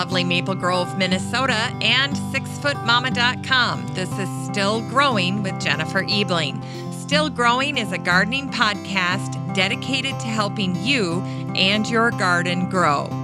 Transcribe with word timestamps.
lovely 0.00 0.24
Maple 0.24 0.54
Grove, 0.54 0.96
Minnesota, 0.96 1.76
and 1.82 2.14
sixfootmama.com. 2.32 3.86
This 3.88 4.10
is 4.18 4.46
Still 4.46 4.80
Growing 4.88 5.42
with 5.42 5.60
Jennifer 5.60 6.06
Ebling. 6.08 6.62
Still 6.90 7.28
Growing 7.28 7.76
is 7.76 7.92
a 7.92 7.98
gardening 7.98 8.48
podcast 8.48 9.54
dedicated 9.54 10.18
to 10.20 10.26
helping 10.26 10.74
you 10.82 11.20
and 11.54 11.86
your 11.86 12.12
garden 12.12 12.70
grow. 12.70 13.19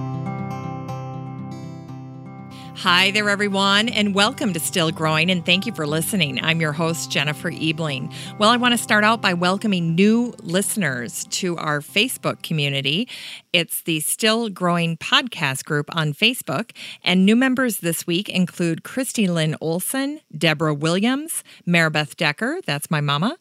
Hi 2.81 3.09
there, 3.09 3.27
everyone, 3.27 3.89
and 3.89 4.13
welcome 4.13 4.53
to 4.53 4.59
Still 4.59 4.91
Growing, 4.91 5.31
and 5.31 5.43
thank 5.43 5.65
you 5.65 5.73
for 5.73 5.87
listening. 5.87 6.39
I'm 6.43 6.61
your 6.61 6.73
host, 6.73 7.09
Jennifer 7.09 7.49
Ebling. 7.51 8.13
Well, 8.37 8.51
I 8.51 8.57
want 8.57 8.73
to 8.73 8.77
start 8.77 9.03
out 9.03 9.19
by 9.19 9.33
welcoming 9.33 9.95
new 9.95 10.35
listeners 10.43 11.25
to 11.31 11.57
our 11.57 11.79
Facebook 11.79 12.43
community. 12.43 13.09
It's 13.51 13.81
the 13.81 13.99
Still 14.01 14.49
Growing 14.49 14.95
podcast 14.95 15.65
group 15.65 15.87
on 15.95 16.13
Facebook, 16.13 16.69
and 17.03 17.25
new 17.25 17.35
members 17.35 17.79
this 17.79 18.05
week 18.05 18.29
include 18.29 18.83
Christy 18.83 19.25
Lynn 19.25 19.55
Olson, 19.59 20.19
Deborah 20.37 20.75
Williams, 20.75 21.43
Maribeth 21.67 22.15
Decker, 22.15 22.59
that's 22.63 22.91
my 22.91 23.01
mama, 23.01 23.37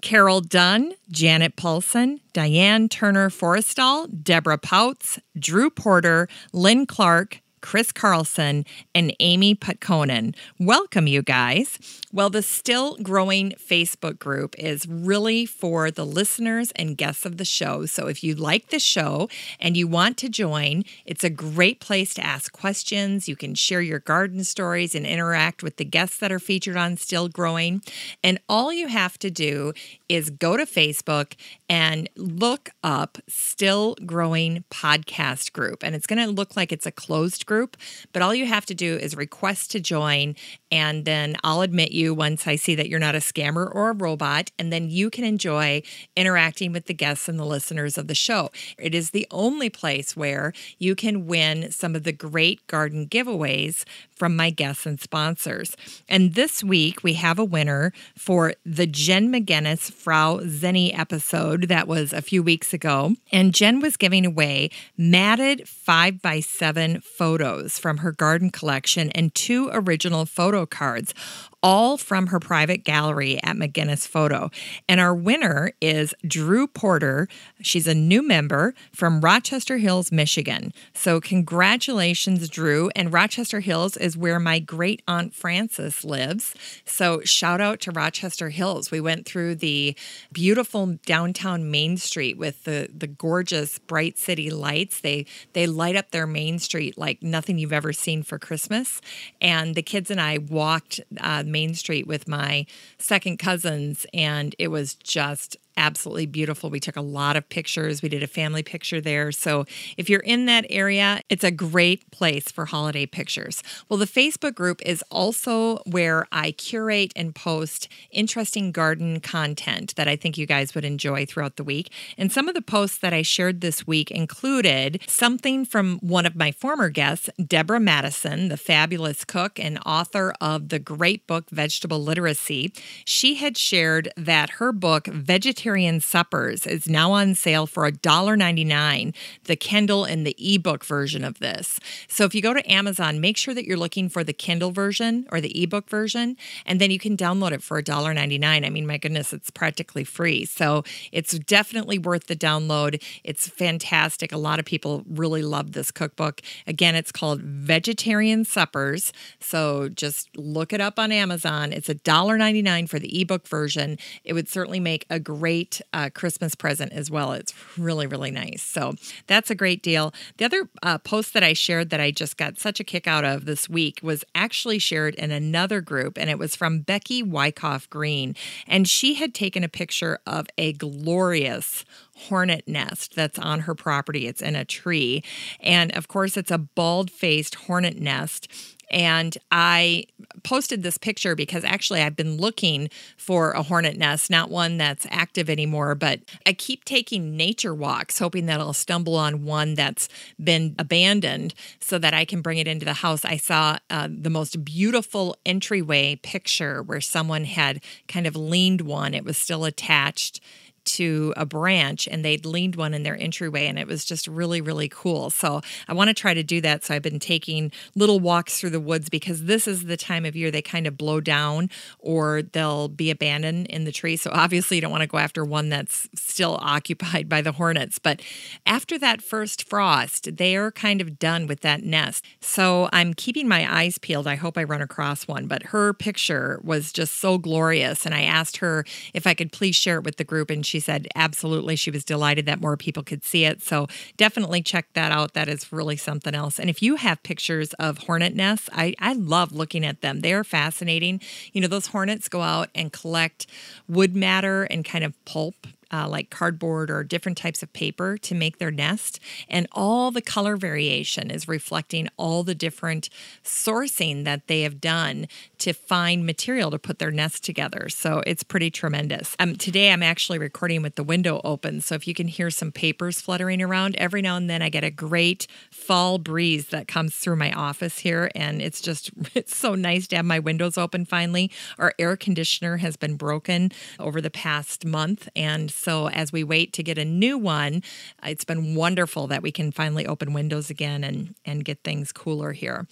Carol 0.00 0.40
Dunn, 0.40 0.94
Janet 1.10 1.56
Paulson, 1.56 2.20
Diane 2.32 2.88
Turner 2.88 3.28
Forrestal, 3.28 4.08
Deborah 4.22 4.56
Pouts, 4.56 5.18
Drew 5.38 5.68
Porter, 5.68 6.26
Lynn 6.54 6.86
Clark, 6.86 7.42
Chris 7.60 7.92
Carlson, 7.92 8.64
and 8.94 9.14
Amy 9.20 9.54
Putkonen. 9.54 10.34
Welcome, 10.58 11.06
you 11.06 11.22
guys. 11.22 11.78
Well, 12.12 12.30
the 12.30 12.42
Still 12.42 12.96
Growing 12.96 13.52
Facebook 13.52 14.18
group 14.18 14.54
is 14.58 14.86
really 14.88 15.46
for 15.46 15.90
the 15.90 16.06
listeners 16.06 16.72
and 16.76 16.96
guests 16.96 17.26
of 17.26 17.36
the 17.36 17.44
show. 17.44 17.86
So 17.86 18.06
if 18.06 18.24
you 18.24 18.34
like 18.34 18.68
the 18.68 18.78
show 18.78 19.28
and 19.60 19.76
you 19.76 19.86
want 19.86 20.16
to 20.18 20.28
join, 20.28 20.84
it's 21.04 21.24
a 21.24 21.30
great 21.30 21.80
place 21.80 22.14
to 22.14 22.24
ask 22.24 22.52
questions. 22.52 23.28
You 23.28 23.36
can 23.36 23.54
share 23.54 23.82
your 23.82 24.00
garden 24.00 24.44
stories 24.44 24.94
and 24.94 25.06
interact 25.06 25.62
with 25.62 25.76
the 25.76 25.84
guests 25.84 26.18
that 26.18 26.32
are 26.32 26.38
featured 26.38 26.76
on 26.76 26.96
Still 26.96 27.28
Growing. 27.28 27.82
And 28.22 28.40
all 28.48 28.72
you 28.72 28.88
have 28.88 29.18
to 29.18 29.30
do 29.30 29.72
is 30.08 30.30
go 30.30 30.56
to 30.56 30.64
Facebook 30.64 31.34
and 31.68 32.08
look 32.16 32.70
up 32.82 33.18
Still 33.28 33.94
Growing 34.06 34.64
Podcast 34.70 35.52
Group. 35.52 35.82
And 35.82 35.94
it's 35.94 36.06
going 36.06 36.24
to 36.24 36.30
look 36.30 36.56
like 36.56 36.72
it's 36.72 36.86
a 36.86 36.92
closed 36.92 37.46
group, 37.46 37.76
but 38.12 38.22
all 38.22 38.34
you 38.34 38.46
have 38.46 38.66
to 38.66 38.74
do 38.74 38.96
is 38.96 39.16
request 39.16 39.70
to 39.72 39.80
join, 39.80 40.34
and 40.70 41.04
then 41.04 41.36
I'll 41.42 41.62
admit 41.62 41.92
you 41.92 42.14
once 42.14 42.46
I 42.46 42.56
see 42.56 42.74
that 42.74 42.88
you're 42.88 42.98
not 42.98 43.14
a 43.14 43.18
scammer 43.18 43.72
or 43.74 43.90
a 43.90 43.94
robot, 43.94 44.50
and 44.58 44.72
then 44.72 44.90
you 44.90 45.10
can 45.10 45.24
enjoy 45.24 45.82
interacting 46.16 46.72
with 46.72 46.86
the 46.86 46.94
guests 46.94 47.28
and 47.28 47.38
the 47.38 47.44
listeners 47.44 47.96
of 47.96 48.06
the 48.06 48.14
show. 48.14 48.50
It 48.78 48.94
is 48.94 49.10
the 49.10 49.26
only 49.30 49.70
place 49.70 50.16
where 50.16 50.52
you 50.78 50.94
can 50.94 51.26
win 51.26 51.70
some 51.70 51.94
of 51.94 52.04
the 52.04 52.12
great 52.12 52.66
garden 52.66 53.06
giveaways 53.06 53.84
from 54.10 54.36
my 54.36 54.50
guests 54.50 54.84
and 54.84 55.00
sponsors. 55.00 55.76
And 56.08 56.34
this 56.34 56.62
week 56.62 57.02
we 57.02 57.14
have 57.14 57.38
a 57.38 57.44
winner 57.44 57.92
for 58.16 58.54
the 58.66 58.86
Jen 58.86 59.32
McGinnis 59.32 59.92
Frau 59.92 60.38
Zenny 60.38 60.96
episode 60.98 61.68
that 61.68 61.86
was 61.86 62.12
a 62.12 62.20
few 62.20 62.42
weeks 62.42 62.74
ago. 62.74 63.14
And 63.32 63.54
Jen 63.54 63.80
was 63.80 63.96
giving 63.96 64.26
away 64.26 64.70
matted 64.96 65.68
five 65.68 66.20
by 66.20 66.40
seven 66.40 67.00
photos 67.00 67.78
from 67.78 67.98
her 67.98 68.12
garden 68.12 68.50
collection 68.50 69.10
and 69.10 69.34
two 69.34 69.70
original 69.72 70.26
photo 70.58 70.66
cards 70.66 71.14
all 71.62 71.96
from 71.96 72.28
her 72.28 72.38
private 72.38 72.84
gallery 72.84 73.42
at 73.42 73.56
McGinnis 73.56 74.06
Photo. 74.06 74.50
And 74.88 75.00
our 75.00 75.14
winner 75.14 75.72
is 75.80 76.14
Drew 76.26 76.66
Porter. 76.66 77.28
She's 77.60 77.86
a 77.86 77.94
new 77.94 78.22
member 78.22 78.74
from 78.92 79.20
Rochester 79.20 79.78
Hills, 79.78 80.12
Michigan. 80.12 80.72
So, 80.94 81.20
congratulations, 81.20 82.48
Drew. 82.48 82.90
And 82.94 83.12
Rochester 83.12 83.60
Hills 83.60 83.96
is 83.96 84.16
where 84.16 84.38
my 84.38 84.60
great 84.60 85.02
aunt 85.08 85.34
Frances 85.34 86.04
lives. 86.04 86.54
So, 86.84 87.20
shout 87.22 87.60
out 87.60 87.80
to 87.80 87.90
Rochester 87.90 88.50
Hills. 88.50 88.90
We 88.90 89.00
went 89.00 89.26
through 89.26 89.56
the 89.56 89.96
beautiful 90.32 90.98
downtown 91.06 91.70
Main 91.70 91.96
Street 91.96 92.38
with 92.38 92.64
the, 92.64 92.88
the 92.96 93.08
gorgeous 93.08 93.78
bright 93.80 94.16
city 94.16 94.50
lights. 94.50 95.00
They, 95.00 95.26
they 95.54 95.66
light 95.66 95.96
up 95.96 96.12
their 96.12 96.26
Main 96.26 96.58
Street 96.60 96.96
like 96.96 97.22
nothing 97.22 97.58
you've 97.58 97.72
ever 97.72 97.92
seen 97.92 98.22
for 98.22 98.38
Christmas. 98.38 99.00
And 99.40 99.74
the 99.74 99.82
kids 99.82 100.10
and 100.10 100.20
I 100.20 100.38
walked. 100.38 101.00
Uh, 101.20 101.42
Main 101.50 101.74
Street 101.74 102.06
with 102.06 102.28
my 102.28 102.66
second 102.98 103.38
cousins, 103.38 104.06
and 104.12 104.54
it 104.58 104.68
was 104.68 104.94
just 104.94 105.56
absolutely 105.78 106.26
beautiful. 106.26 106.68
We 106.68 106.80
took 106.80 106.96
a 106.96 107.00
lot 107.00 107.36
of 107.36 107.48
pictures. 107.48 108.02
We 108.02 108.08
did 108.08 108.22
a 108.22 108.26
family 108.26 108.62
picture 108.62 109.00
there. 109.00 109.30
So 109.32 109.64
if 109.96 110.10
you're 110.10 110.20
in 110.20 110.46
that 110.46 110.66
area, 110.68 111.22
it's 111.30 111.44
a 111.44 111.50
great 111.50 112.10
place 112.10 112.50
for 112.50 112.66
holiday 112.66 113.06
pictures. 113.06 113.62
Well, 113.88 113.98
the 113.98 114.04
Facebook 114.04 114.54
group 114.54 114.82
is 114.84 115.02
also 115.10 115.78
where 115.84 116.26
I 116.32 116.50
curate 116.50 117.12
and 117.14 117.34
post 117.34 117.88
interesting 118.10 118.72
garden 118.72 119.20
content 119.20 119.94
that 119.94 120.08
I 120.08 120.16
think 120.16 120.36
you 120.36 120.46
guys 120.46 120.74
would 120.74 120.84
enjoy 120.84 121.24
throughout 121.24 121.56
the 121.56 121.64
week. 121.64 121.92
And 122.18 122.32
some 122.32 122.48
of 122.48 122.54
the 122.54 122.60
posts 122.60 122.98
that 122.98 123.14
I 123.14 123.22
shared 123.22 123.60
this 123.60 123.86
week 123.86 124.10
included 124.10 125.00
something 125.06 125.64
from 125.64 125.98
one 126.00 126.26
of 126.26 126.34
my 126.34 126.50
former 126.50 126.88
guests, 126.88 127.30
Deborah 127.44 127.78
Madison, 127.78 128.48
the 128.48 128.56
fabulous 128.56 129.24
cook 129.24 129.60
and 129.60 129.78
author 129.86 130.34
of 130.40 130.70
the 130.70 130.80
great 130.80 131.26
book 131.28 131.48
Vegetable 131.50 132.02
Literacy. 132.02 132.72
She 133.04 133.36
had 133.36 133.56
shared 133.56 134.12
that 134.16 134.50
her 134.50 134.72
book, 134.72 135.06
Vegetarian 135.06 135.67
Suppers 135.68 136.66
is 136.66 136.88
now 136.88 137.12
on 137.12 137.34
sale 137.34 137.66
for 137.66 137.90
$1.99, 137.90 139.14
the 139.44 139.56
Kindle 139.56 140.04
and 140.04 140.26
the 140.26 140.34
ebook 140.38 140.82
version 140.82 141.24
of 141.24 141.38
this. 141.40 141.78
So 142.08 142.24
if 142.24 142.34
you 142.34 142.40
go 142.40 142.54
to 142.54 142.70
Amazon, 142.70 143.20
make 143.20 143.36
sure 143.36 143.52
that 143.52 143.66
you're 143.66 143.76
looking 143.76 144.08
for 144.08 144.24
the 144.24 144.32
Kindle 144.32 144.70
version 144.70 145.26
or 145.30 145.42
the 145.42 145.62
ebook 145.62 145.90
version, 145.90 146.36
and 146.64 146.80
then 146.80 146.90
you 146.90 146.98
can 146.98 147.18
download 147.18 147.52
it 147.52 147.62
for 147.62 147.82
$1.99. 147.82 148.42
I 148.44 148.70
mean, 148.70 148.86
my 148.86 148.96
goodness, 148.96 149.34
it's 149.34 149.50
practically 149.50 150.04
free. 150.04 150.46
So 150.46 150.84
it's 151.12 151.38
definitely 151.38 151.98
worth 151.98 152.28
the 152.28 152.36
download. 152.36 153.02
It's 153.24 153.46
fantastic. 153.48 154.32
A 154.32 154.38
lot 154.38 154.58
of 154.58 154.64
people 154.64 155.04
really 155.06 155.42
love 155.42 155.72
this 155.72 155.90
cookbook. 155.90 156.40
Again, 156.66 156.94
it's 156.94 157.12
called 157.12 157.42
Vegetarian 157.42 158.46
Suppers. 158.46 159.12
So 159.38 159.90
just 159.90 160.34
look 160.36 160.72
it 160.72 160.80
up 160.80 160.98
on 160.98 161.12
Amazon. 161.12 161.72
It's 161.72 161.88
$1.99 161.88 162.88
for 162.88 162.98
the 162.98 163.20
ebook 163.20 163.46
version. 163.46 163.98
It 164.24 164.32
would 164.32 164.48
certainly 164.48 164.80
make 164.80 165.04
a 165.10 165.18
great 165.18 165.57
great 165.58 165.80
uh, 165.92 166.08
Christmas 166.14 166.54
present 166.54 166.92
as 166.92 167.10
well. 167.10 167.32
It's 167.32 167.52
really, 167.76 168.06
really 168.06 168.30
nice. 168.30 168.62
So 168.62 168.94
that's 169.26 169.50
a 169.50 169.54
great 169.56 169.82
deal. 169.82 170.14
The 170.36 170.44
other 170.44 170.68
uh, 170.84 170.98
post 170.98 171.34
that 171.34 171.42
I 171.42 171.52
shared 171.52 171.90
that 171.90 172.00
I 172.00 172.12
just 172.12 172.36
got 172.36 172.58
such 172.58 172.78
a 172.78 172.84
kick 172.84 173.08
out 173.08 173.24
of 173.24 173.44
this 173.44 173.68
week 173.68 173.98
was 174.00 174.24
actually 174.36 174.78
shared 174.78 175.16
in 175.16 175.32
another 175.32 175.80
group, 175.80 176.16
and 176.16 176.30
it 176.30 176.38
was 176.38 176.54
from 176.54 176.80
Becky 176.80 177.24
Wyckoff 177.24 177.90
Green. 177.90 178.36
And 178.68 178.88
she 178.88 179.14
had 179.14 179.34
taken 179.34 179.64
a 179.64 179.68
picture 179.68 180.20
of 180.26 180.46
a 180.56 180.74
glorious 180.74 181.84
hornet 182.28 182.68
nest 182.68 183.14
that's 183.16 183.38
on 183.38 183.60
her 183.60 183.74
property. 183.74 184.26
It's 184.26 184.42
in 184.42 184.54
a 184.54 184.64
tree. 184.64 185.24
And 185.60 185.92
of 185.92 186.06
course, 186.06 186.36
it's 186.36 186.50
a 186.50 186.58
bald 186.58 187.10
faced 187.10 187.54
hornet 187.66 187.98
nest. 188.00 188.48
And 188.90 189.36
I 189.50 190.04
posted 190.42 190.82
this 190.82 190.98
picture 190.98 191.34
because 191.34 191.64
actually 191.64 192.00
I've 192.00 192.16
been 192.16 192.36
looking 192.36 192.88
for 193.16 193.52
a 193.52 193.62
hornet 193.62 193.96
nest, 193.96 194.30
not 194.30 194.50
one 194.50 194.78
that's 194.78 195.06
active 195.10 195.50
anymore, 195.50 195.94
but 195.94 196.20
I 196.46 196.52
keep 196.52 196.84
taking 196.84 197.36
nature 197.36 197.74
walks, 197.74 198.18
hoping 198.18 198.46
that 198.46 198.60
I'll 198.60 198.72
stumble 198.72 199.16
on 199.16 199.44
one 199.44 199.74
that's 199.74 200.08
been 200.42 200.74
abandoned 200.78 201.54
so 201.80 201.98
that 201.98 202.14
I 202.14 202.24
can 202.24 202.40
bring 202.40 202.58
it 202.58 202.66
into 202.66 202.84
the 202.84 202.94
house. 202.94 203.24
I 203.24 203.36
saw 203.36 203.78
uh, 203.90 204.08
the 204.10 204.30
most 204.30 204.64
beautiful 204.64 205.36
entryway 205.44 206.16
picture 206.16 206.82
where 206.82 207.00
someone 207.00 207.44
had 207.44 207.82
kind 208.06 208.26
of 208.26 208.36
leaned 208.36 208.82
one, 208.82 209.14
it 209.14 209.24
was 209.24 209.36
still 209.36 209.64
attached 209.64 210.40
to 210.88 211.32
a 211.36 211.46
branch 211.46 212.08
and 212.10 212.24
they'd 212.24 212.44
leaned 212.44 212.76
one 212.76 212.94
in 212.94 213.02
their 213.02 213.16
entryway 213.16 213.66
and 213.66 213.78
it 213.78 213.86
was 213.86 214.04
just 214.04 214.26
really, 214.26 214.60
really 214.60 214.88
cool. 214.88 215.30
So 215.30 215.60
I 215.86 215.92
want 215.92 216.08
to 216.08 216.14
try 216.14 216.34
to 216.34 216.42
do 216.42 216.60
that. 216.62 216.84
So 216.84 216.94
I've 216.94 217.02
been 217.02 217.18
taking 217.18 217.70
little 217.94 218.20
walks 218.20 218.58
through 218.58 218.70
the 218.70 218.80
woods 218.80 219.08
because 219.08 219.44
this 219.44 219.68
is 219.68 219.84
the 219.84 219.96
time 219.96 220.24
of 220.24 220.34
year 220.34 220.50
they 220.50 220.62
kind 220.62 220.86
of 220.86 220.96
blow 220.96 221.20
down 221.20 221.70
or 221.98 222.42
they'll 222.42 222.88
be 222.88 223.10
abandoned 223.10 223.66
in 223.66 223.84
the 223.84 223.92
tree. 223.92 224.16
So 224.16 224.30
obviously 224.32 224.76
you 224.76 224.80
don't 224.80 224.90
want 224.90 225.02
to 225.02 225.06
go 225.06 225.18
after 225.18 225.44
one 225.44 225.68
that's 225.68 226.08
still 226.14 226.58
occupied 226.60 227.28
by 227.28 227.42
the 227.42 227.52
hornets. 227.52 227.98
But 227.98 228.22
after 228.66 228.98
that 228.98 229.22
first 229.22 229.68
frost, 229.68 230.36
they 230.36 230.56
are 230.56 230.70
kind 230.70 231.00
of 231.00 231.18
done 231.18 231.46
with 231.46 231.60
that 231.60 231.82
nest. 231.82 232.24
So 232.40 232.88
I'm 232.92 233.14
keeping 233.14 233.48
my 233.48 233.70
eyes 233.72 233.98
peeled. 233.98 234.26
I 234.26 234.36
hope 234.36 234.56
I 234.56 234.64
run 234.64 234.82
across 234.82 235.28
one. 235.28 235.46
But 235.46 235.64
her 235.64 235.92
picture 235.92 236.60
was 236.62 236.92
just 236.92 237.14
so 237.14 237.38
glorious. 237.38 238.06
And 238.06 238.14
I 238.14 238.22
asked 238.22 238.58
her 238.58 238.84
if 239.14 239.26
I 239.26 239.34
could 239.34 239.52
please 239.52 239.76
share 239.76 239.98
it 239.98 240.04
with 240.04 240.16
the 240.16 240.24
group. 240.24 240.50
And 240.50 240.64
she 240.64 240.77
she 240.78 240.82
said 240.82 241.08
absolutely 241.16 241.74
she 241.74 241.90
was 241.90 242.04
delighted 242.04 242.46
that 242.46 242.60
more 242.60 242.76
people 242.76 243.02
could 243.02 243.24
see 243.24 243.44
it. 243.44 243.60
So 243.60 243.88
definitely 244.16 244.62
check 244.62 244.86
that 244.94 245.10
out. 245.10 245.34
That 245.34 245.48
is 245.48 245.72
really 245.72 245.96
something 245.96 246.36
else. 246.36 246.60
And 246.60 246.70
if 246.70 246.80
you 246.82 246.94
have 246.94 247.20
pictures 247.24 247.72
of 247.80 247.98
hornet 247.98 248.32
nests, 248.32 248.70
I, 248.72 248.94
I 249.00 249.14
love 249.14 249.50
looking 249.50 249.84
at 249.84 250.02
them. 250.02 250.20
They 250.20 250.32
are 250.32 250.44
fascinating. 250.44 251.20
You 251.52 251.62
know, 251.62 251.66
those 251.66 251.88
hornets 251.88 252.28
go 252.28 252.42
out 252.42 252.68
and 252.76 252.92
collect 252.92 253.48
wood 253.88 254.14
matter 254.14 254.62
and 254.64 254.84
kind 254.84 255.02
of 255.02 255.14
pulp 255.24 255.66
uh, 255.92 256.08
like 256.08 256.30
cardboard 256.30 256.90
or 256.90 257.02
different 257.04 257.38
types 257.38 257.62
of 257.62 257.72
paper 257.72 258.16
to 258.18 258.34
make 258.34 258.58
their 258.58 258.70
nest. 258.70 259.20
And 259.48 259.66
all 259.72 260.10
the 260.10 260.22
color 260.22 260.56
variation 260.56 261.30
is 261.30 261.48
reflecting 261.48 262.08
all 262.16 262.42
the 262.42 262.54
different 262.54 263.08
sourcing 263.44 264.24
that 264.24 264.46
they 264.46 264.62
have 264.62 264.80
done 264.80 265.26
to 265.58 265.72
find 265.72 266.24
material 266.24 266.70
to 266.70 266.78
put 266.78 266.98
their 266.98 267.10
nest 267.10 267.44
together. 267.44 267.88
So 267.88 268.22
it's 268.26 268.42
pretty 268.42 268.70
tremendous. 268.70 269.34
Um, 269.38 269.56
today 269.56 269.90
I'm 269.90 270.02
actually 270.02 270.38
recording 270.38 270.82
with 270.82 270.94
the 270.94 271.04
window 271.04 271.40
open. 271.44 271.80
So 271.80 271.94
if 271.94 272.06
you 272.06 272.14
can 272.14 272.28
hear 272.28 272.50
some 272.50 272.72
papers 272.72 273.20
fluttering 273.20 273.62
around, 273.62 273.96
every 273.96 274.22
now 274.22 274.36
and 274.36 274.48
then 274.48 274.62
I 274.62 274.68
get 274.68 274.84
a 274.84 274.90
great 274.90 275.46
fall 275.70 276.18
breeze 276.18 276.68
that 276.68 276.88
comes 276.88 277.14
through 277.14 277.36
my 277.36 277.52
office 277.52 277.98
here. 277.98 278.30
And 278.34 278.60
it's 278.60 278.80
just, 278.80 279.10
it's 279.34 279.56
so 279.56 279.74
nice 279.74 280.06
to 280.08 280.16
have 280.16 280.24
my 280.24 280.38
windows 280.38 280.78
open 280.78 281.04
finally. 281.04 281.50
Our 281.78 281.94
air 281.98 282.16
conditioner 282.16 282.78
has 282.78 282.96
been 282.96 283.16
broken 283.16 283.72
over 283.98 284.20
the 284.20 284.30
past 284.30 284.84
month. 284.84 285.28
And 285.34 285.70
so 285.78 286.08
as 286.08 286.32
we 286.32 286.44
wait 286.44 286.72
to 286.74 286.82
get 286.82 286.98
a 286.98 287.04
new 287.04 287.38
one, 287.38 287.82
it's 288.22 288.44
been 288.44 288.74
wonderful 288.74 289.26
that 289.28 289.42
we 289.42 289.52
can 289.52 289.70
finally 289.70 290.06
open 290.06 290.32
windows 290.32 290.70
again 290.70 291.04
and, 291.04 291.34
and 291.44 291.64
get 291.64 291.84
things 291.84 292.12
cooler 292.12 292.52
here. 292.52 292.86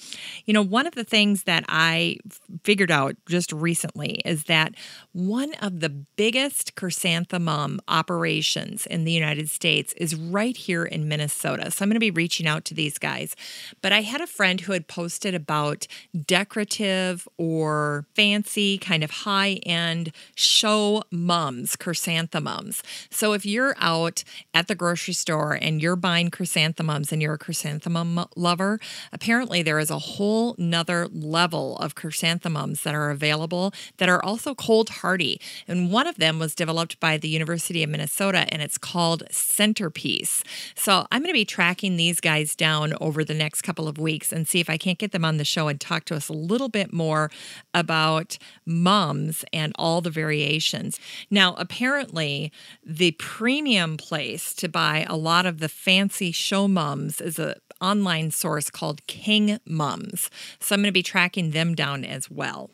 You 0.44 0.54
know, 0.54 0.62
one 0.62 0.86
of 0.86 0.94
the 0.94 1.04
things 1.04 1.44
that 1.44 1.64
I 1.68 2.18
figured 2.64 2.90
out 2.90 3.16
just 3.28 3.52
recently 3.52 4.20
is 4.24 4.44
that 4.44 4.74
one 5.12 5.54
of 5.54 5.80
the 5.80 5.88
biggest 5.88 6.74
chrysanthemum 6.76 7.80
operations 7.88 8.86
in 8.86 9.04
the 9.04 9.12
United 9.12 9.50
States 9.50 9.92
is 9.94 10.14
right 10.14 10.56
here 10.56 10.84
in 10.84 11.08
Minnesota. 11.08 11.70
So 11.70 11.82
I'm 11.82 11.88
going 11.88 11.96
to 11.96 12.00
be 12.00 12.10
reaching 12.10 12.46
out 12.46 12.64
to 12.66 12.74
these 12.74 12.98
guys. 12.98 13.34
But 13.82 13.92
I 13.92 14.02
had 14.02 14.20
a 14.20 14.26
friend 14.26 14.60
who 14.60 14.72
had 14.72 14.86
posted 14.86 15.34
about 15.34 15.86
decorative 16.24 17.26
or 17.36 18.06
fancy, 18.14 18.78
kind 18.78 19.02
of 19.02 19.10
high 19.10 19.54
end 19.66 20.12
show 20.34 21.02
mums, 21.10 21.76
chrysanthemums. 21.76 22.75
So 23.10 23.32
if 23.32 23.44
you're 23.46 23.74
out 23.78 24.24
at 24.54 24.68
the 24.68 24.74
grocery 24.74 25.14
store 25.14 25.52
and 25.52 25.82
you're 25.82 25.96
buying 25.96 26.30
chrysanthemums 26.30 27.12
and 27.12 27.20
you're 27.22 27.34
a 27.34 27.38
chrysanthemum 27.38 28.24
lover, 28.36 28.78
apparently 29.12 29.62
there 29.62 29.78
is 29.78 29.90
a 29.90 29.98
whole 29.98 30.54
nother 30.58 31.08
level 31.12 31.76
of 31.78 31.94
chrysanthemums 31.94 32.82
that 32.82 32.94
are 32.94 33.10
available 33.10 33.72
that 33.98 34.08
are 34.08 34.24
also 34.24 34.54
cold 34.54 34.88
hardy. 34.88 35.40
And 35.66 35.90
one 35.90 36.06
of 36.06 36.16
them 36.16 36.38
was 36.38 36.54
developed 36.54 37.00
by 37.00 37.16
the 37.16 37.28
University 37.28 37.82
of 37.82 37.90
Minnesota 37.90 38.46
and 38.50 38.62
it's 38.62 38.78
called 38.78 39.22
Centerpiece. 39.30 40.42
So 40.74 41.06
I'm 41.10 41.22
going 41.22 41.32
to 41.32 41.38
be 41.38 41.44
tracking 41.44 41.96
these 41.96 42.20
guys 42.20 42.54
down 42.54 42.94
over 43.00 43.24
the 43.24 43.34
next 43.34 43.62
couple 43.62 43.88
of 43.88 43.98
weeks 43.98 44.32
and 44.32 44.46
see 44.46 44.60
if 44.60 44.70
I 44.70 44.76
can't 44.76 44.98
get 44.98 45.12
them 45.12 45.24
on 45.24 45.36
the 45.36 45.44
show 45.44 45.68
and 45.68 45.80
talk 45.80 46.04
to 46.06 46.14
us 46.14 46.28
a 46.28 46.32
little 46.32 46.68
bit 46.68 46.92
more 46.92 47.30
about 47.74 48.38
mums 48.64 49.44
and 49.52 49.72
all 49.76 50.00
the 50.00 50.10
variations. 50.10 50.98
Now, 51.30 51.54
apparently, 51.58 52.52
the 52.84 53.12
premium 53.12 53.96
place 53.96 54.54
to 54.54 54.68
buy 54.68 55.06
a 55.08 55.16
lot 55.16 55.46
of 55.46 55.58
the 55.58 55.68
fancy 55.68 56.32
show 56.32 56.68
mums 56.68 57.20
is 57.20 57.38
a 57.38 57.56
online 57.80 58.30
source 58.30 58.70
called 58.70 59.06
King 59.06 59.58
Mums. 59.66 60.30
So 60.60 60.74
I'm 60.74 60.80
going 60.80 60.88
to 60.88 60.92
be 60.92 61.02
tracking 61.02 61.50
them 61.50 61.74
down 61.74 62.04
as 62.04 62.30
well. 62.30 62.70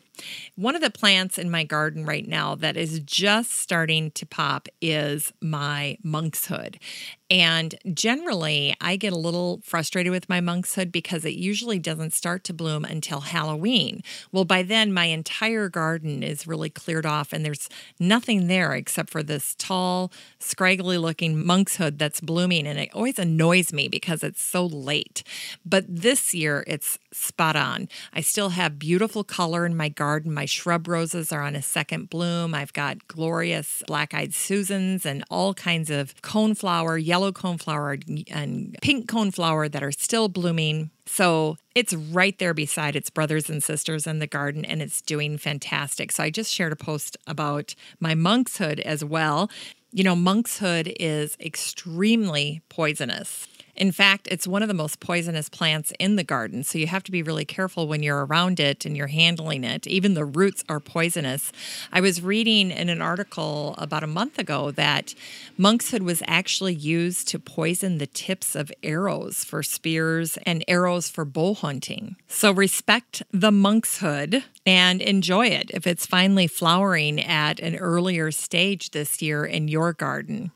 One 0.55 0.75
of 0.75 0.81
the 0.81 0.91
plants 0.91 1.37
in 1.37 1.49
my 1.49 1.63
garden 1.63 2.05
right 2.05 2.27
now 2.27 2.55
that 2.55 2.77
is 2.77 2.99
just 2.99 3.51
starting 3.53 4.11
to 4.11 4.25
pop 4.25 4.67
is 4.81 5.33
my 5.41 5.97
monkshood. 6.03 6.79
And 7.29 7.75
generally, 7.93 8.75
I 8.81 8.95
get 8.95 9.13
a 9.13 9.17
little 9.17 9.61
frustrated 9.63 10.11
with 10.11 10.29
my 10.29 10.41
monkshood 10.41 10.91
because 10.91 11.25
it 11.25 11.33
usually 11.33 11.79
doesn't 11.79 12.13
start 12.13 12.43
to 12.45 12.53
bloom 12.53 12.85
until 12.85 13.21
Halloween. 13.21 14.03
Well, 14.31 14.45
by 14.45 14.61
then, 14.61 14.93
my 14.93 15.05
entire 15.05 15.69
garden 15.69 16.21
is 16.21 16.45
really 16.45 16.69
cleared 16.69 17.05
off, 17.05 17.33
and 17.33 17.45
there's 17.45 17.69
nothing 17.99 18.47
there 18.47 18.73
except 18.73 19.09
for 19.09 19.23
this 19.23 19.55
tall, 19.57 20.11
scraggly 20.39 20.97
looking 20.97 21.43
monkshood 21.43 21.97
that's 21.97 22.21
blooming. 22.21 22.67
And 22.67 22.77
it 22.77 22.89
always 22.93 23.17
annoys 23.17 23.73
me 23.73 23.87
because 23.87 24.23
it's 24.23 24.41
so 24.41 24.65
late. 24.65 25.23
But 25.65 25.85
this 25.87 26.33
year, 26.33 26.63
it's 26.67 26.99
spot 27.11 27.55
on. 27.55 27.87
I 28.13 28.21
still 28.21 28.49
have 28.49 28.77
beautiful 28.77 29.23
color 29.23 29.65
in 29.65 29.77
my 29.77 29.89
garden. 29.89 30.33
My 30.33 30.45
shrub 30.45 30.87
roses 30.87 31.31
are 31.31 31.41
on 31.41 31.55
a 31.55 31.61
second 31.61 32.09
bloom. 32.09 32.53
I've 32.53 32.73
got 32.73 33.07
glorious 33.07 33.81
black 33.87 34.13
eyed 34.13 34.33
Susans 34.33 35.05
and 35.05 35.23
all 35.29 35.53
kinds 35.53 35.89
of 35.89 36.15
coneflower, 36.21 37.03
yellow 37.13 37.31
coneflower 37.31 38.01
and 38.31 38.75
pink 38.81 39.07
coneflower 39.07 39.71
that 39.71 39.83
are 39.83 39.91
still 39.91 40.27
blooming. 40.29 40.89
So 41.05 41.57
it's 41.75 41.93
right 41.93 42.35
there 42.39 42.55
beside 42.55 42.95
its 42.95 43.11
brothers 43.11 43.51
and 43.51 43.61
sisters 43.61 44.07
in 44.07 44.17
the 44.17 44.25
garden, 44.25 44.65
and 44.65 44.81
it's 44.81 44.99
doing 44.99 45.37
fantastic. 45.37 46.11
So 46.11 46.23
I 46.23 46.31
just 46.31 46.51
shared 46.51 46.71
a 46.71 46.75
post 46.75 47.15
about 47.27 47.75
my 47.99 48.15
monkshood 48.15 48.79
as 48.79 49.05
well. 49.05 49.51
You 49.91 50.03
know, 50.03 50.15
monkshood 50.15 50.91
is 50.99 51.37
extremely 51.39 52.63
poisonous. 52.67 53.47
In 53.75 53.91
fact, 53.91 54.27
it's 54.29 54.47
one 54.47 54.61
of 54.61 54.67
the 54.67 54.73
most 54.75 54.99
poisonous 54.99 55.49
plants 55.49 55.91
in 55.99 56.15
the 56.15 56.23
garden, 56.23 56.63
so 56.63 56.77
you 56.77 56.85
have 56.87 57.03
to 57.03 57.11
be 57.11 57.23
really 57.23 57.45
careful 57.45 57.87
when 57.87 58.03
you're 58.03 58.23
around 58.25 58.59
it 58.59 58.85
and 58.85 58.95
you're 58.95 59.07
handling 59.07 59.63
it. 59.63 59.87
Even 59.87 60.13
the 60.13 60.25
roots 60.25 60.63
are 60.69 60.79
poisonous. 60.79 61.51
I 61.91 61.99
was 61.99 62.21
reading 62.21 62.69
in 62.69 62.89
an 62.89 63.01
article 63.01 63.73
about 63.79 64.03
a 64.03 64.07
month 64.07 64.37
ago 64.37 64.69
that 64.71 65.15
monkshood 65.57 66.03
was 66.03 66.21
actually 66.27 66.75
used 66.75 67.27
to 67.29 67.39
poison 67.39 67.97
the 67.97 68.05
tips 68.05 68.55
of 68.55 68.71
arrows 68.83 69.43
for 69.43 69.63
spears 69.63 70.37
and 70.45 70.63
arrows 70.67 71.09
for 71.09 71.25
bow 71.25 71.55
hunting. 71.55 72.15
So 72.27 72.51
respect 72.51 73.23
the 73.31 73.51
monkshood 73.51 74.43
and 74.67 75.01
enjoy 75.01 75.47
it 75.47 75.71
if 75.73 75.87
it's 75.87 76.05
finally 76.05 76.45
flowering 76.45 77.19
at 77.19 77.59
an 77.59 77.75
earlier 77.77 78.29
stage 78.31 78.91
this 78.91 79.21
year 79.21 79.45
in 79.45 79.67
your 79.67 79.93
garden. 79.93 80.51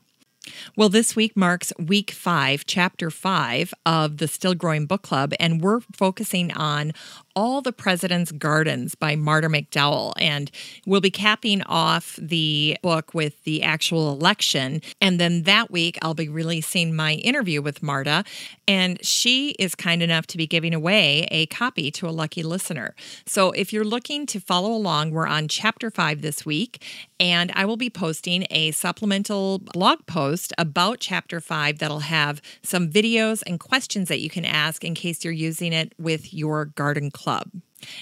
Well, 0.76 0.88
this 0.88 1.14
week 1.16 1.36
marks 1.36 1.72
week 1.78 2.10
five, 2.10 2.64
chapter 2.66 3.10
five 3.10 3.72
of 3.84 4.18
the 4.18 4.28
Still 4.28 4.54
Growing 4.54 4.86
Book 4.86 5.02
Club, 5.02 5.32
and 5.40 5.60
we're 5.60 5.80
focusing 5.92 6.52
on 6.52 6.92
all 7.38 7.62
the 7.62 7.72
President's 7.72 8.32
Gardens 8.32 8.96
by 8.96 9.14
Marta 9.14 9.48
McDowell. 9.48 10.12
And 10.18 10.50
we'll 10.86 11.00
be 11.00 11.12
capping 11.12 11.62
off 11.62 12.18
the 12.20 12.76
book 12.82 13.14
with 13.14 13.44
the 13.44 13.62
actual 13.62 14.10
election. 14.12 14.82
And 15.00 15.20
then 15.20 15.44
that 15.44 15.70
week, 15.70 15.98
I'll 16.02 16.14
be 16.14 16.28
releasing 16.28 16.96
my 16.96 17.12
interview 17.14 17.62
with 17.62 17.80
Marta. 17.80 18.24
And 18.66 19.02
she 19.06 19.50
is 19.50 19.76
kind 19.76 20.02
enough 20.02 20.26
to 20.26 20.36
be 20.36 20.48
giving 20.48 20.74
away 20.74 21.28
a 21.30 21.46
copy 21.46 21.92
to 21.92 22.08
a 22.08 22.10
lucky 22.10 22.42
listener. 22.42 22.96
So 23.24 23.52
if 23.52 23.72
you're 23.72 23.84
looking 23.84 24.26
to 24.26 24.40
follow 24.40 24.72
along, 24.72 25.12
we're 25.12 25.28
on 25.28 25.46
chapter 25.46 25.92
five 25.92 26.22
this 26.22 26.44
week. 26.44 26.82
And 27.20 27.52
I 27.54 27.66
will 27.66 27.76
be 27.76 27.88
posting 27.88 28.46
a 28.50 28.72
supplemental 28.72 29.60
blog 29.60 30.06
post 30.06 30.52
about 30.58 30.98
chapter 30.98 31.40
five 31.40 31.78
that'll 31.78 32.00
have 32.00 32.42
some 32.64 32.90
videos 32.90 33.44
and 33.46 33.60
questions 33.60 34.08
that 34.08 34.18
you 34.18 34.28
can 34.28 34.44
ask 34.44 34.82
in 34.82 34.94
case 34.94 35.24
you're 35.24 35.32
using 35.32 35.72
it 35.72 35.92
with 35.98 36.34
your 36.34 36.64
garden 36.64 37.12
club 37.12 37.27
club. 37.28 37.50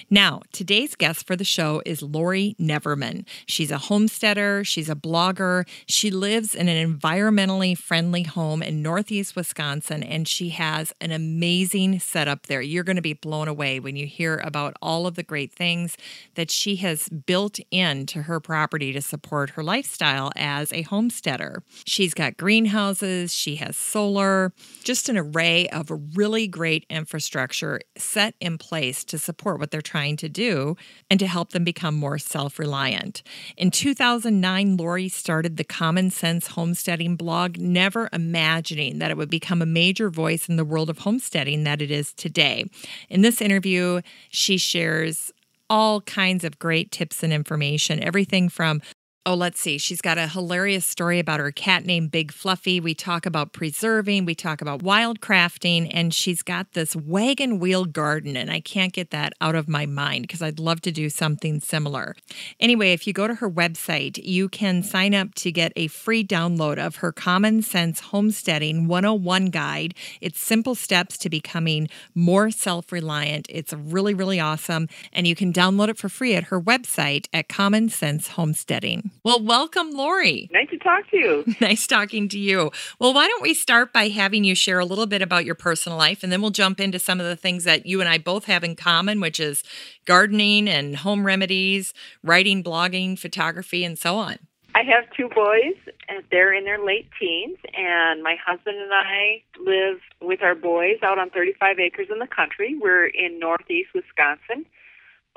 Now, 0.09 0.41
today's 0.51 0.95
guest 0.95 1.25
for 1.27 1.35
the 1.35 1.43
show 1.43 1.81
is 1.85 2.01
Laurie 2.01 2.55
Neverman. 2.59 3.25
She's 3.45 3.71
a 3.71 3.77
homesteader, 3.77 4.63
she's 4.63 4.89
a 4.89 4.95
blogger, 4.95 5.67
she 5.87 6.09
lives 6.09 6.55
in 6.55 6.67
an 6.67 6.97
environmentally 6.97 7.77
friendly 7.77 8.23
home 8.23 8.61
in 8.63 8.81
Northeast 8.81 9.35
Wisconsin, 9.35 10.03
and 10.03 10.27
she 10.27 10.49
has 10.49 10.93
an 11.01 11.11
amazing 11.11 11.99
setup 11.99 12.47
there. 12.47 12.61
You're 12.61 12.83
going 12.83 12.95
to 12.95 13.01
be 13.01 13.13
blown 13.13 13.47
away 13.47 13.79
when 13.79 13.95
you 13.95 14.07
hear 14.07 14.37
about 14.43 14.75
all 14.81 15.07
of 15.07 15.15
the 15.15 15.23
great 15.23 15.53
things 15.53 15.97
that 16.35 16.51
she 16.51 16.77
has 16.77 17.09
built 17.09 17.59
into 17.71 18.23
her 18.23 18.39
property 18.39 18.93
to 18.93 19.01
support 19.01 19.51
her 19.51 19.63
lifestyle 19.63 20.31
as 20.35 20.71
a 20.73 20.83
homesteader. 20.83 21.63
She's 21.85 22.13
got 22.13 22.37
greenhouses, 22.37 23.33
she 23.33 23.57
has 23.57 23.77
solar, 23.77 24.53
just 24.83 25.09
an 25.09 25.17
array 25.17 25.67
of 25.69 25.91
really 26.15 26.47
great 26.47 26.85
infrastructure 26.89 27.79
set 27.97 28.35
in 28.39 28.57
place 28.57 29.03
to 29.05 29.17
support 29.17 29.59
what 29.59 29.66
they're 29.71 29.81
trying 29.81 30.17
to 30.17 30.29
do 30.29 30.75
and 31.09 31.19
to 31.19 31.27
help 31.27 31.51
them 31.51 31.63
become 31.63 31.95
more 31.95 32.17
self 32.17 32.59
reliant. 32.59 33.23
In 33.55 33.71
2009, 33.71 34.77
Laurie 34.77 35.09
started 35.09 35.57
the 35.57 35.63
Common 35.63 36.09
Sense 36.09 36.47
Homesteading 36.47 37.15
blog, 37.15 37.57
never 37.57 38.09
imagining 38.13 38.99
that 38.99 39.11
it 39.11 39.17
would 39.17 39.29
become 39.29 39.61
a 39.61 39.65
major 39.65 40.09
voice 40.09 40.49
in 40.49 40.55
the 40.55 40.65
world 40.65 40.89
of 40.89 40.99
homesteading 40.99 41.63
that 41.63 41.81
it 41.81 41.91
is 41.91 42.13
today. 42.13 42.69
In 43.09 43.21
this 43.21 43.41
interview, 43.41 44.01
she 44.29 44.57
shares 44.57 45.31
all 45.69 46.01
kinds 46.01 46.43
of 46.43 46.59
great 46.59 46.91
tips 46.91 47.23
and 47.23 47.33
information, 47.33 48.01
everything 48.01 48.49
from 48.49 48.81
Oh, 49.29 49.33
let's 49.33 49.59
see. 49.59 49.77
She's 49.77 49.99
got 49.99 50.17
a 50.17 50.25
hilarious 50.25 50.85
story 50.85 51.19
about 51.19 51.41
her 51.41 51.51
cat 51.51 51.85
named 51.85 52.11
Big 52.11 52.31
Fluffy. 52.31 52.79
We 52.79 52.93
talk 52.93 53.25
about 53.25 53.51
preserving, 53.51 54.23
we 54.23 54.33
talk 54.33 54.61
about 54.61 54.83
wild 54.83 55.19
crafting, 55.19 55.91
and 55.93 56.13
she's 56.13 56.41
got 56.41 56.71
this 56.71 56.95
wagon 56.95 57.59
wheel 57.59 57.83
garden. 57.83 58.37
And 58.37 58.49
I 58.49 58.61
can't 58.61 58.93
get 58.93 59.11
that 59.11 59.33
out 59.41 59.53
of 59.53 59.67
my 59.67 59.85
mind 59.85 60.21
because 60.21 60.41
I'd 60.41 60.59
love 60.59 60.79
to 60.79 60.93
do 60.93 61.09
something 61.09 61.59
similar. 61.59 62.15
Anyway, 62.61 62.93
if 62.93 63.05
you 63.05 63.11
go 63.11 63.27
to 63.27 63.35
her 63.35 63.51
website, 63.51 64.17
you 64.23 64.47
can 64.47 64.81
sign 64.81 65.13
up 65.13 65.35
to 65.35 65.51
get 65.51 65.73
a 65.75 65.87
free 65.87 66.23
download 66.23 66.77
of 66.77 66.95
her 66.97 67.11
Common 67.11 67.61
Sense 67.61 67.99
Homesteading 67.99 68.87
101 68.87 69.47
guide. 69.47 69.93
It's 70.21 70.39
simple 70.39 70.73
steps 70.73 71.17
to 71.17 71.29
becoming 71.29 71.89
more 72.15 72.49
self 72.49 72.93
reliant. 72.93 73.47
It's 73.49 73.73
really, 73.73 74.13
really 74.13 74.39
awesome. 74.39 74.87
And 75.11 75.27
you 75.27 75.35
can 75.35 75.51
download 75.51 75.89
it 75.89 75.97
for 75.97 76.07
free 76.07 76.33
at 76.33 76.45
her 76.45 76.61
website 76.61 77.27
at 77.33 77.49
Common 77.49 77.89
Sense 77.89 78.29
Homesteading. 78.29 79.11
Well, 79.27 79.43
welcome, 79.43 79.91
Laurie. 79.91 80.47
Nice 80.53 80.69
to 80.69 80.77
talk 80.77 81.09
to 81.11 81.17
you. 81.17 81.43
nice 81.59 81.85
talking 81.85 82.29
to 82.29 82.39
you. 82.39 82.71
Well, 82.97 83.13
why 83.13 83.27
don't 83.27 83.41
we 83.41 83.53
start 83.53 83.91
by 83.91 84.07
having 84.07 84.45
you 84.45 84.55
share 84.55 84.79
a 84.79 84.85
little 84.85 85.05
bit 85.05 85.21
about 85.21 85.43
your 85.43 85.53
personal 85.53 85.97
life, 85.97 86.23
and 86.23 86.31
then 86.31 86.41
we'll 86.41 86.49
jump 86.49 86.79
into 86.79 86.97
some 86.97 87.19
of 87.19 87.25
the 87.25 87.35
things 87.35 87.65
that 87.65 87.85
you 87.85 87.99
and 87.99 88.07
I 88.07 88.19
both 88.19 88.45
have 88.45 88.63
in 88.63 88.77
common, 88.77 89.19
which 89.19 89.41
is 89.41 89.65
gardening 90.05 90.69
and 90.69 90.95
home 90.95 91.25
remedies, 91.25 91.93
writing, 92.23 92.63
blogging, 92.63 93.19
photography, 93.19 93.83
and 93.83 93.99
so 93.99 94.15
on. 94.15 94.37
I 94.75 94.83
have 94.83 95.11
two 95.11 95.27
boys, 95.27 95.75
and 96.07 96.23
they're 96.31 96.53
in 96.53 96.63
their 96.63 96.81
late 96.81 97.09
teens, 97.19 97.57
and 97.77 98.23
my 98.23 98.37
husband 98.45 98.77
and 98.77 98.93
I 98.93 99.43
live 99.59 99.99
with 100.21 100.41
our 100.41 100.55
boys 100.55 100.99
out 101.03 101.19
on 101.19 101.31
35 101.31 101.79
acres 101.79 102.07
in 102.09 102.19
the 102.19 102.27
country. 102.27 102.77
We're 102.79 103.07
in 103.07 103.39
northeast 103.39 103.89
Wisconsin. 103.93 104.65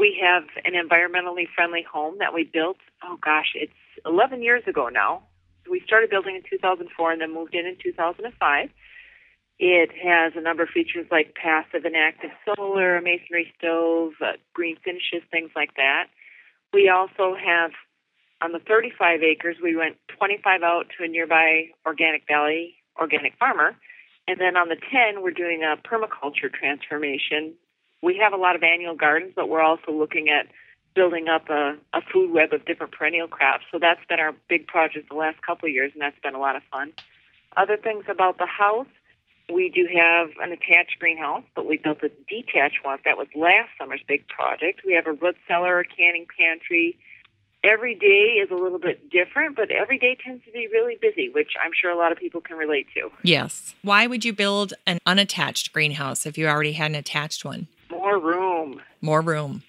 We 0.01 0.19
have 0.25 0.45
an 0.65 0.73
environmentally 0.73 1.45
friendly 1.55 1.83
home 1.85 2.17
that 2.21 2.33
we 2.33 2.45
built, 2.45 2.79
oh 3.05 3.19
gosh, 3.23 3.53
it's 3.55 3.73
11 4.07 4.43
years 4.43 4.63
ago 4.67 4.89
now. 4.89 5.25
We 5.71 5.83
started 5.85 6.09
building 6.09 6.37
in 6.37 6.43
2004 6.49 7.13
and 7.13 7.21
then 7.21 7.35
moved 7.35 7.55
in 7.55 7.67
in 7.67 7.77
2005. 7.85 8.71
It 9.59 9.91
has 10.03 10.33
a 10.37 10.41
number 10.41 10.63
of 10.63 10.71
features 10.71 11.07
like 11.11 11.35
passive 11.35 11.85
and 11.85 11.95
active 11.95 12.31
solar, 12.47 12.97
a 12.97 13.03
masonry 13.03 13.53
stove, 13.59 14.13
uh, 14.25 14.41
green 14.55 14.77
finishes, 14.83 15.21
things 15.31 15.51
like 15.55 15.75
that. 15.77 16.07
We 16.73 16.89
also 16.89 17.37
have, 17.37 17.73
on 18.41 18.53
the 18.53 18.61
35 18.67 19.21
acres, 19.23 19.57
we 19.63 19.77
went 19.77 19.99
25 20.17 20.63
out 20.63 20.87
to 20.97 21.05
a 21.05 21.09
nearby 21.09 21.77
Organic 21.85 22.23
Valley 22.27 22.77
organic 22.99 23.37
farmer. 23.39 23.77
And 24.27 24.41
then 24.41 24.57
on 24.57 24.71
the 24.71 24.77
10, 24.77 25.21
we're 25.21 25.31
doing 25.31 25.61
a 25.63 25.77
permaculture 25.77 26.51
transformation 26.51 27.53
we 28.03 28.17
have 28.23 28.33
a 28.33 28.37
lot 28.37 28.57
of 28.57 28.63
annual 28.63 28.95
gardens, 28.95 29.33
but 29.37 29.49
we're 29.49 29.63
also 29.63 29.93
looking 29.93 30.29
at 30.29 30.47
building 30.95 31.29
up 31.29 31.49
a, 31.49 31.77
a 31.93 32.01
food 32.13 32.33
web 32.33 32.53
of 32.53 32.65
different 32.65 32.93
perennial 32.93 33.29
crops. 33.29 33.65
So 33.71 33.79
that's 33.79 34.05
been 34.09 34.19
our 34.19 34.35
big 34.49 34.67
project 34.67 35.09
the 35.09 35.17
last 35.17 35.41
couple 35.43 35.69
of 35.69 35.73
years, 35.73 35.93
and 35.93 36.03
that's 36.03 36.19
been 36.23 36.35
a 36.35 36.41
lot 36.41 36.57
of 36.57 36.63
fun. 36.71 36.93
Other 37.57 37.77
things 37.77 38.05
about 38.09 38.39
the 38.39 38.47
house, 38.47 38.87
we 39.53 39.69
do 39.69 39.89
have 39.93 40.31
an 40.41 40.53
attached 40.53 40.99
greenhouse, 40.99 41.43
but 41.55 41.67
we 41.67 41.77
built 41.77 41.99
a 42.03 42.11
detached 42.29 42.79
one. 42.83 42.99
That 43.05 43.19
was 43.19 43.27
last 43.35 43.69
summer's 43.79 44.03
big 44.07 44.27
project. 44.29 44.83
We 44.87 44.95
have 44.95 45.07
a 45.07 45.13
root 45.13 45.37
cellar, 45.47 45.81
a 45.81 45.85
canning 45.85 46.27
pantry. 46.39 46.99
Every 47.63 47.95
day 47.95 48.41
is 48.43 48.51
a 48.51 48.55
little 48.55 48.79
bit 48.79 49.11
different, 49.11 49.55
but 49.55 49.71
every 49.71 49.99
day 49.99 50.17
tends 50.25 50.45
to 50.47 50.53
be 50.53 50.67
really 50.73 50.97
busy, 51.01 51.29
which 51.29 51.53
I'm 51.63 51.73
sure 51.79 51.91
a 51.91 51.97
lot 51.97 52.11
of 52.11 52.19
people 52.19 52.41
can 52.41 52.57
relate 52.57 52.87
to. 52.95 53.11
Yes. 53.23 53.75
Why 53.83 54.07
would 54.07 54.25
you 54.25 54.33
build 54.33 54.73
an 54.87 54.99
unattached 55.05 55.73
greenhouse 55.73 56.25
if 56.25 56.39
you 56.39 56.49
already 56.49 56.73
had 56.73 56.93
an 56.93 56.97
attached 56.97 57.45
one? 57.45 57.69
More 58.01 58.19
room. 58.19 58.81
More 59.03 59.21
room. 59.21 59.63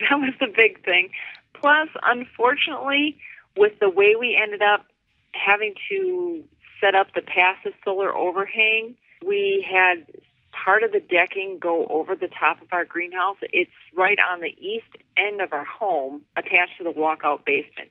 That 0.00 0.16
was 0.16 0.34
the 0.40 0.46
big 0.46 0.84
thing. 0.84 1.10
Plus, 1.54 1.88
unfortunately, 2.02 3.18
with 3.56 3.72
the 3.80 3.90
way 3.90 4.14
we 4.18 4.38
ended 4.40 4.62
up 4.62 4.86
having 5.32 5.74
to 5.90 6.44
set 6.80 6.94
up 6.94 7.08
the 7.14 7.22
passive 7.22 7.72
solar 7.84 8.14
overhang, 8.14 8.94
we 9.24 9.66
had 9.68 10.06
part 10.52 10.82
of 10.82 10.92
the 10.92 11.00
decking 11.00 11.58
go 11.60 11.86
over 11.86 12.14
the 12.14 12.28
top 12.28 12.60
of 12.60 12.68
our 12.72 12.84
greenhouse. 12.84 13.36
It's 13.42 13.70
right 13.96 14.18
on 14.30 14.40
the 14.40 14.54
east 14.60 14.96
end 15.16 15.40
of 15.40 15.52
our 15.52 15.64
home, 15.64 16.22
attached 16.36 16.78
to 16.78 16.84
the 16.84 16.92
walkout 16.92 17.44
basement. 17.44 17.90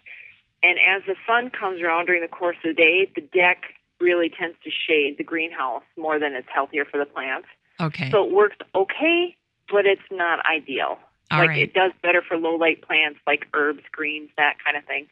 And 0.63 0.77
as 0.77 1.01
the 1.07 1.15
sun 1.25 1.49
comes 1.49 1.81
around 1.81 2.05
during 2.05 2.21
the 2.21 2.27
course 2.27 2.57
of 2.63 2.75
the 2.75 2.81
day, 2.81 3.09
the 3.15 3.21
deck 3.21 3.63
really 3.99 4.29
tends 4.29 4.57
to 4.63 4.69
shade 4.69 5.17
the 5.17 5.23
greenhouse 5.23 5.83
more 5.97 6.19
than 6.19 6.33
it's 6.33 6.47
healthier 6.53 6.85
for 6.85 6.97
the 6.97 7.05
plants. 7.05 7.47
Okay. 7.79 8.11
So 8.11 8.25
it 8.25 8.31
works 8.31 8.57
okay 8.75 9.35
but 9.71 9.85
it's 9.85 10.01
not 10.11 10.39
ideal. 10.45 10.99
All 11.31 11.39
like 11.39 11.49
right. 11.49 11.61
it 11.61 11.73
does 11.73 11.91
better 12.03 12.21
for 12.21 12.37
low 12.37 12.55
light 12.55 12.81
plants 12.81 13.19
like 13.25 13.47
herbs, 13.53 13.81
greens, 13.91 14.29
that 14.37 14.55
kind 14.63 14.77
of 14.77 14.83
thing. 14.85 15.07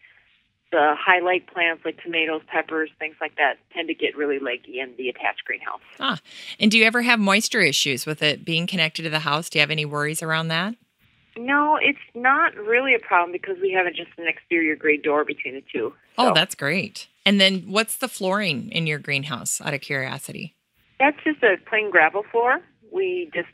The 0.72 0.94
high 1.00 1.20
light 1.20 1.48
plants 1.48 1.84
like 1.84 2.02
tomatoes, 2.04 2.42
peppers, 2.48 2.92
things 3.00 3.16
like 3.20 3.36
that 3.38 3.56
tend 3.74 3.88
to 3.88 3.96
get 3.96 4.16
really 4.16 4.38
leggy 4.38 4.80
in 4.80 4.94
the 4.98 5.10
attached 5.10 5.44
greenhouse. 5.46 5.80
Ah, 6.00 6.20
and 6.60 6.70
do 6.70 6.78
you 6.78 6.84
ever 6.84 7.02
have 7.02 7.20
moisture 7.20 7.62
issues 7.62 8.06
with 8.06 8.22
it 8.22 8.46
being 8.46 8.68
connected 8.68 9.04
to 9.04 9.10
the 9.10 9.20
house? 9.20 9.50
Do 9.50 9.58
you 9.58 9.62
have 9.62 9.72
any 9.72 9.86
worries 9.86 10.22
around 10.22 10.50
that? 10.50 10.76
No, 11.38 11.80
it's 11.82 11.98
not 12.14 12.54
really 12.56 12.94
a 12.94 13.00
problem 13.00 13.32
because 13.32 13.56
we 13.62 13.72
have 13.72 13.88
just 13.94 14.12
an 14.18 14.28
exterior 14.28 14.76
grade 14.76 15.02
door 15.02 15.24
between 15.24 15.56
the 15.56 15.64
two. 15.74 15.94
Oh, 16.18 16.34
that's 16.34 16.54
great. 16.54 17.08
And 17.26 17.40
then 17.40 17.62
what's 17.68 17.96
the 17.96 18.10
flooring 18.10 18.70
in 18.70 18.86
your 18.86 19.00
greenhouse 19.00 19.62
out 19.62 19.74
of 19.74 19.82
curiosity? 19.82 20.56
that's 21.00 21.18
just 21.24 21.42
a 21.42 21.56
plain 21.68 21.90
gravel 21.90 22.24
floor. 22.32 22.60
We 22.92 23.32
just 23.34 23.48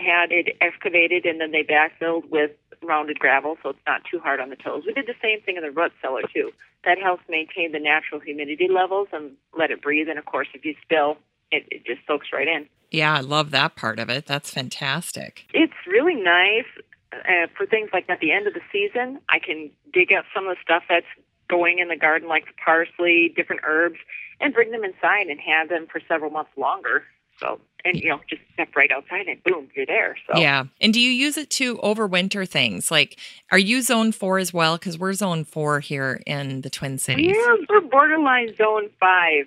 had 0.00 0.32
it 0.32 0.56
excavated 0.60 1.26
and 1.26 1.40
then 1.40 1.52
they 1.52 1.62
backfilled 1.62 2.28
with 2.30 2.50
rounded 2.82 3.18
gravel 3.18 3.56
so 3.62 3.70
it's 3.70 3.78
not 3.86 4.02
too 4.10 4.18
hard 4.18 4.40
on 4.40 4.50
the 4.50 4.56
toes. 4.56 4.84
We 4.86 4.92
did 4.92 5.06
the 5.06 5.14
same 5.22 5.40
thing 5.42 5.56
in 5.56 5.62
the 5.62 5.70
root 5.70 5.92
cellar 6.00 6.22
too. 6.34 6.50
That 6.84 6.98
helps 6.98 7.22
maintain 7.28 7.72
the 7.72 7.78
natural 7.78 8.20
humidity 8.20 8.68
levels 8.68 9.08
and 9.12 9.32
let 9.56 9.70
it 9.70 9.82
breathe. 9.82 10.08
And 10.08 10.18
of 10.18 10.24
course, 10.24 10.48
if 10.54 10.64
you 10.64 10.74
spill, 10.82 11.18
it, 11.50 11.64
it 11.70 11.84
just 11.84 12.00
soaks 12.06 12.28
right 12.32 12.48
in. 12.48 12.66
Yeah, 12.90 13.14
I 13.14 13.20
love 13.20 13.50
that 13.50 13.76
part 13.76 13.98
of 13.98 14.08
it. 14.08 14.26
That's 14.26 14.50
fantastic. 14.50 15.46
It's 15.52 15.74
really 15.86 16.14
nice 16.14 16.66
uh, 17.12 17.46
for 17.56 17.66
things 17.66 17.90
like 17.92 18.08
at 18.08 18.20
the 18.20 18.32
end 18.32 18.46
of 18.46 18.54
the 18.54 18.62
season. 18.72 19.20
I 19.28 19.38
can 19.38 19.70
dig 19.92 20.12
up 20.12 20.24
some 20.34 20.46
of 20.46 20.56
the 20.56 20.62
stuff 20.62 20.84
that's 20.88 21.06
going 21.48 21.80
in 21.80 21.88
the 21.88 21.96
garden, 21.96 22.28
like 22.28 22.46
the 22.46 22.52
parsley, 22.64 23.32
different 23.34 23.62
herbs, 23.64 23.98
and 24.40 24.54
bring 24.54 24.70
them 24.70 24.84
inside 24.84 25.26
and 25.26 25.38
have 25.40 25.68
them 25.68 25.86
for 25.90 26.00
several 26.08 26.30
months 26.30 26.52
longer. 26.56 27.04
So, 27.40 27.60
and 27.84 27.96
you 27.96 28.10
know, 28.10 28.20
just 28.28 28.42
step 28.52 28.68
right 28.76 28.90
outside 28.92 29.26
and 29.26 29.42
boom, 29.42 29.68
you're 29.74 29.86
there. 29.86 30.16
So, 30.26 30.38
Yeah. 30.38 30.64
And 30.80 30.92
do 30.92 31.00
you 31.00 31.10
use 31.10 31.36
it 31.36 31.50
to 31.50 31.76
overwinter 31.78 32.48
things? 32.48 32.90
Like, 32.90 33.18
are 33.50 33.58
you 33.58 33.82
zone 33.82 34.12
four 34.12 34.38
as 34.38 34.52
well? 34.52 34.76
Because 34.76 34.98
we're 34.98 35.14
zone 35.14 35.44
four 35.44 35.80
here 35.80 36.22
in 36.26 36.60
the 36.60 36.70
Twin 36.70 36.98
Cities. 36.98 37.34
Yeah, 37.34 37.56
we're 37.68 37.80
borderline 37.80 38.54
zone 38.56 38.90
five, 39.00 39.46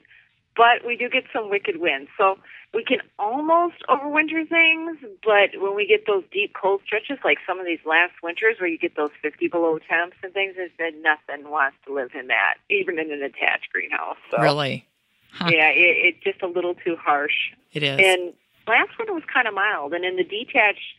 but 0.55 0.85
we 0.85 0.97
do 0.97 1.09
get 1.09 1.23
some 1.31 1.49
wicked 1.49 1.77
winds. 1.79 2.09
So 2.17 2.37
we 2.73 2.83
can 2.83 2.99
almost 3.19 3.75
overwinter 3.87 4.47
things, 4.49 4.97
but 5.23 5.61
when 5.61 5.75
we 5.75 5.85
get 5.85 6.07
those 6.07 6.23
deep 6.31 6.53
cold 6.59 6.81
stretches, 6.85 7.19
like 7.23 7.37
some 7.45 7.59
of 7.59 7.65
these 7.65 7.79
last 7.85 8.13
winters 8.23 8.55
where 8.59 8.67
you 8.67 8.79
get 8.79 8.95
those 8.95 9.11
50 9.21 9.47
below 9.47 9.77
temps 9.77 10.15
and 10.23 10.33
things, 10.33 10.55
it's 10.57 10.75
been 10.75 11.01
nothing 11.03 11.49
wants 11.51 11.77
to 11.85 11.93
live 11.93 12.09
in 12.19 12.27
that, 12.27 12.55
even 12.69 12.97
in 12.97 13.11
an 13.11 13.21
attached 13.21 13.71
greenhouse. 13.71 14.17
So, 14.31 14.41
Really? 14.41 14.87
Huh. 15.33 15.49
Yeah, 15.51 15.69
it, 15.69 16.15
it's 16.15 16.23
just 16.23 16.41
a 16.41 16.47
little 16.47 16.75
too 16.75 16.95
harsh. 16.95 17.51
It 17.73 17.83
is. 17.83 17.99
And 18.01 18.33
last 18.67 18.91
winter 18.97 19.13
was 19.13 19.23
kind 19.31 19.47
of 19.47 19.53
mild, 19.53 19.93
and 19.93 20.05
in 20.05 20.15
the 20.15 20.23
detached 20.23 20.95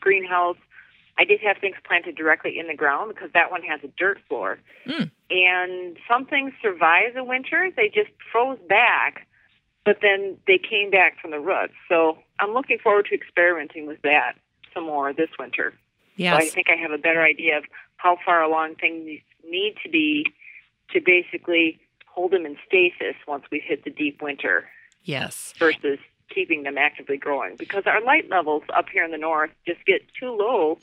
greenhouse, 0.00 0.56
I 1.18 1.24
did 1.24 1.40
have 1.40 1.56
things 1.58 1.76
planted 1.84 2.14
directly 2.14 2.58
in 2.58 2.68
the 2.68 2.74
ground 2.74 3.12
because 3.12 3.30
that 3.34 3.50
one 3.50 3.62
has 3.62 3.80
a 3.82 3.88
dirt 3.98 4.18
floor. 4.28 4.60
Mm. 4.86 5.10
And 5.30 5.96
some 6.08 6.24
things 6.24 6.52
survived 6.62 7.16
the 7.16 7.24
winter; 7.24 7.70
they 7.76 7.88
just 7.88 8.10
froze 8.30 8.58
back, 8.68 9.26
but 9.84 9.98
then 10.00 10.36
they 10.46 10.58
came 10.58 10.90
back 10.90 11.20
from 11.20 11.32
the 11.32 11.40
roots. 11.40 11.74
So 11.88 12.18
I'm 12.38 12.54
looking 12.54 12.78
forward 12.78 13.06
to 13.06 13.14
experimenting 13.14 13.86
with 13.86 14.00
that 14.02 14.34
some 14.72 14.84
more 14.84 15.12
this 15.12 15.30
winter. 15.38 15.74
So 16.18 16.26
I 16.26 16.48
think 16.48 16.68
I 16.68 16.74
have 16.74 16.90
a 16.90 16.98
better 16.98 17.22
idea 17.22 17.58
of 17.58 17.64
how 17.96 18.18
far 18.24 18.42
along 18.42 18.74
things 18.76 19.20
need 19.44 19.74
to 19.84 19.88
be 19.88 20.26
to 20.90 21.00
basically 21.00 21.80
hold 22.12 22.32
them 22.32 22.46
in 22.46 22.56
stasis 22.66 23.14
once 23.26 23.44
we 23.50 23.60
hit 23.60 23.84
the 23.84 23.90
deep 23.90 24.20
winter 24.22 24.68
Yes. 25.04 25.54
versus 25.58 25.98
keeping 26.28 26.62
them 26.62 26.76
actively 26.76 27.16
growing 27.16 27.56
because 27.56 27.84
our 27.86 28.02
light 28.02 28.28
levels 28.28 28.62
up 28.74 28.88
here 28.92 29.04
in 29.04 29.10
the 29.10 29.18
north 29.18 29.50
just 29.66 29.84
get 29.86 30.02
too 30.18 30.30
low 30.30 30.78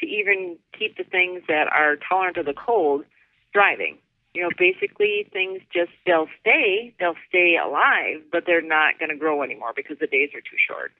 to 0.00 0.06
even 0.06 0.58
keep 0.78 0.96
the 0.96 1.04
things 1.04 1.42
that 1.48 1.68
are 1.68 1.96
tolerant 1.96 2.36
of 2.36 2.46
the 2.46 2.52
cold 2.54 3.04
thriving. 3.52 3.98
You 4.34 4.42
know, 4.42 4.50
basically 4.58 5.28
things 5.32 5.60
just 5.72 5.90
they'll 6.06 6.28
stay, 6.40 6.94
they'll 6.98 7.16
stay 7.28 7.56
alive, 7.56 8.22
but 8.30 8.44
they're 8.46 8.62
not 8.62 8.98
going 8.98 9.10
to 9.10 9.16
grow 9.16 9.42
anymore 9.42 9.72
because 9.74 9.98
the 9.98 10.06
days 10.06 10.30
are 10.34 10.40
too 10.40 10.56
short. 10.68 10.92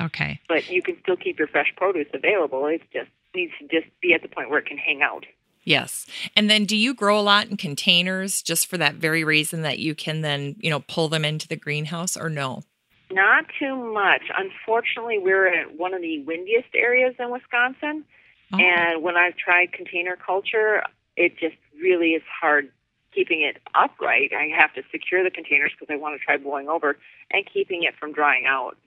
Okay. 0.00 0.40
But 0.48 0.70
you 0.70 0.82
can 0.82 0.96
still 1.02 1.16
keep 1.16 1.38
your 1.38 1.48
fresh 1.48 1.72
produce 1.76 2.06
available. 2.14 2.66
It 2.66 2.82
just 2.92 3.10
needs 3.34 3.52
to 3.60 3.68
just 3.68 3.88
be 4.00 4.14
at 4.14 4.22
the 4.22 4.28
point 4.28 4.48
where 4.50 4.58
it 4.58 4.66
can 4.66 4.78
hang 4.78 5.02
out. 5.02 5.26
Yes. 5.68 6.06
And 6.34 6.48
then 6.48 6.64
do 6.64 6.78
you 6.78 6.94
grow 6.94 7.20
a 7.20 7.20
lot 7.20 7.48
in 7.48 7.58
containers 7.58 8.40
just 8.40 8.68
for 8.68 8.78
that 8.78 8.94
very 8.94 9.22
reason 9.22 9.60
that 9.62 9.78
you 9.78 9.94
can 9.94 10.22
then, 10.22 10.56
you 10.60 10.70
know, 10.70 10.80
pull 10.80 11.08
them 11.08 11.26
into 11.26 11.46
the 11.46 11.56
greenhouse 11.56 12.16
or 12.16 12.30
no? 12.30 12.62
Not 13.10 13.44
too 13.58 13.76
much. 13.92 14.22
Unfortunately, 14.34 15.18
we're 15.18 15.46
in 15.46 15.76
one 15.76 15.92
of 15.92 16.00
the 16.00 16.22
windiest 16.22 16.68
areas 16.74 17.16
in 17.18 17.30
Wisconsin. 17.30 18.02
Oh. 18.50 18.58
And 18.58 19.02
when 19.02 19.18
I've 19.18 19.36
tried 19.36 19.72
container 19.72 20.16
culture, 20.16 20.84
it 21.18 21.36
just 21.38 21.56
really 21.78 22.12
is 22.12 22.22
hard 22.40 22.72
keeping 23.14 23.42
it 23.42 23.58
upright. 23.74 24.32
I 24.32 24.48
have 24.58 24.72
to 24.72 24.82
secure 24.90 25.22
the 25.22 25.30
containers 25.30 25.72
because 25.78 25.92
I 25.92 25.98
want 25.98 26.18
to 26.18 26.24
try 26.24 26.38
blowing 26.38 26.70
over 26.70 26.96
and 27.30 27.44
keeping 27.52 27.82
it 27.82 27.94
from 28.00 28.14
drying 28.14 28.46
out. 28.46 28.78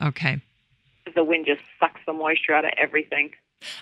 Okay. 0.00 0.40
The 1.16 1.24
wind 1.24 1.46
just 1.46 1.62
sucks 1.80 2.00
the 2.06 2.12
moisture 2.12 2.54
out 2.54 2.64
of 2.64 2.70
everything. 2.78 3.32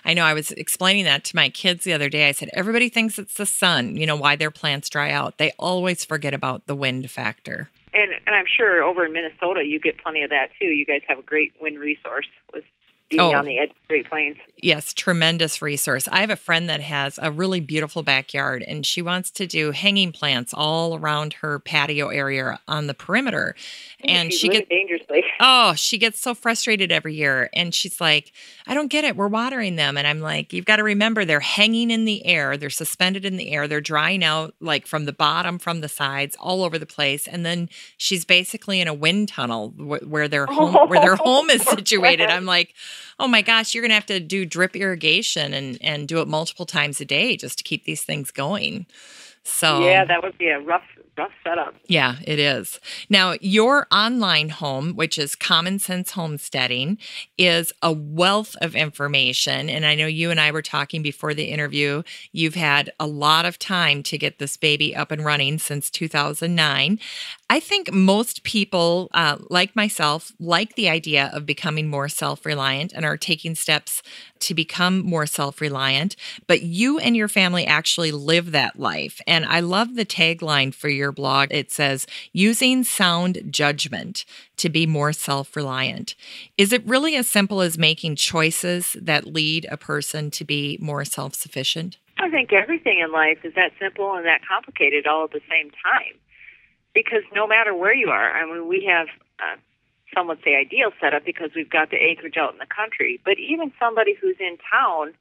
I 0.03 0.13
know 0.13 0.23
I 0.23 0.33
was 0.33 0.51
explaining 0.51 1.05
that 1.05 1.23
to 1.25 1.35
my 1.35 1.49
kids 1.49 1.83
the 1.83 1.93
other 1.93 2.09
day. 2.09 2.27
I 2.27 2.31
said, 2.31 2.49
everybody 2.53 2.89
thinks 2.89 3.19
it's 3.19 3.35
the 3.35 3.45
sun, 3.45 3.97
you 3.97 4.05
know, 4.05 4.15
why 4.15 4.35
their 4.35 4.51
plants 4.51 4.89
dry 4.89 5.11
out. 5.11 5.37
They 5.37 5.51
always 5.57 6.05
forget 6.05 6.33
about 6.33 6.67
the 6.67 6.75
wind 6.75 7.09
factor. 7.11 7.69
And 7.93 8.11
and 8.25 8.35
I'm 8.35 8.45
sure 8.45 8.83
over 8.83 9.05
in 9.05 9.13
Minnesota 9.13 9.63
you 9.63 9.79
get 9.79 9.97
plenty 9.97 10.21
of 10.23 10.29
that 10.29 10.49
too. 10.59 10.67
You 10.67 10.85
guys 10.85 11.01
have 11.07 11.19
a 11.19 11.23
great 11.23 11.53
wind 11.59 11.79
resource 11.79 12.27
with 12.53 12.63
being 13.09 13.21
Oh. 13.21 13.33
on 13.35 13.45
the 13.45 13.57
edge 13.59 13.69
of 13.69 13.75
Great 13.87 14.09
Plains. 14.09 14.37
Yes, 14.61 14.93
tremendous 14.93 15.61
resource. 15.61 16.07
I 16.11 16.21
have 16.21 16.29
a 16.29 16.35
friend 16.35 16.67
that 16.69 16.81
has 16.81 17.19
a 17.21 17.31
really 17.31 17.59
beautiful 17.59 18.01
backyard 18.03 18.63
and 18.67 18.85
she 18.85 19.01
wants 19.01 19.29
to 19.31 19.45
do 19.47 19.71
hanging 19.71 20.11
plants 20.11 20.53
all 20.53 20.97
around 20.97 21.33
her 21.33 21.59
patio 21.59 22.09
area 22.09 22.59
on 22.67 22.87
the 22.87 22.93
perimeter. 22.93 23.55
And 24.03 24.33
she 24.33 24.49
gets 24.49 24.67
dangerously. 24.69 25.23
Oh, 25.39 25.75
she 25.75 25.99
gets 25.99 26.19
so 26.19 26.33
frustrated 26.33 26.91
every 26.91 27.13
year. 27.13 27.49
And 27.53 27.73
she's 27.73 28.01
like, 28.01 28.33
I 28.65 28.73
don't 28.73 28.87
get 28.87 29.03
it. 29.03 29.15
We're 29.15 29.27
watering 29.27 29.75
them. 29.75 29.95
And 29.95 30.07
I'm 30.07 30.19
like, 30.19 30.51
you've 30.51 30.65
got 30.65 30.77
to 30.77 30.83
remember 30.83 31.23
they're 31.25 31.39
hanging 31.39 31.91
in 31.91 32.05
the 32.05 32.25
air. 32.25 32.57
They're 32.57 32.71
suspended 32.71 33.23
in 33.23 33.37
the 33.37 33.51
air. 33.51 33.67
They're 33.67 33.79
drying 33.79 34.23
out 34.23 34.55
like 34.59 34.87
from 34.87 35.05
the 35.05 35.13
bottom, 35.13 35.59
from 35.59 35.81
the 35.81 35.87
sides, 35.89 36.35
all 36.39 36.63
over 36.63 36.79
the 36.79 36.87
place. 36.87 37.27
And 37.27 37.45
then 37.45 37.69
she's 37.97 38.25
basically 38.25 38.81
in 38.81 38.87
a 38.87 38.93
wind 38.95 39.29
tunnel 39.29 39.69
where 39.77 40.27
their 40.27 40.47
home, 40.47 40.73
where 40.89 40.99
their 41.01 41.15
home 41.27 41.51
is 41.51 41.61
situated. 41.61 42.29
I'm 42.31 42.45
like, 42.45 42.73
oh 43.19 43.27
my 43.27 43.41
gosh, 43.41 43.73
you're 43.73 43.81
going 43.81 43.89
to 43.89 43.95
have 43.95 44.05
to 44.07 44.19
do 44.19 44.45
drip 44.45 44.75
irrigation 44.75 45.53
and, 45.53 45.77
and 45.81 46.07
do 46.07 46.21
it 46.21 46.27
multiple 46.27 46.65
times 46.65 47.01
a 47.01 47.05
day 47.05 47.35
just 47.37 47.57
to 47.57 47.63
keep 47.63 47.83
these 47.83 48.03
things 48.03 48.31
going. 48.31 48.85
So 49.47 49.87
Yeah, 49.87 50.03
that 50.05 50.21
would 50.23 50.37
be 50.37 50.49
a 50.49 50.59
rough, 50.59 50.83
rough 51.17 51.31
setup. 51.43 51.73
yeah, 51.87 52.17
it 52.25 52.37
is. 52.37 52.79
Now, 53.09 53.35
your 53.39 53.87
online 53.91 54.49
home, 54.49 54.93
which 54.93 55.17
is 55.17 55.35
Common 55.35 55.79
Sense 55.79 56.11
Homesteading, 56.11 56.97
is 57.37 57.71
a 57.81 57.91
wealth 57.93 58.55
of 58.61 58.75
information. 58.75 59.69
And 59.69 59.85
I 59.85 59.95
know 59.95 60.05
you 60.05 60.31
and 60.31 60.39
I 60.39 60.51
were 60.51 60.61
talking 60.61 61.01
before 61.01 61.33
the 61.33 61.45
interview. 61.45 62.03
You've 62.33 62.55
had 62.55 62.91
a 62.99 63.07
lot 63.07 63.45
of 63.45 63.57
time 63.57 64.03
to 64.03 64.17
get 64.17 64.37
this 64.37 64.57
baby 64.57 64.93
up 64.95 65.09
and 65.11 65.23
running 65.23 65.59
since 65.59 65.89
2009. 65.89 66.99
I 67.49 67.59
think 67.61 67.93
most 67.93 68.43
people, 68.43 69.09
uh, 69.13 69.37
like 69.49 69.73
myself, 69.75 70.33
like 70.39 70.75
the 70.75 70.89
idea 70.89 71.31
of 71.33 71.45
becoming 71.45 71.87
more 71.87 72.09
self 72.09 72.45
reliant 72.45 72.91
and 72.91 73.05
are 73.05 73.15
taking 73.15 73.55
steps 73.55 74.03
to 74.39 74.53
become 74.53 74.99
more 74.99 75.25
self 75.25 75.61
reliant. 75.61 76.17
But 76.47 76.61
you 76.63 76.99
and 76.99 77.15
your 77.15 77.29
family 77.29 77.65
actually 77.65 78.11
live 78.11 78.51
that 78.51 78.77
life. 78.77 79.21
And 79.25 79.36
I 79.45 79.59
love 79.59 79.95
the 79.95 80.05
tagline 80.05 80.73
for 80.73 80.89
your 80.89 81.11
blog. 81.11 81.49
It 81.51 81.71
says, 81.71 82.07
using 82.33 82.83
sound 82.83 83.41
judgment 83.49 84.25
to 84.57 84.69
be 84.69 84.85
more 84.85 85.13
self 85.13 85.55
reliant. 85.55 86.15
Is 86.57 86.73
it 86.73 86.85
really 86.85 87.15
as 87.15 87.27
simple 87.27 87.61
as 87.61 87.77
making 87.77 88.15
choices 88.15 88.95
that 88.99 89.27
lead 89.27 89.67
a 89.69 89.77
person 89.77 90.31
to 90.31 90.45
be 90.45 90.77
more 90.81 91.05
self 91.05 91.35
sufficient? 91.35 91.97
I 92.19 92.29
think 92.29 92.51
everything 92.51 92.99
in 92.99 93.11
life 93.11 93.39
is 93.43 93.53
that 93.55 93.73
simple 93.79 94.15
and 94.15 94.25
that 94.25 94.41
complicated 94.47 95.05
all 95.05 95.25
at 95.25 95.31
the 95.31 95.41
same 95.49 95.69
time. 95.71 96.17
Because 96.93 97.23
no 97.33 97.45
matter 97.45 97.75
where 97.75 97.93
you 97.93 98.09
are, 98.09 98.31
I 98.31 98.45
mean, 98.45 98.67
we 98.67 98.89
have, 98.89 99.07
uh, 99.39 99.57
some 100.15 100.27
would 100.27 100.39
say 100.43 100.55
ideal 100.55 100.91
setup 100.99 101.25
because 101.25 101.51
we've 101.55 101.69
got 101.69 101.91
the 101.91 101.97
acreage 101.97 102.37
out 102.37 102.53
in 102.53 102.59
the 102.59 102.65
country. 102.65 103.19
But 103.23 103.37
even 103.37 103.71
somebody 103.79 104.15
who's 104.19 104.37
in 104.39 104.57
town 104.71 105.13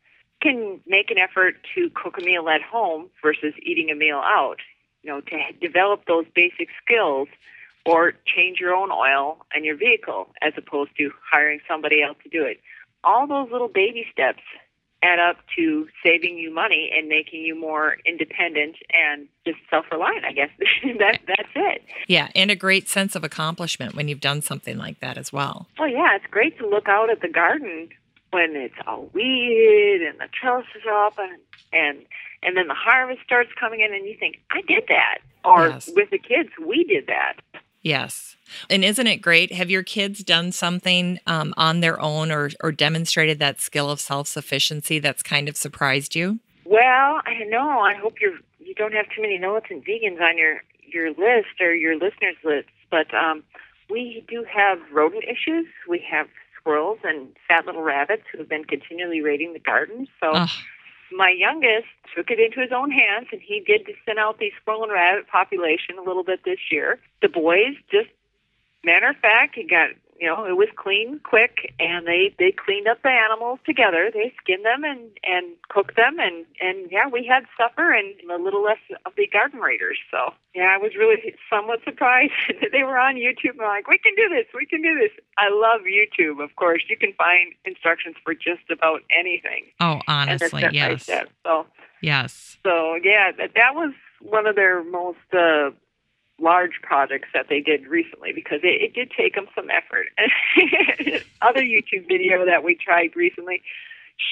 can 0.43 0.81
make 0.87 1.11
an 1.11 1.19
effort 1.19 1.57
to 1.75 1.91
cook 1.91 2.19
a 2.19 2.25
meal 2.25 2.49
at 2.49 2.63
home 2.63 3.09
versus 3.23 3.55
eating 3.63 3.91
a 3.91 3.95
meal 3.95 4.21
out. 4.25 4.57
You 5.03 5.11
know, 5.11 5.21
to 5.21 5.39
develop 5.61 6.07
those 6.07 6.25
basic 6.35 6.69
skills 6.85 7.29
or 7.85 8.13
change 8.27 8.59
your 8.59 8.75
own 8.75 8.91
oil 8.91 9.39
and 9.55 9.65
your 9.65 9.77
vehicle 9.77 10.29
as 10.43 10.53
opposed 10.57 10.91
to 10.99 11.11
hiring 11.31 11.61
somebody 11.69 12.03
else 12.03 12.17
to 12.25 12.29
do 12.29 12.45
it. 12.45 12.61
All 13.05 13.27
those 13.27 13.51
little 13.53 13.69
baby 13.69 14.05
steps 14.13 14.43
add 15.03 15.19
up 15.19 15.37
to 15.57 15.87
saving 16.03 16.39
you 16.39 16.53
money 16.53 16.91
and 16.97 17.09
making 17.09 17.43
you 17.43 17.59
more 17.59 17.97
independent 18.05 18.77
and 18.93 19.29
just 19.47 19.59
self-reliant. 19.71 20.25
I 20.25 20.33
guess 20.33 20.51
that 20.99 21.21
that's 21.27 21.49
it. 21.55 21.83
Yeah, 22.09 22.29
and 22.35 22.51
a 22.51 22.57
great 22.57 22.89
sense 22.89 23.15
of 23.15 23.23
accomplishment 23.23 23.95
when 23.95 24.09
you've 24.09 24.21
done 24.21 24.43
something 24.43 24.77
like 24.77 25.01
that 25.01 25.17
as 25.17 25.33
well. 25.33 25.69
Well, 25.79 25.89
yeah, 25.89 26.17
it's 26.17 26.27
great 26.31 26.59
to 26.59 26.67
look 26.67 26.89
out 26.89 27.11
at 27.11 27.21
the 27.21 27.29
garden 27.29 27.89
when 28.31 28.57
it's 28.57 28.75
all 28.87 29.09
weeded 29.13 30.03
and 30.03 30.19
the 30.19 30.29
trellis 30.33 30.67
is 30.75 30.83
up 30.91 31.19
and 31.19 31.39
and 31.73 32.05
and 32.43 32.57
then 32.57 32.69
the 32.69 32.75
harvest 32.75 33.21
starts 33.25 33.51
coming 33.59 33.81
in 33.81 33.95
and 33.95 34.07
you 34.07 34.17
think 34.19 34.37
I 34.51 34.61
did 34.63 34.85
that. 34.89 35.19
Or 35.45 35.69
Yes. 35.69 35.91
with 35.95 36.11
the 36.11 36.19
kids, 36.19 36.51
we 36.65 36.85
did 36.85 37.07
that. 37.07 37.35
Yes. 37.83 38.37
And 38.69 38.85
isn't 38.85 39.07
it 39.07 39.19
great? 39.19 39.53
Have 39.53 39.71
your 39.71 39.85
kids 39.85 40.25
done 40.25 40.51
something 40.51 41.21
um, 41.27 41.55
on 41.57 41.81
their 41.81 42.01
own 42.01 42.33
or, 42.33 42.51
or 42.61 42.73
demonstrated 42.73 43.39
that 43.39 43.61
skill 43.61 43.91
of 43.91 44.01
self 44.01 44.27
sufficiency 44.27 44.99
that's 44.99 45.23
kind 45.23 45.49
of 45.49 45.57
surprised 45.57 46.15
you? 46.17 46.41
Well, 46.65 47.21
I 47.25 47.45
know. 47.49 47.81
I 47.81 47.95
hope 47.95 48.21
you're 48.21 48.39
you 48.59 48.75
don't 48.75 48.93
have 48.93 49.07
too 49.15 49.23
many 49.23 49.39
notes 49.39 49.67
and 49.71 49.85
vegans 49.85 50.21
on 50.21 50.37
your 50.37 50.63
your 50.83 51.11
list 51.11 51.61
or 51.61 51.75
your 51.75 51.95
listeners 51.95 52.37
list, 52.45 52.69
but 52.91 53.13
um, 53.15 53.45
we 53.89 54.25
do 54.29 54.45
have 54.53 54.79
rodent 54.93 55.25
issues. 55.25 55.67
We 55.89 56.05
have 56.11 56.27
squirrels 56.67 56.99
and 57.05 57.29
fat 57.47 57.65
little 57.65 57.83
rabbits 57.83 58.25
who 58.31 58.39
have 58.39 58.49
been 58.49 58.65
continually 58.65 59.21
raiding 59.21 59.53
the 59.53 59.61
garden. 59.61 60.09
So 60.21 60.33
Ugh. 60.33 60.49
my 61.13 61.31
youngest 61.31 61.87
took 62.15 62.31
it 62.31 62.41
into 62.41 62.61
his 62.61 62.73
own 62.75 62.91
hands, 62.91 63.29
and 63.31 63.41
he 63.41 63.61
did 63.61 63.87
thin 64.05 64.19
out 64.19 64.39
the 64.39 64.51
squirrel 64.61 64.83
and 64.83 64.93
rabbit 64.93 65.29
population 65.29 65.97
a 65.99 66.03
little 66.03 66.25
bit 66.25 66.41
this 66.45 66.59
year. 66.71 66.99
The 67.23 67.29
boys 67.29 67.77
just 67.91 68.09
matter 68.85 69.09
of 69.09 69.17
fact, 69.17 69.55
he 69.55 69.63
got 69.63 69.91
you 70.21 70.27
know 70.27 70.45
it 70.45 70.57
was 70.57 70.69
clean, 70.77 71.21
quick, 71.25 71.75
and 71.79 72.07
they 72.07 72.35
they 72.39 72.53
cleaned 72.53 72.89
up 72.89 73.03
the 73.03 73.11
animals 73.11 73.59
together. 73.65 74.11
They 74.13 74.33
skinned 74.43 74.65
them 74.65 74.85
and 74.85 75.11
and 75.25 75.55
cooked 75.69 75.97
them, 75.97 76.19
and 76.19 76.45
and 76.61 76.91
yeah, 76.91 77.09
we 77.09 77.27
had 77.27 77.45
supper 77.57 77.93
and 77.93 78.15
a 78.31 78.43
little 78.43 78.63
less 78.63 78.81
of 79.05 79.13
the 79.17 79.27
garden 79.27 79.61
raiders. 79.61 79.99
So 80.11 80.35
yeah, 80.55 80.75
I 80.75 80.79
was 80.79 80.95
really 80.97 81.35
somewhat 81.51 81.81
surprised 81.85 82.33
that 82.49 82.69
they 82.73 82.83
were 82.83 82.99
on 82.99 83.17
YouTube. 83.17 83.59
and 83.59 83.69
like, 83.69 83.89
we 83.89 83.99
can 83.99 84.15
do 84.17 84.29
this, 84.29 84.47
we 84.55 84.67
can 84.67 84.83
do 84.83 84.95
this. 84.99 85.11
I 85.39 85.49
love 85.51 85.83
YouTube. 85.83 86.43
Of 86.43 86.57
course, 86.57 86.83
you 86.89 86.97
can 86.97 87.13
find 87.15 87.53
instructions 87.65 88.17
for 88.25 88.35
just 88.35 88.71
about 88.71 89.03
anything. 89.17 89.67
Oh, 89.81 90.01
honestly, 90.09 90.65
yes. 90.73 91.09
So 91.45 91.67
Yes. 92.03 92.59
so 92.63 92.97
yeah, 93.03 93.33
that 93.39 93.53
that 93.55 93.75
was 93.75 93.93
one 94.21 94.47
of 94.47 94.57
their 94.57 94.83
most 94.85 95.19
uh, 95.33 95.71
large 96.41 96.81
projects 96.83 97.29
that 97.33 97.47
they 97.49 97.61
did 97.61 97.87
recently 97.87 98.33
because 98.35 98.61
it, 98.63 98.83
it 98.83 98.95
did 98.95 99.11
take 99.17 99.35
them 99.35 99.47
some 99.55 99.69
effort. 99.71 100.07
Other 101.43 101.63
YouTube 101.63 102.07
video 102.09 102.45
that 102.45 102.63
we 102.63 102.75
tried 102.75 103.17
recently, 103.17 103.63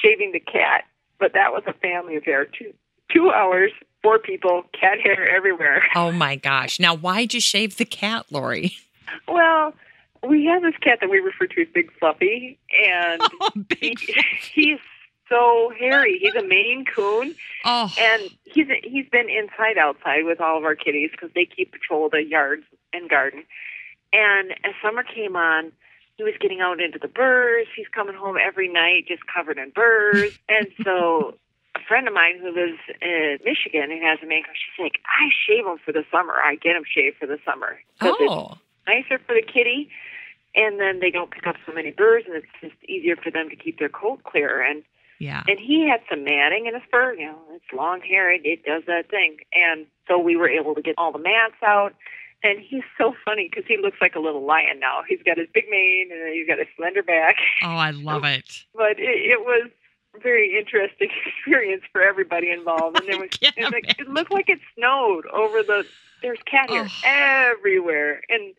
shaving 0.03 0.31
the 0.31 0.39
cat, 0.39 0.83
but 1.19 1.33
that 1.33 1.51
was 1.51 1.63
a 1.67 1.73
family 1.73 2.15
affair. 2.17 2.45
Two 2.45 2.73
two 3.11 3.31
hours, 3.31 3.71
four 4.03 4.19
people, 4.19 4.63
cat 4.79 4.99
hair 5.03 5.27
everywhere. 5.35 5.83
Oh 5.95 6.11
my 6.11 6.35
gosh. 6.35 6.79
Now, 6.79 6.95
why'd 6.95 7.33
you 7.33 7.39
shave 7.39 7.77
the 7.77 7.85
cat, 7.85 8.25
Laurie? 8.31 8.75
Well, 9.27 9.73
we 10.27 10.45
have 10.45 10.61
this 10.63 10.73
cat 10.81 10.97
that 11.01 11.09
we 11.09 11.19
refer 11.19 11.45
to 11.47 11.61
as 11.61 11.67
Big 11.73 11.91
Fluffy, 11.99 12.57
and 12.85 13.21
Oh, 13.41 13.49
he, 13.53 13.61
big. 13.79 13.99
he's 14.53 14.79
so 15.29 15.71
hairy. 15.77 16.19
He's 16.21 16.35
a 16.35 16.45
Maine 16.45 16.85
Coon. 16.85 17.35
Oh, 17.63 17.91
and 17.99 18.23
he's 18.43 18.67
he's 18.83 19.07
been 19.09 19.29
inside 19.29 19.77
outside 19.77 20.25
with 20.25 20.39
all 20.39 20.57
of 20.57 20.63
our 20.63 20.75
kitties 20.75 21.11
because 21.11 21.29
they 21.33 21.45
keep 21.45 21.71
patrol 21.71 22.09
the 22.09 22.23
yards 22.23 22.63
and 22.93 23.09
garden. 23.09 23.43
And 24.13 24.51
as 24.63 24.73
summer 24.81 25.03
came 25.03 25.35
on, 25.35 25.71
he 26.17 26.23
was 26.23 26.33
getting 26.39 26.61
out 26.61 26.79
into 26.79 26.99
the 26.99 27.07
burrs. 27.07 27.67
He's 27.75 27.87
coming 27.93 28.15
home 28.15 28.37
every 28.41 28.71
night 28.71 29.05
just 29.07 29.23
covered 29.27 29.57
in 29.57 29.71
burrs. 29.71 30.37
and 30.49 30.67
so 30.83 31.35
a 31.75 31.79
friend 31.87 32.07
of 32.07 32.13
mine 32.13 32.39
who 32.39 32.53
lives 32.53 32.79
in 33.01 33.37
Michigan 33.43 33.91
and 33.91 34.01
has 34.03 34.19
a 34.23 34.25
Maine 34.25 34.43
Coon, 34.43 34.55
she's 34.55 34.83
like, 34.83 34.99
I 35.05 35.29
shave 35.45 35.65
him 35.65 35.77
for 35.83 35.91
the 35.91 36.05
summer. 36.11 36.33
I 36.43 36.55
get 36.55 36.75
him 36.75 36.83
shaved 36.87 37.17
for 37.17 37.27
the 37.27 37.39
summer 37.45 37.79
because 37.99 38.15
it's 38.19 38.31
oh, 38.31 38.57
nicer 38.87 39.19
for 39.25 39.35
the 39.35 39.41
kitty. 39.41 39.89
And 40.55 40.79
then 40.79 41.01
they 41.01 41.11
don't 41.11 41.31
pick 41.31 41.45
up 41.47 41.57
so 41.65 41.73
many 41.73 41.91
burrs, 41.91 42.23
and 42.25 42.33
it's 42.37 42.47
just 42.61 42.81
easier 42.87 43.17
for 43.17 43.29
them 43.29 43.49
to 43.49 43.57
keep 43.57 43.77
their 43.77 43.89
coat 43.89 44.23
clear. 44.23 44.61
And 44.61 44.83
yeah. 45.19 45.43
and 45.47 45.59
he 45.59 45.87
had 45.87 46.01
some 46.09 46.23
matting 46.23 46.65
in 46.67 46.73
his 46.73 46.83
fur. 46.91 47.13
You 47.13 47.27
know, 47.27 47.39
it's 47.51 47.65
long 47.73 48.01
hair. 48.01 48.31
It, 48.31 48.41
it 48.45 48.63
does 48.63 48.83
that 48.87 49.09
thing. 49.09 49.37
And 49.53 49.85
so 50.07 50.17
we 50.19 50.35
were 50.35 50.49
able 50.49 50.75
to 50.75 50.81
get 50.81 50.95
all 50.97 51.11
the 51.11 51.19
mats 51.19 51.55
out. 51.63 51.93
And 52.43 52.59
he's 52.59 52.83
so 52.97 53.15
funny 53.25 53.47
because 53.49 53.63
he 53.67 53.77
looks 53.77 53.97
like 54.01 54.13
a 54.15 54.19
little 54.19 54.45
lion 54.45 54.79
now. 54.79 54.99
He's 55.07 55.21
got 55.25 55.37
his 55.37 55.47
big 55.53 55.65
mane 55.69 56.09
and 56.11 56.31
he's 56.33 56.47
got 56.47 56.59
a 56.59 56.65
slender 56.77 57.01
back. 57.01 57.37
Oh, 57.63 57.69
I 57.75 57.89
love 57.91 58.23
it. 58.37 58.63
But 58.75 58.99
it, 58.99 59.31
it 59.31 59.39
was 59.41 59.69
a 60.15 60.19
very 60.19 60.55
interesting 60.57 61.09
experience 61.25 61.83
for 61.91 62.01
everybody 62.01 62.51
involved. 62.51 62.99
And 62.99 63.07
there 63.09 63.19
was, 63.19 63.29
it, 63.41 63.55
like, 63.71 63.99
it 63.99 64.07
looked 64.09 64.31
like 64.31 64.49
it 64.49 64.59
snowed 64.77 65.25
over 65.27 65.63
the. 65.63 65.85
There's 66.21 66.39
cat 66.49 66.69
hair 66.69 66.87
Oh. 66.87 67.51
everywhere, 67.57 68.21
and 68.29 68.53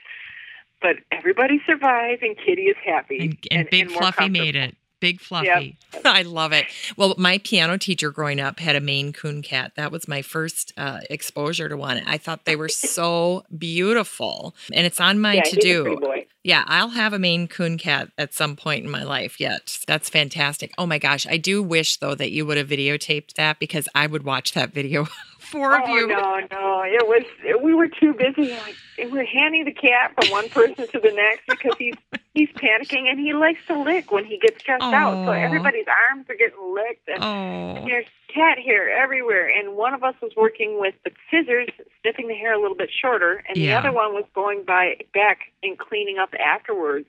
but 0.83 0.97
everybody 1.11 1.61
survived, 1.67 2.23
and 2.23 2.37
Kitty 2.37 2.63
is 2.65 2.77
happy. 2.85 3.19
And, 3.19 3.39
and 3.51 3.71
Big 3.71 3.91
more 3.91 3.99
Fluffy 4.03 4.29
made 4.29 4.55
it. 4.55 4.77
Big 5.01 5.21
Fluffy. 5.21 5.79
I 6.05 6.23
love 6.23 6.53
it. 6.53 6.67
Well, 6.97 7.15
my 7.19 7.39
piano 7.39 7.79
teacher 7.79 8.11
growing 8.11 8.41
up 8.41 8.59
had 8.59 8.77
a 8.77 8.81
Maine 8.81 9.13
Coon 9.13 9.43
cat. 9.43 9.73
That 9.77 9.93
was 9.93 10.09
my 10.09 10.23
first 10.23 10.73
uh, 10.77 11.01
exposure 11.11 11.69
to 11.69 11.77
one. 11.77 12.03
I 12.07 12.19
thought 12.19 12.45
they 12.45 12.57
were 12.57 12.69
so 12.71 13.45
beautiful. 13.57 14.55
And 14.73 14.87
it's 14.87 15.01
on 15.01 15.21
my 15.21 15.35
yeah, 15.35 15.43
to 15.43 15.57
do. 15.57 15.99
Yeah, 16.47 16.63
I'll 16.69 16.91
have 16.91 17.13
a 17.13 17.19
Maine 17.19 17.49
Coon 17.49 17.77
cat 17.77 18.13
at 18.17 18.33
some 18.33 18.55
point 18.55 18.85
in 18.85 18.91
my 18.91 19.03
life 19.03 19.41
yet. 19.41 19.81
That's 19.89 20.09
fantastic. 20.09 20.73
Oh 20.79 20.87
my 20.87 20.99
gosh. 20.99 21.27
I 21.27 21.39
do 21.39 21.61
wish, 21.61 21.97
though, 21.97 22.15
that 22.15 22.31
you 22.31 22.47
would 22.47 22.57
have 22.57 22.69
videotaped 22.69 23.35
that 23.35 23.59
because 23.59 23.89
I 23.97 24.07
would 24.07 24.23
watch 24.23 24.53
that 24.53 24.73
video. 24.73 25.09
Four 25.41 25.75
of 25.75 25.83
oh, 25.87 25.95
you. 25.97 26.07
no, 26.07 26.41
no. 26.53 26.83
It 26.85 27.07
was 27.09 27.25
we 27.63 27.75
were 27.75 27.89
too 27.89 28.15
busy. 28.15 28.53
Like 28.53 28.77
we 28.97 29.07
were 29.07 29.25
handing 29.25 29.65
the 29.65 29.73
cat 29.73 30.13
from 30.15 30.31
one 30.31 30.49
person 30.49 30.87
to 30.87 31.01
the 31.01 31.11
next 31.13 31.47
because 31.49 31.75
he's 31.79 31.95
he's 32.33 32.49
panicking 32.51 33.09
and 33.11 33.19
he 33.19 33.33
likes 33.33 33.61
to 33.67 33.81
lick 33.81 34.13
when 34.13 34.25
he 34.25 34.39
gets 34.39 34.61
stressed 34.61 34.83
out. 34.85 35.25
So 35.25 35.33
everybody's 35.33 35.87
arms 36.11 36.27
are 36.31 36.35
getting 36.37 36.75
licked 36.75 37.09
and 37.09 37.23
Oh. 37.23 37.85
there's 37.87 38.07
cat 38.37 38.59
hair 38.59 38.91
everywhere. 38.91 39.49
And 39.49 39.75
one 39.77 39.95
of 39.95 40.05
us 40.05 40.15
was 40.21 40.33
working 40.37 40.79
with 40.79 40.95
the 41.05 41.11
scissors, 41.31 41.69
snipping 42.03 42.29
the 42.29 42.35
hair 42.35 42.53
a 42.53 42.61
little 42.61 42.77
bit 42.77 42.91
shorter, 42.93 43.43
and 43.49 43.57
Yeah. 43.57 43.81
the 43.81 43.89
other 43.89 43.93
one 43.97 44.13
was 44.15 44.25
going 44.35 44.65
by 44.65 44.97
back 45.15 45.53
and 45.63 45.79
cleaning 45.79 46.19
up 46.19 46.35
afterwards 46.39 47.07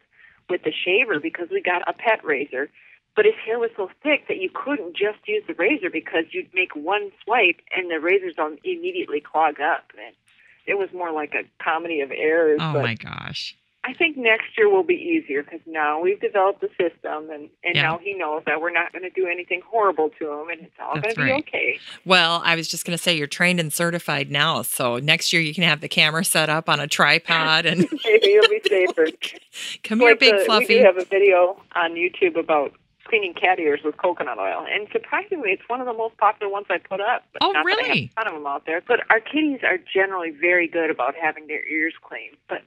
with 0.50 0.64
the 0.64 0.72
shaver 0.72 1.20
because 1.20 1.50
we 1.50 1.62
got 1.62 1.82
a 1.88 1.94
pet 1.94 2.24
razor. 2.24 2.70
But 3.16 3.26
his 3.26 3.36
hair 3.46 3.60
was 3.60 3.72
so 3.76 3.90
thick 4.04 4.28
that 4.28 4.38
you 4.38 4.50
couldn't 4.54 4.96
just 4.96 5.20
use 5.28 5.44
the 5.48 5.56
razor 5.56 5.90
because 5.90 6.26
you'd 6.32 6.54
make 6.54 6.76
one 6.76 7.12
swipe 7.24 7.60
and 7.76 7.90
the 7.90 8.00
razors 8.00 8.36
will 8.38 8.56
immediately 8.64 9.20
clog 9.20 9.60
up. 9.60 9.92
And 9.98 10.16
it 10.68 10.78
was 10.78 10.94
more 10.94 11.12
like 11.12 11.34
a 11.34 11.44
comedy 11.64 12.02
of 12.02 12.12
errors. 12.12 12.60
Oh 12.62 12.74
my 12.82 12.94
gosh. 12.94 13.56
I 13.84 13.94
think 13.94 14.18
next 14.18 14.58
year 14.58 14.70
will 14.70 14.84
be 14.84 14.96
easier 14.96 15.44
because 15.44 15.62
now 15.66 16.02
we've 16.02 16.20
developed 16.20 16.60
the 16.60 16.68
system, 16.70 17.30
and 17.30 17.50
and 17.64 17.76
Yeah. 17.76 17.84
now 17.84 17.98
he 18.00 18.14
knows 18.14 18.44
that 18.46 18.60
we're 18.60 18.72
not 18.72 18.92
going 18.92 19.04
to 19.04 19.10
do 19.10 19.28
anything 19.28 19.62
horrible 19.66 20.10
to 20.20 20.30
him, 20.32 20.50
and 20.50 20.62
it's 20.62 20.76
all 20.80 20.94
going 20.94 21.02
That's 21.04 21.16
to 21.16 21.24
be 21.26 21.32
okay. 21.32 21.80
Well, 22.04 22.42
I 22.44 22.56
was 22.56 22.68
just 22.68 22.86
going 22.86 22.98
to 22.98 23.02
say 23.02 23.16
you're 23.16 23.28
trained 23.28 23.60
and 23.62 23.72
certified 23.72 24.30
now. 24.30 24.62
So 24.62 24.98
next 24.98 25.32
year 25.32 25.42
you 25.42 25.54
can 25.54 25.64
have 25.64 25.80
the 25.80 25.88
camera 25.88 26.26
set 26.26 26.50
up 26.50 26.68
on 26.68 26.80
a 26.82 26.88
tripod 26.88 27.66
and 27.66 27.80
Maybe 28.06 28.28
it'll 28.34 28.50
be 28.50 28.62
safer. 28.68 29.08
come 29.84 30.00
here, 30.02 30.16
big 30.18 30.36
the- 30.38 30.44
fluffy. 30.46 30.66
We 30.76 30.80
do 30.80 30.86
have 30.86 30.98
a 30.98 31.06
video 31.06 31.62
on 31.74 31.94
YouTube 31.94 32.38
about 32.38 32.74
cleaning 33.06 33.34
cat 33.36 33.58
ears 33.58 33.80
with 33.86 33.96
coconut 33.96 34.38
oil, 34.38 34.66
and 34.70 34.86
surprisingly, 34.92 35.52
it's 35.52 35.64
one 35.68 35.80
of 35.80 35.86
the 35.88 35.94
most 35.94 36.18
popular 36.18 36.52
ones 36.52 36.66
I 36.70 36.78
put 36.78 37.00
up. 37.00 37.24
But 37.32 37.42
Oh, 37.42 37.52
not 37.52 37.54
That 37.54 37.60
I 37.60 37.64
really? 37.64 37.88
have 37.88 37.98
a 37.98 38.26
ton 38.26 38.28
of 38.28 38.34
them 38.34 38.48
out 38.48 38.66
there. 38.66 38.82
But 38.86 39.10
our 39.10 39.22
kitties 39.22 39.60
are 39.64 39.78
generally 39.78 40.32
very 40.32 40.68
good 40.68 40.90
about 40.90 41.16
having 41.16 41.48
their 41.48 41.66
ears 41.70 41.94
cleaned, 42.04 42.36
but 42.50 42.64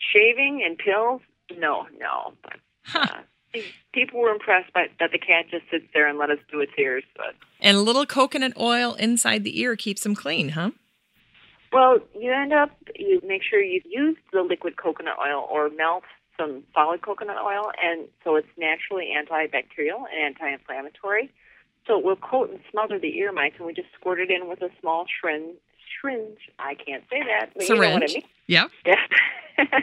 shaving 0.00 0.62
and 0.64 0.78
pills, 0.78 1.22
no, 1.56 1.86
no. 1.98 2.32
But 2.42 2.56
Huh. 2.84 3.06
uh, 3.54 3.60
people 3.92 4.20
were 4.20 4.30
impressed 4.30 4.72
by 4.72 4.86
that 4.98 5.12
the 5.12 5.18
cat 5.18 5.46
just 5.50 5.64
sits 5.70 5.84
there 5.92 6.06
and 6.08 6.18
let 6.18 6.30
us 6.30 6.38
do 6.50 6.60
its 6.60 6.72
ears, 6.78 7.04
but. 7.16 7.34
And 7.60 7.76
a 7.76 7.80
little 7.80 8.06
coconut 8.06 8.54
oil 8.58 8.94
inside 8.94 9.44
the 9.44 9.60
ear 9.60 9.76
keeps 9.76 10.02
them 10.02 10.14
clean, 10.14 10.50
huh? 10.50 10.70
Well, 11.72 11.98
you 12.18 12.32
end 12.32 12.52
up 12.52 12.70
you 12.96 13.20
make 13.24 13.42
sure 13.48 13.62
you 13.62 13.80
use 13.84 14.16
the 14.32 14.42
liquid 14.42 14.76
coconut 14.76 15.16
oil 15.24 15.46
or 15.50 15.70
melt 15.70 16.04
some 16.36 16.64
solid 16.74 17.02
coconut 17.02 17.36
oil, 17.36 17.70
and 17.82 18.08
so 18.24 18.34
it's 18.36 18.48
naturally 18.56 19.10
antibacterial 19.14 20.04
and 20.12 20.34
anti-inflammatory. 20.40 21.30
So 21.86 21.98
it 21.98 22.04
will 22.04 22.16
coat 22.16 22.50
and 22.50 22.60
smother 22.70 22.98
the 22.98 23.16
ear 23.18 23.32
mites, 23.32 23.56
and 23.58 23.66
we 23.66 23.74
just 23.74 23.88
squirt 23.98 24.20
it 24.20 24.30
in 24.30 24.48
with 24.48 24.62
a 24.62 24.70
small 24.80 25.06
syringe. 25.20 25.56
Syringe. 26.00 26.38
I 26.58 26.74
can't 26.74 27.04
say 27.10 27.22
that. 27.22 27.50
But 27.54 27.68
You 27.68 27.74
know 27.76 27.80
what 27.92 28.02
I 28.02 28.06
Syringe. 28.06 28.14
mean? 28.14 28.24
Yep. 28.48 28.70
Yeah. 28.86 28.94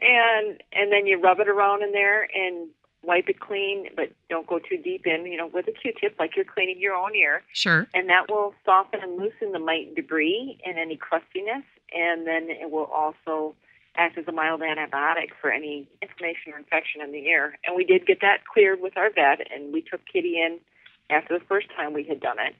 and 0.00 0.62
and 0.72 0.92
then 0.92 1.06
you 1.06 1.20
rub 1.20 1.40
it 1.40 1.48
around 1.48 1.82
in 1.82 1.92
there 1.92 2.28
and 2.34 2.68
wipe 3.02 3.28
it 3.28 3.40
clean, 3.40 3.88
but 3.96 4.10
don't 4.28 4.46
go 4.46 4.58
too 4.58 4.76
deep 4.76 5.06
in. 5.06 5.26
You 5.26 5.36
know, 5.38 5.46
with 5.46 5.66
a 5.68 5.72
Q-tip, 5.72 6.16
like 6.18 6.36
you're 6.36 6.44
cleaning 6.44 6.78
your 6.78 6.94
own 6.94 7.14
ear 7.14 7.42
Sure. 7.52 7.86
and 7.94 8.08
that 8.10 8.30
will 8.30 8.54
soften 8.64 9.00
and 9.02 9.16
loosen 9.18 9.52
the 9.52 9.58
mite 9.58 9.94
debris 9.94 10.58
and 10.64 10.78
any 10.78 10.96
crustiness, 10.96 11.64
and 11.94 12.26
then 12.26 12.48
it 12.50 12.70
will 12.70 12.84
also 12.84 13.54
act 13.96 14.16
as 14.18 14.24
a 14.28 14.32
mild 14.32 14.60
antibiotic 14.60 15.30
for 15.40 15.50
any 15.50 15.88
inflammation 16.00 16.52
or 16.52 16.58
infection 16.58 17.00
in 17.00 17.10
the 17.10 17.26
ear. 17.26 17.58
And 17.66 17.74
we 17.74 17.84
did 17.84 18.06
get 18.06 18.20
that 18.20 18.44
cleared 18.52 18.80
with 18.80 18.96
our 18.96 19.10
vet, 19.10 19.40
and 19.52 19.72
we 19.72 19.82
took 19.82 20.00
Kitty 20.06 20.36
in 20.36 20.58
after 21.10 21.36
the 21.38 21.44
first 21.46 21.66
time 21.76 21.92
we 21.92 22.04
had 22.04 22.20
done 22.20 22.38
it 22.38 22.54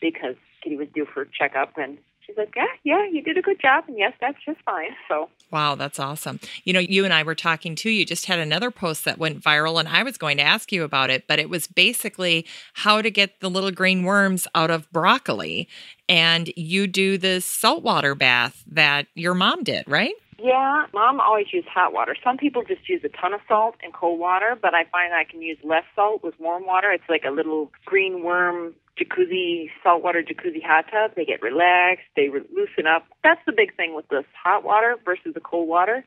because 0.00 0.36
Kitty 0.64 0.76
was 0.76 0.88
due 0.94 1.06
for 1.12 1.26
checkup, 1.26 1.76
and 1.76 1.98
she's 2.26 2.36
like, 2.36 2.54
"Yeah, 2.56 2.66
yeah, 2.82 3.06
you 3.06 3.22
did 3.22 3.38
a 3.38 3.42
good 3.42 3.60
job, 3.60 3.84
and 3.86 3.98
yes, 3.98 4.14
that's 4.20 4.38
just 4.44 4.60
fine." 4.64 4.96
So 5.08 5.28
Wow, 5.54 5.76
that's 5.76 6.00
awesome. 6.00 6.40
You 6.64 6.72
know, 6.72 6.80
you 6.80 7.04
and 7.04 7.14
I 7.14 7.22
were 7.22 7.36
talking 7.36 7.76
too. 7.76 7.90
You 7.90 8.04
just 8.04 8.26
had 8.26 8.40
another 8.40 8.72
post 8.72 9.04
that 9.04 9.18
went 9.18 9.40
viral, 9.40 9.78
and 9.78 9.88
I 9.88 10.02
was 10.02 10.16
going 10.16 10.36
to 10.38 10.42
ask 10.42 10.72
you 10.72 10.82
about 10.82 11.10
it, 11.10 11.28
but 11.28 11.38
it 11.38 11.48
was 11.48 11.68
basically 11.68 12.44
how 12.72 13.00
to 13.00 13.08
get 13.08 13.38
the 13.38 13.48
little 13.48 13.70
green 13.70 14.02
worms 14.02 14.48
out 14.56 14.70
of 14.70 14.90
broccoli. 14.90 15.68
And 16.08 16.52
you 16.56 16.88
do 16.88 17.18
this 17.18 17.44
saltwater 17.44 18.16
bath 18.16 18.64
that 18.66 19.06
your 19.14 19.34
mom 19.34 19.62
did, 19.62 19.84
right? 19.86 20.14
Yeah, 20.38 20.86
mom 20.92 21.20
always 21.20 21.46
used 21.52 21.68
hot 21.68 21.92
water. 21.92 22.16
Some 22.22 22.36
people 22.36 22.64
just 22.66 22.88
use 22.88 23.02
a 23.04 23.08
ton 23.08 23.32
of 23.32 23.40
salt 23.46 23.76
and 23.82 23.92
cold 23.92 24.18
water, 24.18 24.58
but 24.60 24.74
I 24.74 24.84
find 24.90 25.14
I 25.14 25.24
can 25.24 25.40
use 25.40 25.58
less 25.62 25.84
salt 25.94 26.24
with 26.24 26.34
warm 26.40 26.66
water. 26.66 26.90
It's 26.90 27.08
like 27.08 27.24
a 27.24 27.30
little 27.30 27.70
green 27.84 28.24
worm 28.24 28.74
jacuzzi, 28.98 29.70
saltwater 29.82 30.22
jacuzzi 30.22 30.62
hot 30.62 30.86
tub. 30.90 31.14
They 31.16 31.24
get 31.24 31.42
relaxed, 31.42 32.04
they 32.16 32.28
re- 32.28 32.48
loosen 32.54 32.86
up. 32.86 33.06
That's 33.22 33.40
the 33.46 33.52
big 33.52 33.76
thing 33.76 33.94
with 33.94 34.08
this 34.08 34.24
hot 34.42 34.64
water 34.64 34.96
versus 35.04 35.34
the 35.34 35.40
cold 35.40 35.68
water. 35.68 36.04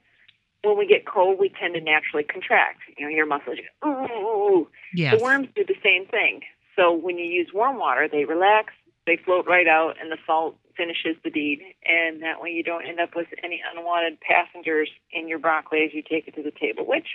When 0.63 0.77
we 0.77 0.87
get 0.87 1.05
cold, 1.05 1.37
we 1.39 1.49
tend 1.49 1.75
to 1.75 1.81
naturally 1.81 2.23
contract. 2.23 2.79
You 2.97 3.05
know, 3.05 3.15
your 3.15 3.25
muscles, 3.25 3.57
ooh, 3.85 3.89
ooh, 3.89 4.27
ooh. 4.27 4.67
Yes. 4.93 5.17
The 5.17 5.23
worms 5.23 5.47
do 5.55 5.63
the 5.63 5.75
same 5.83 6.07
thing. 6.07 6.41
So 6.75 6.93
when 6.93 7.17
you 7.17 7.25
use 7.25 7.49
warm 7.53 7.77
water, 7.77 8.07
they 8.11 8.25
relax, 8.25 8.73
they 9.05 9.17
float 9.17 9.47
right 9.47 9.67
out, 9.67 9.95
and 10.01 10.11
the 10.11 10.17
salt 10.25 10.57
finishes 10.75 11.15
the 11.23 11.29
deed. 11.29 11.61
And 11.85 12.21
that 12.21 12.41
way 12.41 12.51
you 12.51 12.63
don't 12.63 12.85
end 12.85 12.99
up 12.99 13.15
with 13.15 13.27
any 13.43 13.61
unwanted 13.75 14.19
passengers 14.21 14.89
in 15.11 15.27
your 15.27 15.39
broccoli 15.39 15.83
as 15.83 15.93
you 15.93 16.01
take 16.01 16.27
it 16.27 16.35
to 16.35 16.43
the 16.43 16.51
table, 16.51 16.85
which 16.85 17.07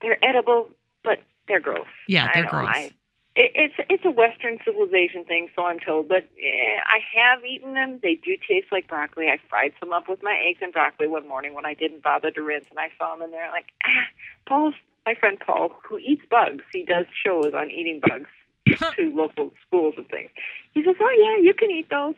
they're 0.00 0.22
edible, 0.24 0.70
but 1.02 1.20
they're 1.48 1.60
gross. 1.60 1.86
Yeah, 2.08 2.30
they're 2.32 2.48
gross. 2.48 2.68
I, 2.68 2.90
it, 3.36 3.50
it's 3.54 3.74
it's 3.90 4.04
a 4.04 4.10
Western 4.10 4.58
civilization 4.64 5.24
thing, 5.24 5.48
so 5.56 5.64
I'm 5.64 5.80
told. 5.80 6.08
But 6.08 6.24
eh, 6.38 6.78
I 6.86 7.00
have 7.18 7.44
eaten 7.44 7.74
them. 7.74 7.98
They 8.02 8.14
do 8.14 8.36
taste 8.48 8.68
like 8.70 8.88
broccoli. 8.88 9.28
I 9.28 9.38
fried 9.48 9.72
some 9.80 9.92
up 9.92 10.08
with 10.08 10.22
my 10.22 10.36
eggs 10.48 10.60
and 10.62 10.72
broccoli 10.72 11.08
one 11.08 11.28
morning 11.28 11.54
when 11.54 11.66
I 11.66 11.74
didn't 11.74 12.02
bother 12.02 12.30
to 12.30 12.42
rinse, 12.42 12.66
and 12.70 12.78
I 12.78 12.90
saw 12.98 13.14
them 13.14 13.22
in 13.22 13.30
there. 13.32 13.50
Like, 13.50 13.66
ah, 13.84 14.06
Paul's 14.46 14.74
my 15.04 15.14
friend 15.14 15.38
Paul, 15.44 15.72
who 15.86 15.98
eats 15.98 16.22
bugs. 16.30 16.62
He 16.72 16.84
does 16.84 17.06
shows 17.24 17.52
on 17.54 17.70
eating 17.70 18.00
bugs 18.00 18.30
to 18.96 19.12
local 19.14 19.52
schools 19.66 19.94
and 19.96 20.08
things. 20.08 20.30
He 20.72 20.84
says, 20.84 20.94
"Oh 21.00 21.16
yeah, 21.18 21.42
you 21.42 21.54
can 21.54 21.70
eat 21.70 21.90
those." 21.90 22.14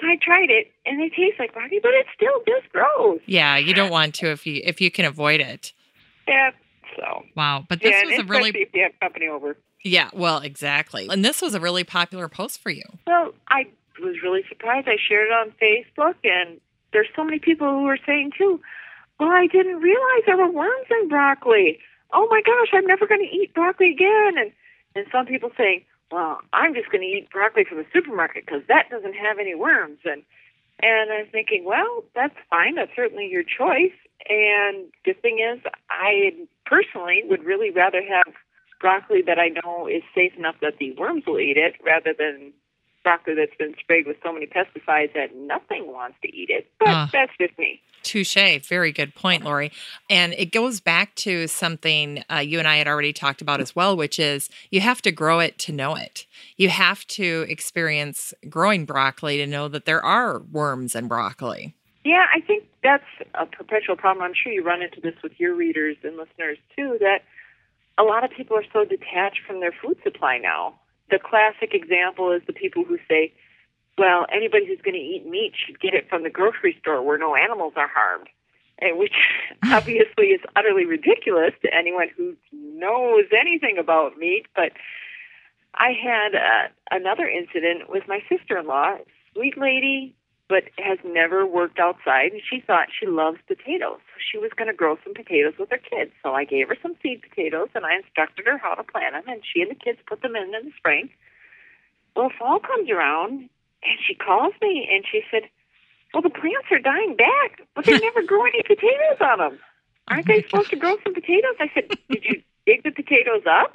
So 0.00 0.08
I 0.08 0.16
tried 0.16 0.50
it, 0.50 0.72
and 0.86 1.00
they 1.00 1.10
taste 1.10 1.38
like 1.38 1.52
broccoli, 1.52 1.80
but 1.82 1.92
it's 1.92 2.08
still 2.14 2.40
just 2.48 2.72
gross. 2.72 3.20
Yeah, 3.26 3.58
you 3.58 3.74
don't 3.74 3.90
want 3.90 4.14
to 4.16 4.30
if 4.30 4.46
you 4.46 4.62
if 4.64 4.80
you 4.80 4.90
can 4.90 5.04
avoid 5.04 5.40
it. 5.40 5.72
Yeah. 6.26 6.50
So 6.96 7.24
Wow, 7.36 7.64
but 7.68 7.80
this 7.80 7.90
yeah, 7.90 8.04
was 8.04 8.20
a 8.20 8.24
really 8.24 8.50
if 8.50 8.70
you 8.72 8.82
have 8.84 8.98
company 9.00 9.28
over. 9.28 9.56
Yeah, 9.84 10.08
well, 10.14 10.38
exactly. 10.38 11.08
And 11.10 11.24
this 11.24 11.42
was 11.42 11.54
a 11.54 11.60
really 11.60 11.84
popular 11.84 12.28
post 12.28 12.60
for 12.60 12.70
you. 12.70 12.84
Well, 13.06 13.32
I 13.48 13.66
was 14.00 14.16
really 14.22 14.42
surprised. 14.48 14.88
I 14.88 14.96
shared 14.96 15.28
it 15.28 15.32
on 15.32 15.52
Facebook, 15.62 16.14
and 16.24 16.58
there's 16.92 17.08
so 17.14 17.22
many 17.22 17.38
people 17.38 17.68
who 17.68 17.82
were 17.82 17.98
saying 18.06 18.32
too. 18.36 18.60
Well, 19.20 19.30
I 19.30 19.46
didn't 19.46 19.80
realize 19.80 20.22
there 20.26 20.38
were 20.38 20.50
worms 20.50 20.86
in 20.90 21.08
broccoli. 21.08 21.78
Oh 22.12 22.26
my 22.30 22.40
gosh, 22.44 22.68
I'm 22.72 22.86
never 22.86 23.06
going 23.06 23.20
to 23.20 23.36
eat 23.36 23.54
broccoli 23.54 23.90
again. 23.90 24.38
And 24.38 24.52
and 24.96 25.06
some 25.12 25.26
people 25.26 25.50
saying, 25.56 25.84
well, 26.10 26.38
I'm 26.52 26.74
just 26.74 26.90
going 26.90 27.02
to 27.02 27.06
eat 27.06 27.30
broccoli 27.30 27.64
from 27.64 27.78
the 27.78 27.86
supermarket 27.92 28.46
because 28.46 28.62
that 28.68 28.88
doesn't 28.90 29.14
have 29.14 29.38
any 29.38 29.54
worms. 29.54 29.98
And 30.04 30.22
and 30.80 31.12
I'm 31.12 31.26
thinking, 31.30 31.64
well, 31.64 32.04
that's 32.14 32.34
fine. 32.50 32.74
That's 32.74 32.90
certainly 32.96 33.28
your 33.28 33.42
choice. 33.42 33.94
And 34.28 34.86
the 35.04 35.12
thing 35.12 35.38
is, 35.40 35.60
I 35.90 36.32
personally 36.66 37.22
would 37.28 37.44
really 37.44 37.70
rather 37.70 38.02
have 38.02 38.34
broccoli 38.80 39.22
that 39.22 39.38
I 39.38 39.48
know 39.48 39.86
is 39.86 40.02
safe 40.14 40.32
enough 40.36 40.56
that 40.60 40.78
the 40.78 40.92
worms 40.92 41.24
will 41.26 41.40
eat 41.40 41.56
it 41.56 41.74
rather 41.84 42.12
than 42.16 42.52
broccoli 43.02 43.34
that's 43.34 43.54
been 43.58 43.74
sprayed 43.78 44.06
with 44.06 44.16
so 44.22 44.32
many 44.32 44.46
pesticides 44.46 45.12
that 45.14 45.34
nothing 45.36 45.92
wants 45.92 46.16
to 46.22 46.28
eat 46.34 46.48
it. 46.50 46.66
But 46.78 46.88
Ah. 46.88 47.10
that's 47.12 47.32
just 47.38 47.58
me. 47.58 47.80
Touche. 48.02 48.36
Very 48.68 48.92
good 48.92 49.14
point, 49.14 49.44
Laurie. 49.44 49.72
And 50.10 50.34
it 50.34 50.52
goes 50.52 50.80
back 50.80 51.14
to 51.16 51.46
something 51.46 52.22
uh, 52.30 52.38
you 52.38 52.58
and 52.58 52.68
I 52.68 52.76
had 52.76 52.86
already 52.86 53.12
talked 53.14 53.40
about 53.40 53.60
as 53.60 53.74
well, 53.74 53.96
which 53.96 54.18
is 54.18 54.50
you 54.70 54.80
have 54.80 55.00
to 55.02 55.12
grow 55.12 55.40
it 55.40 55.58
to 55.60 55.72
know 55.72 55.94
it. 55.96 56.26
You 56.56 56.68
have 56.68 57.06
to 57.08 57.46
experience 57.48 58.34
growing 58.48 58.84
broccoli 58.84 59.38
to 59.38 59.46
know 59.46 59.68
that 59.68 59.86
there 59.86 60.04
are 60.04 60.40
worms 60.52 60.94
in 60.94 61.08
broccoli. 61.08 61.74
Yeah, 62.04 62.26
I 62.34 62.40
think 62.40 62.64
that's 62.82 63.04
a 63.34 63.46
perpetual 63.46 63.96
problem. 63.96 64.22
I'm 64.22 64.34
sure 64.34 64.52
you 64.52 64.62
run 64.62 64.82
into 64.82 65.00
this 65.00 65.14
with 65.22 65.32
your 65.40 65.54
readers 65.54 65.96
and 66.04 66.18
listeners 66.18 66.58
too, 66.76 66.98
that 67.00 67.22
a 67.98 68.02
lot 68.02 68.24
of 68.24 68.30
people 68.30 68.56
are 68.56 68.64
so 68.72 68.84
detached 68.84 69.40
from 69.46 69.60
their 69.60 69.72
food 69.72 69.96
supply 70.02 70.38
now. 70.38 70.74
The 71.10 71.18
classic 71.18 71.74
example 71.74 72.32
is 72.32 72.42
the 72.46 72.52
people 72.52 72.84
who 72.84 72.98
say, 73.08 73.32
well, 73.96 74.26
anybody 74.32 74.66
who's 74.66 74.80
going 74.82 74.94
to 74.94 75.00
eat 75.00 75.26
meat 75.26 75.52
should 75.54 75.80
get 75.80 75.94
it 75.94 76.08
from 76.08 76.24
the 76.24 76.30
grocery 76.30 76.76
store 76.80 77.02
where 77.02 77.18
no 77.18 77.36
animals 77.36 77.74
are 77.76 77.88
harmed. 77.88 78.28
And 78.80 78.98
which 78.98 79.14
obviously 79.64 80.28
is 80.28 80.40
utterly 80.56 80.84
ridiculous 80.84 81.52
to 81.62 81.72
anyone 81.72 82.08
who 82.16 82.34
knows 82.52 83.24
anything 83.38 83.78
about 83.78 84.18
meat. 84.18 84.46
But 84.56 84.72
I 85.74 85.92
had 85.92 86.34
uh, 86.34 86.68
another 86.90 87.28
incident 87.28 87.88
with 87.88 88.04
my 88.08 88.20
sister-in-law, 88.28 88.96
sweet 89.34 89.56
lady, 89.56 90.16
but 90.48 90.64
has 90.78 90.98
never 91.04 91.46
worked 91.46 91.78
outside. 91.78 92.32
And 92.32 92.42
she 92.48 92.60
thought 92.60 92.88
she 92.92 93.06
loves 93.06 93.38
potatoes, 93.46 93.98
so 93.98 94.16
she 94.18 94.38
was 94.38 94.50
going 94.56 94.68
to 94.68 94.76
grow 94.76 94.98
some 95.02 95.14
potatoes 95.14 95.54
with 95.58 95.70
her 95.70 95.78
kids. 95.78 96.12
So 96.22 96.32
I 96.32 96.44
gave 96.44 96.68
her 96.68 96.76
some 96.82 96.96
seed 97.02 97.22
potatoes, 97.22 97.68
and 97.74 97.84
I 97.84 97.96
instructed 97.96 98.46
her 98.46 98.58
how 98.58 98.74
to 98.74 98.82
plant 98.82 99.14
them. 99.14 99.24
And 99.26 99.42
she 99.44 99.62
and 99.62 99.70
the 99.70 99.74
kids 99.74 99.98
put 100.06 100.22
them 100.22 100.36
in 100.36 100.54
in 100.54 100.66
the 100.66 100.72
spring. 100.76 101.10
Well, 102.14 102.30
fall 102.38 102.60
comes 102.60 102.90
around, 102.90 103.48
and 103.82 103.98
she 104.06 104.14
calls 104.14 104.54
me, 104.62 104.88
and 104.90 105.04
she 105.10 105.22
said, 105.30 105.48
"Well, 106.12 106.22
the 106.22 106.30
plants 106.30 106.70
are 106.70 106.78
dying 106.78 107.16
back, 107.16 107.62
but 107.74 107.84
they 107.84 107.98
never 108.08 108.22
grew 108.22 108.46
any 108.46 108.62
potatoes 108.62 109.20
on 109.20 109.38
them." 109.38 109.58
aren't 110.08 110.26
they 110.26 110.38
oh 110.38 110.48
supposed 110.48 110.70
to 110.70 110.76
grow 110.76 110.96
some 111.02 111.14
potatoes? 111.14 111.56
I 111.60 111.70
said, 111.74 111.88
did 112.10 112.24
you 112.24 112.42
dig 112.66 112.82
the 112.82 112.90
potatoes 112.90 113.42
up? 113.48 113.74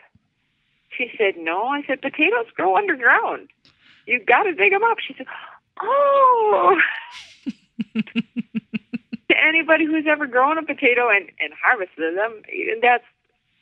She 0.96 1.12
said, 1.18 1.36
no. 1.38 1.68
I 1.68 1.84
said, 1.88 2.02
potatoes 2.02 2.48
grow 2.56 2.76
underground. 2.76 3.50
You've 4.06 4.26
got 4.26 4.44
to 4.44 4.54
dig 4.54 4.72
them 4.72 4.84
up. 4.84 4.98
She 5.06 5.14
said, 5.18 5.28
oh. 5.82 6.80
to 7.96 9.36
anybody 9.48 9.86
who's 9.86 10.06
ever 10.08 10.26
grown 10.28 10.58
a 10.58 10.64
potato 10.64 11.10
and, 11.10 11.30
and 11.40 11.54
harvested 11.64 12.18
them, 12.18 12.42
that's 12.82 13.04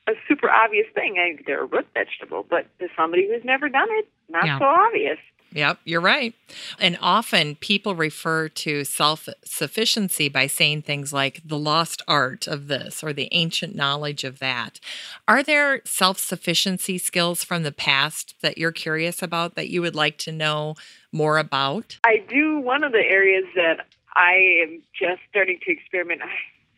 a 0.07 0.13
super 0.27 0.49
obvious 0.49 0.87
thing. 0.93 1.17
I, 1.17 1.41
they're 1.45 1.63
a 1.63 1.65
root 1.65 1.87
vegetable, 1.93 2.45
but 2.49 2.65
to 2.79 2.87
somebody 2.95 3.27
who's 3.27 3.43
never 3.43 3.69
done 3.69 3.87
it, 3.91 4.07
not 4.29 4.45
yeah. 4.45 4.59
so 4.59 4.65
obvious. 4.65 5.17
Yep, 5.53 5.79
you're 5.85 6.01
right. 6.01 6.35
And 6.77 6.97
often 7.01 7.55
people 7.55 7.95
refer 7.95 8.49
to 8.49 8.83
self 8.83 9.29
sufficiency 9.45 10.27
by 10.27 10.47
saying 10.47 10.81
things 10.81 11.13
like 11.13 11.41
the 11.43 11.57
lost 11.57 12.01
art 12.07 12.47
of 12.47 12.67
this 12.67 13.01
or 13.01 13.13
the 13.13 13.29
ancient 13.31 13.73
knowledge 13.73 14.23
of 14.23 14.39
that. 14.39 14.79
Are 15.27 15.41
there 15.41 15.81
self 15.85 16.19
sufficiency 16.19 16.97
skills 16.97 17.45
from 17.45 17.63
the 17.63 17.71
past 17.71 18.35
that 18.41 18.57
you're 18.57 18.73
curious 18.73 19.23
about 19.23 19.55
that 19.55 19.69
you 19.69 19.81
would 19.81 19.95
like 19.95 20.17
to 20.19 20.31
know 20.33 20.75
more 21.11 21.37
about? 21.37 21.97
I 22.03 22.23
do. 22.27 22.59
One 22.59 22.83
of 22.83 22.91
the 22.91 23.03
areas 23.03 23.45
that 23.55 23.85
I 24.13 24.63
am 24.63 24.81
just 24.97 25.21
starting 25.29 25.59
to 25.65 25.71
experiment, 25.71 26.21
I 26.23 26.29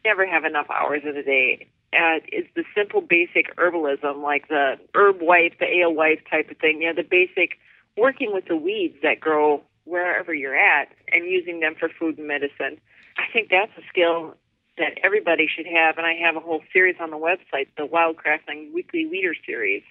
never 0.05 0.27
have 0.27 0.45
enough 0.45 0.67
hours 0.69 1.01
in 1.03 1.15
a 1.15 1.23
day. 1.23 1.67
Uh, 1.91 2.19
is 2.31 2.45
the 2.55 2.63
simple 2.75 3.01
basic 3.01 3.55
herbalism, 3.55 4.21
like 4.21 4.47
the 4.47 4.75
herb 4.93 5.17
wife, 5.21 5.53
the 5.59 5.65
alewife 5.65 6.19
type 6.29 6.51
of 6.51 6.57
thing. 6.57 6.83
You 6.83 6.89
know, 6.89 7.01
the 7.01 7.07
basic 7.09 7.57
working 7.97 8.31
with 8.31 8.45
the 8.45 8.55
weeds 8.55 8.95
that 9.01 9.19
grow 9.19 9.63
wherever 9.85 10.33
you're 10.33 10.55
at 10.55 10.89
and 11.11 11.25
using 11.25 11.61
them 11.61 11.73
for 11.79 11.89
food 11.89 12.19
and 12.19 12.27
medicine. 12.27 12.79
I 13.17 13.23
think 13.33 13.49
that's 13.49 13.71
a 13.77 13.81
skill 13.89 14.35
that 14.77 14.99
everybody 15.03 15.47
should 15.47 15.65
have, 15.65 15.97
and 15.97 16.05
I 16.05 16.13
have 16.13 16.35
a 16.35 16.39
whole 16.39 16.61
series 16.71 16.95
on 16.99 17.09
the 17.09 17.17
website, 17.17 17.67
the 17.75 17.87
Wildcrafting 17.87 18.71
Weekly 18.73 19.07
Leader 19.11 19.33
Series, 19.45 19.83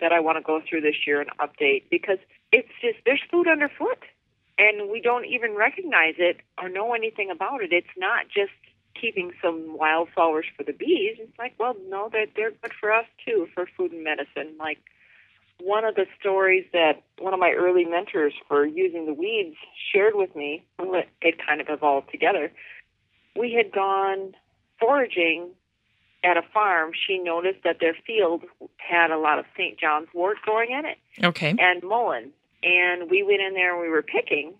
that 0.00 0.12
I 0.12 0.20
want 0.20 0.38
to 0.38 0.42
go 0.42 0.60
through 0.68 0.82
this 0.82 1.06
year 1.06 1.20
and 1.20 1.30
update 1.38 1.84
because 1.90 2.18
it's 2.52 2.68
just 2.80 2.98
there's 3.04 3.22
food 3.30 3.48
underfoot, 3.48 3.98
and 4.58 4.90
we 4.90 5.00
don't 5.00 5.24
even 5.26 5.54
recognize 5.54 6.14
it 6.18 6.38
or 6.60 6.68
know 6.68 6.94
anything 6.94 7.30
about 7.30 7.62
it. 7.62 7.72
It's 7.72 7.96
not 7.96 8.26
just 8.28 8.52
keeping 9.00 9.32
some 9.42 9.78
wildflowers 9.78 10.46
for 10.56 10.64
the 10.64 10.72
bees. 10.72 11.16
It's 11.18 11.38
like, 11.38 11.54
well, 11.58 11.76
no, 11.88 12.08
that 12.12 12.30
they're, 12.36 12.50
they're 12.50 12.58
good 12.62 12.72
for 12.78 12.92
us 12.92 13.06
too 13.24 13.48
for 13.54 13.66
food 13.76 13.92
and 13.92 14.04
medicine, 14.04 14.54
like 14.58 14.78
one 15.62 15.84
of 15.84 15.94
the 15.94 16.06
stories 16.18 16.64
that 16.72 17.02
one 17.18 17.34
of 17.34 17.40
my 17.40 17.50
early 17.50 17.84
mentors 17.84 18.32
for 18.48 18.64
using 18.64 19.06
the 19.06 19.14
weeds 19.14 19.56
shared 19.92 20.14
with 20.14 20.34
me, 20.34 20.64
it 21.20 21.34
kind 21.46 21.60
of 21.60 21.68
evolved 21.68 22.10
together. 22.10 22.50
We 23.36 23.52
had 23.52 23.72
gone 23.72 24.34
foraging 24.78 25.50
at 26.22 26.36
a 26.36 26.42
farm. 26.52 26.92
She 27.06 27.18
noticed 27.18 27.60
that 27.64 27.78
their 27.80 27.94
field 28.06 28.44
had 28.76 29.10
a 29.10 29.18
lot 29.18 29.38
of 29.38 29.44
St. 29.56 29.78
John's 29.78 30.08
wort 30.14 30.38
growing 30.42 30.70
in 30.70 30.84
it. 30.84 30.98
Okay. 31.24 31.54
And 31.58 31.82
mullein. 31.82 32.30
And 32.62 33.10
we 33.10 33.22
went 33.22 33.40
in 33.40 33.54
there 33.54 33.72
and 33.72 33.80
we 33.80 33.88
were 33.88 34.02
picking, 34.02 34.54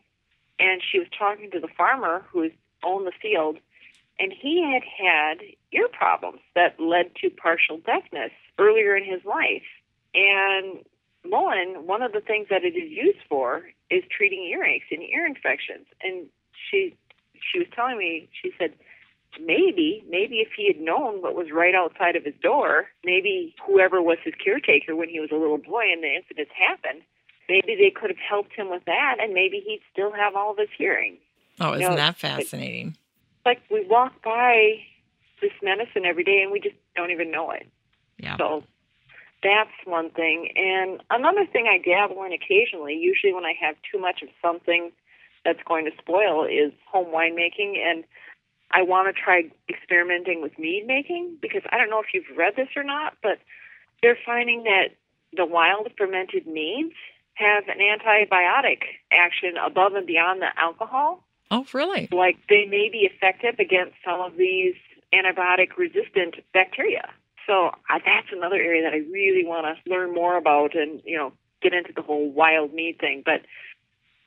and 0.58 0.80
she 0.82 0.98
was 0.98 1.08
talking 1.16 1.50
to 1.50 1.60
the 1.60 1.68
farmer 1.76 2.24
who 2.32 2.50
owned 2.82 3.06
the 3.06 3.12
field, 3.20 3.58
and 4.18 4.32
he 4.32 4.62
had 4.62 4.82
had 4.82 5.46
ear 5.72 5.88
problems 5.88 6.40
that 6.54 6.80
led 6.80 7.14
to 7.16 7.30
partial 7.30 7.78
deafness 7.78 8.30
earlier 8.58 8.96
in 8.96 9.04
his 9.04 9.24
life. 9.24 9.68
And 10.14 10.84
mullein, 11.24 11.86
one 11.86 12.02
of 12.02 12.12
the 12.12 12.20
things 12.20 12.48
that 12.50 12.64
it 12.64 12.76
is 12.76 12.90
used 12.90 13.20
for 13.28 13.62
is 13.90 14.02
treating 14.10 14.40
earaches 14.40 14.90
and 14.90 15.02
ear 15.02 15.26
infections. 15.26 15.86
And 16.02 16.26
she 16.70 16.96
she 17.52 17.58
was 17.58 17.68
telling 17.74 17.98
me, 17.98 18.28
she 18.40 18.52
said, 18.58 18.74
maybe, 19.38 20.04
maybe 20.08 20.36
if 20.36 20.48
he 20.56 20.66
had 20.66 20.80
known 20.80 21.22
what 21.22 21.34
was 21.34 21.48
right 21.52 21.74
outside 21.74 22.16
of 22.16 22.24
his 22.24 22.34
door, 22.42 22.86
maybe 23.04 23.54
whoever 23.64 24.02
was 24.02 24.18
his 24.24 24.34
caretaker 24.42 24.96
when 24.96 25.08
he 25.08 25.20
was 25.20 25.30
a 25.30 25.36
little 25.36 25.58
boy 25.58 25.84
and 25.92 26.02
the 26.02 26.14
incidents 26.14 26.50
happened, 26.56 27.02
maybe 27.48 27.76
they 27.76 27.90
could 27.90 28.10
have 28.10 28.18
helped 28.18 28.52
him 28.54 28.70
with 28.70 28.84
that, 28.86 29.16
and 29.20 29.34
maybe 29.34 29.62
he'd 29.64 29.82
still 29.92 30.12
have 30.12 30.34
all 30.34 30.52
of 30.52 30.58
his 30.58 30.68
hearing. 30.76 31.18
Oh, 31.60 31.72
isn't 31.72 31.82
you 31.82 31.88
know, 31.88 31.96
that 31.96 32.16
fascinating? 32.16 32.96
Like 33.44 33.60
we 33.70 33.86
walk 33.86 34.22
by 34.22 34.80
this 35.42 35.52
medicine 35.62 36.04
every 36.04 36.24
day, 36.24 36.42
and 36.42 36.52
we 36.52 36.60
just 36.60 36.76
don't 36.96 37.10
even 37.10 37.30
know 37.30 37.50
it. 37.50 37.66
Yeah. 38.18 38.36
So 38.36 38.64
that's 39.42 39.70
one 39.84 40.10
thing. 40.10 40.52
And 40.56 41.02
another 41.10 41.46
thing 41.46 41.66
I 41.66 41.78
dabble 41.78 42.22
in 42.24 42.32
occasionally, 42.32 42.94
usually 42.94 43.32
when 43.32 43.44
I 43.44 43.54
have 43.60 43.76
too 43.90 43.98
much 43.98 44.22
of 44.22 44.28
something 44.42 44.92
that's 45.44 45.62
going 45.66 45.86
to 45.86 45.92
spoil, 45.98 46.44
is 46.44 46.72
home 46.90 47.06
winemaking. 47.06 47.78
And 47.78 48.04
I 48.72 48.82
want 48.82 49.14
to 49.14 49.20
try 49.20 49.50
experimenting 49.68 50.42
with 50.42 50.58
mead 50.58 50.86
making 50.86 51.36
because 51.40 51.62
I 51.70 51.78
don't 51.78 51.90
know 51.90 52.00
if 52.00 52.14
you've 52.14 52.36
read 52.36 52.54
this 52.56 52.68
or 52.76 52.84
not, 52.84 53.16
but 53.22 53.38
they're 54.02 54.18
finding 54.24 54.64
that 54.64 54.96
the 55.36 55.46
wild 55.46 55.90
fermented 55.96 56.46
meads 56.46 56.94
have 57.34 57.64
an 57.68 57.78
antibiotic 57.78 58.82
action 59.10 59.54
above 59.64 59.94
and 59.94 60.06
beyond 60.06 60.42
the 60.42 60.48
alcohol. 60.56 61.24
Oh, 61.50 61.66
really? 61.72 62.08
Like 62.12 62.36
they 62.48 62.66
may 62.66 62.88
be 62.90 63.08
effective 63.10 63.58
against 63.58 63.94
some 64.04 64.20
of 64.20 64.36
these 64.36 64.74
antibiotic 65.12 65.76
resistant 65.76 66.36
bacteria. 66.52 67.10
So 67.46 67.68
uh, 67.68 67.98
that's 68.04 68.28
another 68.32 68.56
area 68.56 68.82
that 68.82 68.92
I 68.92 68.98
really 69.10 69.44
want 69.44 69.66
to 69.66 69.90
learn 69.90 70.14
more 70.14 70.36
about 70.36 70.76
and, 70.76 71.02
you 71.04 71.16
know, 71.16 71.32
get 71.60 71.74
into 71.74 71.92
the 71.94 72.02
whole 72.02 72.30
wild 72.30 72.72
mead 72.72 72.98
thing. 73.00 73.22
But 73.24 73.42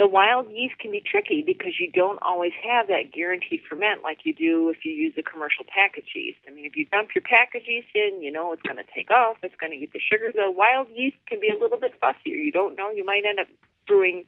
the 0.04 0.08
wild 0.10 0.52
yeast 0.52 0.78
can 0.80 0.92
be 0.92 1.00
tricky 1.00 1.42
because 1.48 1.80
you 1.80 1.90
don't 1.90 2.20
always 2.22 2.52
have 2.60 2.88
that 2.88 3.14
guaranteed 3.14 3.62
ferment 3.70 4.04
like 4.04 4.20
you 4.26 4.34
do 4.36 4.68
if 4.68 4.84
you 4.84 4.92
use 4.92 5.14
a 5.18 5.24
commercial 5.24 5.64
package 5.64 6.12
yeast. 6.14 6.40
I 6.46 6.52
mean, 6.52 6.66
if 6.66 6.76
you 6.76 6.86
dump 6.92 7.16
your 7.16 7.24
package 7.24 7.64
yeast 7.70 7.88
in, 7.96 8.22
you 8.22 8.30
know 8.30 8.52
it's 8.52 8.62
going 8.64 8.76
to 8.76 8.84
take 8.94 9.10
off, 9.10 9.38
it's 9.44 9.56
going 9.56 9.72
to 9.72 9.80
get 9.80 9.94
the 9.94 10.04
sugar. 10.04 10.28
The 10.36 10.52
wild 10.52 10.88
yeast 10.94 11.16
can 11.26 11.40
be 11.40 11.48
a 11.48 11.58
little 11.58 11.80
bit 11.80 11.96
fussier. 12.04 12.36
You 12.36 12.52
don't 12.52 12.76
know. 12.76 12.92
You 12.92 13.06
might 13.06 13.24
end 13.24 13.40
up 13.40 13.48
brewing 13.88 14.26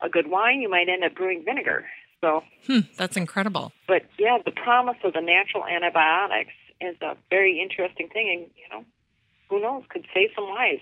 a 0.00 0.08
good 0.08 0.30
wine, 0.30 0.62
you 0.62 0.70
might 0.70 0.88
end 0.88 1.04
up 1.04 1.14
brewing 1.14 1.44
vinegar. 1.44 1.84
So 2.22 2.40
hmm, 2.66 2.88
that's 2.96 3.18
incredible. 3.18 3.72
But 3.86 4.08
yeah, 4.18 4.38
the 4.42 4.52
promise 4.52 4.96
of 5.04 5.12
the 5.12 5.20
natural 5.20 5.66
antibiotics 5.68 6.56
is 6.80 6.96
a 7.02 7.14
very 7.28 7.60
interesting 7.60 8.08
thing, 8.08 8.32
and 8.32 8.50
you 8.56 8.68
know, 8.72 8.86
who 9.50 9.60
knows, 9.60 9.84
could 9.90 10.06
save 10.14 10.30
some 10.34 10.48
lives. 10.48 10.80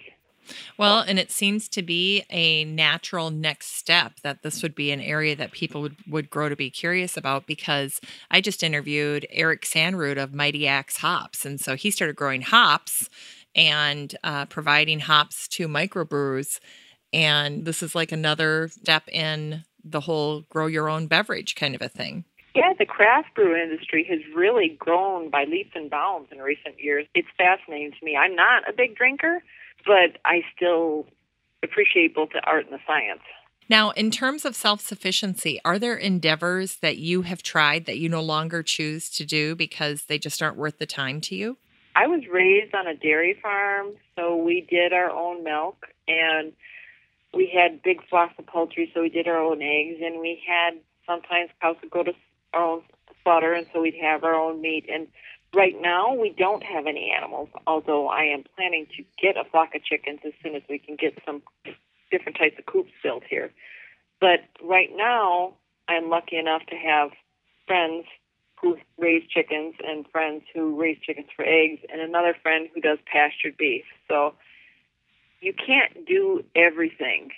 Well, 0.77 1.01
and 1.01 1.19
it 1.19 1.31
seems 1.31 1.69
to 1.71 1.83
be 1.83 2.25
a 2.31 2.65
natural 2.65 3.31
next 3.31 3.77
step 3.77 4.21
that 4.23 4.43
this 4.43 4.63
would 4.63 4.75
be 4.75 4.91
an 4.91 5.01
area 5.01 5.37
that 5.37 5.53
people 5.53 5.81
would, 5.83 5.97
would 6.09 6.31
grow 6.31 6.49
to 6.49 6.57
be 6.57 6.71
curious 6.71 7.17
about 7.17 7.47
because 7.47 8.01
I 8.31 8.41
just 8.41 8.63
interviewed 8.63 9.27
Eric 9.31 9.63
Sannerud 9.63 10.23
of 10.23 10.35
Mighty 10.35 10.67
Axe 10.67 10.99
Hops. 10.99 11.45
And 11.45 11.61
so 11.61 11.77
he 11.77 11.91
started 11.91 12.17
growing 12.17 12.43
hops 12.43 13.09
and 13.55 14.15
uh, 14.23 14.47
providing 14.47 15.01
hops 15.01 15.49
to 15.49 15.69
microbrews. 15.69 16.61
And 17.13 17.65
this 17.65 17.83
is 17.83 17.95
like 17.95 18.13
another 18.13 18.69
step 18.69 19.09
in 19.09 19.65
the 19.85 20.01
whole 20.01 20.43
grow 20.43 20.67
your 20.67 20.89
own 20.89 21.07
beverage 21.07 21.55
kind 21.55 21.75
of 21.75 21.83
a 21.83 21.89
thing. 21.89 22.25
Yeah, 22.55 22.73
the 22.79 22.87
craft 22.87 23.35
brew 23.35 23.55
industry 23.55 24.05
has 24.11 24.19
really 24.35 24.77
grown 24.79 25.31
by 25.31 25.45
leaps 25.45 25.73
and 25.75 25.91
bounds 25.91 26.29
in 26.33 26.39
recent 26.39 26.81
years. 26.81 27.07
It's 27.15 27.29
fascinating 27.37 27.93
to 27.93 28.05
me. 28.05 28.17
I'm 28.17 28.35
not 28.35 28.69
a 28.69 28.73
big 28.73 28.97
drinker, 28.97 29.43
but 29.87 30.19
I 30.25 30.43
still 30.55 31.07
appreciate 31.63 32.15
both 32.15 32.31
the 32.33 32.43
art 32.45 32.67
and 32.67 32.75
the 32.75 32.81
science. 32.87 33.23
Now, 33.71 33.91
in 33.91 34.11
terms 34.11 34.45
of 34.45 34.57
self 34.57 34.81
sufficiency, 34.81 35.61
are 35.65 35.79
there 35.79 35.97
endeavors 35.97 36.77
that 36.77 36.97
you 36.97 37.23
have 37.23 37.43
tried 37.43 37.85
that 37.87 37.99
you 37.99 38.09
no 38.09 38.23
longer 38.23 38.63
choose 38.63 39.11
to 39.11 39.27
do 39.27 39.55
because 39.55 40.05
they 40.05 40.19
just 40.19 40.43
aren't 40.43 40.57
worth 40.57 40.79
the 40.79 40.87
time 40.87 41.21
to 41.23 41.35
you? 41.35 41.59
I 41.95 42.07
was 42.07 42.23
raised 42.31 42.75
on 42.75 42.87
a 42.87 42.95
dairy 42.95 43.37
farm, 43.43 43.89
so 44.17 44.37
we 44.37 44.67
did 44.71 44.93
our 44.93 45.11
own 45.11 45.43
milk 45.45 45.87
and 46.07 46.53
we 47.35 47.53
had 47.55 47.83
big 47.83 47.99
flocks 48.09 48.35
of 48.39 48.47
poultry, 48.47 48.91
so 48.95 49.03
we 49.03 49.09
did 49.09 49.29
our 49.29 49.39
own 49.39 49.61
eggs, 49.61 50.01
and 50.03 50.21
we 50.21 50.43
had 50.47 50.79
sometimes 51.07 51.51
cows 51.61 51.77
would 51.83 51.91
go 51.91 52.03
to 52.03 52.13
our 52.55 52.63
own 52.63 52.83
slaughter, 53.23 53.53
and 53.53 53.67
so 53.73 53.83
we'd 53.83 53.95
have 54.01 54.25
our 54.25 54.35
own 54.35 54.61
meat. 54.61 54.87
And 54.93 55.09
right 55.55 55.75
now, 55.81 56.15
we 56.15 56.35
don't 56.37 56.63
have 56.63 56.87
any 56.87 57.13
animals, 57.17 57.49
although 57.67 58.09
I 58.09 58.25
am 58.25 58.45
planning 58.57 58.87
to 58.97 59.05
get 59.21 59.37
a 59.37 59.49
flock 59.51 59.75
of 59.75 59.85
chickens 59.85 60.21
as 60.25 60.33
soon 60.43 60.55
as 60.55 60.63
we 60.69 60.79
can 60.79 60.97
get 60.97 61.19
some 61.25 61.43
different 62.11 62.39
types 62.39 62.57
of 62.59 62.67
coops 62.67 62.93
built 63.03 63.23
here. 63.29 63.51
But 64.21 64.41
right 64.63 64.91
now, 64.95 65.55
I'm 65.89 66.11
lucky 66.11 66.37
enough 66.37 66.63
to 66.67 66.77
have 66.77 67.11
friends 67.67 68.07
who 68.61 68.77
raise 68.99 69.23
chickens 69.29 69.75
and 69.87 70.07
friends 70.11 70.43
who 70.53 70.79
raise 70.81 70.99
chickens 71.01 71.29
for 71.35 71.45
eggs 71.45 71.81
and 71.93 72.01
another 72.01 72.35
friend 72.43 72.69
who 72.75 72.81
does 72.81 72.99
pastured 73.07 73.57
beef. 73.57 73.85
So 74.09 74.35
you 75.41 75.53
can't 75.55 76.07
do 76.07 76.45
everything. 76.57 77.31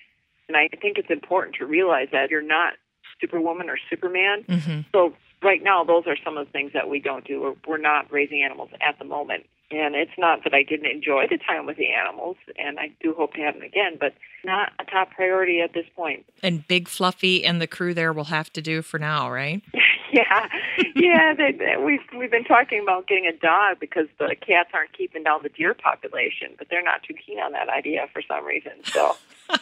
And 0.49 0.57
I 0.57 0.69
think 0.81 0.99
it's 0.99 1.11
important 1.11 1.57
to 1.57 1.67
realize 1.67 2.09
that 2.13 2.31
you're 2.31 2.43
not 2.43 2.75
Superwoman 3.21 3.69
or 3.69 3.77
Superman. 3.91 4.45
Mm-hmm. 4.49 4.81
So 4.93 5.15
right 5.43 5.63
now, 5.63 5.85
those 5.85 6.05
are 6.07 6.17
some 6.25 6.37
of 6.37 6.47
the 6.47 6.53
things 6.53 6.73
that 6.75 6.89
we 6.89 7.01
don't 7.01 7.25
do. 7.25 7.41
We're, 7.41 7.55
we're 7.67 7.79
not 7.79 8.11
raising 8.13 8.43
animals 8.43 8.71
at 8.87 8.99
the 8.99 9.05
moment. 9.05 9.45
And 9.73 9.95
it's 9.95 10.11
not 10.19 10.43
that 10.43 10.53
I 10.53 10.65
didn't 10.65 10.91
enjoy 10.91 11.27
the 11.31 11.39
time 11.39 11.65
with 11.65 11.77
the 11.77 11.93
animals, 11.93 12.37
and 12.59 12.81
I 12.81 12.91
do 13.01 13.15
hope 13.17 13.35
to 13.35 13.41
have 13.41 13.55
them 13.55 13.63
again, 13.63 13.99
but 14.01 14.15
not 14.45 14.73
a 14.81 14.85
top 14.85 15.13
priority 15.13 15.61
at 15.61 15.73
this 15.73 15.87
point. 15.95 16.27
And 16.43 16.67
Big 16.67 16.89
Fluffy 16.89 17.45
and 17.45 17.61
the 17.61 17.69
crew 17.69 17.95
there 17.95 18.13
will 18.13 18.25
have 18.25 18.53
to 18.55 18.63
do 18.63 18.83
for 18.83 18.99
now, 18.99 19.31
right? 19.31 19.63
yeah, 20.13 20.49
yeah. 20.97 21.35
They, 21.35 21.53
they, 21.53 21.77
we've 21.77 22.01
we've 22.19 22.33
been 22.33 22.43
talking 22.43 22.81
about 22.83 23.07
getting 23.07 23.27
a 23.27 23.37
dog 23.37 23.79
because 23.79 24.09
the 24.19 24.35
cats 24.35 24.71
aren't 24.75 24.93
keeping 24.93 25.23
down 25.23 25.45
the 25.45 25.51
deer 25.51 25.75
population, 25.75 26.49
but 26.59 26.67
they're 26.69 26.83
not 26.83 27.05
too 27.05 27.15
keen 27.15 27.39
on 27.39 27.53
that 27.53 27.69
idea 27.69 28.09
for 28.13 28.23
some 28.27 28.45
reason. 28.45 28.73
So. 28.83 29.15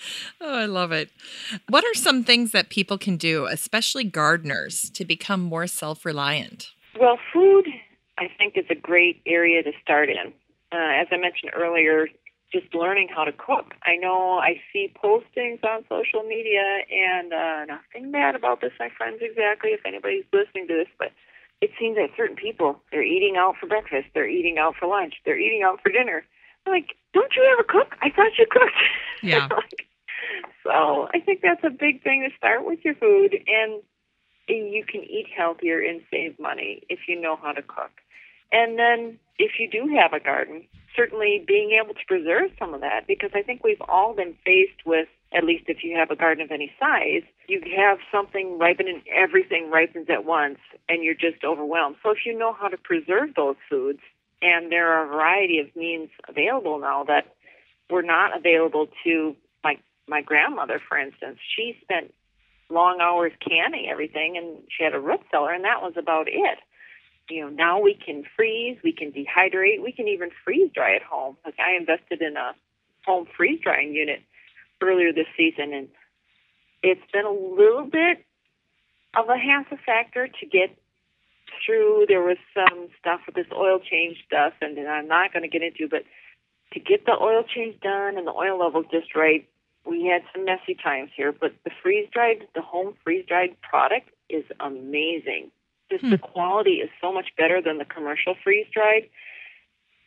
Oh, 0.40 0.54
I 0.54 0.66
love 0.66 0.92
it. 0.92 1.10
What 1.68 1.84
are 1.84 1.94
some 1.94 2.22
things 2.22 2.52
that 2.52 2.70
people 2.70 2.96
can 2.96 3.16
do, 3.16 3.46
especially 3.46 4.04
gardeners, 4.04 4.88
to 4.90 5.04
become 5.04 5.40
more 5.40 5.66
self 5.66 6.04
reliant? 6.04 6.70
Well, 6.98 7.18
food, 7.32 7.66
I 8.18 8.28
think, 8.38 8.56
is 8.56 8.66
a 8.70 8.74
great 8.74 9.20
area 9.26 9.62
to 9.62 9.72
start 9.82 10.08
in. 10.08 10.32
Uh, 10.72 11.00
as 11.00 11.08
I 11.10 11.16
mentioned 11.16 11.52
earlier, 11.56 12.06
just 12.52 12.74
learning 12.74 13.08
how 13.14 13.24
to 13.24 13.32
cook. 13.32 13.74
I 13.84 13.96
know 13.96 14.38
I 14.38 14.60
see 14.72 14.92
postings 15.02 15.62
on 15.64 15.84
social 15.88 16.22
media, 16.22 16.80
and 16.90 17.32
uh, 17.32 17.64
nothing 17.66 18.10
bad 18.10 18.34
about 18.34 18.60
this, 18.60 18.72
my 18.78 18.88
friends, 18.96 19.18
exactly, 19.20 19.70
if 19.70 19.80
anybody's 19.84 20.24
listening 20.32 20.66
to 20.68 20.74
this, 20.74 20.88
but 20.98 21.12
it 21.60 21.70
seems 21.78 21.96
that 21.96 22.10
certain 22.16 22.36
people, 22.36 22.80
they're 22.90 23.02
eating 23.02 23.36
out 23.36 23.56
for 23.60 23.66
breakfast, 23.66 24.08
they're 24.14 24.28
eating 24.28 24.58
out 24.58 24.74
for 24.78 24.86
lunch, 24.86 25.14
they're 25.24 25.38
eating 25.38 25.62
out 25.62 25.80
for 25.82 25.90
dinner. 25.90 26.24
Like, 26.66 26.96
don't 27.14 27.32
you 27.36 27.44
ever 27.52 27.62
cook? 27.62 27.96
I 28.02 28.10
thought 28.10 28.38
you 28.38 28.46
cooked. 28.50 28.72
Yeah. 29.20 29.48
like, 29.50 29.88
so 30.62 31.08
I 31.12 31.18
think 31.18 31.40
that's 31.42 31.64
a 31.64 31.70
big 31.70 32.04
thing 32.04 32.22
to 32.28 32.36
start 32.36 32.64
with 32.64 32.78
your 32.84 32.94
food, 32.94 33.34
and 33.48 33.82
you 34.48 34.84
can 34.84 35.02
eat 35.02 35.26
healthier 35.36 35.80
and 35.80 36.02
save 36.08 36.38
money 36.38 36.82
if 36.88 37.00
you 37.08 37.20
know 37.20 37.34
how 37.34 37.50
to 37.50 37.62
cook. 37.62 37.90
And 38.52 38.78
then 38.78 39.18
if 39.38 39.52
you 39.58 39.68
do 39.68 39.92
have 39.96 40.12
a 40.12 40.22
garden, 40.22 40.64
certainly 40.96 41.44
being 41.46 41.78
able 41.82 41.94
to 41.94 42.04
preserve 42.06 42.50
some 42.58 42.74
of 42.74 42.80
that, 42.80 43.06
because 43.06 43.30
I 43.34 43.42
think 43.42 43.62
we've 43.62 43.82
all 43.88 44.14
been 44.14 44.34
faced 44.44 44.86
with, 44.86 45.08
at 45.36 45.44
least 45.44 45.64
if 45.68 45.84
you 45.84 45.96
have 45.96 46.10
a 46.10 46.16
garden 46.16 46.44
of 46.44 46.50
any 46.50 46.72
size, 46.80 47.22
you 47.46 47.60
have 47.76 47.98
something 48.10 48.58
ripening, 48.58 49.02
everything 49.14 49.70
ripens 49.70 50.06
at 50.10 50.24
once, 50.24 50.58
and 50.88 51.04
you're 51.04 51.14
just 51.14 51.44
overwhelmed. 51.44 51.96
So 52.02 52.10
if 52.10 52.18
you 52.24 52.36
know 52.36 52.52
how 52.52 52.68
to 52.68 52.78
preserve 52.78 53.34
those 53.36 53.56
foods, 53.68 54.00
and 54.40 54.70
there 54.70 54.92
are 54.92 55.04
a 55.04 55.08
variety 55.08 55.58
of 55.58 55.74
means 55.74 56.10
available 56.28 56.78
now 56.78 57.04
that 57.04 57.34
were 57.90 58.02
not 58.02 58.36
available 58.36 58.88
to 59.04 59.34
my 59.64 59.76
my 60.06 60.22
grandmother, 60.22 60.80
for 60.88 60.98
instance. 60.98 61.38
She 61.56 61.76
spent 61.82 62.12
long 62.70 62.98
hours 63.00 63.32
canning 63.46 63.88
everything, 63.90 64.36
and 64.36 64.62
she 64.68 64.84
had 64.84 64.94
a 64.94 65.00
root 65.00 65.20
cellar, 65.30 65.52
and 65.52 65.64
that 65.64 65.82
was 65.82 65.94
about 65.96 66.28
it. 66.28 66.58
You 67.30 67.42
know, 67.42 67.48
now 67.50 67.80
we 67.80 67.94
can 67.94 68.24
freeze, 68.36 68.78
we 68.82 68.92
can 68.92 69.12
dehydrate, 69.12 69.82
we 69.82 69.92
can 69.92 70.08
even 70.08 70.30
freeze 70.44 70.70
dry 70.72 70.96
at 70.96 71.02
home. 71.02 71.36
Like 71.44 71.56
I 71.58 71.76
invested 71.76 72.22
in 72.22 72.36
a 72.36 72.54
home 73.04 73.26
freeze 73.36 73.60
drying 73.62 73.92
unit 73.92 74.20
earlier 74.80 75.12
this 75.12 75.26
season, 75.36 75.72
and 75.72 75.88
it's 76.82 77.00
been 77.12 77.26
a 77.26 77.32
little 77.32 77.84
bit 77.84 78.24
of 79.16 79.28
a 79.28 79.36
hassle 79.36 79.78
factor 79.84 80.28
to 80.28 80.46
get 80.46 80.77
through. 81.64 82.06
There 82.08 82.22
was 82.22 82.38
some 82.54 82.88
stuff 82.98 83.20
with 83.26 83.34
this 83.34 83.46
oil 83.54 83.78
change 83.78 84.18
stuff, 84.26 84.54
and 84.60 84.78
I'm 84.78 85.08
not 85.08 85.32
going 85.32 85.42
to 85.42 85.48
get 85.48 85.62
into, 85.62 85.88
but 85.88 86.04
to 86.72 86.80
get 86.80 87.06
the 87.06 87.16
oil 87.20 87.44
change 87.44 87.80
done 87.80 88.18
and 88.18 88.26
the 88.26 88.32
oil 88.32 88.58
level 88.58 88.82
just 88.82 89.14
right, 89.14 89.48
we 89.86 90.06
had 90.06 90.22
some 90.34 90.44
messy 90.44 90.74
times 90.74 91.10
here. 91.16 91.32
But 91.32 91.52
the 91.64 91.70
freeze 91.82 92.08
dried, 92.12 92.46
the 92.54 92.62
home 92.62 92.94
freeze 93.04 93.24
dried 93.26 93.56
product 93.62 94.10
is 94.28 94.44
amazing. 94.60 95.50
Just 95.90 96.04
hmm. 96.04 96.10
the 96.10 96.18
quality 96.18 96.80
is 96.84 96.90
so 97.00 97.12
much 97.12 97.28
better 97.36 97.62
than 97.62 97.78
the 97.78 97.84
commercial 97.84 98.34
freeze 98.44 98.66
dried. 98.72 99.08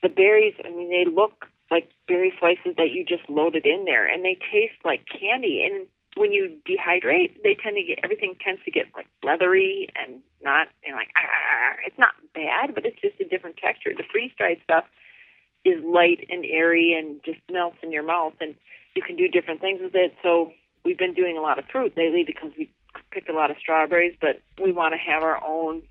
The 0.04 0.10
berries, 0.10 0.56
I 0.64 0.70
mean, 0.70 0.90
they 0.90 1.10
look 1.10 1.46
like 1.70 1.90
berry 2.08 2.34
slices 2.40 2.76
that 2.78 2.92
you 2.92 3.06
just 3.06 3.30
loaded 3.30 3.66
in 3.66 3.86
there, 3.86 4.06
and 4.06 4.24
they 4.24 4.38
taste 4.52 4.76
like 4.84 5.06
candy. 5.08 5.64
And 5.64 5.88
when 6.16 6.32
you 6.32 6.58
dehydrate, 6.68 7.42
they 7.44 7.56
tend 7.56 7.78
to 7.78 7.84
get 7.84 8.00
everything 8.04 8.36
tends 8.44 8.62
to 8.66 8.72
get 8.72 8.88
like 8.96 9.08
leathery 9.24 9.88
and 9.96 10.22
not 10.44 10.68
and 10.86 10.96
like 10.96 11.10
ah, 11.16 11.24
ah, 11.24 11.32
ah, 11.32 11.72
ah, 11.72 11.76
it's 11.86 11.98
not 11.98 12.14
bad, 12.34 12.76
but 12.76 12.86
it's 12.86 13.00
just 13.02 13.20
a 13.20 13.26
different 13.26 13.58
texture. 13.58 13.92
The 13.96 14.04
freeze 14.12 14.32
dried 14.38 14.60
stuff 14.64 14.86
is 15.64 15.84
light 15.84 16.28
and 16.30 16.46
airy 16.46 16.94
and 16.94 17.24
just 17.24 17.40
melts 17.52 17.78
in 17.84 17.92
your 17.92 18.04
mouth, 18.04 18.34
and 18.42 18.56
you 18.96 19.02
can 19.02 19.16
do 19.16 19.28
different 19.28 19.62
things 19.62 19.80
with 19.82 19.96
it. 19.96 20.14
So 20.24 20.52
we've 20.84 20.98
been 20.98 21.14
doing 21.14 21.38
a 21.38 21.42
lot 21.42 21.60
of 21.60 21.66
fruit 21.72 21.94
lately 21.96 22.24
because 22.26 22.52
we 22.58 22.70
picked 23.12 23.30
a 23.30 23.34
lot 23.34 23.52
of 23.52 23.58
strawberries, 23.58 24.16
but 24.20 24.42
we 24.62 24.72
want 24.72 24.94
to 24.94 24.98
have 24.98 25.24
our 25.24 25.42
own 25.46 25.84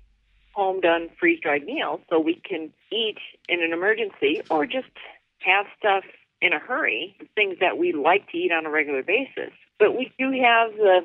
home 0.53 0.81
done 0.81 1.09
freeze 1.19 1.39
dried 1.39 1.65
meals 1.65 2.01
so 2.09 2.19
we 2.19 2.35
can 2.35 2.71
eat 2.91 3.17
in 3.47 3.63
an 3.63 3.71
emergency 3.71 4.41
or 4.49 4.65
just 4.65 4.87
have 5.39 5.65
stuff 5.79 6.03
in 6.41 6.53
a 6.53 6.59
hurry, 6.59 7.15
things 7.35 7.57
that 7.59 7.77
we 7.77 7.93
like 7.93 8.29
to 8.31 8.37
eat 8.37 8.51
on 8.51 8.65
a 8.65 8.69
regular 8.69 9.03
basis. 9.03 9.53
But 9.81 9.97
we 9.97 10.13
do 10.19 10.29
have 10.29 10.77
the 10.77 10.99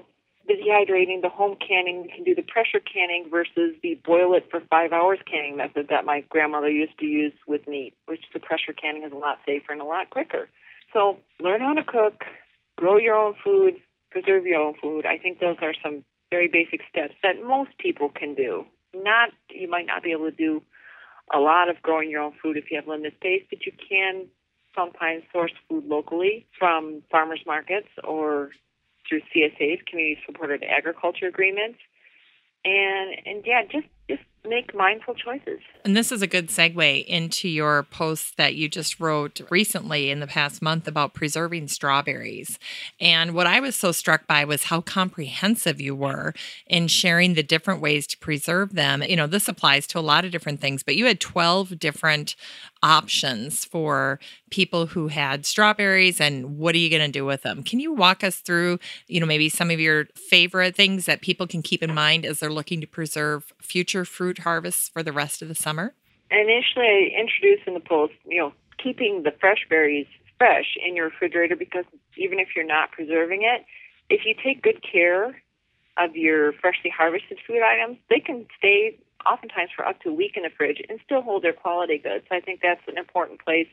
the 0.47 0.53
dehydrating, 0.53 1.23
the 1.23 1.29
home 1.29 1.57
canning, 1.57 2.03
we 2.03 2.09
can 2.09 2.23
do 2.23 2.35
the 2.35 2.43
pressure 2.43 2.79
canning 2.79 3.27
versus 3.29 3.75
the 3.83 3.99
boil 4.05 4.35
it 4.35 4.47
for 4.49 4.61
five 4.71 4.93
hours 4.93 5.19
canning 5.29 5.57
method 5.57 5.89
that 5.91 6.05
my 6.05 6.21
grandmother 6.29 6.71
used 6.71 6.97
to 7.01 7.07
use 7.07 7.33
with 7.49 7.67
meat, 7.67 7.95
which 8.05 8.21
the 8.33 8.39
pressure 8.39 8.73
canning 8.73 9.03
is 9.03 9.11
a 9.11 9.17
lot 9.17 9.39
safer 9.45 9.73
and 9.73 9.81
a 9.81 9.85
lot 9.85 10.11
quicker. 10.11 10.49
So 10.93 11.19
learn 11.41 11.63
how 11.63 11.73
to 11.73 11.83
cook, 11.83 12.23
grow 12.77 12.97
your 12.97 13.17
own 13.17 13.35
food, 13.43 13.75
preserve 14.11 14.47
your 14.47 14.61
own 14.61 14.75
food. 14.81 15.05
I 15.05 15.19
think 15.19 15.41
those 15.41 15.57
are 15.63 15.75
some 15.83 16.05
very 16.31 16.47
basic 16.47 16.83
steps 16.89 17.15
that 17.25 17.43
most 17.45 17.77
people 17.79 18.11
can 18.11 18.35
do. 18.35 18.67
Not 18.95 19.31
you 19.51 19.69
might 19.69 19.87
not 19.87 20.05
be 20.05 20.13
able 20.13 20.31
to 20.31 20.37
do 20.37 20.63
a 21.35 21.41
lot 21.41 21.69
of 21.69 21.83
growing 21.83 22.09
your 22.09 22.23
own 22.23 22.35
food 22.41 22.57
if 22.57 22.71
you 22.71 22.77
have 22.77 22.87
limited 22.87 23.15
space, 23.17 23.43
but 23.51 23.67
you 23.67 23.73
can 23.73 24.27
sometimes 24.77 25.25
source 25.33 25.53
food 25.69 25.87
locally 25.87 26.47
from 26.57 27.03
farmers 27.11 27.41
markets 27.47 27.89
or 28.05 28.51
through 29.09 29.21
CSA's 29.35 29.81
community 29.89 30.19
supported 30.27 30.65
agriculture 30.65 31.27
agreements. 31.27 31.79
And 32.65 33.17
and 33.25 33.47
yeah, 33.47 33.63
just 33.63 33.87
just 34.09 34.23
make 34.49 34.75
mindful 34.75 35.15
choices. 35.15 35.61
And 35.85 35.97
this 35.97 36.11
is 36.11 36.23
a 36.23 36.27
good 36.27 36.49
segue 36.49 37.05
into 37.07 37.49
your 37.49 37.85
post 37.85 38.37
that 38.37 38.55
you 38.55 38.69
just 38.69 38.99
wrote 38.99 39.41
recently 39.51 40.11
in 40.11 40.21
the 40.21 40.27
past 40.27 40.61
month 40.61 40.89
about 40.89 41.15
preserving 41.15 41.69
strawberries. 41.69 42.59
And 43.01 43.35
what 43.35 43.47
I 43.47 43.61
was 43.61 43.77
so 43.77 43.93
struck 43.93 44.27
by 44.27 44.45
was 44.45 44.65
how 44.65 44.81
comprehensive 44.81 45.81
you 45.81 45.95
were 45.95 46.35
in 46.67 46.89
sharing 46.89 47.35
the 47.35 47.43
different 47.43 47.81
ways 47.81 48.07
to 48.09 48.19
preserve 48.19 48.75
them. 48.75 49.03
You 49.03 49.17
know, 49.17 49.27
this 49.27 49.49
applies 49.49 49.87
to 49.89 49.99
a 49.99 50.01
lot 50.01 50.25
of 50.25 50.33
different 50.33 50.61
things, 50.61 50.83
but 50.83 50.97
you 50.97 51.07
had 51.07 51.21
12 51.21 51.79
different 51.79 52.35
options 52.83 53.65
for 53.65 54.21
people 54.51 54.87
who 54.87 55.09
had 55.09 55.45
strawberries 55.45 56.21
and 56.21 56.59
what 56.59 56.75
are 56.75 56.79
you 56.79 56.91
going 56.91 57.03
to 57.03 57.19
do 57.19 57.25
with 57.25 57.43
them? 57.43 57.63
Can 57.63 57.81
you 57.81 57.93
walk 57.93 58.23
us 58.23 58.37
through, 58.37 58.79
you 59.09 59.21
know, 59.21 59.27
maybe 59.27 59.49
some 59.49 59.71
of 59.71 59.81
your 59.81 60.07
favorite 60.15 60.77
things 60.77 61.07
that 61.07 61.21
people 61.21 61.47
can 61.47 61.63
keep 61.63 61.83
in 61.83 61.95
mind 61.95 62.25
as 62.25 62.39
they're 62.39 62.51
looking 62.51 62.81
to 62.81 62.87
preserve 62.87 63.53
future 63.61 64.05
fruit 64.05 64.36
harvests 64.39 64.89
for 64.89 65.03
the 65.03 65.13
rest 65.13 65.43
of 65.43 65.49
the 65.49 65.55
summer? 65.55 65.95
Initially, 66.31 67.13
I 67.15 67.21
introduced 67.21 67.67
in 67.67 67.75
the 67.75 67.81
post, 67.81 68.15
you 68.25 68.39
know, 68.39 68.53
keeping 68.83 69.23
the 69.23 69.33
fresh 69.41 69.67
berries 69.69 70.07
fresh 70.39 70.77
in 70.85 70.97
your 70.97 71.07
refrigerator 71.07 71.57
because 71.57 71.85
even 72.17 72.39
if 72.39 72.49
you're 72.55 72.67
not 72.67 72.93
preserving 72.93 73.43
it, 73.43 73.65
if 74.11 74.23
you 74.25 74.35
take 74.43 74.63
good 74.63 74.83
care 74.83 75.41
of 75.97 76.15
your 76.15 76.53
freshly 76.53 76.91
harvested 76.91 77.39
food 77.47 77.63
items, 77.63 77.99
they 78.11 78.21
can 78.21 78.47
stay 78.59 78.99
oftentimes 79.25 79.71
for 79.75 79.87
up 79.87 80.01
to 80.03 80.11
a 80.11 80.13
week 80.13 80.33
in 80.37 80.43
the 80.43 80.51
fridge 80.57 80.83
and 80.89 81.01
still 81.05 81.23
hold 81.23 81.43
their 81.43 81.53
quality 81.53 81.99
good. 81.99 82.23
So 82.29 82.37
I 82.37 82.41
think 82.41 82.61
that's 82.63 82.83
an 82.87 82.99
important 82.99 83.43
place 83.43 83.69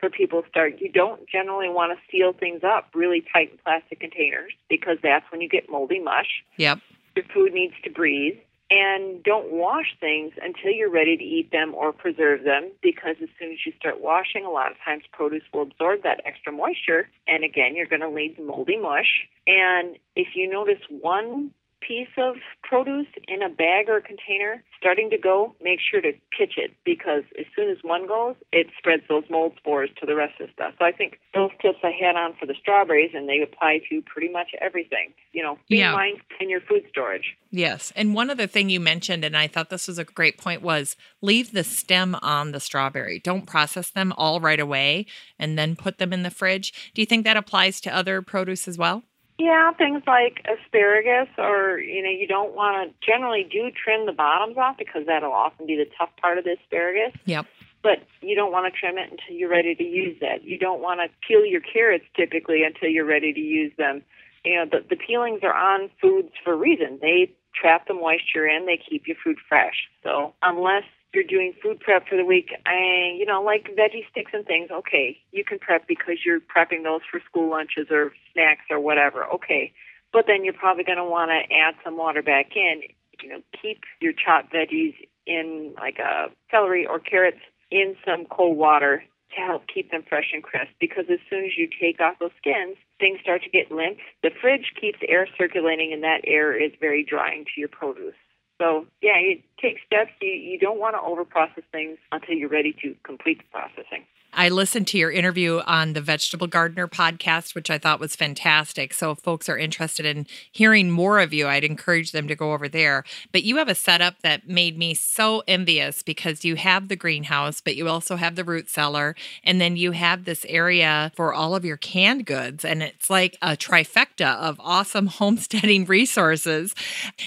for 0.00 0.08
people 0.08 0.42
to 0.42 0.48
start. 0.48 0.80
You 0.80 0.90
don't 0.90 1.28
generally 1.28 1.68
want 1.68 1.96
to 1.96 1.98
seal 2.10 2.32
things 2.32 2.62
up 2.64 2.88
really 2.94 3.24
tight 3.32 3.52
in 3.52 3.58
plastic 3.64 4.00
containers 4.00 4.52
because 4.68 4.98
that's 5.02 5.24
when 5.30 5.40
you 5.40 5.48
get 5.48 5.70
moldy 5.70 6.00
mush. 6.00 6.44
Yep. 6.56 6.78
Your 7.16 7.24
food 7.32 7.52
needs 7.52 7.74
to 7.84 7.90
breathe 7.90 8.38
and 8.70 9.22
don't 9.22 9.52
wash 9.52 9.94
things 10.00 10.32
until 10.42 10.70
you're 10.70 10.90
ready 10.90 11.16
to 11.16 11.22
eat 11.22 11.50
them 11.52 11.74
or 11.74 11.92
preserve 11.92 12.44
them 12.44 12.70
because 12.82 13.16
as 13.22 13.28
soon 13.38 13.52
as 13.52 13.58
you 13.66 13.72
start 13.78 14.00
washing 14.00 14.44
a 14.44 14.50
lot 14.50 14.70
of 14.70 14.76
times 14.84 15.04
produce 15.12 15.42
will 15.52 15.62
absorb 15.62 16.02
that 16.02 16.20
extra 16.24 16.50
moisture 16.52 17.08
and 17.28 17.44
again 17.44 17.76
you're 17.76 17.86
going 17.86 18.00
to 18.00 18.08
leave 18.08 18.38
moldy 18.38 18.78
mush. 18.78 19.28
And 19.46 19.96
if 20.16 20.28
you 20.34 20.50
notice 20.50 20.80
one 20.88 21.50
piece 21.86 22.08
of 22.16 22.36
produce 22.62 23.06
in 23.28 23.42
a 23.42 23.48
bag 23.48 23.88
or 23.88 23.98
a 23.98 24.02
container 24.02 24.62
starting 24.78 25.10
to 25.10 25.18
go, 25.18 25.54
make 25.62 25.78
sure 25.80 26.00
to 26.00 26.12
pitch 26.36 26.54
it 26.56 26.72
because 26.84 27.22
as 27.38 27.46
soon 27.56 27.70
as 27.70 27.78
one 27.82 28.06
goes, 28.06 28.34
it 28.52 28.66
spreads 28.78 29.02
those 29.08 29.24
mold 29.30 29.52
spores 29.56 29.90
to 30.00 30.06
the 30.06 30.14
rest 30.14 30.40
of 30.40 30.48
the 30.48 30.52
stuff. 30.52 30.74
So 30.78 30.84
I 30.84 30.92
think 30.92 31.18
those 31.34 31.50
tips 31.62 31.78
I 31.82 31.92
had 31.98 32.16
on 32.16 32.34
for 32.38 32.46
the 32.46 32.54
strawberries 32.60 33.12
and 33.14 33.28
they 33.28 33.40
apply 33.42 33.80
to 33.90 34.02
pretty 34.02 34.28
much 34.28 34.48
everything. 34.60 35.12
You 35.32 35.42
know, 35.42 35.58
be 35.68 35.78
yeah. 35.78 35.92
mindful 35.92 36.24
in 36.40 36.50
your 36.50 36.60
food 36.60 36.84
storage. 36.90 37.36
Yes. 37.50 37.92
And 37.96 38.14
one 38.14 38.30
other 38.30 38.46
thing 38.46 38.68
you 38.68 38.80
mentioned, 38.80 39.24
and 39.24 39.36
I 39.36 39.46
thought 39.46 39.70
this 39.70 39.88
was 39.88 39.98
a 39.98 40.04
great 40.04 40.38
point, 40.38 40.62
was 40.62 40.96
leave 41.20 41.52
the 41.52 41.64
stem 41.64 42.16
on 42.16 42.52
the 42.52 42.60
strawberry. 42.60 43.18
Don't 43.18 43.46
process 43.46 43.90
them 43.90 44.12
all 44.16 44.40
right 44.40 44.60
away 44.60 45.06
and 45.38 45.58
then 45.58 45.76
put 45.76 45.98
them 45.98 46.12
in 46.12 46.22
the 46.22 46.30
fridge. 46.30 46.92
Do 46.94 47.02
you 47.02 47.06
think 47.06 47.24
that 47.24 47.36
applies 47.36 47.80
to 47.82 47.94
other 47.94 48.22
produce 48.22 48.68
as 48.68 48.78
well? 48.78 49.04
Yeah, 49.38 49.72
things 49.72 50.02
like 50.06 50.44
asparagus, 50.46 51.28
or 51.38 51.78
you 51.78 52.02
know, 52.02 52.10
you 52.10 52.26
don't 52.26 52.54
want 52.54 52.88
to 52.88 52.94
generally 53.04 53.42
do 53.50 53.70
trim 53.70 54.06
the 54.06 54.12
bottoms 54.12 54.56
off 54.56 54.78
because 54.78 55.06
that'll 55.06 55.32
often 55.32 55.66
be 55.66 55.76
the 55.76 55.90
tough 55.98 56.10
part 56.20 56.38
of 56.38 56.44
the 56.44 56.56
asparagus. 56.62 57.18
Yep. 57.24 57.46
But 57.82 57.98
you 58.22 58.34
don't 58.36 58.52
want 58.52 58.72
to 58.72 58.78
trim 58.78 58.96
it 58.96 59.10
until 59.10 59.36
you're 59.36 59.50
ready 59.50 59.74
to 59.74 59.82
use 59.82 60.16
that. 60.20 60.44
You 60.44 60.56
don't 60.58 60.80
want 60.80 61.00
to 61.00 61.08
peel 61.26 61.44
your 61.44 61.60
carrots 61.60 62.04
typically 62.16 62.62
until 62.62 62.88
you're 62.88 63.04
ready 63.04 63.32
to 63.32 63.40
use 63.40 63.72
them. 63.76 64.02
You 64.44 64.56
know, 64.56 64.64
the, 64.70 64.84
the 64.88 64.96
peelings 64.96 65.40
are 65.42 65.54
on 65.54 65.90
foods 66.00 66.30
for 66.42 66.52
a 66.52 66.56
reason. 66.56 66.98
They 67.02 67.34
trap 67.54 67.86
the 67.86 67.94
moisture 67.94 68.46
in, 68.46 68.66
they 68.66 68.80
keep 68.88 69.06
your 69.06 69.16
food 69.22 69.36
fresh. 69.48 69.88
So 70.02 70.34
unless 70.42 70.84
you're 71.14 71.24
doing 71.24 71.54
food 71.62 71.80
prep 71.80 72.08
for 72.08 72.16
the 72.16 72.24
week, 72.24 72.50
I, 72.66 73.14
you 73.16 73.24
know, 73.26 73.42
like 73.42 73.70
veggie 73.76 74.08
sticks 74.10 74.32
and 74.34 74.44
things, 74.44 74.70
okay, 74.70 75.18
you 75.32 75.44
can 75.44 75.58
prep 75.58 75.86
because 75.86 76.18
you're 76.24 76.40
prepping 76.40 76.84
those 76.84 77.00
for 77.10 77.20
school 77.28 77.50
lunches 77.50 77.86
or 77.90 78.12
snacks 78.32 78.64
or 78.70 78.80
whatever, 78.80 79.24
okay. 79.34 79.72
But 80.12 80.26
then 80.26 80.44
you're 80.44 80.54
probably 80.54 80.84
going 80.84 80.98
to 80.98 81.04
want 81.04 81.30
to 81.30 81.54
add 81.54 81.74
some 81.84 81.96
water 81.96 82.22
back 82.22 82.56
in. 82.56 82.82
You 83.22 83.28
know, 83.30 83.40
keep 83.60 83.82
your 84.00 84.12
chopped 84.12 84.52
veggies 84.52 84.94
in 85.26 85.74
like 85.76 85.98
a 85.98 86.26
celery 86.50 86.86
or 86.86 86.98
carrots 86.98 87.40
in 87.70 87.96
some 88.04 88.26
cold 88.26 88.56
water 88.56 89.02
to 89.34 89.40
help 89.40 89.62
keep 89.72 89.90
them 89.90 90.04
fresh 90.08 90.30
and 90.32 90.42
crisp 90.42 90.70
because 90.80 91.04
as 91.10 91.18
soon 91.28 91.44
as 91.44 91.52
you 91.56 91.68
take 91.80 92.00
off 92.00 92.14
those 92.20 92.30
skins, 92.38 92.76
things 93.00 93.18
start 93.22 93.42
to 93.42 93.50
get 93.50 93.72
limp. 93.72 93.98
The 94.22 94.30
fridge 94.40 94.72
keeps 94.80 94.98
air 95.08 95.26
circulating 95.36 95.92
and 95.92 96.02
that 96.02 96.20
air 96.26 96.54
is 96.54 96.72
very 96.80 97.04
drying 97.04 97.44
to 97.44 97.60
your 97.60 97.68
produce. 97.68 98.14
So 98.60 98.86
yeah, 99.02 99.18
you 99.18 99.42
take 99.60 99.78
steps. 99.86 100.12
You, 100.20 100.30
you 100.30 100.58
don't 100.58 100.78
want 100.78 100.96
to 100.96 101.00
over 101.00 101.24
process 101.24 101.64
things 101.72 101.98
until 102.12 102.34
you're 102.34 102.48
ready 102.48 102.74
to 102.82 102.94
complete 103.04 103.38
the 103.38 103.44
processing. 103.52 104.04
I 104.36 104.48
listened 104.48 104.88
to 104.88 104.98
your 104.98 105.12
interview 105.12 105.60
on 105.64 105.92
the 105.92 106.00
Vegetable 106.00 106.48
Gardener 106.48 106.88
podcast, 106.88 107.54
which 107.54 107.70
I 107.70 107.78
thought 107.78 108.00
was 108.00 108.16
fantastic. 108.16 108.92
So, 108.92 109.12
if 109.12 109.20
folks 109.20 109.48
are 109.48 109.56
interested 109.56 110.04
in 110.04 110.26
hearing 110.50 110.90
more 110.90 111.20
of 111.20 111.32
you, 111.32 111.46
I'd 111.46 111.62
encourage 111.62 112.10
them 112.10 112.26
to 112.26 112.34
go 112.34 112.52
over 112.52 112.68
there. 112.68 113.04
But 113.30 113.44
you 113.44 113.56
have 113.58 113.68
a 113.68 113.76
setup 113.76 114.22
that 114.22 114.48
made 114.48 114.76
me 114.76 114.92
so 114.92 115.44
envious 115.46 116.02
because 116.02 116.44
you 116.44 116.56
have 116.56 116.88
the 116.88 116.96
greenhouse, 116.96 117.60
but 117.60 117.76
you 117.76 117.88
also 117.88 118.16
have 118.16 118.34
the 118.34 118.44
root 118.44 118.68
cellar, 118.68 119.14
and 119.44 119.60
then 119.60 119.76
you 119.76 119.92
have 119.92 120.24
this 120.24 120.44
area 120.48 121.12
for 121.14 121.32
all 121.32 121.54
of 121.54 121.64
your 121.64 121.76
canned 121.76 122.26
goods. 122.26 122.64
And 122.64 122.82
it's 122.82 123.08
like 123.08 123.38
a 123.40 123.56
trifecta 123.56 124.36
of 124.36 124.60
awesome 124.60 125.06
homesteading 125.24 125.84
resources. 125.84 126.74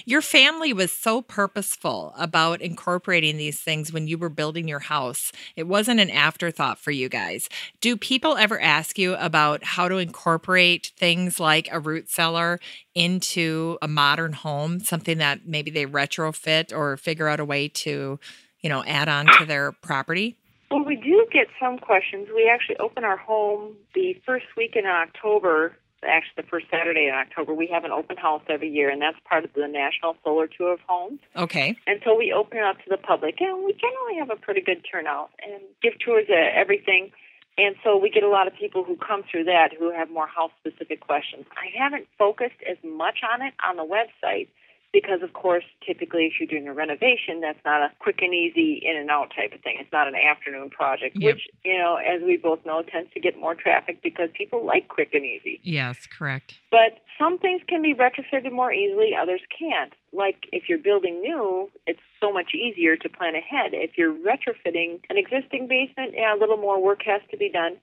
Your 0.04 0.22
family 0.22 0.74
was 0.74 0.92
so 0.92 1.22
purposeful 1.22 2.14
about 2.18 2.62
incorporating 2.62 3.38
these 3.38 3.62
things 3.62 3.94
when 3.94 4.08
you 4.08 4.18
were 4.18 4.30
building 4.30 4.68
your 4.68 4.80
house. 4.80 5.32
It 5.56 5.68
wasn't 5.68 6.02
an 6.02 6.10
afterthought 6.10 6.80
for 6.80 6.92
you 6.92 6.97
you 6.98 7.10
guys. 7.10 7.50
Do 7.82 7.96
people 7.96 8.36
ever 8.38 8.60
ask 8.60 8.98
you 8.98 9.16
about 9.16 9.64
how 9.64 9.88
to 9.88 9.98
incorporate 9.98 10.92
things 10.98 11.40
like 11.40 11.70
a 11.72 11.80
root 11.80 12.10
cellar 12.10 12.60
into 12.96 13.78
a 13.82 13.88
modern 13.88 14.34
home, 14.34 14.80
something 14.80 15.18
that 15.20 15.48
maybe 15.48 15.72
they 15.72 15.86
retrofit 15.86 16.76
or 16.76 16.98
figure 16.98 17.28
out 17.28 17.40
a 17.40 17.46
way 17.46 17.68
to, 17.70 18.20
you 18.62 18.70
know, 18.70 18.84
add 18.86 19.08
on 19.08 19.28
to 19.40 19.46
their 19.46 19.72
property? 19.72 20.38
Well, 20.70 20.84
we 20.84 20.96
do 20.98 21.26
get 21.32 21.48
some 21.60 21.78
questions. 21.78 22.28
We 22.36 22.50
actually 22.54 22.78
open 22.78 23.04
our 23.04 23.18
home 23.18 23.76
the 23.94 24.22
first 24.26 24.46
week 24.58 24.76
in 24.76 24.86
October 24.86 25.78
actually 26.08 26.44
the 26.44 26.50
first 26.50 26.68
Saturday 26.72 27.08
in 27.08 27.14
October, 27.14 27.54
we 27.54 27.68
have 27.68 27.84
an 27.84 27.92
open 27.92 28.18
house 28.18 28.42
every 28.50 28.70
year, 28.70 28.90
and 28.90 29.02
that's 29.02 29.18
part 29.28 29.44
of 29.44 29.54
the 29.54 29.68
National 29.68 30.16
Solar 30.24 30.48
Tour 30.48 30.74
of 30.74 30.80
Homes. 30.88 31.20
Okay. 31.36 31.78
And 31.86 32.00
so 32.04 32.16
we 32.16 32.34
open 32.34 32.58
it 32.58 32.64
up 32.64 32.78
to 32.78 32.90
the 32.90 32.98
public, 32.98 33.40
and 33.40 33.66
we 33.66 33.74
generally 33.74 34.18
have 34.20 34.30
a 34.30 34.36
pretty 34.36 34.62
good 34.62 34.86
turnout 34.90 35.30
and 35.44 35.62
give 35.82 35.94
tours 36.00 36.26
of 36.30 36.36
everything. 36.36 37.12
And 37.58 37.76
so 37.84 37.98
we 37.98 38.10
get 38.10 38.24
a 38.24 38.30
lot 38.30 38.48
of 38.48 38.54
people 38.54 38.84
who 38.84 38.96
come 38.96 39.24
through 39.30 39.46
that 39.46 39.70
who 39.78 39.92
have 39.92 40.10
more 40.12 40.28
house 40.28 40.52
specific 40.60 41.02
questions. 41.02 41.46
I 41.58 41.76
haven't 41.78 42.08
focused 42.18 42.62
as 42.70 42.78
much 42.84 43.20
on 43.24 43.42
it 43.42 43.54
on 43.68 43.78
the 43.78 43.86
website 43.86 44.48
because 44.94 45.22
of 45.22 45.34
course 45.34 45.64
typically 45.86 46.26
if 46.26 46.34
you're 46.40 46.48
doing 46.48 46.68
a 46.68 46.74
renovation 46.74 47.42
that's 47.42 47.60
not 47.66 47.82
a 47.82 47.92
quick 48.00 48.20
and 48.22 48.34
easy 48.34 48.82
in 48.84 48.98
and 48.98 49.10
out 49.10 49.32
type 49.36 49.54
of 49.54 49.62
thing. 49.62 49.78
It's 49.80 49.92
not 49.92 50.08
an 50.08 50.16
afternoon 50.16 50.70
project 50.70 51.16
Yep. 51.20 51.36
which 51.36 51.48
you 51.64 51.78
know 51.78 51.96
as 51.98 52.22
we 52.24 52.38
both 52.38 52.66
know 52.66 52.82
tends 52.84 53.12
to 53.14 53.20
get 53.20 53.38
more 53.40 53.56
traffic 53.56 54.02
because 54.02 54.30
people 54.34 54.66
like 54.66 54.88
quick 54.88 55.14
and 55.14 55.26
easy. 55.26 55.60
Yes, 55.64 56.08
correct. 56.08 56.56
but 56.72 57.00
some 57.20 57.40
things 57.40 57.62
can 57.68 57.82
be 57.82 57.94
retrofitted 57.96 58.52
more 58.52 58.72
easily 58.72 59.12
others 59.20 59.42
can't. 59.58 59.94
Like 60.14 60.48
if 60.52 60.70
you're 60.70 60.78
building 60.78 61.22
new 61.22 61.70
it's 61.86 62.00
so 62.22 62.32
much 62.32 62.54
easier 62.54 62.96
to 62.98 63.10
plan 63.10 63.36
ahead. 63.36 63.72
If 63.74 63.98
you're 63.98 64.14
retrofitting 64.14 65.00
an 65.10 65.18
existing 65.18 65.68
basement 65.68 66.14
yeah 66.16 66.36
a 66.36 66.38
little 66.40 66.58
more 66.58 66.82
work 66.82 67.02
has 67.06 67.22
to 67.32 67.38
be 67.38 67.50
done 67.50 67.78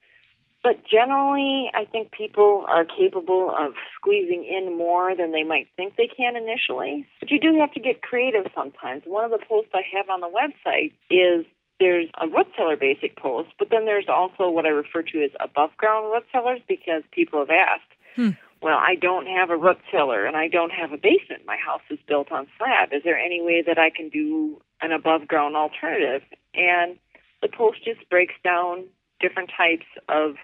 but 0.64 0.80
generally, 0.90 1.70
I 1.74 1.84
think 1.84 2.10
people 2.10 2.64
are 2.68 2.86
capable 2.86 3.54
of 3.56 3.74
squeezing 3.94 4.44
in 4.44 4.78
more 4.78 5.14
than 5.14 5.30
they 5.30 5.42
might 5.44 5.68
think 5.76 5.96
they 5.96 6.08
can 6.08 6.36
initially. 6.36 7.06
But 7.20 7.30
you 7.30 7.38
do 7.38 7.54
have 7.60 7.70
to 7.74 7.80
get 7.80 8.00
creative 8.00 8.46
sometimes. 8.54 9.02
One 9.04 9.24
of 9.26 9.30
the 9.30 9.44
posts 9.46 9.72
I 9.74 9.82
have 9.94 10.08
on 10.08 10.20
the 10.20 10.32
website 10.32 10.92
is 11.10 11.44
there's 11.80 12.08
a 12.18 12.26
root 12.26 12.46
cellar 12.56 12.76
basic 12.76 13.16
post, 13.16 13.50
but 13.58 13.68
then 13.70 13.84
there's 13.84 14.08
also 14.08 14.48
what 14.48 14.64
I 14.64 14.70
refer 14.70 15.02
to 15.02 15.22
as 15.22 15.32
above 15.38 15.76
ground 15.76 16.10
root 16.10 16.24
cellars 16.32 16.60
because 16.66 17.02
people 17.12 17.40
have 17.40 17.50
asked, 17.50 17.92
Hmm. 18.16 18.30
well, 18.62 18.78
I 18.78 18.94
don't 18.94 19.26
have 19.26 19.50
a 19.50 19.56
root 19.56 19.78
cellar 19.92 20.24
and 20.24 20.34
I 20.34 20.48
don't 20.48 20.72
have 20.72 20.92
a 20.92 20.96
basement. 20.96 21.42
My 21.44 21.56
house 21.56 21.82
is 21.90 21.98
built 22.08 22.32
on 22.32 22.46
slab. 22.56 22.92
Is 22.92 23.02
there 23.04 23.18
any 23.18 23.42
way 23.42 23.60
that 23.66 23.76
I 23.76 23.90
can 23.90 24.08
do 24.08 24.62
an 24.80 24.92
above 24.92 25.28
ground 25.28 25.56
alternative? 25.56 26.22
And 26.54 26.96
the 27.42 27.48
post 27.48 27.84
just 27.84 28.08
breaks 28.08 28.34
down 28.42 28.84
different 29.20 29.50
types 29.54 29.86
of 30.08 30.36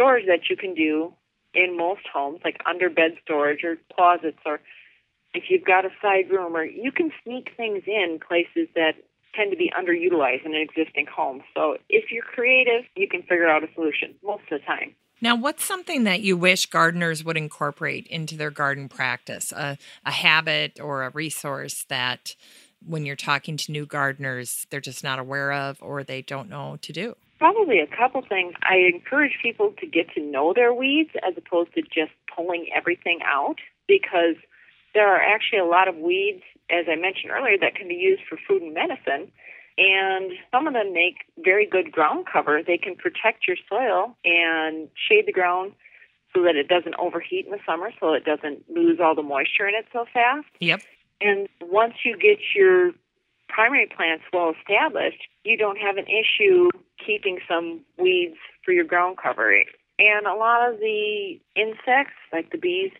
storage 0.00 0.26
that 0.26 0.48
you 0.48 0.56
can 0.56 0.74
do 0.74 1.12
in 1.52 1.76
most 1.76 2.02
homes, 2.12 2.40
like 2.44 2.60
under 2.66 2.88
bed 2.88 3.12
storage 3.22 3.64
or 3.64 3.76
closets, 3.94 4.38
or 4.46 4.60
if 5.34 5.44
you've 5.48 5.64
got 5.64 5.84
a 5.84 5.90
side 6.00 6.30
room, 6.30 6.56
or 6.56 6.64
you 6.64 6.90
can 6.90 7.12
sneak 7.22 7.50
things 7.56 7.82
in 7.86 8.18
places 8.26 8.68
that 8.74 8.92
tend 9.34 9.50
to 9.50 9.56
be 9.56 9.70
underutilized 9.78 10.44
in 10.44 10.54
an 10.54 10.60
existing 10.60 11.06
home. 11.06 11.42
So 11.54 11.76
if 11.88 12.10
you're 12.10 12.24
creative, 12.24 12.84
you 12.96 13.08
can 13.08 13.22
figure 13.22 13.48
out 13.48 13.62
a 13.62 13.68
solution 13.74 14.14
most 14.24 14.42
of 14.50 14.60
the 14.60 14.66
time. 14.66 14.94
Now, 15.20 15.36
what's 15.36 15.64
something 15.64 16.04
that 16.04 16.22
you 16.22 16.36
wish 16.36 16.66
gardeners 16.66 17.22
would 17.22 17.36
incorporate 17.36 18.06
into 18.06 18.36
their 18.36 18.50
garden 18.50 18.88
practice? 18.88 19.52
A, 19.52 19.76
a 20.04 20.10
habit 20.10 20.80
or 20.80 21.02
a 21.02 21.10
resource 21.10 21.84
that 21.88 22.34
when 22.84 23.04
you're 23.04 23.16
talking 23.16 23.58
to 23.58 23.72
new 23.72 23.84
gardeners, 23.84 24.66
they're 24.70 24.80
just 24.80 25.04
not 25.04 25.18
aware 25.18 25.52
of 25.52 25.76
or 25.82 26.02
they 26.02 26.22
don't 26.22 26.48
know 26.48 26.78
to 26.80 26.92
do? 26.92 27.16
Probably 27.40 27.80
a 27.80 27.86
couple 27.86 28.20
things. 28.20 28.52
I 28.62 28.76
encourage 28.92 29.38
people 29.42 29.72
to 29.80 29.86
get 29.86 30.12
to 30.14 30.20
know 30.20 30.52
their 30.52 30.74
weeds 30.74 31.10
as 31.26 31.32
opposed 31.38 31.72
to 31.74 31.80
just 31.80 32.12
pulling 32.36 32.66
everything 32.76 33.20
out 33.24 33.56
because 33.88 34.36
there 34.92 35.08
are 35.08 35.22
actually 35.22 35.60
a 35.60 35.64
lot 35.64 35.88
of 35.88 35.96
weeds, 35.96 36.42
as 36.68 36.84
I 36.86 36.96
mentioned 36.96 37.32
earlier, 37.32 37.56
that 37.58 37.74
can 37.74 37.88
be 37.88 37.94
used 37.94 38.22
for 38.28 38.38
food 38.46 38.60
and 38.60 38.74
medicine. 38.74 39.32
And 39.78 40.32
some 40.50 40.66
of 40.66 40.74
them 40.74 40.92
make 40.92 41.24
very 41.38 41.64
good 41.64 41.90
ground 41.90 42.26
cover. 42.30 42.60
They 42.62 42.76
can 42.76 42.94
protect 42.94 43.48
your 43.48 43.56
soil 43.70 44.14
and 44.22 44.88
shade 45.08 45.24
the 45.26 45.32
ground 45.32 45.72
so 46.34 46.42
that 46.42 46.56
it 46.56 46.68
doesn't 46.68 46.94
overheat 46.96 47.46
in 47.46 47.52
the 47.52 47.58
summer, 47.64 47.90
so 47.98 48.12
it 48.12 48.26
doesn't 48.26 48.68
lose 48.68 49.00
all 49.00 49.14
the 49.14 49.22
moisture 49.22 49.66
in 49.66 49.74
it 49.74 49.86
so 49.94 50.04
fast. 50.12 50.46
Yep. 50.60 50.82
And 51.22 51.48
once 51.62 51.94
you 52.04 52.18
get 52.18 52.38
your 52.54 52.92
primary 53.48 53.86
plants 53.86 54.24
well 54.30 54.52
established, 54.60 55.22
you 55.44 55.56
don't 55.56 55.78
have 55.78 55.96
an 55.96 56.06
issue 56.06 56.68
keeping 57.04 57.38
some 57.48 57.80
weeds 57.98 58.36
for 58.64 58.72
your 58.72 58.84
ground 58.84 59.18
cover. 59.22 59.52
And 59.98 60.26
a 60.26 60.34
lot 60.34 60.70
of 60.70 60.80
the 60.80 61.40
insects, 61.54 62.16
like 62.32 62.50
the 62.50 62.58
bees, 62.58 62.92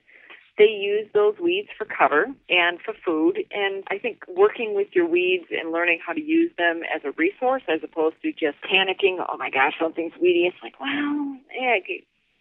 they 0.58 0.66
use 0.66 1.08
those 1.14 1.38
weeds 1.40 1.68
for 1.78 1.86
cover 1.86 2.26
and 2.50 2.78
for 2.84 2.92
food. 3.04 3.38
And 3.50 3.82
I 3.90 3.96
think 3.96 4.24
working 4.28 4.74
with 4.74 4.88
your 4.92 5.06
weeds 5.06 5.46
and 5.50 5.72
learning 5.72 6.00
how 6.06 6.12
to 6.12 6.20
use 6.20 6.52
them 6.58 6.82
as 6.94 7.00
a 7.04 7.12
resource 7.12 7.62
as 7.66 7.80
opposed 7.82 8.16
to 8.22 8.32
just 8.32 8.58
panicking, 8.70 9.24
oh 9.26 9.38
my 9.38 9.48
gosh, 9.48 9.72
something's 9.80 10.12
weedy. 10.20 10.44
It's 10.46 10.56
like, 10.62 10.78
well, 10.78 11.38
yeah, 11.58 11.78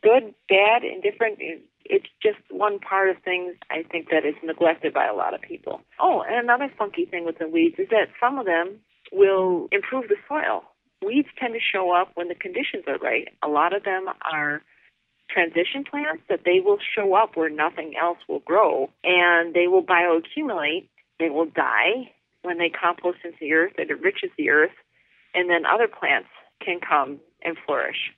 good, 0.03 0.33
bad, 0.49 0.83
indifferent. 0.83 1.39
It's 1.85 2.09
just 2.21 2.39
one 2.49 2.79
part 2.79 3.09
of 3.09 3.15
things 3.23 3.55
I 3.71 3.83
think 3.89 4.09
that 4.09 4.25
is 4.25 4.35
neglected 4.43 4.93
by 4.93 5.07
a 5.07 5.13
lot 5.13 5.33
of 5.33 5.41
people. 5.41 5.79
Oh, 5.99 6.21
and 6.27 6.35
another 6.35 6.69
funky 6.77 7.05
thing 7.05 7.25
with 7.25 7.37
the 7.39 7.47
weeds 7.47 7.75
is 7.79 7.87
that 7.91 8.09
some 8.19 8.37
of 8.37 8.45
them 8.45 8.79
will 9.13 9.69
improve 9.71 10.09
the 10.09 10.17
soil. 10.27 10.63
Weeds 11.05 11.29
tend 11.39 11.53
to 11.53 11.59
show 11.59 11.91
up 11.91 12.11
when 12.15 12.27
the 12.27 12.35
conditions 12.35 12.83
are 12.87 12.97
right. 12.97 13.29
A 13.43 13.47
lot 13.47 13.73
of 13.73 13.83
them 13.83 14.05
are 14.31 14.61
transition 15.29 15.83
plants 15.83 16.23
that 16.29 16.41
they 16.43 16.59
will 16.59 16.79
show 16.95 17.13
up 17.13 17.35
where 17.35 17.49
nothing 17.49 17.93
else 17.99 18.17
will 18.27 18.39
grow 18.39 18.89
and 19.03 19.53
they 19.53 19.67
will 19.67 19.83
bioaccumulate. 19.83 20.87
They 21.19 21.29
will 21.29 21.45
die 21.45 22.11
when 22.41 22.57
they 22.57 22.69
compost 22.69 23.19
into 23.23 23.37
the 23.39 23.53
earth. 23.53 23.73
It 23.77 23.89
enriches 23.91 24.31
the 24.37 24.49
earth 24.49 24.75
and 25.33 25.49
then 25.49 25.65
other 25.65 25.87
plants 25.87 26.29
can 26.63 26.79
come 26.79 27.19
and 27.43 27.57
flourish. 27.65 28.11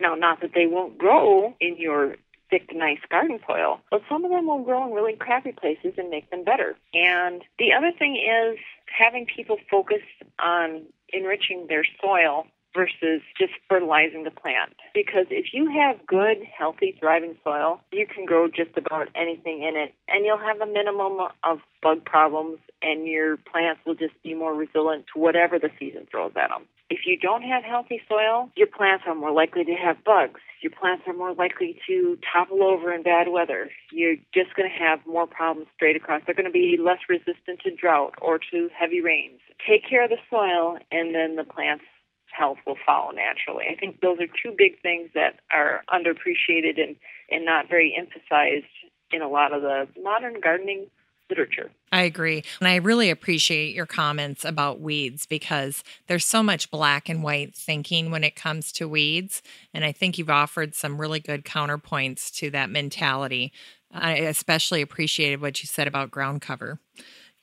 Now, 0.00 0.14
not 0.14 0.40
that 0.40 0.52
they 0.54 0.66
won't 0.66 0.98
grow 0.98 1.54
in 1.60 1.76
your 1.76 2.16
thick, 2.50 2.70
nice 2.74 2.98
garden 3.10 3.40
soil, 3.46 3.80
but 3.90 4.02
some 4.08 4.24
of 4.24 4.30
them 4.30 4.46
will 4.46 4.62
grow 4.62 4.86
in 4.86 4.92
really 4.92 5.16
crappy 5.16 5.52
places 5.52 5.94
and 5.96 6.10
make 6.10 6.30
them 6.30 6.44
better. 6.44 6.76
And 6.92 7.42
the 7.58 7.72
other 7.72 7.92
thing 7.98 8.16
is 8.16 8.58
having 8.86 9.26
people 9.26 9.56
focus 9.70 10.02
on 10.38 10.82
enriching 11.12 11.66
their 11.68 11.84
soil 12.00 12.46
versus 12.74 13.20
just 13.38 13.52
fertilizing 13.68 14.24
the 14.24 14.30
plant. 14.30 14.72
Because 14.94 15.26
if 15.30 15.52
you 15.52 15.70
have 15.70 16.06
good, 16.06 16.38
healthy, 16.56 16.96
thriving 16.98 17.36
soil, 17.44 17.80
you 17.92 18.06
can 18.06 18.24
grow 18.24 18.48
just 18.48 18.76
about 18.76 19.08
anything 19.14 19.62
in 19.62 19.76
it 19.76 19.94
and 20.08 20.24
you'll 20.24 20.38
have 20.38 20.60
a 20.60 20.66
minimum 20.66 21.18
of 21.44 21.58
bug 21.82 22.04
problems 22.04 22.58
and 22.80 23.06
your 23.06 23.36
plants 23.36 23.80
will 23.86 23.94
just 23.94 24.14
be 24.22 24.34
more 24.34 24.54
resilient 24.54 25.04
to 25.14 25.20
whatever 25.20 25.58
the 25.58 25.70
season 25.78 26.06
throws 26.10 26.32
at 26.36 26.48
them. 26.48 26.66
If 26.92 27.06
you 27.06 27.16
don't 27.16 27.40
have 27.40 27.64
healthy 27.64 28.02
soil, 28.06 28.50
your 28.54 28.66
plants 28.66 29.04
are 29.06 29.14
more 29.14 29.32
likely 29.32 29.64
to 29.64 29.72
have 29.72 30.04
bugs. 30.04 30.40
Your 30.60 30.72
plants 30.78 31.04
are 31.06 31.14
more 31.14 31.32
likely 31.32 31.80
to 31.88 32.18
topple 32.30 32.62
over 32.62 32.92
in 32.92 33.02
bad 33.02 33.28
weather. 33.28 33.70
You're 33.90 34.16
just 34.34 34.54
going 34.56 34.68
to 34.68 34.84
have 34.84 35.00
more 35.06 35.26
problems 35.26 35.68
straight 35.74 35.96
across. 35.96 36.20
They're 36.26 36.34
going 36.34 36.44
to 36.44 36.52
be 36.52 36.76
less 36.78 36.98
resistant 37.08 37.60
to 37.64 37.74
drought 37.74 38.12
or 38.20 38.38
to 38.52 38.68
heavy 38.78 39.00
rains. 39.00 39.40
Take 39.66 39.88
care 39.88 40.04
of 40.04 40.10
the 40.10 40.18
soil, 40.28 40.76
and 40.90 41.14
then 41.14 41.36
the 41.36 41.44
plants 41.44 41.84
health 42.30 42.58
will 42.66 42.76
follow 42.84 43.10
naturally. 43.10 43.64
I 43.72 43.74
think 43.74 44.02
those 44.02 44.18
are 44.20 44.28
two 44.28 44.54
big 44.54 44.78
things 44.82 45.08
that 45.14 45.40
are 45.50 45.84
underappreciated 45.88 46.76
and, 46.76 46.96
and 47.30 47.46
not 47.46 47.70
very 47.70 47.96
emphasized 47.96 48.68
in 49.10 49.22
a 49.22 49.28
lot 49.28 49.54
of 49.54 49.62
the 49.62 49.88
modern 49.98 50.40
gardening 50.44 50.88
literature. 51.30 51.70
I 51.90 52.02
agree. 52.02 52.44
And 52.60 52.68
I 52.68 52.76
really 52.76 53.10
appreciate 53.10 53.74
your 53.74 53.86
comments 53.86 54.44
about 54.44 54.80
weeds 54.80 55.26
because 55.26 55.82
there's 56.06 56.26
so 56.26 56.42
much 56.42 56.70
black 56.70 57.08
and 57.08 57.22
white 57.22 57.54
thinking 57.54 58.10
when 58.10 58.24
it 58.24 58.36
comes 58.36 58.72
to 58.72 58.88
weeds. 58.88 59.42
And 59.74 59.84
I 59.84 59.92
think 59.92 60.18
you've 60.18 60.30
offered 60.30 60.74
some 60.74 61.00
really 61.00 61.20
good 61.20 61.44
counterpoints 61.44 62.32
to 62.36 62.50
that 62.50 62.70
mentality. 62.70 63.52
I 63.92 64.14
especially 64.14 64.80
appreciated 64.80 65.40
what 65.40 65.62
you 65.62 65.66
said 65.66 65.86
about 65.86 66.10
ground 66.10 66.40
cover. 66.40 66.80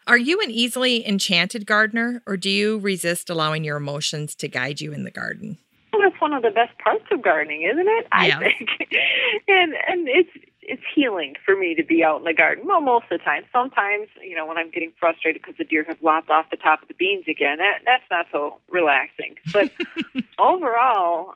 Are 0.07 0.17
you 0.17 0.41
an 0.41 0.49
easily 0.49 1.07
enchanted 1.07 1.67
gardener, 1.67 2.23
or 2.25 2.35
do 2.35 2.49
you 2.49 2.79
resist 2.79 3.29
allowing 3.29 3.63
your 3.63 3.77
emotions 3.77 4.33
to 4.35 4.47
guide 4.47 4.81
you 4.81 4.91
in 4.91 5.03
the 5.03 5.11
garden? 5.11 5.59
Well, 5.93 6.01
that's 6.01 6.19
one 6.19 6.33
of 6.33 6.41
the 6.41 6.49
best 6.49 6.75
parts 6.79 7.05
of 7.11 7.21
gardening, 7.21 7.61
isn't 7.63 7.87
it? 7.87 8.07
I 8.11 8.31
think, 8.31 8.69
and 9.47 9.73
and 9.87 10.07
it's 10.07 10.29
it's 10.69 10.83
healing 10.93 11.33
for 11.43 11.55
me 11.55 11.73
to 11.73 11.83
be 11.83 12.03
out 12.03 12.19
in 12.19 12.25
the 12.25 12.33
garden. 12.33 12.65
Well, 12.67 12.79
most 12.79 13.05
of 13.11 13.17
the 13.17 13.25
time. 13.25 13.43
Sometimes, 13.51 14.07
you 14.21 14.35
know, 14.35 14.45
when 14.45 14.57
I'm 14.57 14.69
getting 14.69 14.93
frustrated 14.99 15.41
because 15.41 15.57
the 15.57 15.63
deer 15.63 15.83
have 15.87 16.01
lopped 16.01 16.29
off 16.29 16.45
the 16.51 16.57
top 16.57 16.83
of 16.83 16.87
the 16.87 16.93
beans 16.93 17.25
again, 17.27 17.57
that 17.57 17.79
that's 17.85 18.03
not 18.11 18.27
so 18.31 18.59
relaxing. 18.69 19.35
But 19.51 19.71
overall, 20.39 21.33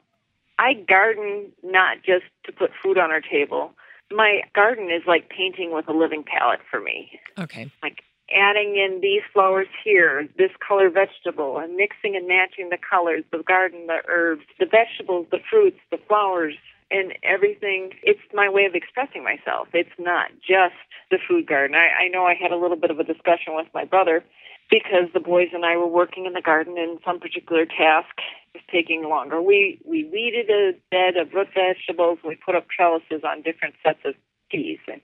I 0.59 0.73
garden 0.73 1.51
not 1.63 1.97
just 2.05 2.25
to 2.45 2.51
put 2.51 2.71
food 2.81 2.97
on 2.97 3.09
our 3.09 3.21
table. 3.21 3.73
My 4.11 4.41
garden 4.53 4.91
is 4.91 5.01
like 5.07 5.29
painting 5.29 5.73
with 5.73 5.88
a 5.89 5.93
living 5.93 6.23
palette 6.23 6.61
for 6.69 6.79
me. 6.79 7.19
Okay. 7.39 7.71
Like 7.81 8.03
adding 8.34 8.75
in 8.75 8.99
these 9.01 9.21
flowers 9.34 9.67
here, 9.84 10.27
this 10.38 10.51
color 10.65 10.89
vegetable, 10.91 11.57
and 11.57 11.75
mixing 11.75 12.15
and 12.15 12.27
matching 12.27 12.69
the 12.69 12.77
colors, 12.77 13.23
the 13.31 13.41
garden, 13.43 13.88
the 13.88 13.99
herbs, 14.07 14.43
the 14.59 14.67
vegetables, 14.67 15.25
the 15.31 15.39
fruits, 15.49 15.79
the 15.89 15.97
flowers, 16.07 16.53
and 16.91 17.13
everything. 17.23 17.91
It's 18.03 18.21
my 18.34 18.49
way 18.49 18.65
of 18.65 18.75
expressing 18.75 19.23
myself. 19.23 19.67
It's 19.73 19.97
not 19.99 20.31
just 20.39 20.75
the 21.11 21.17
food 21.27 21.47
garden. 21.47 21.75
I, 21.75 22.05
I 22.05 22.07
know 22.07 22.25
I 22.25 22.36
had 22.36 22.51
a 22.51 22.57
little 22.57 22.77
bit 22.77 22.91
of 22.91 22.99
a 22.99 23.03
discussion 23.03 23.55
with 23.55 23.67
my 23.73 23.86
brother 23.86 24.23
because 24.69 25.09
the 25.13 25.19
boys 25.19 25.49
and 25.53 25.65
I 25.65 25.77
were 25.77 25.88
working 25.88 26.25
in 26.25 26.34
the 26.34 26.41
garden 26.41 26.75
and 26.77 26.99
some 27.05 27.19
particular 27.19 27.65
task 27.65 28.15
was 28.53 28.63
taking 28.71 29.09
longer. 29.09 29.41
We 29.41 29.79
we 29.86 30.05
weeded 30.05 30.49
a 30.49 30.73
bed 30.91 31.17
of 31.17 31.34
root 31.34 31.49
vegetables. 31.53 32.19
We 32.25 32.36
put 32.36 32.55
up 32.55 32.67
trellises 32.69 33.23
on 33.23 33.41
different 33.41 33.75
sets 33.84 33.99
of 34.05 34.15
peas, 34.49 34.79
and 34.88 35.01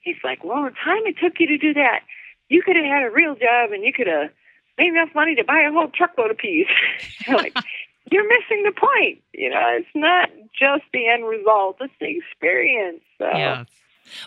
he's 0.00 0.22
like, 0.22 0.44
"Well, 0.44 0.64
the 0.64 0.70
time 0.70 1.06
it 1.06 1.16
took 1.22 1.40
you 1.40 1.46
to 1.48 1.58
do 1.58 1.74
that." 1.74 2.00
you 2.48 2.62
could 2.62 2.76
have 2.76 2.84
had 2.84 3.02
a 3.04 3.10
real 3.10 3.34
job 3.34 3.72
and 3.72 3.84
you 3.84 3.92
could 3.92 4.06
have 4.06 4.30
made 4.76 4.88
enough 4.88 5.10
money 5.14 5.34
to 5.34 5.44
buy 5.44 5.60
a 5.68 5.72
whole 5.72 5.88
truckload 5.88 6.30
of 6.30 6.38
peas. 6.38 6.66
like, 7.28 7.54
you're 8.10 8.28
missing 8.28 8.64
the 8.64 8.72
point. 8.72 9.22
You 9.32 9.50
know, 9.50 9.66
it's 9.78 9.88
not 9.94 10.30
just 10.58 10.84
the 10.92 11.08
end 11.08 11.26
result, 11.26 11.76
it's 11.80 11.92
the 12.00 12.16
experience. 12.18 13.00
So. 13.18 13.26
Yeah. 13.26 13.64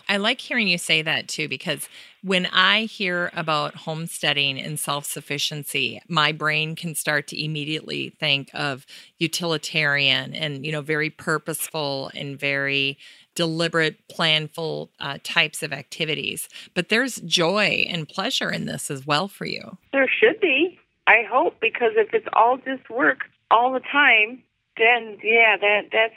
I 0.08 0.16
like 0.16 0.40
hearing 0.40 0.68
you 0.68 0.78
say 0.78 1.02
that 1.02 1.28
too, 1.28 1.48
because 1.48 1.88
when 2.22 2.46
I 2.46 2.82
hear 2.82 3.30
about 3.34 3.74
homesteading 3.74 4.60
and 4.60 4.78
self 4.78 5.04
sufficiency, 5.04 6.00
my 6.08 6.32
brain 6.32 6.76
can 6.76 6.94
start 6.94 7.26
to 7.28 7.44
immediately 7.44 8.10
think 8.20 8.50
of 8.54 8.86
utilitarian 9.18 10.34
and, 10.34 10.64
you 10.64 10.72
know, 10.72 10.82
very 10.82 11.10
purposeful 11.10 12.10
and 12.14 12.38
very 12.38 12.98
deliberate, 13.34 13.96
planful 14.08 14.90
uh, 15.00 15.18
types 15.24 15.62
of 15.62 15.72
activities. 15.72 16.48
But 16.74 16.88
there's 16.88 17.16
joy 17.22 17.86
and 17.88 18.08
pleasure 18.08 18.50
in 18.50 18.66
this 18.66 18.90
as 18.90 19.06
well 19.06 19.26
for 19.28 19.46
you. 19.46 19.78
There 19.92 20.08
should 20.08 20.38
be. 20.40 20.78
I 21.06 21.24
hope 21.28 21.58
because 21.60 21.92
if 21.96 22.14
it's 22.14 22.28
all 22.34 22.58
just 22.58 22.88
work 22.88 23.22
all 23.52 23.72
the 23.72 23.80
time, 23.80 24.42
then 24.76 25.18
yeah, 25.22 25.56
that 25.60 25.82
that's 25.92 26.14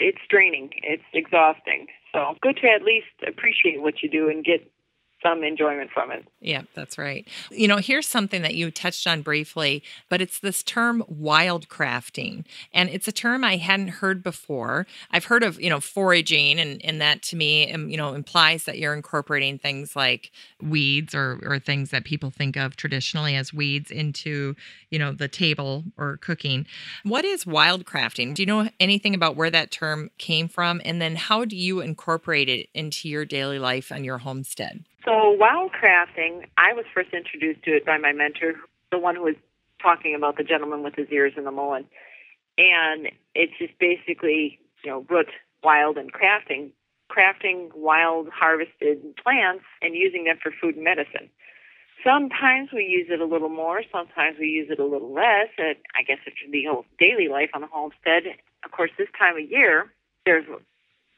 it's 0.00 0.18
draining. 0.28 0.70
It's 0.82 1.04
exhausting. 1.12 1.86
So 2.12 2.34
good 2.40 2.56
to 2.62 2.68
at 2.68 2.82
least 2.82 3.06
appreciate 3.26 3.80
what 3.80 4.02
you 4.02 4.10
do 4.10 4.28
and 4.28 4.44
get 4.44 4.68
some 5.22 5.44
enjoyment 5.44 5.90
from 5.90 6.10
it. 6.10 6.26
Yeah, 6.40 6.62
that's 6.74 6.98
right. 6.98 7.26
You 7.50 7.68
know, 7.68 7.76
here's 7.76 8.08
something 8.08 8.42
that 8.42 8.54
you 8.54 8.70
touched 8.70 9.06
on 9.06 9.22
briefly, 9.22 9.82
but 10.08 10.20
it's 10.20 10.38
this 10.38 10.62
term 10.62 11.04
wildcrafting. 11.12 12.44
And 12.72 12.88
it's 12.90 13.06
a 13.06 13.12
term 13.12 13.44
I 13.44 13.56
hadn't 13.56 13.88
heard 13.88 14.22
before. 14.22 14.86
I've 15.10 15.26
heard 15.26 15.42
of, 15.42 15.60
you 15.60 15.70
know, 15.70 15.80
foraging, 15.80 16.58
and, 16.58 16.84
and 16.84 17.00
that 17.00 17.22
to 17.24 17.36
me, 17.36 17.72
um, 17.72 17.88
you 17.88 17.96
know, 17.96 18.14
implies 18.14 18.64
that 18.64 18.78
you're 18.78 18.94
incorporating 18.94 19.58
things 19.58 19.94
like 19.94 20.32
weeds 20.60 21.14
or, 21.14 21.38
or 21.44 21.58
things 21.58 21.90
that 21.90 22.04
people 22.04 22.30
think 22.30 22.56
of 22.56 22.76
traditionally 22.76 23.36
as 23.36 23.52
weeds 23.52 23.90
into, 23.90 24.56
you 24.90 24.98
know, 24.98 25.12
the 25.12 25.28
table 25.28 25.84
or 25.96 26.16
cooking. 26.18 26.66
What 27.04 27.24
is 27.24 27.44
wildcrafting? 27.44 28.34
Do 28.34 28.42
you 28.42 28.46
know 28.46 28.68
anything 28.80 29.14
about 29.14 29.36
where 29.36 29.50
that 29.50 29.70
term 29.70 30.10
came 30.18 30.48
from? 30.48 30.80
And 30.84 31.00
then 31.00 31.16
how 31.16 31.44
do 31.44 31.56
you 31.56 31.80
incorporate 31.80 32.48
it 32.48 32.68
into 32.74 33.08
your 33.08 33.24
daily 33.24 33.58
life 33.58 33.92
on 33.92 34.04
your 34.04 34.18
homestead? 34.18 34.84
So 35.04 35.36
wildcrafting, 35.36 36.46
I 36.56 36.72
was 36.74 36.84
first 36.94 37.10
introduced 37.12 37.64
to 37.64 37.72
it 37.72 37.84
by 37.84 37.98
my 37.98 38.12
mentor, 38.12 38.54
the 38.90 38.98
one 38.98 39.16
who 39.16 39.22
was 39.22 39.34
talking 39.80 40.14
about 40.14 40.36
the 40.36 40.44
gentleman 40.44 40.82
with 40.82 40.94
his 40.94 41.08
ears 41.10 41.32
in 41.36 41.44
the 41.44 41.50
mullein. 41.50 41.86
And 42.56 43.08
it's 43.34 43.52
just 43.58 43.76
basically, 43.80 44.60
you 44.84 44.90
know, 44.90 45.04
root, 45.08 45.28
wild, 45.64 45.98
and 45.98 46.12
crafting, 46.12 46.70
crafting 47.10 47.74
wild 47.74 48.28
harvested 48.32 49.16
plants 49.16 49.64
and 49.80 49.96
using 49.96 50.24
them 50.24 50.36
for 50.40 50.52
food 50.60 50.76
and 50.76 50.84
medicine. 50.84 51.28
Sometimes 52.04 52.70
we 52.72 52.84
use 52.84 53.08
it 53.10 53.20
a 53.20 53.24
little 53.24 53.48
more, 53.48 53.82
sometimes 53.90 54.36
we 54.38 54.46
use 54.46 54.68
it 54.70 54.78
a 54.78 54.84
little 54.84 55.12
less. 55.12 55.48
It, 55.58 55.78
I 55.98 56.02
guess 56.02 56.18
it 56.26 56.34
should 56.40 56.50
be 56.50 56.66
whole 56.68 56.84
daily 56.98 57.28
life 57.28 57.50
on 57.54 57.60
the 57.60 57.68
homestead. 57.68 58.24
Of 58.64 58.70
course, 58.70 58.90
this 58.98 59.08
time 59.18 59.36
of 59.36 59.48
year, 59.48 59.92
there's 60.26 60.44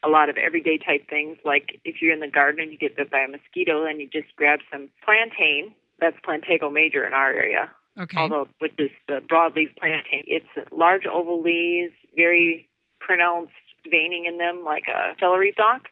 a 0.05 0.09
lot 0.09 0.29
of 0.29 0.37
everyday 0.37 0.77
type 0.77 1.09
things. 1.09 1.37
Like 1.43 1.79
if 1.83 2.01
you're 2.01 2.13
in 2.13 2.19
the 2.19 2.27
garden 2.27 2.61
and 2.61 2.71
you 2.71 2.77
get 2.77 2.95
bit 2.95 3.09
by 3.09 3.19
a 3.19 3.27
mosquito, 3.27 3.85
and 3.85 3.99
you 3.99 4.07
just 4.07 4.35
grab 4.35 4.59
some 4.71 4.89
plantain. 5.03 5.73
That's 5.99 6.17
Plantago 6.27 6.71
major 6.71 7.05
in 7.05 7.13
our 7.13 7.31
area. 7.31 7.71
Okay. 7.97 8.17
Although 8.17 8.47
with 8.59 8.75
this 8.77 8.91
the 9.07 9.21
broadleaf 9.21 9.75
plantain, 9.77 10.23
it's 10.27 10.45
large 10.71 11.05
oval 11.05 11.41
leaves, 11.41 11.93
very 12.15 12.67
pronounced 12.99 13.53
veining 13.89 14.25
in 14.25 14.37
them, 14.37 14.63
like 14.65 14.83
a 14.87 15.15
celery 15.19 15.51
stalk. 15.53 15.83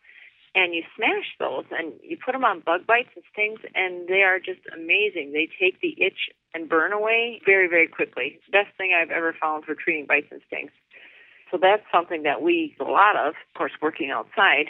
And 0.55 0.76
you 0.76 0.84
smash 0.95 1.34
those, 1.39 1.66
and 1.72 1.93
you 2.03 2.16
put 2.24 2.34
them 2.34 2.43
on 2.45 2.59
bug 2.59 2.86
bites 2.86 3.09
and 3.16 3.24
stings, 3.34 3.59
and 3.74 4.07
they 4.07 4.22
are 4.22 4.38
just 4.38 4.59
amazing. 4.72 5.32
They 5.34 5.49
take 5.59 5.82
the 5.82 5.95
itch 5.97 6.30
and 6.53 6.70
burn 6.70 6.93
away 6.93 7.41
very, 7.43 7.68
very 7.68 7.88
quickly. 7.88 8.39
Best 8.51 8.70
thing 8.78 8.93
I've 8.93 9.09
ever 9.09 9.34
found 9.41 9.66
for 9.66 9.74
treating 9.74 10.05
bites 10.05 10.28
and 10.30 10.41
stings. 10.45 10.70
So 11.54 11.60
that's 11.62 11.84
something 11.91 12.24
that 12.24 12.41
we 12.41 12.76
a 12.80 12.84
lot 12.84 13.16
of, 13.16 13.36
of 13.36 13.54
course, 13.56 13.74
working 13.80 14.10
outside. 14.10 14.66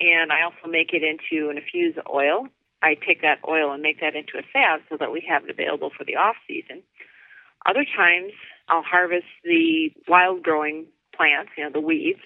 And 0.00 0.32
I 0.32 0.42
also 0.42 0.66
make 0.68 0.92
it 0.92 1.04
into 1.04 1.48
an 1.48 1.58
infused 1.58 1.98
oil. 2.12 2.48
I 2.82 2.94
take 2.94 3.22
that 3.22 3.38
oil 3.46 3.70
and 3.70 3.82
make 3.82 4.00
that 4.00 4.16
into 4.16 4.36
a 4.36 4.42
salve 4.52 4.80
so 4.88 4.96
that 4.98 5.12
we 5.12 5.24
have 5.28 5.44
it 5.44 5.50
available 5.50 5.90
for 5.96 6.02
the 6.02 6.16
off 6.16 6.34
season. 6.48 6.82
Other 7.66 7.84
times, 7.84 8.32
I'll 8.68 8.82
harvest 8.82 9.30
the 9.44 9.92
wild 10.08 10.42
growing 10.42 10.86
plants, 11.14 11.52
you 11.56 11.62
know, 11.62 11.70
the 11.70 11.80
weeds, 11.80 12.20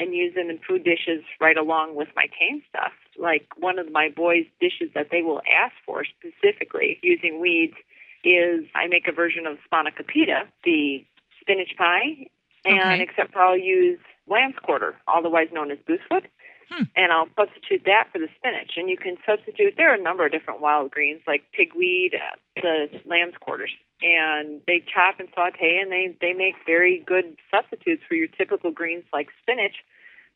and 0.00 0.14
use 0.14 0.34
them 0.34 0.48
in 0.48 0.58
food 0.66 0.84
dishes 0.84 1.22
right 1.38 1.58
along 1.58 1.94
with 1.94 2.08
my 2.16 2.28
tame 2.40 2.62
stuff. 2.70 2.92
Like 3.18 3.48
one 3.58 3.78
of 3.78 3.92
my 3.92 4.08
boys' 4.08 4.46
dishes 4.60 4.90
that 4.94 5.08
they 5.10 5.20
will 5.20 5.42
ask 5.44 5.74
for 5.84 6.04
specifically 6.04 6.98
using 7.02 7.38
weeds 7.40 7.76
is 8.24 8.64
I 8.74 8.86
make 8.86 9.08
a 9.08 9.12
version 9.12 9.46
of 9.46 9.58
spanakopita, 9.70 10.48
the 10.64 11.04
spinach 11.40 11.76
pie, 11.76 12.28
and 12.66 12.80
okay. 12.80 13.02
except 13.02 13.32
for 13.32 13.40
I'll 13.40 13.58
use 13.58 13.98
lamb's 14.28 14.56
quarter, 14.62 14.96
otherwise 15.08 15.48
known 15.52 15.70
as 15.70 15.78
goosefoot. 15.88 16.26
Hmm. 16.70 16.82
And 16.96 17.12
I'll 17.12 17.28
substitute 17.38 17.82
that 17.86 18.08
for 18.12 18.18
the 18.18 18.28
spinach. 18.36 18.72
And 18.76 18.90
you 18.90 18.96
can 18.96 19.16
substitute, 19.24 19.74
there 19.76 19.90
are 19.90 19.94
a 19.94 20.02
number 20.02 20.26
of 20.26 20.32
different 20.32 20.60
wild 20.60 20.90
greens 20.90 21.20
like 21.26 21.44
pigweed, 21.52 22.14
uh, 22.14 22.36
the 22.56 22.88
lamb's 23.06 23.36
quarters. 23.40 23.70
And 24.02 24.60
they 24.66 24.82
chop 24.92 25.20
and 25.20 25.28
saute 25.34 25.78
and 25.80 25.92
they, 25.92 26.16
they 26.20 26.32
make 26.32 26.54
very 26.66 27.04
good 27.06 27.36
substitutes 27.50 28.02
for 28.08 28.14
your 28.14 28.26
typical 28.26 28.72
greens 28.72 29.04
like 29.12 29.28
spinach 29.42 29.76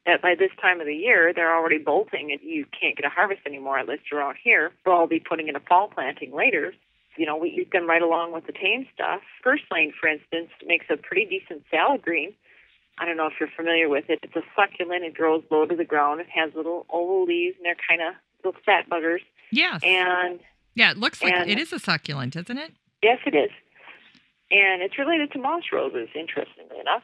that 0.06 0.22
by 0.22 0.34
this 0.38 0.50
time 0.62 0.80
of 0.80 0.86
the 0.86 0.94
year 0.94 1.32
they're 1.34 1.54
already 1.54 1.78
bolting 1.78 2.30
and 2.30 2.40
you 2.42 2.64
can't 2.78 2.96
get 2.96 3.04
a 3.04 3.10
harvest 3.10 3.42
anymore, 3.44 3.78
at 3.78 3.88
least 3.88 4.12
around 4.12 4.36
here. 4.42 4.72
We'll 4.86 4.94
all 4.94 5.06
be 5.06 5.20
putting 5.20 5.48
in 5.48 5.56
a 5.56 5.60
fall 5.60 5.88
planting 5.88 6.32
later. 6.32 6.74
You 7.16 7.26
know, 7.26 7.36
we 7.36 7.48
eat 7.50 7.72
them 7.72 7.88
right 7.88 8.02
along 8.02 8.32
with 8.32 8.46
the 8.46 8.52
tame 8.52 8.86
stuff. 8.94 9.20
Purslane, 9.42 9.92
for 9.98 10.08
instance, 10.08 10.50
makes 10.64 10.86
a 10.90 10.96
pretty 10.96 11.26
decent 11.26 11.64
salad 11.70 12.02
green. 12.02 12.32
I 12.98 13.04
don't 13.06 13.16
know 13.16 13.26
if 13.26 13.34
you're 13.40 13.48
familiar 13.56 13.88
with 13.88 14.04
it. 14.08 14.20
It's 14.22 14.36
a 14.36 14.42
succulent. 14.54 15.04
It 15.04 15.14
grows 15.14 15.42
low 15.50 15.64
to 15.66 15.74
the 15.74 15.84
ground. 15.84 16.20
It 16.20 16.28
has 16.34 16.52
little 16.54 16.86
oval 16.90 17.24
leaves, 17.24 17.56
and 17.56 17.64
they're 17.64 17.76
kind 17.88 18.02
of 18.02 18.14
little 18.44 18.60
fat 18.64 18.88
buggers. 18.90 19.20
Yes. 19.50 19.80
And 19.82 20.40
yeah, 20.74 20.90
it 20.90 20.98
looks 20.98 21.22
like 21.22 21.32
and- 21.32 21.50
it 21.50 21.58
is 21.58 21.72
a 21.72 21.78
succulent, 21.78 22.36
isn't 22.36 22.58
it? 22.58 22.72
yes, 23.02 23.18
it 23.26 23.34
is. 23.34 23.50
And 24.50 24.82
it's 24.82 24.98
related 24.98 25.32
to 25.32 25.38
moss 25.38 25.62
roses, 25.72 26.08
interestingly 26.14 26.78
enough. 26.80 27.02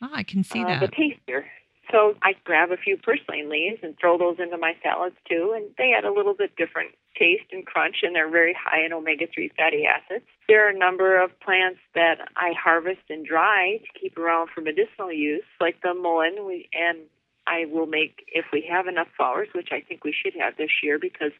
Oh, 0.00 0.10
I 0.12 0.22
can 0.22 0.44
see 0.44 0.62
uh, 0.62 0.66
that. 0.66 0.80
but 0.80 0.92
tastier. 0.92 1.46
So 1.90 2.14
I 2.22 2.34
grab 2.44 2.70
a 2.70 2.76
few 2.76 2.96
purslane 2.96 3.50
leaves 3.50 3.80
and 3.82 3.96
throw 3.98 4.16
those 4.16 4.36
into 4.38 4.56
my 4.56 4.74
salads 4.82 5.16
too, 5.28 5.52
and 5.54 5.66
they 5.76 5.92
add 5.96 6.04
a 6.04 6.12
little 6.12 6.34
bit 6.34 6.56
different 6.56 6.94
taste 7.18 7.50
and 7.52 7.66
crunch, 7.66 7.96
and 8.02 8.14
they're 8.14 8.30
very 8.30 8.54
high 8.54 8.84
in 8.84 8.92
omega-3 8.92 9.50
fatty 9.56 9.84
acids. 9.86 10.24
There 10.48 10.66
are 10.66 10.70
a 10.70 10.78
number 10.78 11.22
of 11.22 11.38
plants 11.40 11.80
that 11.94 12.16
I 12.36 12.52
harvest 12.52 13.02
and 13.08 13.24
dry 13.24 13.78
to 13.78 14.00
keep 14.00 14.18
around 14.18 14.50
for 14.54 14.60
medicinal 14.60 15.12
use, 15.12 15.44
like 15.60 15.80
the 15.82 15.94
mullein, 15.94 16.46
we, 16.46 16.68
and 16.72 16.98
I 17.46 17.66
will 17.66 17.86
make, 17.86 18.24
if 18.28 18.46
we 18.52 18.66
have 18.70 18.86
enough 18.86 19.08
flowers, 19.16 19.48
which 19.54 19.68
I 19.72 19.80
think 19.80 20.04
we 20.04 20.14
should 20.14 20.34
have 20.40 20.56
this 20.56 20.70
year 20.82 20.98
because 20.98 21.32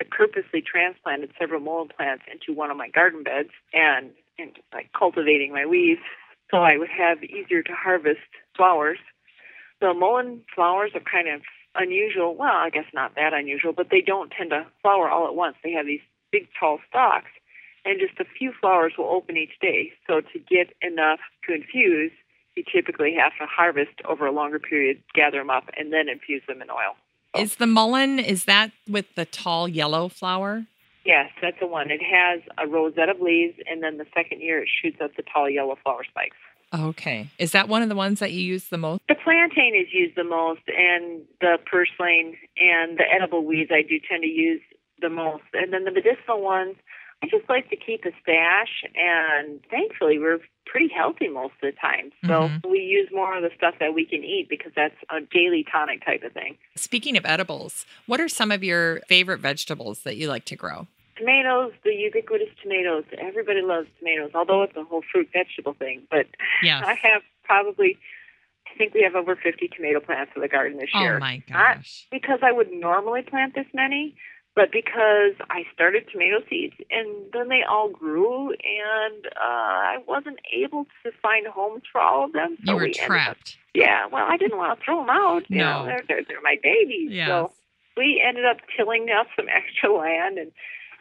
I 0.00 0.04
purposely 0.10 0.62
transplanted 0.62 1.32
several 1.38 1.60
mullein 1.60 1.88
plants 1.94 2.24
into 2.30 2.58
one 2.58 2.70
of 2.70 2.76
my 2.76 2.88
garden 2.88 3.22
beds 3.22 3.50
and, 3.72 4.10
and 4.38 4.52
like 4.72 4.90
cultivating 4.92 5.52
my 5.52 5.66
weeds 5.66 6.00
so 6.52 6.58
I 6.58 6.76
would 6.76 6.90
have 6.90 7.24
easier 7.24 7.62
to 7.62 7.72
harvest 7.72 8.20
flowers. 8.56 8.98
The 9.80 9.94
mullein 9.94 10.42
flowers 10.54 10.92
are 10.94 11.00
kind 11.00 11.28
of 11.28 11.40
unusual. 11.74 12.34
Well, 12.34 12.54
I 12.54 12.70
guess 12.70 12.86
not 12.92 13.14
that 13.16 13.32
unusual, 13.32 13.72
but 13.72 13.88
they 13.90 14.00
don't 14.00 14.30
tend 14.30 14.50
to 14.50 14.66
flower 14.82 15.10
all 15.10 15.26
at 15.26 15.34
once. 15.34 15.56
They 15.62 15.72
have 15.72 15.86
these 15.86 16.00
big, 16.30 16.48
tall 16.58 16.78
stalks, 16.88 17.30
and 17.84 18.00
just 18.00 18.18
a 18.20 18.24
few 18.24 18.52
flowers 18.60 18.94
will 18.96 19.10
open 19.10 19.36
each 19.36 19.58
day. 19.60 19.92
So 20.06 20.20
to 20.20 20.38
get 20.38 20.74
enough 20.82 21.20
to 21.46 21.54
infuse, 21.54 22.12
you 22.56 22.64
typically 22.70 23.14
have 23.18 23.32
to 23.38 23.46
harvest 23.46 24.00
over 24.08 24.26
a 24.26 24.32
longer 24.32 24.58
period, 24.58 25.02
gather 25.14 25.38
them 25.38 25.50
up, 25.50 25.64
and 25.76 25.92
then 25.92 26.08
infuse 26.08 26.42
them 26.46 26.62
in 26.62 26.70
oil. 26.70 26.96
Is 27.36 27.56
the 27.56 27.66
mullein, 27.66 28.18
is 28.18 28.44
that 28.44 28.72
with 28.88 29.14
the 29.14 29.24
tall 29.24 29.66
yellow 29.66 30.08
flower? 30.08 30.66
Yes, 31.04 31.30
that's 31.40 31.58
the 31.58 31.66
one. 31.66 31.90
It 31.90 32.02
has 32.02 32.40
a 32.58 32.66
rosette 32.66 33.08
of 33.08 33.20
leaves, 33.20 33.58
and 33.68 33.82
then 33.82 33.96
the 33.96 34.06
second 34.14 34.40
year 34.40 34.62
it 34.62 34.68
shoots 34.82 34.98
up 35.02 35.16
the 35.16 35.22
tall 35.22 35.48
yellow 35.48 35.76
flower 35.82 36.04
spikes. 36.08 36.36
Okay. 36.74 37.28
Is 37.38 37.52
that 37.52 37.68
one 37.68 37.82
of 37.82 37.88
the 37.88 37.94
ones 37.94 38.20
that 38.20 38.32
you 38.32 38.40
use 38.40 38.68
the 38.68 38.78
most? 38.78 39.02
The 39.08 39.14
plantain 39.14 39.74
is 39.74 39.92
used 39.92 40.16
the 40.16 40.24
most, 40.24 40.62
and 40.68 41.22
the 41.40 41.58
purslane 41.66 42.36
and 42.58 42.98
the 42.98 43.04
edible 43.12 43.44
weeds 43.44 43.70
I 43.72 43.82
do 43.82 43.98
tend 44.08 44.22
to 44.22 44.28
use 44.28 44.60
the 45.00 45.10
most. 45.10 45.44
And 45.52 45.72
then 45.72 45.84
the 45.84 45.90
medicinal 45.90 46.40
ones, 46.40 46.76
I 47.22 47.26
just 47.28 47.48
like 47.48 47.68
to 47.70 47.76
keep 47.76 48.04
a 48.04 48.10
stash, 48.22 48.84
and 48.96 49.60
thankfully 49.70 50.18
we're 50.18 50.40
pretty 50.66 50.88
healthy 50.88 51.28
most 51.28 51.52
of 51.62 51.72
the 51.72 51.72
time. 51.72 52.10
So 52.26 52.48
Mhm. 52.48 52.70
we 52.70 52.78
use 52.80 53.08
more 53.12 53.36
of 53.36 53.42
the 53.42 53.50
stuff 53.56 53.74
that 53.78 53.94
we 53.94 54.04
can 54.06 54.24
eat 54.24 54.48
because 54.48 54.72
that's 54.74 54.96
a 55.10 55.20
daily 55.20 55.64
tonic 55.70 56.04
type 56.04 56.22
of 56.22 56.32
thing. 56.32 56.56
Speaking 56.76 57.16
of 57.16 57.26
edibles, 57.26 57.84
what 58.06 58.20
are 58.20 58.28
some 58.28 58.50
of 58.50 58.64
your 58.64 59.00
favorite 59.08 59.38
vegetables 59.40 60.02
that 60.04 60.16
you 60.16 60.28
like 60.28 60.44
to 60.46 60.56
grow? 60.56 60.86
Tomatoes, 61.26 61.72
the 61.84 61.94
ubiquitous 61.94 62.48
tomatoes. 62.60 63.04
Everybody 63.16 63.62
loves 63.62 63.86
tomatoes, 64.00 64.32
although 64.34 64.62
it's 64.64 64.76
a 64.76 64.82
whole 64.82 65.02
fruit 65.12 65.28
vegetable 65.32 65.74
thing. 65.74 66.02
But 66.10 66.26
Yes. 66.64 66.82
I 66.84 66.94
have 66.94 67.22
probably, 67.44 67.96
I 68.66 68.76
think 68.76 68.92
we 68.92 69.02
have 69.02 69.14
over 69.14 69.36
50 69.36 69.68
tomato 69.68 70.00
plants 70.00 70.32
in 70.34 70.42
the 70.42 70.48
garden 70.48 70.78
this 70.78 70.90
year. 70.92 71.16
Oh 71.16 71.20
my 71.20 71.40
Not 71.48 71.76
gosh. 71.76 72.06
because 72.10 72.40
I 72.42 72.50
would 72.50 72.72
normally 72.72 73.22
plant 73.22 73.54
this 73.54 73.66
many, 73.72 74.16
but 74.56 74.72
because 74.72 75.34
I 75.48 75.62
started 75.72 76.08
tomato 76.10 76.38
seeds 76.50 76.74
and 76.90 77.08
then 77.32 77.48
they 77.48 77.62
all 77.62 77.88
grew 77.88 78.48
and 78.50 79.26
uh, 79.26 79.38
I 79.40 79.98
wasn't 80.08 80.40
able 80.52 80.86
to 81.04 81.12
find 81.22 81.46
homes 81.46 81.82
for 81.92 82.00
all 82.00 82.24
of 82.24 82.32
them. 82.32 82.56
So 82.64 82.72
You 82.72 82.74
were 82.74 82.82
we 82.82 82.86
ended 82.88 83.00
up- 83.02 83.06
trapped. 83.06 83.58
yeah, 83.74 84.06
well, 84.10 84.26
I 84.28 84.36
didn't 84.38 84.58
want 84.58 84.76
to 84.76 84.84
throw 84.84 85.00
them 85.02 85.10
out. 85.10 85.48
You 85.48 85.58
No. 85.58 85.80
know, 85.80 85.86
they're, 85.86 86.02
they're, 86.08 86.24
they're 86.26 86.42
my 86.42 86.56
babies. 86.60 87.10
Yes. 87.12 87.28
So 87.28 87.52
we 87.96 88.20
ended 88.26 88.44
up 88.44 88.56
tilling 88.76 89.06
up 89.16 89.28
some 89.36 89.46
extra 89.48 89.94
land 89.94 90.36
and 90.38 90.50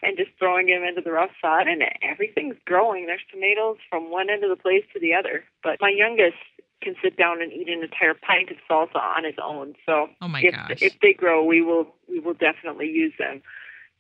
and 0.04 0.18
just 0.18 0.32
throwing 0.40 0.68
them 0.68 0.84
into 0.84 1.02
the 1.02 1.12
rough 1.12 1.32
sod, 1.42 1.68
and 1.68 1.84
everything's 2.02 2.56
growing. 2.66 3.06
There's 3.06 3.22
tomatoes 3.32 3.78
from 3.90 4.10
one 4.12 4.30
end 4.30 4.44
of 4.44 4.50
the 4.50 4.62
place 4.62 4.84
to 4.94 5.00
the 5.00 5.14
other. 5.14 5.44
But 5.64 5.78
my 5.80 5.90
youngest 5.96 6.38
can 6.82 6.96
sit 7.04 7.16
down 7.16 7.42
and 7.42 7.54
eat 7.54 7.70
an 7.70 7.84
entire 7.84 8.16
pint 8.16 8.50
of 8.50 8.58
salsa 8.70 8.96
on 8.96 9.24
his 9.24 9.36
own. 9.44 9.76
So 9.86 10.10
Oh 10.22 10.28
my 10.28 10.42
if 10.42 10.54
gosh. 10.56 10.82
if 10.82 10.94
they 11.02 11.14
grow, 11.14 11.44
we 11.44 11.62
will 11.62 11.88
we 12.10 12.20
will 12.20 12.34
definitely 12.34 12.88
use 12.88 13.14
them. 13.20 13.42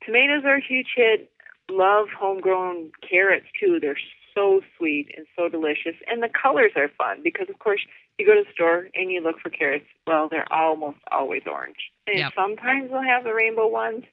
Tomatoes 0.05 0.43
are 0.45 0.55
a 0.55 0.61
huge 0.61 0.87
hit. 0.95 1.31
Love 1.69 2.07
homegrown 2.17 2.91
carrots 3.07 3.45
too. 3.59 3.79
They're 3.79 3.97
so 4.33 4.61
sweet 4.77 5.13
and 5.15 5.27
so 5.37 5.47
delicious, 5.47 5.95
and 6.07 6.23
the 6.23 6.29
colors 6.29 6.71
are 6.75 6.89
fun 6.97 7.21
because 7.23 7.49
of 7.49 7.59
course 7.59 7.81
you 8.17 8.25
go 8.25 8.33
to 8.33 8.43
the 8.43 8.51
store 8.53 8.87
and 8.95 9.11
you 9.11 9.21
look 9.21 9.39
for 9.39 9.49
carrots. 9.49 9.85
Well, 10.07 10.27
they're 10.29 10.51
almost 10.51 10.97
always 11.11 11.43
orange, 11.45 11.91
and 12.07 12.17
Yep. 12.17 12.33
sometimes 12.35 12.89
they'll 12.89 13.01
have 13.03 13.23
the 13.23 13.33
rainbow 13.33 13.67
ones. 13.67 14.05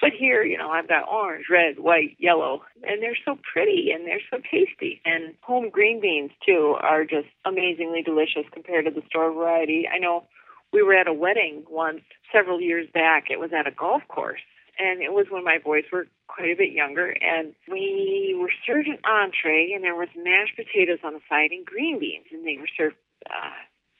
But 0.00 0.12
here, 0.18 0.42
you 0.42 0.56
know, 0.56 0.70
I've 0.70 0.88
got 0.88 1.08
orange, 1.08 1.46
red, 1.50 1.78
white, 1.78 2.16
yellow, 2.18 2.62
and 2.84 3.02
they're 3.02 3.18
so 3.24 3.38
pretty 3.52 3.90
and 3.94 4.06
they're 4.06 4.22
so 4.30 4.38
tasty. 4.50 5.00
And 5.04 5.34
home 5.42 5.68
green 5.68 6.00
beans 6.00 6.30
too 6.44 6.76
are 6.80 7.04
just 7.04 7.28
amazingly 7.44 8.02
delicious 8.02 8.44
compared 8.52 8.86
to 8.86 8.90
the 8.90 9.02
store 9.06 9.32
variety. 9.32 9.86
I 9.92 9.98
know 9.98 10.24
we 10.72 10.82
were 10.82 10.94
at 10.94 11.08
a 11.08 11.12
wedding 11.12 11.64
once 11.68 12.00
several 12.32 12.60
years 12.60 12.86
back. 12.92 13.26
It 13.30 13.40
was 13.40 13.50
at 13.52 13.66
a 13.66 13.72
golf 13.72 14.02
course, 14.08 14.40
and 14.78 15.02
it 15.02 15.12
was 15.12 15.26
when 15.30 15.44
my 15.44 15.58
boys 15.58 15.84
were 15.92 16.06
quite 16.28 16.50
a 16.50 16.56
bit 16.56 16.72
younger. 16.72 17.14
And 17.20 17.54
we 17.70 18.36
were 18.38 18.52
served 18.66 18.88
an 18.88 18.98
entree, 19.04 19.72
and 19.74 19.84
there 19.84 19.96
was 19.96 20.08
mashed 20.16 20.56
potatoes 20.56 21.00
on 21.04 21.14
the 21.14 21.20
side 21.28 21.50
and 21.50 21.66
green 21.66 21.98
beans, 21.98 22.26
and 22.32 22.46
they 22.46 22.56
were 22.58 22.68
served. 22.76 22.96
Uh, 23.28 23.50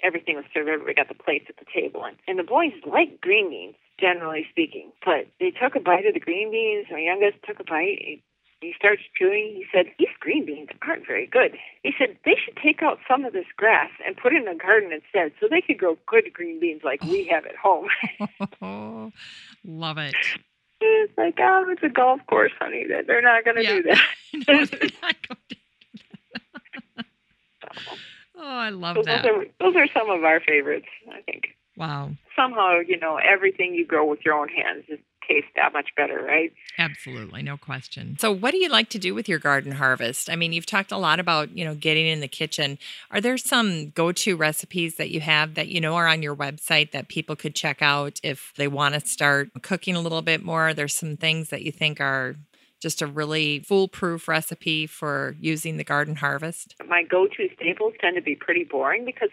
everything 0.02 0.36
was 0.36 0.44
served. 0.54 0.68
Everybody 0.68 0.94
got 0.94 1.08
the 1.08 1.22
plates 1.22 1.46
at 1.48 1.56
the 1.56 1.66
table, 1.74 2.04
and, 2.04 2.16
and 2.26 2.38
the 2.38 2.44
boys 2.44 2.72
like 2.86 3.20
green 3.20 3.50
beans, 3.50 3.74
generally 4.00 4.46
speaking. 4.50 4.92
But 5.04 5.26
they 5.38 5.50
took 5.50 5.76
a 5.76 5.80
bite 5.80 6.06
of 6.06 6.14
the 6.14 6.20
green 6.20 6.50
beans. 6.50 6.86
My 6.90 6.98
youngest 7.00 7.38
took 7.46 7.60
a 7.60 7.64
bite. 7.64 7.98
He, 8.00 8.22
he 8.60 8.74
starts 8.76 9.02
chewing. 9.18 9.54
He 9.56 9.64
said, 9.72 9.86
"These 9.98 10.08
green 10.20 10.44
beans 10.44 10.68
aren't 10.86 11.06
very 11.06 11.26
good." 11.26 11.56
He 11.82 11.92
said 11.98 12.16
they 12.24 12.36
should 12.44 12.56
take 12.62 12.82
out 12.82 12.98
some 13.08 13.24
of 13.24 13.32
this 13.32 13.46
grass 13.56 13.90
and 14.06 14.16
put 14.16 14.34
it 14.34 14.38
in 14.38 14.44
the 14.44 14.54
garden 14.62 14.92
instead, 14.92 15.32
so 15.40 15.46
they 15.48 15.60
could 15.62 15.78
grow 15.78 15.96
good 16.06 16.32
green 16.32 16.60
beans 16.60 16.82
like 16.84 17.02
we 17.04 17.24
have 17.32 17.46
at 17.46 17.56
home. 17.56 17.88
Love 19.64 19.98
it. 19.98 20.14
it's 20.82 21.12
like, 21.18 21.38
oh, 21.40 21.66
it's 21.70 21.82
a 21.82 21.88
golf 21.88 22.20
course, 22.26 22.52
honey. 22.58 22.84
That 22.88 23.06
they're 23.06 23.22
not 23.22 23.44
going 23.44 23.56
to 23.56 23.62
Yeah. 23.62 23.76
do 23.76 23.82
that. 23.84 24.04
No, 24.48 24.64
they're 24.64 24.88
not 25.02 25.16
going 25.28 25.38
to 25.48 25.54
do 25.54 25.60
that. 26.96 27.06
Oh, 28.36 28.46
I 28.46 28.70
love 28.70 28.96
So 28.96 29.02
that. 29.02 29.22
those 29.22 29.32
are 29.32 29.44
those 29.60 29.76
are 29.76 29.86
some 29.92 30.08
of 30.10 30.24
our 30.24 30.40
favorites. 30.40 30.86
I 31.12 31.20
think 31.22 31.56
Wow. 31.80 32.10
somehow 32.36 32.80
you 32.86 32.98
know 32.98 33.16
everything 33.16 33.74
you 33.74 33.86
grow 33.86 34.04
with 34.04 34.20
your 34.24 34.34
own 34.34 34.48
hands 34.48 34.84
just 34.86 35.02
tastes 35.30 35.50
that 35.56 35.72
much 35.72 35.88
better, 35.96 36.22
right? 36.22 36.52
Absolutely, 36.78 37.42
no 37.42 37.56
question. 37.56 38.16
So, 38.18 38.32
what 38.32 38.50
do 38.50 38.58
you 38.58 38.68
like 38.68 38.88
to 38.90 38.98
do 38.98 39.14
with 39.14 39.28
your 39.28 39.38
garden 39.38 39.72
harvest? 39.72 40.28
I 40.28 40.36
mean, 40.36 40.52
you've 40.52 40.66
talked 40.66 40.92
a 40.92 40.98
lot 40.98 41.20
about, 41.20 41.56
you 41.56 41.64
know, 41.64 41.74
getting 41.74 42.06
in 42.06 42.20
the 42.20 42.28
kitchen. 42.28 42.78
Are 43.10 43.20
there 43.20 43.38
some 43.38 43.90
go-to 43.90 44.36
recipes 44.36 44.96
that 44.96 45.10
you 45.10 45.20
have 45.20 45.54
that 45.54 45.68
you 45.68 45.80
know 45.80 45.94
are 45.94 46.06
on 46.06 46.22
your 46.22 46.36
website 46.36 46.92
that 46.92 47.08
people 47.08 47.36
could 47.36 47.54
check 47.54 47.80
out 47.80 48.20
if 48.22 48.52
they 48.56 48.68
want 48.68 48.94
to 48.94 49.00
start 49.00 49.50
cooking 49.62 49.96
a 49.96 50.00
little 50.00 50.22
bit 50.22 50.42
more? 50.42 50.74
There's 50.74 50.94
some 50.94 51.16
things 51.16 51.50
that 51.50 51.62
you 51.62 51.72
think 51.72 52.00
are 52.00 52.36
just 52.80 53.02
a 53.02 53.06
really 53.06 53.60
foolproof 53.60 54.26
recipe 54.26 54.86
for 54.86 55.36
using 55.38 55.76
the 55.76 55.84
garden 55.84 56.16
harvest? 56.16 56.74
My 56.88 57.02
go-to 57.02 57.48
staples 57.54 57.92
tend 58.00 58.16
to 58.16 58.22
be 58.22 58.34
pretty 58.34 58.64
boring 58.64 59.04
because 59.04 59.28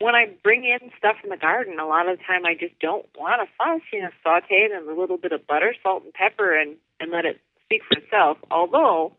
when 0.00 0.14
I 0.14 0.26
bring 0.42 0.64
in 0.64 0.90
stuff 0.98 1.16
from 1.20 1.30
the 1.30 1.36
garden, 1.36 1.78
a 1.78 1.86
lot 1.86 2.08
of 2.08 2.18
the 2.18 2.24
time 2.24 2.44
I 2.44 2.54
just 2.54 2.78
don't 2.80 3.06
want 3.16 3.46
to 3.46 3.48
fuss. 3.56 3.82
You 3.92 4.02
know, 4.02 4.08
saute 4.24 4.46
it 4.50 4.72
in 4.72 4.88
a 4.88 4.98
little 4.98 5.18
bit 5.18 5.32
of 5.32 5.46
butter, 5.46 5.74
salt, 5.82 6.02
and 6.04 6.12
pepper, 6.12 6.58
and 6.58 6.76
and 6.98 7.12
let 7.12 7.24
it 7.24 7.40
speak 7.64 7.82
for 7.86 7.98
itself. 7.98 8.38
Although, 8.50 9.12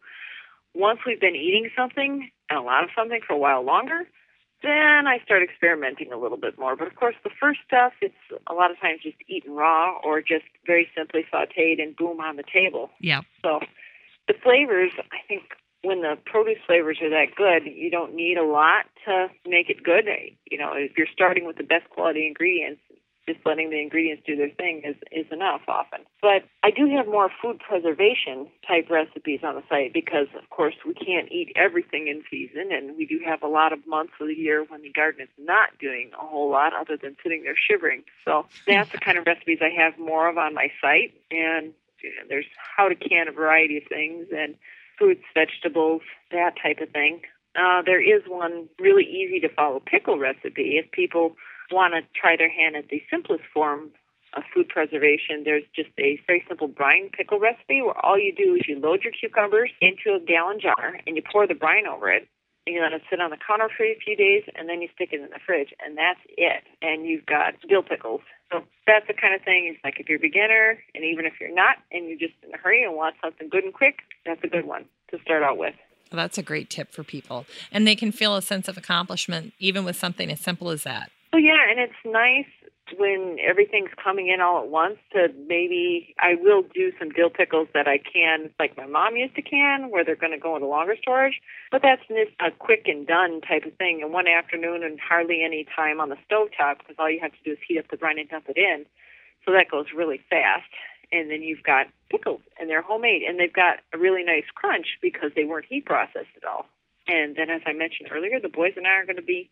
once 0.73 0.99
we've 1.05 1.21
been 1.21 1.35
eating 1.35 1.69
something 1.75 2.29
and 2.49 2.59
a 2.59 2.61
lot 2.61 2.83
of 2.83 2.89
something 2.95 3.21
for 3.25 3.33
a 3.33 3.37
while 3.37 3.63
longer, 3.63 4.07
then 4.63 5.07
I 5.07 5.19
start 5.23 5.43
experimenting 5.43 6.11
a 6.11 6.17
little 6.17 6.37
bit 6.37 6.57
more. 6.57 6.75
But 6.75 6.87
of 6.87 6.95
course, 6.95 7.15
the 7.23 7.31
first 7.39 7.59
stuff, 7.65 7.93
it's 8.01 8.13
a 8.47 8.53
lot 8.53 8.71
of 8.71 8.79
times 8.79 9.01
just 9.03 9.17
eaten 9.27 9.53
raw 9.53 9.97
or 10.03 10.21
just 10.21 10.45
very 10.65 10.87
simply 10.95 11.25
sauteed 11.33 11.81
and 11.81 11.95
boom 11.95 12.19
on 12.19 12.35
the 12.35 12.43
table. 12.43 12.89
Yeah. 12.99 13.21
So 13.43 13.59
the 14.27 14.33
flavors, 14.43 14.91
I 15.11 15.17
think 15.27 15.43
when 15.83 16.01
the 16.01 16.17
produce 16.25 16.59
flavors 16.65 16.99
are 17.01 17.09
that 17.09 17.35
good, 17.35 17.63
you 17.65 17.89
don't 17.89 18.13
need 18.13 18.37
a 18.37 18.45
lot 18.45 18.85
to 19.05 19.27
make 19.47 19.69
it 19.69 19.83
good. 19.83 20.05
You 20.49 20.57
know, 20.57 20.73
if 20.75 20.97
you're 20.97 21.07
starting 21.11 21.45
with 21.45 21.57
the 21.57 21.63
best 21.63 21.89
quality 21.89 22.27
ingredients, 22.27 22.81
just 23.27 23.39
letting 23.45 23.69
the 23.69 23.79
ingredients 23.79 24.23
do 24.25 24.35
their 24.35 24.49
thing 24.49 24.81
is, 24.83 24.95
is 25.11 25.31
enough 25.31 25.61
often. 25.67 26.01
But 26.21 26.43
I 26.63 26.71
do 26.71 26.87
have 26.95 27.05
more 27.05 27.29
food 27.41 27.59
preservation 27.59 28.47
type 28.67 28.89
recipes 28.89 29.41
on 29.43 29.55
the 29.55 29.63
site 29.69 29.93
because, 29.93 30.27
of 30.37 30.49
course, 30.49 30.73
we 30.85 30.93
can't 30.93 31.31
eat 31.31 31.53
everything 31.55 32.07
in 32.07 32.23
season, 32.29 32.71
and 32.71 32.97
we 32.97 33.05
do 33.05 33.19
have 33.25 33.43
a 33.43 33.47
lot 33.47 33.73
of 33.73 33.85
months 33.85 34.13
of 34.19 34.27
the 34.27 34.33
year 34.33 34.65
when 34.67 34.81
the 34.81 34.91
garden 34.91 35.21
is 35.21 35.29
not 35.37 35.69
doing 35.79 36.11
a 36.19 36.25
whole 36.25 36.49
lot 36.49 36.73
other 36.73 36.97
than 36.97 37.15
sitting 37.21 37.43
there 37.43 37.55
shivering. 37.55 38.03
So 38.25 38.45
that's 38.67 38.91
the 38.91 38.97
kind 38.97 39.17
of 39.17 39.25
recipes 39.25 39.59
I 39.61 39.69
have 39.81 39.97
more 39.99 40.27
of 40.27 40.37
on 40.37 40.53
my 40.53 40.71
site, 40.81 41.13
and 41.29 41.73
there's 42.27 42.45
how 42.75 42.89
to 42.89 42.95
can 42.95 43.27
a 43.27 43.31
variety 43.31 43.77
of 43.77 43.83
things 43.87 44.27
and 44.35 44.55
fruits, 45.01 45.23
vegetables, 45.33 46.01
that 46.29 46.53
type 46.61 46.77
of 46.79 46.89
thing. 46.91 47.21
Uh, 47.55 47.81
there 47.83 47.99
is 47.99 48.21
one 48.27 48.69
really 48.79 49.03
easy 49.03 49.39
to 49.39 49.49
follow 49.49 49.81
pickle 49.83 50.19
recipe. 50.19 50.77
If 50.77 50.91
people 50.91 51.35
want 51.71 51.95
to 51.95 52.01
try 52.13 52.37
their 52.37 52.51
hand 52.51 52.75
at 52.75 52.89
the 52.89 53.01
simplest 53.09 53.43
form 53.51 53.89
of 54.33 54.43
food 54.53 54.69
preservation, 54.69 55.41
there's 55.43 55.63
just 55.75 55.89
a 55.99 56.19
very 56.27 56.45
simple 56.47 56.67
brine 56.67 57.09
pickle 57.09 57.39
recipe 57.39 57.81
where 57.81 57.97
all 58.05 58.17
you 58.17 58.33
do 58.33 58.55
is 58.55 58.61
you 58.67 58.79
load 58.79 59.01
your 59.03 59.11
cucumbers 59.11 59.71
into 59.81 60.15
a 60.15 60.19
gallon 60.19 60.59
jar 60.61 60.99
and 61.07 61.17
you 61.17 61.23
pour 61.29 61.47
the 61.47 61.55
brine 61.55 61.87
over 61.87 62.09
it. 62.11 62.27
And 62.67 62.75
you 62.75 62.81
let 62.81 62.93
it 62.93 63.01
sit 63.09 63.19
on 63.19 63.31
the 63.31 63.37
counter 63.37 63.69
for 63.75 63.83
a 63.83 63.97
few 63.97 64.15
days, 64.15 64.43
and 64.55 64.69
then 64.69 64.81
you 64.81 64.89
stick 64.93 65.09
it 65.11 65.19
in 65.19 65.29
the 65.29 65.39
fridge, 65.43 65.73
and 65.83 65.97
that's 65.97 66.19
it. 66.37 66.63
And 66.81 67.07
you've 67.07 67.25
got 67.25 67.55
dill 67.67 67.81
pickles. 67.81 68.21
So 68.51 68.61
that's 68.85 69.07
the 69.07 69.13
kind 69.13 69.33
of 69.33 69.41
thing. 69.41 69.71
It's 69.73 69.83
like 69.83 69.99
if 69.99 70.07
you're 70.07 70.19
a 70.19 70.21
beginner, 70.21 70.77
and 70.93 71.03
even 71.03 71.25
if 71.25 71.33
you're 71.41 71.53
not, 71.53 71.77
and 71.91 72.07
you're 72.07 72.19
just 72.19 72.37
in 72.43 72.53
a 72.53 72.57
hurry 72.57 72.83
and 72.83 72.95
want 72.95 73.15
something 73.23 73.49
good 73.49 73.63
and 73.63 73.73
quick, 73.73 73.99
that's 74.25 74.43
a 74.43 74.47
good 74.47 74.67
one 74.67 74.85
to 75.09 75.17
start 75.23 75.41
out 75.41 75.57
with. 75.57 75.73
Well, 76.11 76.17
that's 76.17 76.37
a 76.37 76.43
great 76.43 76.69
tip 76.69 76.91
for 76.91 77.03
people. 77.03 77.45
And 77.71 77.87
they 77.87 77.95
can 77.95 78.11
feel 78.11 78.35
a 78.35 78.41
sense 78.41 78.67
of 78.67 78.77
accomplishment 78.77 79.53
even 79.59 79.85
with 79.85 79.95
something 79.95 80.29
as 80.29 80.41
simple 80.41 80.69
as 80.69 80.83
that. 80.83 81.09
Oh, 81.33 81.37
yeah, 81.37 81.69
and 81.69 81.79
it's 81.79 81.93
nice 82.05 82.45
when 82.97 83.37
everything's 83.39 83.91
coming 84.01 84.27
in 84.27 84.41
all 84.41 84.61
at 84.63 84.69
once 84.69 84.97
to 85.13 85.27
maybe 85.47 86.15
I 86.19 86.35
will 86.35 86.63
do 86.63 86.91
some 86.99 87.09
dill 87.09 87.29
pickles 87.29 87.67
that 87.73 87.87
I 87.87 87.97
can 87.97 88.49
like 88.59 88.77
my 88.77 88.85
mom 88.85 89.15
used 89.15 89.35
to 89.35 89.41
can 89.41 89.89
where 89.89 90.03
they're 90.03 90.15
going 90.15 90.31
to 90.31 90.39
go 90.39 90.55
into 90.55 90.67
longer 90.67 90.95
storage. 91.01 91.41
But 91.71 91.81
that's 91.81 92.01
just 92.07 92.31
a 92.39 92.51
quick 92.51 92.83
and 92.85 93.05
done 93.07 93.41
type 93.41 93.65
of 93.65 93.75
thing. 93.77 94.01
In 94.01 94.11
one 94.11 94.27
afternoon 94.27 94.83
and 94.83 94.99
hardly 94.99 95.43
any 95.43 95.65
time 95.75 95.99
on 95.99 96.09
the 96.09 96.17
stove 96.25 96.49
top 96.57 96.79
because 96.79 96.95
all 96.99 97.09
you 97.09 97.19
have 97.21 97.31
to 97.31 97.43
do 97.43 97.51
is 97.51 97.57
heat 97.67 97.79
up 97.79 97.89
the 97.89 97.97
brine 97.97 98.19
and 98.19 98.29
dump 98.29 98.45
it 98.49 98.57
in. 98.57 98.85
So 99.45 99.51
that 99.53 99.71
goes 99.71 99.87
really 99.95 100.21
fast. 100.29 100.69
And 101.11 101.29
then 101.29 101.41
you've 101.41 101.63
got 101.63 101.87
pickles 102.09 102.41
and 102.59 102.69
they're 102.69 102.81
homemade. 102.81 103.23
And 103.23 103.39
they've 103.39 103.51
got 103.51 103.79
a 103.93 103.97
really 103.97 104.23
nice 104.23 104.47
crunch 104.55 104.97
because 105.01 105.31
they 105.35 105.43
weren't 105.43 105.65
heat 105.65 105.85
processed 105.85 106.35
at 106.37 106.47
all. 106.47 106.65
And 107.07 107.35
then 107.35 107.49
as 107.49 107.61
I 107.65 107.73
mentioned 107.73 108.09
earlier 108.11 108.39
the 108.39 108.49
boys 108.49 108.73
and 108.77 108.87
I 108.87 108.91
are 108.91 109.05
going 109.05 109.17
to 109.17 109.21
be 109.21 109.49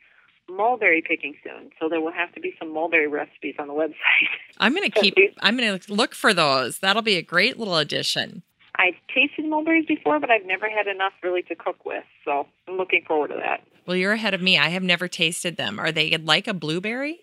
mulberry 0.49 1.01
picking 1.01 1.35
soon, 1.43 1.71
so 1.79 1.89
there 1.89 2.01
will 2.01 2.11
have 2.11 2.33
to 2.33 2.39
be 2.39 2.53
some 2.59 2.73
mulberry 2.73 3.07
recipes 3.07 3.55
on 3.59 3.67
the 3.67 3.73
website. 3.73 4.27
I'm 4.57 4.75
going 4.75 4.89
to 4.89 5.01
keep. 5.01 5.15
I'm 5.39 5.57
going 5.57 5.79
to 5.79 5.93
look 5.93 6.15
for 6.15 6.33
those. 6.33 6.79
That'll 6.79 7.01
be 7.01 7.15
a 7.15 7.21
great 7.21 7.57
little 7.57 7.77
addition. 7.77 8.43
I've 8.75 8.95
tasted 9.13 9.45
mulberries 9.45 9.85
before, 9.85 10.19
but 10.19 10.29
I've 10.29 10.45
never 10.45 10.69
had 10.69 10.87
enough 10.87 11.11
really 11.21 11.41
to 11.43 11.55
cook 11.55 11.85
with, 11.85 12.03
so 12.23 12.47
I'm 12.67 12.77
looking 12.77 13.03
forward 13.05 13.29
to 13.29 13.35
that. 13.35 13.61
Well, 13.85 13.97
you're 13.97 14.13
ahead 14.13 14.33
of 14.33 14.41
me. 14.41 14.57
I 14.57 14.69
have 14.69 14.83
never 14.83 15.07
tasted 15.07 15.57
them. 15.57 15.79
Are 15.79 15.91
they 15.91 16.15
like 16.17 16.47
a 16.47 16.53
blueberry? 16.53 17.19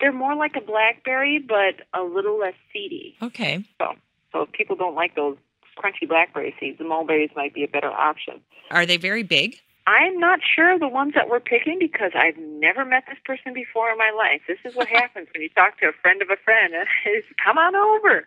They're 0.00 0.12
more 0.12 0.34
like 0.34 0.52
a 0.56 0.60
blackberry, 0.60 1.38
but 1.38 1.86
a 1.98 2.02
little 2.02 2.38
less 2.38 2.54
seedy. 2.72 3.16
Okay. 3.22 3.64
So, 3.78 3.94
so 4.32 4.42
if 4.42 4.52
people 4.52 4.76
don't 4.76 4.94
like 4.94 5.16
those 5.16 5.36
crunchy 5.78 6.08
blackberry 6.08 6.54
seeds, 6.60 6.78
the 6.78 6.84
mulberries 6.84 7.30
might 7.34 7.54
be 7.54 7.64
a 7.64 7.68
better 7.68 7.90
option. 7.90 8.40
Are 8.70 8.86
they 8.86 8.96
very 8.96 9.22
big? 9.22 9.56
I'm 9.86 10.18
not 10.18 10.40
sure 10.42 10.78
the 10.78 10.88
ones 10.88 11.14
that 11.14 11.28
we're 11.28 11.40
picking 11.40 11.78
because 11.78 12.12
I've 12.14 12.36
never 12.36 12.84
met 12.84 13.04
this 13.08 13.18
person 13.24 13.52
before 13.54 13.90
in 13.90 13.98
my 13.98 14.12
life. 14.16 14.42
This 14.46 14.58
is 14.64 14.76
what 14.76 14.88
happens 15.00 15.28
when 15.34 15.42
you 15.42 15.48
talk 15.50 15.78
to 15.80 15.86
a 15.86 15.92
friend 16.02 16.22
of 16.22 16.30
a 16.30 16.36
friend. 16.44 16.74
Is 17.06 17.24
come 17.42 17.58
on 17.58 17.74
over. 17.74 18.26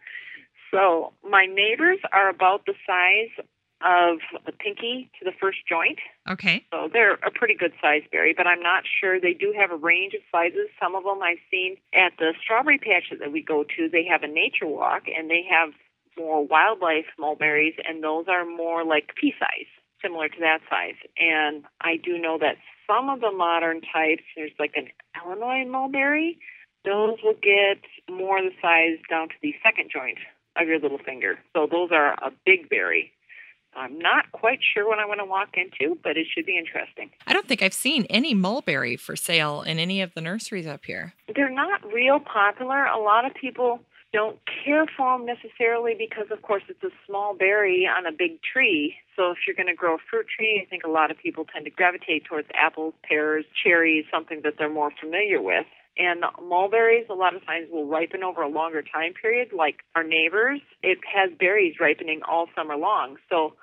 So 0.71 1.13
my 1.27 1.45
neighbors 1.45 1.99
are 2.11 2.29
about 2.29 2.65
the 2.65 2.73
size 2.85 3.45
of 3.85 4.19
the 4.45 4.51
pinky 4.51 5.11
to 5.19 5.25
the 5.25 5.35
first 5.39 5.59
joint. 5.67 5.99
Okay. 6.29 6.65
So 6.71 6.89
they're 6.91 7.15
a 7.15 7.29
pretty 7.29 7.53
good 7.53 7.73
size 7.81 8.01
berry, 8.11 8.33
but 8.35 8.47
I'm 8.47 8.61
not 8.61 8.83
sure. 8.87 9.19
They 9.19 9.33
do 9.33 9.53
have 9.55 9.71
a 9.71 9.75
range 9.75 10.13
of 10.13 10.21
sizes. 10.31 10.69
Some 10.81 10.95
of 10.95 11.03
them 11.03 11.21
I've 11.21 11.43
seen 11.51 11.75
at 11.93 12.13
the 12.17 12.33
strawberry 12.41 12.79
patch 12.79 13.11
that 13.17 13.31
we 13.31 13.41
go 13.43 13.63
to. 13.63 13.89
They 13.89 14.05
have 14.05 14.23
a 14.23 14.27
nature 14.27 14.67
walk, 14.67 15.03
and 15.15 15.29
they 15.29 15.45
have 15.49 15.73
more 16.17 16.45
wildlife 16.45 17.11
mulberries, 17.19 17.75
and 17.87 18.03
those 18.03 18.25
are 18.29 18.45
more 18.45 18.85
like 18.85 19.11
pea 19.19 19.33
size 19.37 19.67
similar 20.03 20.27
to 20.29 20.39
that 20.39 20.59
size. 20.69 20.95
And 21.17 21.63
I 21.81 21.97
do 21.97 22.17
know 22.17 22.37
that 22.39 22.57
some 22.85 23.09
of 23.09 23.21
the 23.21 23.31
modern 23.31 23.81
types, 23.81 24.23
there's 24.35 24.51
like 24.59 24.73
an 24.75 24.89
Illinois 25.23 25.65
mulberry, 25.65 26.37
those 26.85 27.17
will 27.23 27.35
get 27.41 27.79
more 28.13 28.41
the 28.41 28.51
size 28.61 28.99
down 29.09 29.29
to 29.29 29.35
the 29.41 29.55
second 29.63 29.89
joint 29.91 30.17
of 30.59 30.67
your 30.67 30.79
little 30.79 30.97
finger. 30.97 31.39
So 31.55 31.67
those 31.69 31.89
are 31.91 32.13
a 32.13 32.31
big 32.45 32.69
berry. 32.69 33.11
I'm 33.75 33.97
not 33.97 34.31
quite 34.31 34.59
sure 34.61 34.87
what 34.87 34.99
I'm 34.99 35.07
going 35.07 35.17
to 35.17 35.25
walk 35.25 35.55
into, 35.55 35.97
but 36.03 36.15
it 36.15 36.27
should 36.31 36.45
be 36.45 36.57
interesting. 36.57 37.09
I 37.25 37.33
don't 37.33 37.47
think 37.47 37.63
I've 37.63 37.73
seen 37.73 38.05
any 38.09 38.35
mulberry 38.35 38.97
for 38.97 39.15
sale 39.15 39.63
in 39.63 39.79
any 39.79 40.01
of 40.01 40.13
the 40.13 40.21
nurseries 40.21 40.67
up 40.67 40.85
here. 40.85 41.13
They're 41.35 41.49
not 41.49 41.83
real 41.91 42.19
popular. 42.19 42.85
A 42.85 42.99
lot 42.99 43.25
of 43.25 43.33
people 43.33 43.79
don't 44.13 44.39
care 44.63 44.85
for 44.95 45.17
them 45.17 45.25
necessarily 45.25 45.95
because, 45.97 46.27
of 46.31 46.43
course, 46.43 46.61
it's 46.69 46.83
a 46.83 46.91
small 47.05 47.35
berry 47.35 47.87
on 47.87 48.05
a 48.05 48.11
big 48.11 48.39
tree. 48.41 48.95
So 49.15 49.31
if 49.31 49.39
you're 49.45 49.55
going 49.55 49.67
to 49.67 49.73
grow 49.73 49.95
a 49.95 50.03
fruit 50.09 50.27
tree, 50.33 50.61
I 50.63 50.69
think 50.69 50.83
a 50.83 50.89
lot 50.89 51.09
of 51.09 51.17
people 51.17 51.45
tend 51.45 51.65
to 51.65 51.71
gravitate 51.71 52.25
towards 52.25 52.47
apples, 52.53 52.93
pears, 53.03 53.43
cherries, 53.63 54.05
something 54.11 54.41
that 54.43 54.53
they're 54.57 54.69
more 54.69 54.91
familiar 55.01 55.41
with. 55.41 55.65
And 55.97 56.23
mulberries, 56.41 57.07
a 57.09 57.13
lot 57.13 57.35
of 57.35 57.45
times, 57.45 57.67
will 57.71 57.87
ripen 57.87 58.23
over 58.23 58.41
a 58.41 58.47
longer 58.47 58.83
time 58.83 59.13
period, 59.19 59.49
like 59.51 59.81
our 59.95 60.03
neighbors. 60.03 60.61
It 60.81 60.99
has 61.11 61.31
berries 61.37 61.75
ripening 61.79 62.21
all 62.29 62.47
summer 62.55 62.77
long. 62.77 63.17
So 63.29 63.53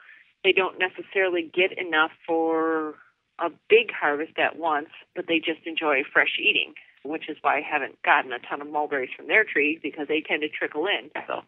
they 0.43 0.53
don't 0.53 0.79
necessarily 0.79 1.51
get 1.55 1.79
enough 1.79 2.11
for 2.27 2.95
a 3.39 3.51
big 3.69 3.91
harvest 3.93 4.39
at 4.39 4.59
once, 4.59 4.91
but 5.15 5.27
they 5.29 5.39
just 5.39 5.65
enjoy 5.65 6.03
fresh 6.13 6.39
eating 6.41 6.75
which 7.05 7.29
is 7.29 7.37
why 7.43 7.59
I 7.59 7.63
haven't 7.63 8.01
gotten 8.03 8.33
a 8.33 8.39
ton 8.39 8.61
of 8.61 8.69
mulberries 8.71 9.11
from 9.17 9.29
their 9.29 9.45
tree 9.45 9.79
because 9.83 10.09
they 10.09 10.21
tend 10.21 10.43
to 10.43 10.49
trickle 10.49 10.87
in. 10.87 11.11
So, 11.27 11.43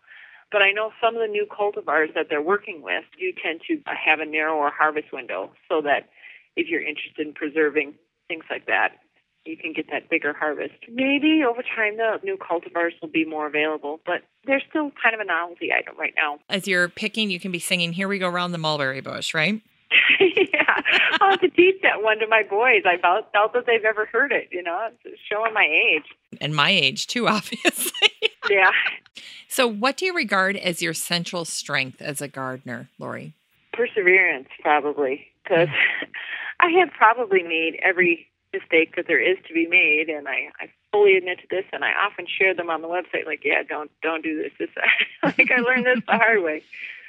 but 0.51 0.63
I 0.63 0.73
know 0.73 0.93
some 1.01 1.15
of 1.15 1.21
the 1.21 1.29
new 1.29 1.47
cultivars 1.47 2.15
that 2.15 2.27
they're 2.29 2.43
working 2.43 2.83
with 2.83 3.05
do 3.19 3.33
tend 3.43 3.61
to 3.69 3.81
have 3.87 4.21
a 4.21 4.27
narrower 4.27 4.71
harvest 4.71 5.13
window, 5.13 5.51
so 5.69 5.81
that 5.83 6.09
if 6.57 6.69
you're 6.69 6.83
interested 6.83 7.27
in 7.27 7.33
preserving 7.33 7.95
things 8.29 8.45
like 8.51 8.67
that, 8.67 8.99
you 9.45 9.57
can 9.57 9.73
get 9.73 9.87
that 9.91 10.09
bigger 10.09 10.33
harvest. 10.33 10.75
Maybe 10.89 11.43
over 11.43 11.63
time 11.63 11.97
the 11.97 12.21
new 12.23 12.37
cultivars 12.37 12.93
will 13.01 13.09
be 13.09 13.25
more 13.25 13.47
available, 13.47 13.99
but 14.07 14.23
they're 14.47 14.63
still 14.69 14.93
kind 15.03 15.15
of 15.15 15.21
a 15.21 15.25
novelty 15.25 15.73
item 15.73 15.97
right 15.99 16.15
now. 16.17 16.39
As 16.49 16.69
you're 16.69 16.89
picking, 16.89 17.31
you 17.31 17.41
can 17.41 17.51
be 17.51 17.59
singing 17.59 17.93
"Here 17.93 18.07
We 18.07 18.19
Go 18.19 18.29
Around 18.29 18.53
the 18.53 18.59
Mulberry 18.59 19.01
Bush," 19.01 19.35
right? 19.35 19.61
yeah, 20.20 20.80
I'll 21.20 21.30
have 21.30 21.40
to 21.40 21.49
teach 21.49 21.80
that 21.82 22.03
one 22.03 22.18
to 22.18 22.26
my 22.26 22.43
boys. 22.43 22.82
I 22.86 22.97
doubt, 22.97 23.32
doubt 23.32 23.53
that 23.55 23.66
they've 23.66 23.84
ever 23.84 24.07
heard 24.07 24.32
it. 24.32 24.49
You 24.51 24.62
know, 24.62 24.88
it's 25.05 25.20
showing 25.30 25.55
my 25.55 25.64
age 25.64 26.05
and 26.40 26.55
my 26.55 26.70
age 26.70 27.07
too, 27.07 27.28
obviously. 27.28 28.11
yeah. 28.51 28.70
So, 29.49 29.66
what 29.66 29.97
do 29.97 30.07
you 30.07 30.14
regard 30.14 30.57
as 30.57 30.82
your 30.82 30.95
central 30.95 31.45
strength 31.45 32.01
as 32.01 32.20
a 32.20 32.28
gardener, 32.28 32.88
Laurie? 32.99 33.34
Perseverance, 33.72 34.49
probably, 34.61 35.26
because 35.43 35.68
mm. 35.68 36.09
I 36.61 36.70
have 36.78 36.90
probably 36.90 37.43
made 37.43 37.78
every 37.82 38.28
mistake 38.53 38.97
that 38.97 39.07
there 39.07 39.20
is 39.20 39.38
to 39.49 39.55
be 39.55 39.66
made, 39.66 40.09
and 40.09 40.28
I, 40.28 40.49
I 40.61 40.70
fully 40.93 41.16
admit 41.16 41.38
to 41.40 41.47
this, 41.51 41.64
and 41.72 41.84
I 41.84 41.93
often 41.93 42.26
share 42.26 42.55
them 42.55 42.70
on 42.70 42.82
the 42.82 42.88
website. 42.88 43.26
Like, 43.26 43.40
yeah, 43.45 43.62
don't 43.62 43.90
don't 44.03 44.22
do 44.22 44.43
this. 44.43 44.53
This 44.59 44.68
like 45.22 45.51
I 45.51 45.61
learned 45.61 45.86
this 45.86 46.01
the 46.07 46.16
hard 46.16 46.43
way 46.43 46.62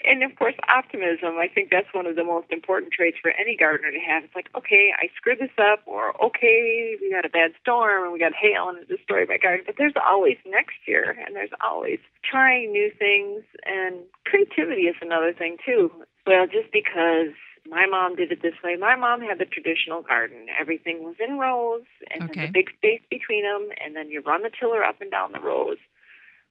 and 0.06 0.24
of 0.24 0.36
course, 0.38 0.56
optimism. 0.68 1.38
I 1.38 1.48
think 1.48 1.70
that's 1.70 1.94
one 1.94 2.06
of 2.06 2.16
the 2.16 2.24
most 2.24 2.48
important 2.52 2.92
traits 2.92 3.18
for 3.22 3.32
any 3.32 3.56
gardener 3.56 3.92
to 3.92 4.00
have. 4.00 4.24
It's 4.24 4.36
like, 4.36 4.50
okay, 4.56 4.92
I 4.98 5.08
screwed 5.16 5.40
this 5.40 5.56
up, 5.58 5.82
or 5.86 6.14
okay, 6.24 6.96
we 7.00 7.12
got 7.12 7.26
a 7.26 7.30
bad 7.30 7.52
storm 7.62 8.04
and 8.04 8.14
we 8.14 8.20
got 8.20 8.34
hail 8.34 8.70
and 8.70 8.80
it 8.80 8.88
destroyed 8.88 9.30
my 9.30 9.38
garden. 9.38 9.64
But 9.66 9.76
there's 9.78 9.98
always 9.98 10.38
next 10.46 10.76
year, 10.88 11.16
and 11.26 11.36
there's 11.36 11.56
always 11.64 12.00
trying 12.24 12.72
new 12.72 12.92
things, 12.98 13.44
and 13.66 14.04
creativity 14.26 14.84
is 14.92 14.96
another 15.02 15.34
thing 15.34 15.58
too. 15.66 15.92
Well, 16.26 16.48
just 16.48 16.72
because 16.72 17.36
my 17.70 17.86
mom 17.86 18.16
did 18.16 18.32
it 18.32 18.42
this 18.42 18.56
way. 18.64 18.76
My 18.76 18.96
mom 18.96 19.22
had 19.22 19.40
the 19.40 19.46
traditional 19.46 20.02
garden. 20.02 20.48
Everything 20.60 21.04
was 21.04 21.16
in 21.26 21.38
rows, 21.38 21.88
and 22.12 22.24
okay. 22.24 22.34
then 22.34 22.46
the 22.48 22.52
big 22.52 22.70
space 22.76 23.02
between 23.10 23.44
them, 23.44 23.70
and 23.84 23.96
then 23.96 24.10
you 24.10 24.22
run 24.22 24.44
the 24.44 24.52
tiller 24.52 24.84
up 24.84 25.00
and 25.02 25.12
down 25.12 25.32
the 25.32 25.40
rows. 25.40 25.78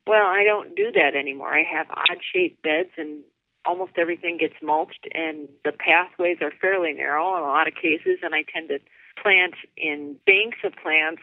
Well, 0.06 0.26
I 0.26 0.42
don't 0.44 0.74
do 0.74 0.90
that 0.92 1.14
anymore. 1.14 1.54
I 1.54 1.62
have 1.62 1.86
odd 1.90 2.18
shaped 2.32 2.62
beds, 2.62 2.90
and 2.96 3.22
almost 3.64 3.92
everything 3.96 4.38
gets 4.38 4.54
mulched 4.62 5.06
and 5.14 5.48
the 5.64 5.72
pathways 5.72 6.38
are 6.40 6.52
fairly 6.60 6.92
narrow 6.92 7.36
in 7.36 7.42
a 7.42 7.46
lot 7.46 7.68
of 7.68 7.74
cases 7.74 8.18
and 8.22 8.34
I 8.34 8.44
tend 8.52 8.68
to 8.68 8.78
plant 9.20 9.54
in 9.76 10.16
banks 10.26 10.58
of 10.64 10.72
plants 10.82 11.22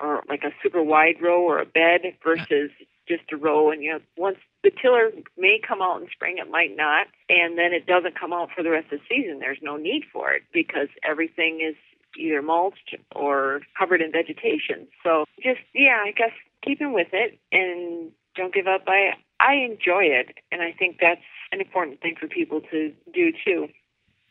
or 0.00 0.22
like 0.28 0.42
a 0.44 0.52
super 0.62 0.82
wide 0.82 1.16
row 1.20 1.40
or 1.42 1.58
a 1.58 1.66
bed 1.66 2.00
versus 2.22 2.70
just 3.08 3.32
a 3.32 3.36
row 3.36 3.70
and 3.70 3.82
you 3.82 3.90
know 3.90 4.00
once 4.16 4.36
the 4.62 4.70
tiller 4.70 5.10
may 5.36 5.58
come 5.66 5.80
out 5.80 6.00
in 6.00 6.08
spring 6.12 6.36
it 6.38 6.50
might 6.50 6.76
not 6.76 7.06
and 7.28 7.56
then 7.56 7.72
it 7.72 7.86
doesn't 7.86 8.18
come 8.18 8.32
out 8.32 8.50
for 8.54 8.62
the 8.62 8.70
rest 8.70 8.92
of 8.92 9.00
the 9.00 9.16
season. 9.16 9.38
There's 9.38 9.58
no 9.62 9.76
need 9.76 10.04
for 10.12 10.32
it 10.32 10.42
because 10.52 10.88
everything 11.08 11.60
is 11.66 11.76
either 12.18 12.42
mulched 12.42 12.96
or 13.14 13.60
covered 13.78 14.00
in 14.02 14.12
vegetation. 14.12 14.86
So 15.02 15.24
just 15.42 15.60
yeah 15.74 16.02
i 16.04 16.12
guess 16.12 16.32
keeping 16.62 16.92
with 16.92 17.08
it 17.12 17.38
and 17.52 18.10
don't 18.34 18.52
give 18.52 18.66
up 18.66 18.82
i 18.86 19.12
i 19.40 19.54
enjoy 19.54 20.04
it 20.04 20.36
and 20.52 20.62
i 20.62 20.72
think 20.72 20.98
that's 21.00 21.22
an 21.52 21.60
important 21.60 22.00
thing 22.00 22.16
for 22.18 22.28
people 22.28 22.60
to 22.70 22.92
do 23.12 23.32
too. 23.44 23.68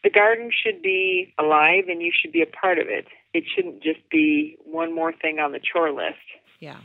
The 0.04 0.10
garden 0.10 0.52
should 0.52 0.82
be 0.82 1.34
alive 1.38 1.86
and 1.90 2.02
you 2.02 2.12
should 2.14 2.32
be 2.32 2.42
a 2.42 2.46
part 2.46 2.80
of 2.80 2.88
it. 2.88 3.08
It 3.34 3.44
shouldn't 3.54 3.82
just 3.84 4.08
be 4.10 4.58
one 4.64 4.94
more 4.94 5.12
thing 5.12 5.40
on 5.40 5.52
the 5.52 5.60
chore 5.60 5.92
list. 5.92 6.16
Yeah. 6.60 6.78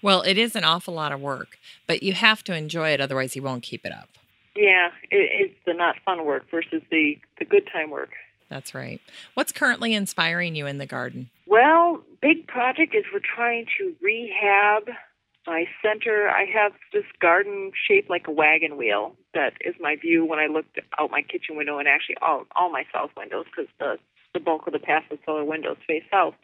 Well, 0.00 0.22
it 0.22 0.38
is 0.38 0.54
an 0.54 0.64
awful 0.64 0.94
lot 0.94 1.12
of 1.12 1.20
work, 1.20 1.58
but 1.86 2.02
you 2.02 2.12
have 2.12 2.44
to 2.44 2.54
enjoy 2.54 2.90
it, 2.90 3.00
otherwise, 3.00 3.34
you 3.34 3.42
won't 3.42 3.64
keep 3.64 3.84
it 3.84 3.92
up. 3.92 4.08
Yeah, 4.54 4.90
it, 5.10 5.50
it's 5.50 5.54
the 5.66 5.74
not 5.74 5.96
fun 6.04 6.24
work 6.24 6.48
versus 6.48 6.80
the 6.90 7.18
the 7.40 7.44
good 7.44 7.68
time 7.72 7.90
work. 7.90 8.10
That's 8.48 8.72
right. 8.72 9.00
What's 9.34 9.50
currently 9.50 9.94
inspiring 9.94 10.54
you 10.54 10.66
in 10.66 10.78
the 10.78 10.86
garden? 10.86 11.28
Well, 11.46 12.02
big 12.22 12.46
project 12.46 12.94
is 12.94 13.04
we're 13.12 13.18
trying 13.18 13.66
to 13.78 13.96
rehab 14.00 14.90
my 15.46 15.64
center. 15.82 16.28
I 16.28 16.44
have 16.46 16.72
this 16.92 17.04
garden 17.20 17.72
shaped 17.88 18.10
like 18.10 18.26
a 18.26 18.32
wagon 18.32 18.76
wheel 18.76 19.16
that 19.34 19.54
is 19.60 19.74
my 19.80 19.96
view 19.96 20.24
when 20.24 20.38
I 20.38 20.46
looked 20.46 20.78
out 20.98 21.10
my 21.10 21.22
kitchen 21.22 21.56
window 21.56 21.78
and 21.78 21.88
actually 21.88 22.16
all 22.22 22.44
all 22.56 22.70
my 22.70 22.84
south 22.92 23.10
windows 23.16 23.46
because 23.46 23.70
the 23.78 23.98
the 24.32 24.40
bulk 24.40 24.66
of 24.66 24.72
the 24.72 24.78
passive 24.78 25.18
solar 25.24 25.44
windows 25.44 25.76
face 25.86 26.02
south. 26.10 26.34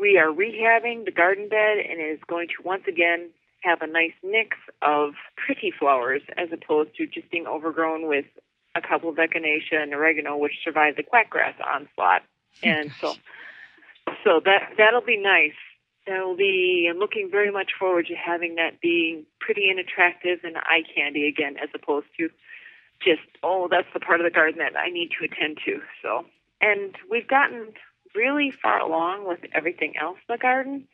We 0.00 0.18
are 0.18 0.32
rehabbing 0.32 1.04
the 1.04 1.10
garden 1.10 1.48
bed 1.48 1.78
and 1.78 2.00
it 2.00 2.10
is 2.14 2.20
going 2.26 2.48
to 2.48 2.62
once 2.64 2.84
again 2.88 3.30
have 3.62 3.82
a 3.82 3.86
nice 3.86 4.14
mix 4.22 4.56
of 4.80 5.14
pretty 5.36 5.72
flowers 5.78 6.22
as 6.36 6.48
opposed 6.52 6.96
to 6.96 7.06
just 7.06 7.30
being 7.30 7.46
overgrown 7.46 8.08
with 8.08 8.24
a 8.74 8.80
couple 8.80 9.10
of 9.10 9.16
echinacea 9.16 9.82
and 9.82 9.92
oregano, 9.92 10.36
which 10.36 10.52
survived 10.64 10.98
the 10.98 11.02
quackgrass 11.02 11.54
onslaught. 11.64 12.22
Oh, 12.22 12.68
and 12.68 12.90
so, 13.00 13.14
so 14.24 14.40
that 14.44 14.70
that'll 14.78 15.02
be 15.02 15.18
nice. 15.18 15.52
That'll 16.06 16.36
be. 16.36 16.88
I'm 16.90 16.98
looking 16.98 17.28
very 17.30 17.50
much 17.50 17.70
forward 17.78 18.06
to 18.06 18.14
having 18.14 18.56
that 18.56 18.80
being 18.80 19.24
pretty 19.40 19.68
and 19.70 19.78
attractive 19.78 20.40
and 20.42 20.56
eye 20.56 20.82
candy 20.94 21.28
again, 21.28 21.56
as 21.62 21.68
opposed 21.74 22.06
to 22.18 22.28
just 23.04 23.22
oh, 23.42 23.68
that's 23.70 23.86
the 23.94 24.00
part 24.00 24.20
of 24.20 24.24
the 24.24 24.30
garden 24.30 24.58
that 24.58 24.78
I 24.78 24.90
need 24.90 25.10
to 25.18 25.24
attend 25.24 25.58
to. 25.64 25.80
So, 26.02 26.24
and 26.60 26.94
we've 27.10 27.28
gotten 27.28 27.72
really 28.14 28.50
far 28.50 28.80
along 28.80 29.26
with 29.26 29.40
everything 29.54 29.94
else 30.00 30.18
in 30.28 30.34
the 30.34 30.38
garden. 30.38 30.86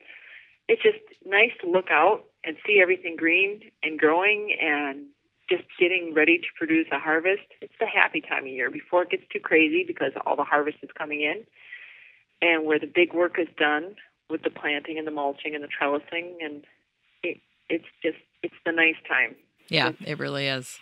It's 0.68 0.82
just 0.82 0.98
nice 1.24 1.52
to 1.62 1.70
look 1.70 1.90
out 1.90 2.24
and 2.44 2.56
see 2.66 2.80
everything 2.80 3.16
green 3.16 3.60
and 3.82 3.98
growing 3.98 4.54
and 4.60 5.06
just 5.48 5.64
getting 5.80 6.12
ready 6.14 6.38
to 6.38 6.46
produce 6.56 6.86
a 6.92 6.98
harvest. 6.98 7.48
It's 7.62 7.72
the 7.80 7.86
happy 7.86 8.20
time 8.20 8.44
of 8.44 8.48
year 8.48 8.70
before 8.70 9.04
it 9.04 9.10
gets 9.10 9.24
too 9.32 9.40
crazy 9.40 9.84
because 9.86 10.12
all 10.26 10.36
the 10.36 10.44
harvest 10.44 10.78
is 10.82 10.90
coming 10.96 11.22
in 11.22 11.44
and 12.42 12.66
where 12.66 12.78
the 12.78 12.86
big 12.86 13.14
work 13.14 13.38
is 13.38 13.48
done 13.56 13.96
with 14.30 14.42
the 14.42 14.50
planting 14.50 14.98
and 14.98 15.06
the 15.06 15.12
mulching 15.12 15.54
and 15.54 15.64
the 15.64 15.68
trellising 15.68 16.36
and 16.42 16.64
it, 17.22 17.40
it's 17.68 17.84
just 18.02 18.18
it's 18.42 18.54
the 18.64 18.72
nice 18.72 18.96
time. 19.08 19.34
Yeah, 19.68 19.92
it 20.04 20.18
really 20.18 20.46
is. 20.46 20.78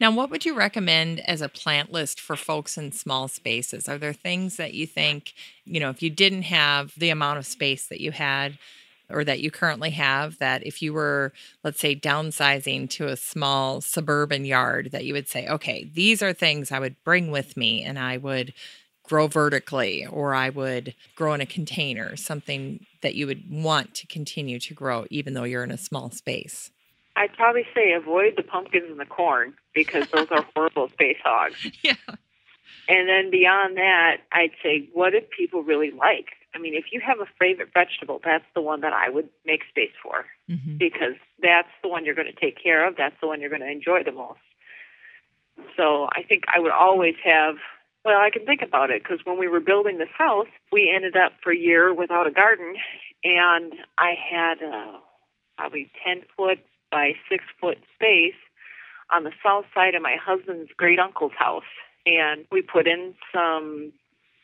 Now, 0.00 0.10
what 0.10 0.30
would 0.30 0.44
you 0.44 0.54
recommend 0.54 1.20
as 1.20 1.42
a 1.42 1.48
plant 1.48 1.92
list 1.92 2.20
for 2.20 2.36
folks 2.36 2.78
in 2.78 2.92
small 2.92 3.28
spaces? 3.28 3.88
Are 3.88 3.98
there 3.98 4.12
things 4.12 4.56
that 4.56 4.74
you 4.74 4.86
think, 4.86 5.34
you 5.64 5.80
know, 5.80 5.90
if 5.90 6.02
you 6.02 6.10
didn't 6.10 6.42
have 6.42 6.92
the 6.96 7.10
amount 7.10 7.38
of 7.38 7.46
space 7.46 7.86
that 7.88 8.00
you 8.00 8.12
had 8.12 8.58
or 9.08 9.22
that 9.24 9.40
you 9.40 9.50
currently 9.50 9.90
have, 9.90 10.38
that 10.38 10.66
if 10.66 10.82
you 10.82 10.92
were, 10.92 11.32
let's 11.62 11.80
say, 11.80 11.94
downsizing 11.94 12.90
to 12.90 13.06
a 13.06 13.16
small 13.16 13.80
suburban 13.80 14.44
yard, 14.44 14.90
that 14.92 15.04
you 15.04 15.12
would 15.12 15.28
say, 15.28 15.46
okay, 15.46 15.88
these 15.92 16.22
are 16.22 16.32
things 16.32 16.72
I 16.72 16.80
would 16.80 16.96
bring 17.04 17.30
with 17.30 17.56
me 17.56 17.82
and 17.82 17.98
I 17.98 18.16
would 18.16 18.52
grow 19.08 19.26
vertically 19.26 20.06
or 20.06 20.34
I 20.34 20.50
would 20.50 20.94
grow 21.14 21.34
in 21.34 21.40
a 21.40 21.46
container, 21.46 22.16
something 22.16 22.86
that 23.02 23.14
you 23.14 23.26
would 23.26 23.50
want 23.50 23.94
to 23.94 24.06
continue 24.06 24.58
to 24.60 24.74
grow 24.74 25.06
even 25.10 25.34
though 25.34 25.44
you're 25.44 25.64
in 25.64 25.70
a 25.70 25.78
small 25.78 26.10
space? 26.10 26.70
I'd 27.16 27.32
probably 27.32 27.66
say 27.74 27.92
avoid 27.92 28.34
the 28.36 28.42
pumpkins 28.42 28.90
and 28.90 29.00
the 29.00 29.06
corn 29.06 29.54
because 29.74 30.06
those 30.10 30.28
are 30.30 30.44
horrible 30.54 30.88
space 30.90 31.18
hogs. 31.24 31.66
Yeah. 31.82 31.94
And 32.88 33.08
then 33.08 33.30
beyond 33.30 33.76
that, 33.78 34.18
I'd 34.30 34.52
say, 34.62 34.88
what 34.92 35.14
if 35.14 35.28
people 35.30 35.62
really 35.62 35.90
like? 35.90 36.28
I 36.54 36.58
mean, 36.58 36.74
if 36.74 36.86
you 36.92 37.00
have 37.00 37.18
a 37.20 37.26
favorite 37.38 37.70
vegetable, 37.74 38.20
that's 38.24 38.44
the 38.54 38.60
one 38.60 38.80
that 38.80 38.92
I 38.92 39.10
would 39.10 39.28
make 39.44 39.62
space 39.68 39.92
for 40.02 40.24
mm-hmm. 40.48 40.76
because 40.76 41.14
that's 41.42 41.68
the 41.82 41.88
one 41.88 42.04
you're 42.04 42.14
going 42.14 42.32
to 42.32 42.40
take 42.40 42.62
care 42.62 42.86
of. 42.86 42.96
That's 42.96 43.14
the 43.20 43.26
one 43.26 43.40
you're 43.40 43.50
going 43.50 43.62
to 43.62 43.70
enjoy 43.70 44.04
the 44.04 44.12
most. 44.12 44.38
So 45.76 46.08
I 46.12 46.22
think 46.22 46.44
I 46.54 46.60
would 46.60 46.72
always 46.72 47.14
have, 47.24 47.56
well, 48.06 48.20
I 48.20 48.30
can 48.30 48.46
think 48.46 48.62
about 48.62 48.90
it 48.90 49.02
because 49.02 49.18
when 49.24 49.36
we 49.36 49.48
were 49.48 49.58
building 49.58 49.98
this 49.98 50.14
house, 50.16 50.46
we 50.70 50.92
ended 50.94 51.16
up 51.16 51.32
for 51.42 51.52
a 51.52 51.58
year 51.58 51.92
without 51.92 52.28
a 52.28 52.30
garden 52.30 52.76
and 53.24 53.72
I 53.98 54.12
had 54.14 54.62
a 54.62 55.00
probably 55.58 55.90
10 56.06 56.22
foot 56.36 56.60
by 56.92 57.14
6 57.28 57.44
foot 57.60 57.78
space 57.96 58.38
on 59.10 59.24
the 59.24 59.32
south 59.44 59.64
side 59.74 59.96
of 59.96 60.02
my 60.02 60.14
husband's 60.24 60.70
great 60.76 61.00
uncle's 61.00 61.32
house. 61.36 61.64
And 62.06 62.44
we 62.52 62.62
put 62.62 62.86
in 62.86 63.14
some 63.34 63.92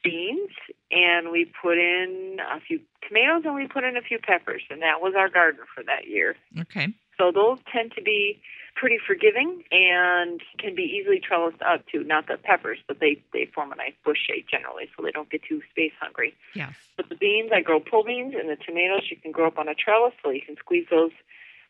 beans 0.03 0.51
and 0.91 1.31
we 1.31 1.45
put 1.63 1.79
in 1.79 2.39
a 2.41 2.59
few 2.59 2.81
tomatoes 3.07 3.43
and 3.45 3.55
we 3.55 3.69
put 3.69 3.85
in 3.85 3.97
a 3.97 4.03
few 4.03 4.19
peppers 4.19 4.63
and 4.71 4.83
that 4.83 5.01
was 5.01 5.15
our 5.17 5.29
garden 5.29 5.61
for 5.73 5.85
that 5.85 6.09
year. 6.09 6.35
Okay. 6.63 6.89
So 7.23 7.31
those 7.31 7.59
tend 7.73 7.93
to 7.95 8.03
be 8.03 8.41
pretty 8.75 8.99
forgiving 9.07 9.63
and 9.71 10.41
can 10.59 10.75
be 10.75 10.83
easily 10.83 11.21
trellised 11.21 11.63
up 11.63 11.87
too. 11.87 12.03
Not 12.03 12.27
the 12.27 12.37
peppers, 12.37 12.79
but 12.89 12.99
they 12.99 13.23
they 13.33 13.49
form 13.55 13.71
a 13.71 13.77
nice 13.77 13.95
bush 14.05 14.19
shape 14.27 14.49
generally, 14.51 14.91
so 14.97 15.05
they 15.05 15.13
don't 15.13 15.31
get 15.31 15.43
too 15.49 15.63
space 15.71 15.93
hungry. 16.01 16.35
Yeah. 16.57 16.71
But 16.97 17.09
the 17.11 17.15
beans, 17.15 17.53
I 17.55 17.61
grow 17.61 17.79
pole 17.79 18.03
beans, 18.03 18.35
and 18.35 18.49
the 18.51 18.57
tomatoes 18.57 19.07
you 19.09 19.17
can 19.17 19.31
grow 19.31 19.47
up 19.47 19.59
on 19.59 19.69
a 19.69 19.75
trellis, 19.75 20.15
so 20.21 20.31
you 20.31 20.43
can 20.43 20.57
squeeze 20.57 20.87
those 20.91 21.13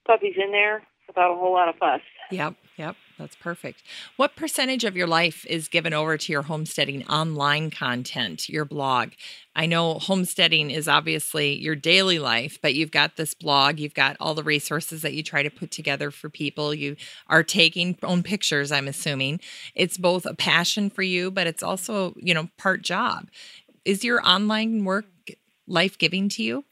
puppies 0.07 0.37
in 0.43 0.53
there 0.53 0.83
without 1.15 1.33
a 1.33 1.37
whole 1.37 1.53
lot 1.53 1.69
of 1.69 1.77
fuss. 1.77 2.01
Yep, 2.31 2.55
yep, 2.77 2.97
that's 3.19 3.37
perfect. 3.37 3.83
What 4.17 4.37
percentage 4.37 4.85
of 4.85 4.97
your 4.97 5.07
life 5.07 5.45
is 5.47 5.69
given 5.69 5.93
over 5.93 6.17
to 6.17 6.33
your 6.33 6.43
homesteading 6.43 7.07
online 7.07 7.71
content, 7.71 8.49
your 8.49 8.65
blog? 8.65 9.11
I 9.55 9.67
know 9.67 9.99
homesteading 9.99 10.71
is 10.71 10.89
obviously 10.89 11.59
your 11.59 11.77
daily 11.77 12.19
life, 12.19 12.59
but 12.63 12.75
you've 12.75 12.91
got 12.91 13.17
this 13.17 13.35
blog, 13.35 13.79
you've 13.79 13.93
got 13.93 14.17
all 14.19 14.35
the 14.35 14.43
resources 14.43 15.03
that 15.03 15.13
you 15.13 15.23
try 15.23 15.43
to 15.43 15.51
put 15.51 15.71
together 15.71 16.11
for 16.11 16.31
people. 16.31 16.73
You 16.73 16.97
are 17.27 17.43
taking 17.43 17.99
own 18.03 18.23
pictures, 18.23 18.73
I'm 18.73 18.89
assuming. 18.89 19.41
It's 19.75 19.99
both 19.99 20.25
a 20.25 20.35
passion 20.35 20.89
for 20.89 21.03
you, 21.03 21.31
but 21.31 21.47
it's 21.47 21.63
also, 21.63 22.15
you 22.17 22.33
know, 22.33 22.49
part 22.57 22.83
job. 22.83 23.29
Is 23.85 24.05
your 24.05 24.27
online 24.27 24.85
work 24.85 25.07
life 25.67 25.99
giving 25.99 26.29
to 26.31 26.43
you? 26.43 26.65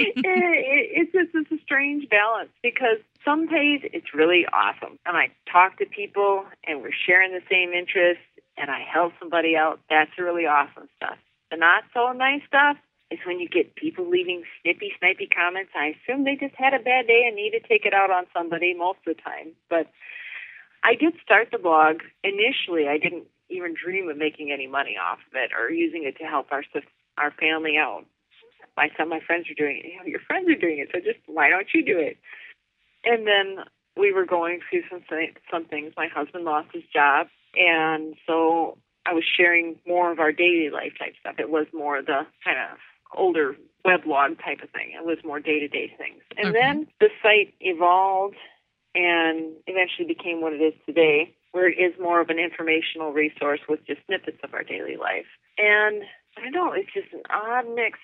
It's 0.00 1.12
just 1.12 1.30
it's 1.34 1.52
a 1.52 1.62
strange 1.62 2.08
balance 2.08 2.50
because 2.62 2.98
some 3.24 3.46
days 3.46 3.80
it's 3.92 4.14
really 4.14 4.46
awesome, 4.52 4.98
and 5.06 5.16
I 5.16 5.28
talk 5.50 5.78
to 5.78 5.86
people, 5.86 6.44
and 6.66 6.82
we're 6.82 6.96
sharing 7.06 7.32
the 7.32 7.42
same 7.50 7.72
interests, 7.72 8.24
and 8.56 8.70
I 8.70 8.80
help 8.80 9.12
somebody 9.18 9.56
out. 9.56 9.80
That's 9.88 10.10
really 10.18 10.46
awesome 10.46 10.88
stuff. 10.96 11.18
The 11.50 11.56
not 11.56 11.84
so 11.92 12.12
nice 12.12 12.42
stuff 12.46 12.76
is 13.10 13.18
when 13.26 13.40
you 13.40 13.48
get 13.48 13.74
people 13.74 14.08
leaving 14.08 14.44
snippy, 14.62 14.92
snippy 14.98 15.26
comments. 15.26 15.72
I 15.74 15.94
assume 15.98 16.24
they 16.24 16.36
just 16.36 16.54
had 16.54 16.74
a 16.74 16.78
bad 16.78 17.06
day 17.06 17.24
and 17.26 17.34
need 17.34 17.50
to 17.52 17.60
take 17.60 17.84
it 17.84 17.92
out 17.92 18.10
on 18.10 18.24
somebody 18.32 18.72
most 18.74 18.98
of 19.06 19.16
the 19.16 19.22
time. 19.22 19.52
But 19.68 19.90
I 20.84 20.94
did 20.94 21.14
start 21.22 21.48
the 21.50 21.58
blog 21.58 22.02
initially. 22.22 22.88
I 22.88 22.98
didn't 22.98 23.24
even 23.50 23.74
dream 23.74 24.08
of 24.08 24.16
making 24.16 24.52
any 24.52 24.66
money 24.66 24.96
off 24.96 25.18
of 25.28 25.34
it 25.34 25.50
or 25.58 25.70
using 25.70 26.04
it 26.04 26.16
to 26.18 26.24
help 26.24 26.52
our 26.52 26.62
our 27.18 27.32
family 27.32 27.76
out 27.76 28.04
some 28.96 29.10
of 29.10 29.10
my 29.10 29.20
friends 29.26 29.46
are 29.50 29.54
doing 29.54 29.80
it. 29.82 29.88
You 29.88 29.98
know, 29.98 30.06
your 30.06 30.20
friends 30.20 30.48
are 30.48 30.54
doing 30.54 30.78
it, 30.78 30.88
so 30.92 31.00
just 31.00 31.20
why 31.26 31.50
don't 31.50 31.68
you 31.74 31.84
do 31.84 31.98
it? 31.98 32.18
And 33.04 33.26
then 33.26 33.64
we 33.96 34.12
were 34.12 34.26
going 34.26 34.60
through 34.68 34.82
some 34.90 35.02
some 35.50 35.64
things. 35.64 35.92
My 35.96 36.08
husband 36.08 36.44
lost 36.44 36.68
his 36.72 36.84
job, 36.92 37.28
and 37.54 38.14
so 38.26 38.78
I 39.06 39.12
was 39.12 39.24
sharing 39.24 39.76
more 39.86 40.12
of 40.12 40.20
our 40.20 40.32
daily 40.32 40.70
life 40.70 40.92
type 40.98 41.14
stuff. 41.20 41.36
It 41.38 41.50
was 41.50 41.66
more 41.72 42.02
the 42.02 42.26
kind 42.44 42.58
of 42.58 42.78
older 43.16 43.56
weblog 43.84 44.42
type 44.42 44.62
of 44.62 44.70
thing. 44.70 44.92
It 44.94 45.04
was 45.04 45.18
more 45.24 45.40
day 45.40 45.58
to 45.60 45.68
day 45.68 45.92
things. 45.96 46.22
And 46.36 46.48
okay. 46.48 46.58
then 46.60 46.86
the 47.00 47.08
site 47.22 47.54
evolved 47.60 48.36
and 48.94 49.52
eventually 49.66 50.06
became 50.06 50.40
what 50.40 50.52
it 50.52 50.60
is 50.60 50.74
today, 50.84 51.34
where 51.52 51.68
it 51.68 51.78
is 51.78 51.98
more 52.00 52.20
of 52.20 52.28
an 52.28 52.38
informational 52.38 53.12
resource 53.12 53.60
with 53.68 53.84
just 53.86 54.00
snippets 54.06 54.38
of 54.44 54.54
our 54.54 54.62
daily 54.62 54.96
life. 54.96 55.26
And 55.58 56.02
I 56.36 56.42
don't 56.42 56.52
know, 56.52 56.72
it's 56.72 56.92
just 56.92 57.12
an 57.12 57.22
odd 57.30 57.66
mix 57.74 57.98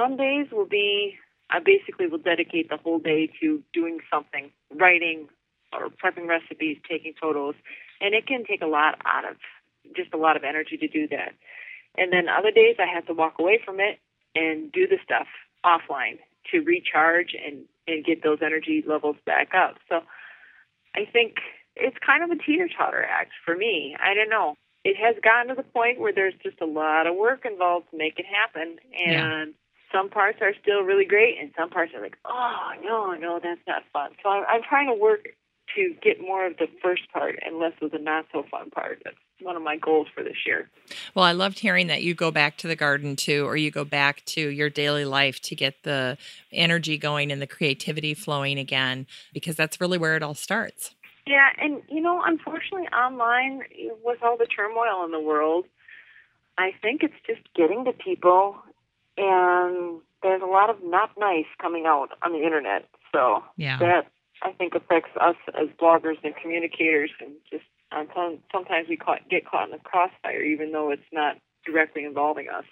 some 0.00 0.16
days 0.16 0.46
will 0.50 0.66
be 0.66 1.18
I 1.50 1.58
basically 1.58 2.06
will 2.06 2.18
dedicate 2.18 2.70
the 2.70 2.76
whole 2.76 3.00
day 3.00 3.28
to 3.40 3.62
doing 3.72 3.98
something, 4.12 4.50
writing 4.74 5.28
or 5.72 5.88
prepping 5.88 6.28
recipes, 6.28 6.78
taking 6.88 7.12
photos, 7.20 7.54
and 8.00 8.14
it 8.14 8.26
can 8.26 8.44
take 8.44 8.62
a 8.62 8.66
lot 8.66 9.00
out 9.04 9.28
of 9.28 9.36
just 9.96 10.14
a 10.14 10.16
lot 10.16 10.36
of 10.36 10.44
energy 10.44 10.76
to 10.76 10.88
do 10.88 11.08
that. 11.08 11.32
And 11.98 12.12
then 12.12 12.28
other 12.28 12.50
days 12.50 12.76
I 12.78 12.86
have 12.92 13.06
to 13.06 13.14
walk 13.14 13.34
away 13.38 13.60
from 13.64 13.80
it 13.80 13.98
and 14.34 14.70
do 14.70 14.86
the 14.86 14.98
stuff 15.04 15.26
offline 15.64 16.18
to 16.52 16.60
recharge 16.60 17.34
and 17.34 17.64
and 17.86 18.04
get 18.04 18.22
those 18.22 18.38
energy 18.42 18.84
levels 18.86 19.16
back 19.26 19.50
up. 19.54 19.76
So 19.88 20.00
I 20.94 21.04
think 21.12 21.36
it's 21.74 21.96
kind 22.04 22.22
of 22.22 22.30
a 22.30 22.40
teeter 22.40 22.68
totter 22.68 23.04
act 23.04 23.32
for 23.44 23.56
me. 23.56 23.96
I 24.00 24.14
don't 24.14 24.30
know. 24.30 24.54
It 24.84 24.96
has 24.96 25.16
gotten 25.22 25.48
to 25.48 25.54
the 25.54 25.68
point 25.68 26.00
where 26.00 26.12
there's 26.12 26.34
just 26.42 26.60
a 26.60 26.66
lot 26.66 27.06
of 27.06 27.16
work 27.16 27.44
involved 27.44 27.90
to 27.90 27.98
make 27.98 28.18
it 28.18 28.24
happen, 28.24 28.76
and 28.96 29.54
some 29.92 30.08
parts 30.08 30.38
are 30.40 30.54
still 30.60 30.82
really 30.82 31.04
great, 31.04 31.36
and 31.40 31.50
some 31.58 31.70
parts 31.70 31.92
are 31.94 32.00
like, 32.00 32.16
oh 32.24 32.72
no, 32.82 33.12
no, 33.12 33.40
that's 33.42 33.60
not 33.66 33.82
fun. 33.92 34.10
So 34.22 34.28
I'm, 34.28 34.44
I'm 34.48 34.62
trying 34.68 34.88
to 34.88 34.94
work 34.94 35.28
to 35.76 35.94
get 36.02 36.20
more 36.20 36.46
of 36.46 36.56
the 36.56 36.66
first 36.82 37.02
part 37.12 37.38
and 37.44 37.58
less 37.58 37.72
of 37.80 37.92
the 37.92 37.98
not 37.98 38.26
so 38.32 38.44
fun 38.50 38.70
part. 38.70 39.00
That's 39.04 39.16
one 39.40 39.56
of 39.56 39.62
my 39.62 39.76
goals 39.76 40.08
for 40.12 40.24
this 40.24 40.36
year. 40.44 40.68
Well, 41.14 41.24
I 41.24 41.32
loved 41.32 41.60
hearing 41.60 41.86
that 41.86 42.02
you 42.02 42.14
go 42.14 42.30
back 42.30 42.56
to 42.58 42.68
the 42.68 42.76
garden 42.76 43.14
too, 43.16 43.46
or 43.46 43.56
you 43.56 43.70
go 43.70 43.84
back 43.84 44.24
to 44.26 44.40
your 44.40 44.68
daily 44.68 45.04
life 45.04 45.40
to 45.42 45.54
get 45.54 45.82
the 45.84 46.18
energy 46.52 46.98
going 46.98 47.30
and 47.30 47.40
the 47.40 47.46
creativity 47.46 48.14
flowing 48.14 48.58
again, 48.58 49.06
because 49.32 49.56
that's 49.56 49.80
really 49.80 49.96
where 49.96 50.16
it 50.16 50.22
all 50.22 50.34
starts. 50.34 50.94
Yeah, 51.26 51.50
and 51.58 51.82
you 51.88 52.00
know, 52.00 52.22
unfortunately, 52.24 52.88
online 52.88 53.62
with 54.02 54.22
all 54.22 54.36
the 54.36 54.46
turmoil 54.46 55.04
in 55.04 55.12
the 55.12 55.20
world, 55.20 55.66
I 56.58 56.72
think 56.82 57.02
it's 57.02 57.14
just 57.26 57.42
getting 57.54 57.84
to 57.84 57.92
people, 57.92 58.56
and 59.20 60.00
there's 60.22 60.42
a 60.42 60.46
lot 60.46 60.70
of 60.70 60.76
not 60.82 61.10
nice 61.18 61.46
coming 61.60 61.84
out 61.86 62.10
on 62.22 62.32
the 62.32 62.42
internet. 62.42 62.88
So 63.12 63.42
yeah. 63.56 63.78
that 63.78 64.06
I 64.42 64.52
think 64.52 64.74
affects 64.74 65.10
us 65.20 65.36
as 65.60 65.68
bloggers 65.80 66.16
and 66.24 66.34
communicators, 66.36 67.10
and 67.20 67.32
just 67.50 67.64
uh, 67.92 68.04
sometimes 68.52 68.88
we 68.88 68.96
caught, 68.96 69.28
get 69.28 69.46
caught 69.46 69.66
in 69.66 69.72
the 69.72 69.78
crossfire, 69.78 70.42
even 70.42 70.72
though 70.72 70.90
it's 70.90 71.02
not 71.12 71.36
directly 71.66 72.04
involving 72.04 72.48
us. 72.48 72.64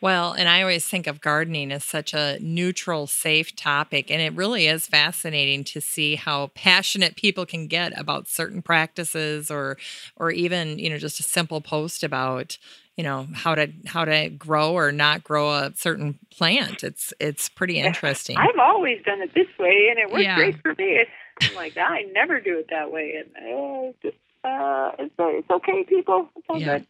Well, 0.00 0.32
and 0.32 0.48
I 0.48 0.62
always 0.62 0.86
think 0.86 1.06
of 1.06 1.20
gardening 1.20 1.72
as 1.72 1.84
such 1.84 2.14
a 2.14 2.38
neutral, 2.40 3.06
safe 3.06 3.54
topic. 3.54 4.10
And 4.10 4.20
it 4.20 4.34
really 4.34 4.66
is 4.66 4.86
fascinating 4.86 5.62
to 5.64 5.80
see 5.80 6.14
how 6.14 6.48
passionate 6.54 7.16
people 7.16 7.44
can 7.44 7.66
get 7.66 7.98
about 7.98 8.28
certain 8.28 8.62
practices 8.62 9.50
or 9.50 9.76
or 10.16 10.30
even, 10.30 10.78
you 10.78 10.88
know, 10.88 10.98
just 10.98 11.20
a 11.20 11.22
simple 11.24 11.60
post 11.60 12.02
about, 12.02 12.56
you 12.98 13.04
know, 13.04 13.28
how 13.32 13.54
to 13.54 13.68
how 13.86 14.04
to 14.04 14.28
grow 14.28 14.72
or 14.72 14.90
not 14.90 15.22
grow 15.22 15.52
a 15.52 15.72
certain 15.76 16.18
plant. 16.30 16.82
It's 16.82 17.14
it's 17.20 17.48
pretty 17.48 17.78
interesting. 17.78 18.36
I've 18.36 18.58
always 18.58 19.00
done 19.04 19.22
it 19.22 19.32
this 19.34 19.46
way 19.56 19.86
and 19.88 20.00
it 20.00 20.10
works 20.10 20.24
yeah. 20.24 20.34
great 20.34 20.60
for 20.60 20.74
me. 20.76 21.04
I'm 21.40 21.54
like, 21.54 21.76
I 21.78 22.02
never 22.12 22.40
do 22.40 22.58
it 22.58 22.66
that 22.70 22.90
way. 22.90 23.14
And 23.16 23.30
uh, 23.36 23.92
just 24.02 24.16
uh, 24.42 24.90
it's, 24.98 25.14
it's 25.16 25.48
okay, 25.48 25.84
people. 25.88 26.28
It's 26.34 26.46
all 26.48 26.58
yeah. 26.58 26.78
good. 26.78 26.86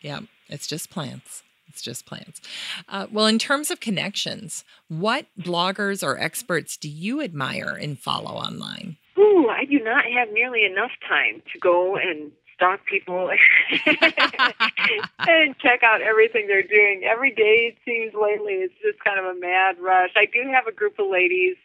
Yeah, 0.00 0.20
it's 0.48 0.68
just 0.68 0.90
plants. 0.90 1.42
It's 1.66 1.82
just 1.82 2.06
plants. 2.06 2.40
Uh, 2.88 3.08
well, 3.10 3.26
in 3.26 3.40
terms 3.40 3.72
of 3.72 3.80
connections, 3.80 4.64
what 4.86 5.26
bloggers 5.38 6.04
or 6.06 6.20
experts 6.20 6.76
do 6.76 6.88
you 6.88 7.20
admire 7.20 7.70
and 7.70 7.98
follow 7.98 8.30
online? 8.30 8.96
Ooh, 9.18 9.48
I 9.48 9.64
do 9.64 9.80
not 9.80 10.04
have 10.04 10.32
nearly 10.32 10.64
enough 10.64 10.92
time 11.08 11.42
to 11.52 11.58
go 11.58 11.96
and 11.96 12.30
stalk 12.58 12.80
people 12.84 13.30
and 13.86 15.58
check 15.58 15.82
out 15.84 16.02
everything 16.02 16.46
they're 16.48 16.62
doing. 16.62 17.04
Every 17.08 17.30
day, 17.30 17.72
it 17.72 17.76
seems 17.84 18.12
lately, 18.14 18.54
it's 18.54 18.74
just 18.82 19.02
kind 19.02 19.18
of 19.18 19.36
a 19.36 19.38
mad 19.38 19.76
rush. 19.80 20.10
I 20.16 20.26
do 20.26 20.42
have 20.52 20.66
a 20.66 20.72
group 20.72 20.98
of 20.98 21.06
ladies 21.08 21.56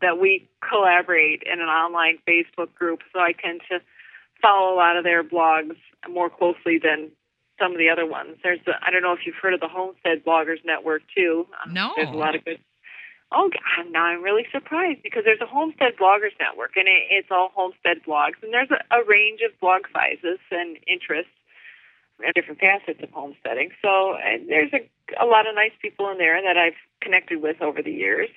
that 0.00 0.18
we 0.18 0.50
collaborate 0.68 1.44
in 1.46 1.60
an 1.60 1.68
online 1.68 2.18
Facebook 2.28 2.74
group, 2.74 3.00
so 3.12 3.20
I 3.20 3.32
tend 3.32 3.60
to 3.70 3.78
follow 4.42 4.74
a 4.74 4.76
lot 4.76 4.96
of 4.96 5.04
their 5.04 5.22
blogs 5.22 5.76
more 6.10 6.28
closely 6.28 6.80
than 6.82 7.10
some 7.60 7.72
of 7.72 7.78
the 7.78 7.88
other 7.88 8.06
ones. 8.06 8.36
There's 8.42 8.58
the, 8.66 8.72
I 8.84 8.90
don't 8.90 9.02
know 9.02 9.12
if 9.12 9.20
you've 9.24 9.36
heard 9.40 9.54
of 9.54 9.60
the 9.60 9.68
Homestead 9.68 10.24
Bloggers 10.24 10.64
Network 10.64 11.02
too. 11.16 11.46
Um, 11.64 11.72
no. 11.72 11.92
There's 11.94 12.08
a 12.08 12.12
lot 12.12 12.34
of 12.34 12.44
good. 12.44 12.58
Oh, 13.32 13.48
God, 13.48 13.90
now 13.90 14.04
I'm 14.04 14.22
really 14.22 14.46
surprised 14.52 15.02
because 15.02 15.24
there's 15.24 15.40
a 15.40 15.46
Homestead 15.46 15.96
Bloggers 16.00 16.36
Network 16.38 16.76
and 16.76 16.86
it, 16.86 17.08
it's 17.10 17.28
all 17.30 17.50
homestead 17.54 18.04
blogs 18.06 18.36
and 18.42 18.52
there's 18.52 18.70
a, 18.70 18.80
a 18.94 19.04
range 19.04 19.40
of 19.40 19.58
blog 19.60 19.82
sizes 19.92 20.38
and 20.50 20.76
interests 20.86 21.32
and 22.22 22.32
different 22.34 22.60
facets 22.60 23.02
of 23.02 23.10
homesteading. 23.10 23.70
So 23.80 24.16
there's 24.48 24.72
a, 24.72 24.84
a 25.22 25.26
lot 25.26 25.48
of 25.48 25.54
nice 25.54 25.74
people 25.80 26.10
in 26.10 26.18
there 26.18 26.40
that 26.42 26.56
I've 26.56 26.78
connected 27.00 27.42
with 27.42 27.60
over 27.60 27.82
the 27.82 27.92
years. 27.92 28.28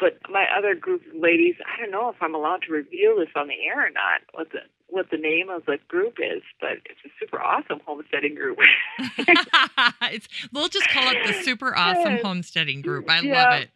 But 0.00 0.18
my 0.28 0.46
other 0.56 0.74
group 0.74 1.02
of 1.06 1.20
ladies, 1.20 1.54
I 1.62 1.80
don't 1.80 1.92
know 1.92 2.08
if 2.08 2.16
I'm 2.20 2.34
allowed 2.34 2.62
to 2.66 2.72
reveal 2.72 3.18
this 3.18 3.28
on 3.36 3.46
the 3.46 3.54
air 3.54 3.86
or 3.86 3.90
not. 3.90 4.22
What 4.32 4.50
the 4.50 4.60
what 4.88 5.10
the 5.10 5.16
name 5.16 5.48
of 5.48 5.64
the 5.64 5.78
group 5.88 6.18
is, 6.18 6.42
but 6.60 6.72
it's 6.84 7.00
a 7.06 7.08
super 7.18 7.40
awesome 7.40 7.80
homesteading 7.86 8.34
group. 8.34 8.58
it's 8.98 10.28
we'll 10.52 10.68
just 10.68 10.88
call 10.88 11.08
it 11.10 11.26
the 11.26 11.32
super 11.42 11.74
awesome 11.76 12.18
homesteading 12.22 12.82
group. 12.82 13.08
I 13.08 13.20
yeah. 13.20 13.44
love 13.44 13.62
it. 13.62 13.70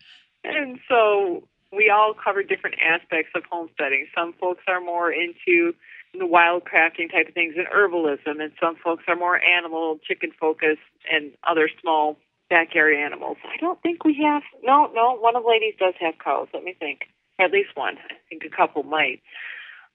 And 0.55 0.79
so 0.89 1.43
we 1.73 1.91
all 1.91 2.15
cover 2.15 2.43
different 2.43 2.77
aspects 2.81 3.33
of 3.35 3.43
homesteading. 3.51 4.07
Some 4.15 4.35
folks 4.41 4.63
are 4.69 4.81
more 4.81 5.11
into 5.13 5.75
the 6.15 6.25
wildcrafting 6.25 7.11
type 7.13 7.29
of 7.29 7.35
things 7.35 7.55
and 7.57 7.67
herbalism, 7.67 8.41
and 8.41 8.53
some 8.61 8.77
folks 8.77 9.05
are 9.09 9.17
more 9.17 9.41
animal, 9.43 9.99
chicken 10.07 10.31
focused, 10.39 10.81
and 11.11 11.33
other 11.49 11.69
small 11.81 12.17
backyard 12.49 12.95
animals. 12.95 13.37
I 13.45 13.57
don't 13.61 13.81
think 13.83 14.05
we 14.05 14.17
have. 14.25 14.43
No, 14.63 14.91
no. 14.95 15.17
One 15.17 15.37
of 15.37 15.43
the 15.43 15.49
ladies 15.49 15.75
does 15.79 15.95
have 16.01 16.15
cows. 16.23 16.49
Let 16.55 16.65
me 16.65 16.75
think. 16.79 17.01
At 17.39 17.51
least 17.51 17.71
one. 17.75 17.99
I 17.99 18.15
think 18.31 18.45
a 18.45 18.57
couple 18.57 18.83
might 18.83 19.21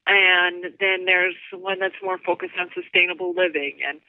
and 0.08 0.66
then 0.80 1.06
there's 1.06 1.36
one 1.54 1.80
that's 1.80 1.96
more 2.04 2.18
focused 2.18 2.54
on 2.60 2.70
sustainable 2.74 3.34
living 3.36 3.78
and 3.88 4.00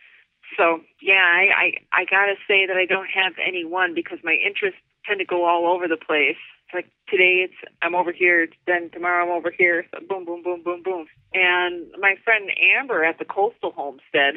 so 0.57 0.81
yeah 1.01 1.23
i 1.25 1.75
i, 1.93 2.03
I 2.03 2.05
gotta 2.05 2.35
say 2.49 2.67
that 2.67 2.77
i 2.77 2.87
don't 2.87 3.09
have 3.13 3.35
any 3.45 3.65
one 3.65 3.95
because 3.95 4.19
my 4.25 4.35
interests 4.35 4.81
tend 5.07 5.19
to 5.19 5.25
go 5.25 5.45
all 5.45 5.67
over 5.67 5.89
the 5.89 5.97
place 5.97 6.37
it's 6.67 6.75
like 6.75 6.91
today 7.09 7.45
it's 7.45 7.73
i'm 7.83 7.95
over 7.95 8.13
here 8.13 8.47
then 8.67 8.91
tomorrow 8.93 9.25
i'm 9.25 9.31
over 9.31 9.51
here 9.57 9.85
so 9.93 10.01
boom 10.09 10.25
boom 10.25 10.43
boom 10.43 10.63
boom 10.63 10.83
boom 10.83 11.07
and 11.35 11.87
my 11.99 12.15
friend 12.25 12.51
amber 12.77 13.05
at 13.05 13.19
the 13.19 13.25
coastal 13.25 13.73
homestead 13.73 14.35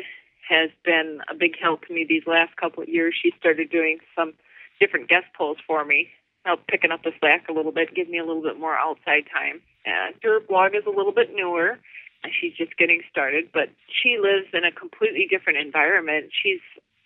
has 0.47 0.69
been 0.83 1.19
a 1.29 1.33
big 1.33 1.53
help 1.59 1.85
to 1.85 1.93
me 1.93 2.05
these 2.07 2.23
last 2.27 2.55
couple 2.57 2.83
of 2.83 2.89
years 2.89 3.15
she 3.21 3.31
started 3.39 3.69
doing 3.69 3.97
some 4.15 4.33
different 4.79 5.09
guest 5.09 5.25
posts 5.37 5.63
for 5.65 5.85
me 5.85 6.09
help 6.45 6.59
picking 6.67 6.91
up 6.91 7.01
the 7.03 7.11
slack 7.19 7.47
a 7.49 7.53
little 7.53 7.71
bit 7.71 7.95
give 7.95 8.09
me 8.09 8.19
a 8.19 8.25
little 8.25 8.43
bit 8.43 8.59
more 8.59 8.75
outside 8.75 9.23
time 9.33 9.61
and 9.85 10.15
her 10.23 10.39
blog 10.39 10.75
is 10.75 10.83
a 10.85 10.89
little 10.89 11.11
bit 11.11 11.29
newer. 11.33 11.77
She's 12.41 12.53
just 12.53 12.75
getting 12.77 13.01
started, 13.09 13.49
but 13.53 13.69
she 13.87 14.17
lives 14.19 14.47
in 14.51 14.65
a 14.65 14.71
completely 14.71 15.27
different 15.29 15.59
environment. 15.59 16.31
She's 16.33 16.61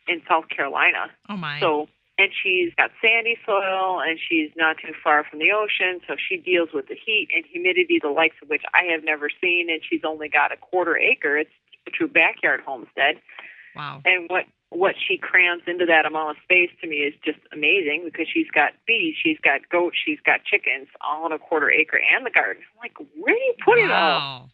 in 0.07 0.22
South 0.30 0.47
Carolina. 0.47 1.12
Oh 1.28 1.36
my. 1.36 1.60
So 1.60 1.89
and 2.20 2.30
she's 2.44 2.74
got 2.76 2.92
sandy 3.02 3.38
soil 3.46 4.02
and 4.02 4.20
she's 4.20 4.52
not 4.56 4.78
too 4.78 4.94
far 5.04 5.24
from 5.24 5.40
the 5.40 5.52
ocean, 5.52 6.02
so 6.08 6.16
she 6.20 6.36
deals 6.38 6.70
with 6.74 6.88
the 6.88 6.96
heat 6.96 7.30
and 7.34 7.46
humidity 7.46 8.00
the 8.02 8.10
likes 8.10 8.36
of 8.44 8.50
which 8.50 8.64
I 8.74 8.92
have 8.92 9.04
never 9.04 9.30
seen 9.42 9.70
and 9.70 9.82
she's 9.88 10.02
only 10.04 10.28
got 10.28 10.52
a 10.52 10.58
quarter 10.58 10.98
acre. 10.98 11.38
It's 11.38 11.50
a 11.88 11.92
true 11.92 12.10
backyard 12.10 12.62
homestead. 12.66 13.22
Wow. 13.76 14.02
And 14.04 14.30
what 14.30 14.46
what 14.72 14.96
she 15.08 15.18
crams 15.18 15.64
into 15.66 15.86
that 15.88 16.06
amount 16.06 16.38
of 16.38 16.44
space 16.44 16.70
to 16.82 16.88
me 16.88 16.98
is 16.98 17.14
just 17.26 17.40
amazing 17.52 18.04
because 18.06 18.28
she's 18.32 18.50
got 18.52 18.74
bees, 18.86 19.16
she's 19.22 19.40
got 19.44 19.68
goats, 19.70 19.98
she's 20.06 20.20
got 20.24 20.44
chickens, 20.44 20.88
all 21.02 21.26
on 21.26 21.32
a 21.32 21.40
quarter 21.40 21.72
acre 21.72 22.00
and 22.14 22.24
the 22.24 22.30
garden. 22.30 22.62
I'm 22.74 22.80
like, 22.80 22.96
where 23.18 23.34
do 23.34 23.42
you 23.42 23.56
put 23.66 23.80
wow. 23.80 23.86
it 23.86 23.92
all? 23.92 24.50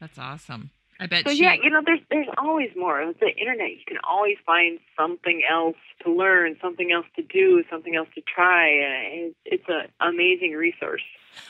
That's 0.00 0.18
awesome. 0.18 0.70
I 1.00 1.06
bet. 1.06 1.24
So 1.26 1.34
she... 1.34 1.42
yeah, 1.42 1.54
you 1.54 1.70
know, 1.70 1.82
there's 1.84 2.00
there's 2.10 2.28
always 2.38 2.70
more. 2.76 3.06
With 3.06 3.20
the 3.20 3.34
internet, 3.36 3.70
you 3.70 3.84
can 3.86 3.98
always 4.08 4.36
find 4.44 4.78
something 4.96 5.42
else 5.50 5.76
to 6.04 6.12
learn, 6.12 6.56
something 6.60 6.92
else 6.92 7.06
to 7.16 7.22
do, 7.22 7.64
something 7.70 7.96
else 7.96 8.08
to 8.14 8.20
try. 8.22 8.68
It's, 8.68 9.36
it's 9.44 9.64
an 9.68 9.88
amazing 10.00 10.52
resource. 10.52 11.02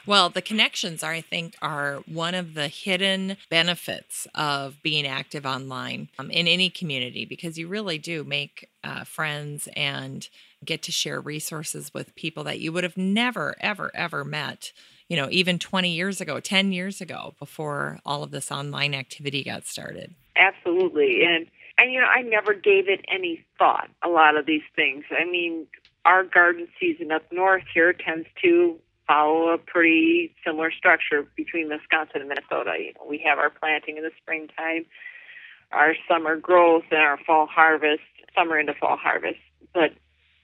Well, 0.07 0.31
the 0.31 0.43
connections, 0.43 1.03
I 1.03 1.21
think, 1.21 1.57
are 1.61 2.03
one 2.07 2.35
of 2.35 2.55
the 2.55 2.69
hidden 2.69 3.37
benefits 3.51 4.27
of 4.35 4.83
being 4.83 5.07
active 5.07 5.45
online 5.45 6.09
um, 6.19 6.31
in 6.31 6.47
any 6.47 6.71
community 6.71 7.25
because 7.25 7.59
you 7.59 7.69
really 7.69 7.99
do 7.99 8.25
make 8.25 8.69
uh, 8.85 9.05
friends 9.05 9.69
and 9.75 10.29
get 10.65 10.83
to 10.85 10.93
share 10.93 11.21
resources 11.21 11.93
with 11.93 12.15
people 12.15 12.45
that 12.45 12.61
you 12.61 12.73
would 12.73 12.85
have 12.85 12.97
never, 12.97 13.57
ever, 13.61 13.91
ever 13.95 14.25
met 14.25 14.73
you 15.09 15.17
know, 15.17 15.29
even 15.31 15.59
20 15.59 15.91
years 15.91 16.21
ago, 16.21 16.41
10 16.41 16.73
years 16.73 17.01
ago, 17.01 17.35
before 17.39 17.99
all 18.05 18.23
of 18.23 18.31
this 18.31 18.51
online 18.51 18.95
activity 18.95 19.45
got 19.45 19.67
started. 19.67 20.15
Absolutely. 20.37 21.23
And, 21.25 21.47
and, 21.79 21.93
you 21.93 22.01
know, 22.01 22.07
I 22.07 22.23
never 22.23 22.55
gave 22.55 22.89
it 22.89 23.05
any 23.09 23.45
thought, 23.59 23.89
a 24.05 24.09
lot 24.09 24.37
of 24.37 24.47
these 24.47 24.63
things. 24.75 25.05
I 25.11 25.25
mean, 25.25 25.67
our 26.05 26.25
garden 26.25 26.69
season 26.81 27.13
up 27.13 27.23
north 27.31 27.65
here 27.73 27.93
tends 27.93 28.27
to 28.43 28.79
follow 29.07 29.49
a 29.49 29.59
pretty 29.59 30.35
similar 30.45 30.71
structure 30.71 31.27
between 31.37 31.69
Wisconsin 31.69 32.21
and 32.21 32.29
Minnesota. 32.29 32.75
You 32.79 32.93
know, 32.95 33.07
we 33.09 33.23
have 33.27 33.39
our 33.39 33.51
planting 33.51 33.97
in 33.97 34.03
the 34.03 34.11
springtime, 34.21 34.87
our 35.71 35.95
summer 36.09 36.37
growth, 36.37 36.85
and 36.91 37.01
our 37.01 37.19
fall 37.27 37.47
harvest, 37.47 38.03
summer 38.35 38.59
into 38.59 38.75
fall 38.75 38.97
harvest. 38.97 39.41
But 39.75 39.93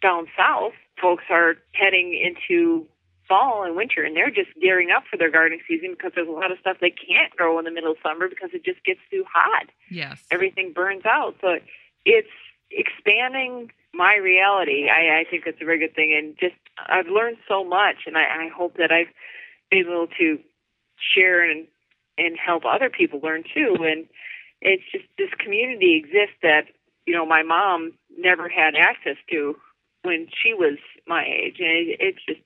down 0.03 0.27
south, 0.37 0.73
folks 1.01 1.25
are 1.31 1.57
heading 1.73 2.15
into 2.15 2.87
fall 3.29 3.65
and 3.65 3.77
winter, 3.77 4.03
and 4.03 4.17
they're 4.17 4.31
just 4.31 4.51
gearing 4.61 4.91
up 4.91 5.05
for 5.11 5.17
their 5.17 5.31
gardening 5.31 5.61
season 5.69 5.93
because 5.93 6.13
there's 6.15 6.29
a 6.29 6.33
lot 6.33 6.51
of 6.51 6.59
stuff 6.59 6.79
they 6.81 6.91
can't 6.91 7.35
grow 7.37 7.59
in 7.59 7.65
the 7.65 7.71
middle 7.71 7.93
of 7.93 7.99
summer 8.03 8.29
because 8.29 8.51
it 8.53 8.65
just 8.65 8.83
gets 8.85 9.01
too 9.11 9.25
hot. 9.31 9.67
Yes, 9.91 10.23
everything 10.31 10.73
burns 10.73 11.05
out. 11.05 11.35
So 11.41 11.59
it's 12.05 12.29
expanding 12.71 13.71
my 13.95 14.17
reality. 14.17 14.89
I, 14.89 15.21
I 15.21 15.25
think 15.31 15.45
it's 15.47 15.61
a 15.61 15.65
very 15.65 15.79
good 15.79 15.95
thing, 15.95 16.15
and 16.17 16.37
just 16.39 16.61
I've 16.79 17.09
learned 17.09 17.39
so 17.49 17.65
much, 17.65 18.07
and 18.07 18.17
I, 18.17 18.47
I 18.47 18.49
hope 18.55 18.77
that 18.77 18.91
I've 18.91 19.13
been 19.71 19.81
able 19.81 20.09
to 20.19 20.39
share 21.15 21.49
and 21.49 21.67
and 22.17 22.37
help 22.37 22.65
other 22.65 22.91
people 22.91 23.21
learn 23.23 23.45
too. 23.55 23.77
And 23.81 24.07
it's 24.61 24.83
just 24.91 25.05
this 25.17 25.31
community 25.39 25.97
exists 25.97 26.37
that 26.43 26.67
you 27.07 27.15
know 27.15 27.27
my 27.27 27.43
mom 27.43 27.93
never 28.17 28.49
had 28.49 28.75
access 28.75 29.17
to 29.31 29.57
when 30.03 30.29
she 30.43 30.55
was 30.55 30.79
my 31.07 31.25
age, 31.25 31.57
and 31.59 31.69
it, 31.69 31.97
it's 32.01 32.25
just 32.27 32.41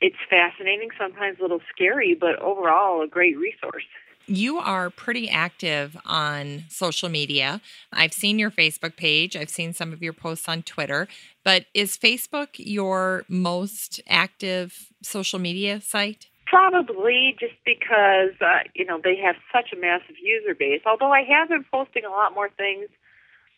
it's 0.00 0.16
fascinating, 0.28 0.90
sometimes 0.98 1.38
a 1.38 1.42
little 1.42 1.60
scary, 1.72 2.14
but 2.18 2.38
overall 2.40 3.02
a 3.02 3.08
great 3.08 3.36
resource. 3.38 3.84
You 4.26 4.58
are 4.58 4.88
pretty 4.88 5.28
active 5.28 5.96
on 6.06 6.64
social 6.68 7.10
media. 7.10 7.60
I've 7.92 8.14
seen 8.14 8.38
your 8.38 8.50
Facebook 8.50 8.96
page, 8.96 9.36
I've 9.36 9.50
seen 9.50 9.74
some 9.74 9.92
of 9.92 10.02
your 10.02 10.14
posts 10.14 10.48
on 10.48 10.62
Twitter, 10.62 11.08
but 11.44 11.66
is 11.74 11.98
Facebook 11.98 12.48
your 12.56 13.24
most 13.28 14.00
active 14.08 14.90
social 15.02 15.38
media 15.38 15.82
site? 15.82 16.28
Probably 16.46 17.36
just 17.38 17.54
because 17.66 18.30
uh, 18.40 18.60
you 18.74 18.84
know 18.84 19.00
they 19.02 19.16
have 19.16 19.36
such 19.52 19.72
a 19.72 19.80
massive 19.80 20.16
user 20.22 20.54
base. 20.54 20.82
Although 20.86 21.12
I 21.12 21.22
have 21.22 21.48
been 21.48 21.64
posting 21.70 22.04
a 22.04 22.10
lot 22.10 22.34
more 22.34 22.48
things 22.48 22.88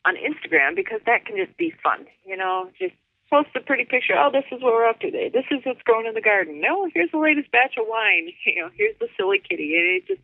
on 0.05 0.15
Instagram 0.15 0.75
because 0.75 1.01
that 1.07 1.27
can 1.27 1.37
just 1.37 1.57
be 1.59 1.75
fun. 1.83 2.07
You 2.25 2.37
know, 2.37 2.71
just 2.79 2.95
post 3.31 3.49
a 3.55 3.61
pretty 3.61 3.85
picture. 3.85 4.15
Oh, 4.17 4.31
this 4.31 4.45
is 4.53 4.63
what 4.63 4.73
we're 4.73 4.89
up 4.89 5.01
to 5.01 5.11
today. 5.11 5.29
This 5.29 5.47
is 5.51 5.65
what's 5.65 5.83
growing 5.83 6.07
in 6.07 6.15
the 6.15 6.21
garden. 6.21 6.61
No, 6.61 6.89
here's 6.93 7.11
the 7.11 7.19
latest 7.19 7.51
batch 7.51 7.75
of 7.79 7.87
wine. 7.89 8.31
You 8.47 8.63
know, 8.63 8.71
here's 8.75 8.97
the 9.01 9.09
silly 9.17 9.39
kitty. 9.39 9.75
It 9.75 10.07
just 10.07 10.21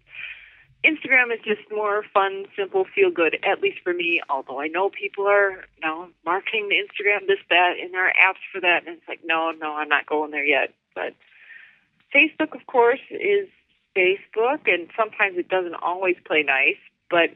Instagram 0.84 1.32
is 1.32 1.40
just 1.44 1.62
more 1.70 2.04
fun, 2.14 2.46
simple, 2.56 2.84
feel 2.94 3.10
good. 3.10 3.36
At 3.44 3.60
least 3.60 3.78
for 3.82 3.92
me. 3.92 4.20
Although 4.30 4.60
I 4.60 4.68
know 4.68 4.90
people 4.90 5.26
are 5.26 5.64
you 5.76 5.82
know 5.82 6.08
marketing 6.24 6.68
the 6.68 6.76
Instagram 6.76 7.26
this 7.26 7.42
that 7.50 7.74
and 7.80 7.92
there 7.92 8.06
are 8.06 8.12
apps 8.12 8.42
for 8.52 8.60
that, 8.60 8.86
and 8.86 8.96
it's 8.96 9.08
like 9.08 9.20
no, 9.24 9.50
no, 9.50 9.74
I'm 9.74 9.88
not 9.88 10.06
going 10.06 10.30
there 10.30 10.44
yet. 10.44 10.74
But 10.94 11.14
Facebook, 12.14 12.54
of 12.54 12.66
course, 12.66 13.00
is 13.10 13.48
Facebook, 13.96 14.66
and 14.66 14.88
sometimes 14.96 15.36
it 15.38 15.48
doesn't 15.48 15.74
always 15.74 16.16
play 16.26 16.42
nice, 16.42 16.80
but 17.10 17.30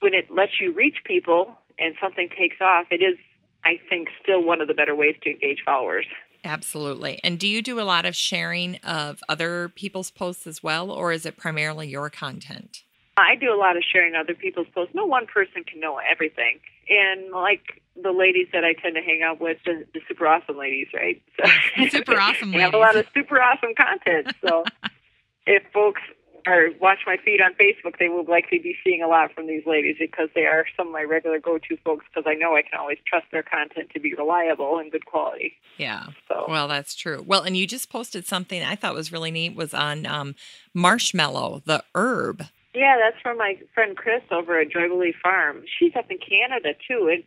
when 0.00 0.14
it 0.14 0.30
lets 0.30 0.60
you 0.60 0.72
reach 0.72 0.98
people 1.04 1.56
and 1.78 1.94
something 2.00 2.28
takes 2.28 2.60
off, 2.60 2.86
it 2.90 3.02
is, 3.02 3.16
I 3.64 3.80
think, 3.88 4.08
still 4.22 4.42
one 4.42 4.60
of 4.60 4.68
the 4.68 4.74
better 4.74 4.94
ways 4.94 5.16
to 5.22 5.30
engage 5.30 5.62
followers. 5.64 6.06
Absolutely. 6.44 7.20
And 7.24 7.38
do 7.38 7.48
you 7.48 7.62
do 7.62 7.80
a 7.80 7.82
lot 7.82 8.04
of 8.04 8.14
sharing 8.14 8.76
of 8.76 9.20
other 9.28 9.70
people's 9.70 10.10
posts 10.10 10.46
as 10.46 10.62
well, 10.62 10.90
or 10.90 11.10
is 11.10 11.24
it 11.24 11.36
primarily 11.36 11.88
your 11.88 12.10
content? 12.10 12.82
I 13.16 13.36
do 13.36 13.52
a 13.52 13.56
lot 13.56 13.76
of 13.76 13.82
sharing 13.90 14.14
other 14.14 14.34
people's 14.34 14.66
posts. 14.74 14.94
No 14.94 15.06
one 15.06 15.26
person 15.26 15.64
can 15.64 15.80
know 15.80 15.98
everything. 15.98 16.58
And 16.88 17.30
like 17.30 17.82
the 18.00 18.10
ladies 18.10 18.48
that 18.52 18.64
I 18.64 18.74
tend 18.74 18.96
to 18.96 19.00
hang 19.00 19.22
out 19.22 19.40
with, 19.40 19.58
the, 19.64 19.84
the 19.94 20.00
super 20.08 20.26
awesome 20.26 20.58
ladies, 20.58 20.88
right? 20.92 21.22
So 21.38 21.88
super 21.88 22.18
awesome 22.18 22.50
they 22.52 22.60
have 22.60 22.74
a 22.74 22.78
lot 22.78 22.96
of 22.96 23.06
super 23.14 23.40
awesome 23.40 23.74
content. 23.76 24.34
So 24.46 24.64
if 25.46 25.62
folks 25.72 26.02
or 26.46 26.70
watch 26.80 27.00
my 27.06 27.16
feed 27.24 27.40
on 27.40 27.54
Facebook, 27.54 27.98
they 27.98 28.08
will 28.08 28.24
likely 28.24 28.58
be 28.58 28.76
seeing 28.84 29.02
a 29.02 29.08
lot 29.08 29.32
from 29.32 29.46
these 29.46 29.64
ladies 29.66 29.96
because 29.98 30.28
they 30.34 30.44
are 30.44 30.66
some 30.76 30.88
of 30.88 30.92
my 30.92 31.02
regular 31.02 31.38
go-to 31.38 31.76
folks 31.78 32.04
because 32.08 32.28
I 32.30 32.34
know 32.34 32.54
I 32.54 32.62
can 32.62 32.78
always 32.78 32.98
trust 33.06 33.26
their 33.32 33.42
content 33.42 33.90
to 33.94 34.00
be 34.00 34.14
reliable 34.14 34.78
and 34.78 34.92
good 34.92 35.06
quality. 35.06 35.54
Yeah. 35.78 36.06
So 36.28 36.44
well, 36.48 36.68
that's 36.68 36.94
true. 36.94 37.24
Well, 37.26 37.42
and 37.42 37.56
you 37.56 37.66
just 37.66 37.90
posted 37.90 38.26
something 38.26 38.62
I 38.62 38.76
thought 38.76 38.94
was 38.94 39.12
really 39.12 39.30
neat 39.30 39.54
was 39.54 39.72
on 39.72 40.06
um, 40.06 40.34
marshmallow, 40.74 41.62
the 41.64 41.82
herb. 41.94 42.44
Yeah, 42.74 42.96
that's 43.00 43.20
from 43.22 43.38
my 43.38 43.56
friend 43.72 43.96
Chris 43.96 44.22
over 44.30 44.58
at 44.60 44.68
Joybilee 44.68 45.14
Farm. 45.22 45.62
She's 45.78 45.94
up 45.96 46.10
in 46.10 46.18
Canada 46.18 46.74
too, 46.86 47.08
and 47.10 47.22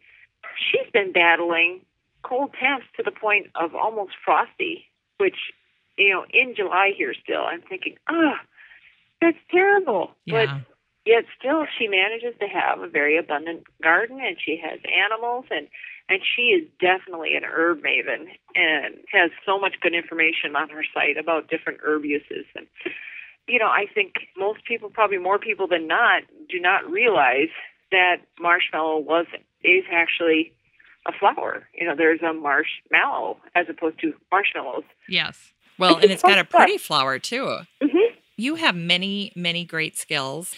she's 0.71 0.91
been 0.91 1.11
battling 1.11 1.81
cold 2.23 2.51
temps 2.59 2.85
to 2.97 3.03
the 3.03 3.11
point 3.11 3.47
of 3.55 3.73
almost 3.73 4.11
frosty, 4.23 4.85
which 5.17 5.37
you 5.97 6.09
know 6.13 6.25
in 6.33 6.53
July 6.55 6.91
here 6.95 7.13
still. 7.23 7.41
I'm 7.41 7.61
thinking, 7.61 7.95
oh 8.09 8.35
that's 9.21 9.37
terrible. 9.51 10.11
Yeah. 10.25 10.45
But 10.45 10.73
yet 11.05 11.25
still 11.39 11.65
she 11.77 11.87
manages 11.87 12.37
to 12.39 12.47
have 12.47 12.81
a 12.81 12.87
very 12.87 13.17
abundant 13.17 13.63
garden 13.81 14.19
and 14.21 14.37
she 14.43 14.61
has 14.63 14.79
animals 14.85 15.45
and 15.49 15.67
and 16.09 16.21
she 16.23 16.43
is 16.55 16.67
definitely 16.79 17.35
an 17.35 17.43
herb 17.43 17.81
maven 17.81 18.27
and 18.55 18.95
has 19.11 19.31
so 19.45 19.59
much 19.59 19.75
good 19.81 19.93
information 19.93 20.55
on 20.55 20.69
her 20.69 20.83
site 20.93 21.17
about 21.17 21.49
different 21.49 21.79
herb 21.83 22.05
uses 22.05 22.45
and 22.55 22.67
you 23.47 23.59
know, 23.59 23.67
I 23.67 23.85
think 23.93 24.13
most 24.37 24.65
people, 24.65 24.89
probably 24.89 25.17
more 25.17 25.39
people 25.39 25.67
than 25.67 25.87
not, 25.87 26.23
do 26.49 26.59
not 26.59 26.89
realize 26.89 27.49
that 27.91 28.17
marshmallow 28.39 28.99
was 28.99 29.25
is 29.63 29.85
actually 29.91 30.53
a 31.07 31.11
flower. 31.17 31.67
You 31.73 31.87
know, 31.87 31.95
there's 31.95 32.21
a 32.21 32.33
marshmallow 32.33 33.37
as 33.55 33.67
opposed 33.69 33.99
to 34.01 34.13
marshmallows. 34.31 34.83
Yes. 35.07 35.53
Well, 35.79 35.95
and 35.95 36.11
it's 36.11 36.21
got 36.21 36.39
a 36.39 36.43
pretty 36.43 36.77
flower 36.77 37.19
too. 37.19 37.45
Mm-hmm. 37.81 38.16
You 38.37 38.55
have 38.55 38.75
many, 38.75 39.33
many 39.35 39.65
great 39.65 39.97
skills. 39.97 40.53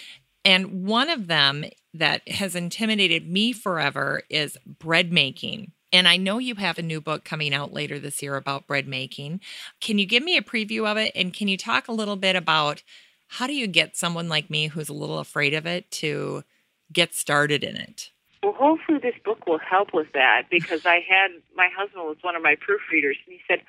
And 0.46 0.86
one 0.86 1.10
of 1.10 1.28
them 1.28 1.66
that 1.94 2.28
has 2.28 2.56
intimidated 2.56 3.28
me 3.28 3.54
forever 3.54 4.24
is 4.30 4.58
bread 4.66 5.12
making. 5.12 5.72
And 5.92 6.08
I 6.08 6.18
know 6.18 6.38
you 6.38 6.56
have 6.56 6.78
a 6.78 6.84
new 6.84 7.02
book 7.02 7.24
coming 7.24 7.54
out 7.54 7.74
later 7.74 7.98
this 7.98 8.22
year 8.22 8.36
about 8.36 8.68
bread 8.68 8.88
making. 8.88 9.42
Can 9.82 9.98
you 9.98 10.06
give 10.06 10.24
me 10.24 10.38
a 10.38 10.42
preview 10.42 10.86
of 10.86 10.98
it? 10.98 11.12
And 11.16 11.34
can 11.34 11.48
you 11.48 11.58
talk 11.58 11.88
a 11.88 11.94
little 11.94 12.16
bit 12.16 12.36
about 12.36 12.84
how 13.28 13.48
do 13.48 13.54
you 13.54 13.68
get 13.68 13.98
someone 13.98 14.30
like 14.30 14.50
me 14.50 14.68
who's 14.68 14.90
a 14.90 14.94
little 14.94 15.20
afraid 15.20 15.54
of 15.54 15.66
it 15.66 15.90
to 15.92 16.44
get 16.92 17.16
started 17.16 17.64
in 17.64 17.76
it? 17.76 18.12
Well, 18.44 18.54
hopefully 18.54 19.00
this 19.02 19.16
book 19.26 19.48
will 19.48 19.60
help 19.60 19.94
with 19.94 20.12
that 20.14 20.44
because 20.50 20.86
I 20.86 21.04
had 21.08 21.32
my 21.56 21.70
husband 21.76 22.04
was 22.06 22.18
one 22.22 22.36
of 22.36 22.42
my 22.42 22.56
proofreaders 22.56 23.18
and 23.26 23.34
he 23.34 23.40
said, 23.48 23.62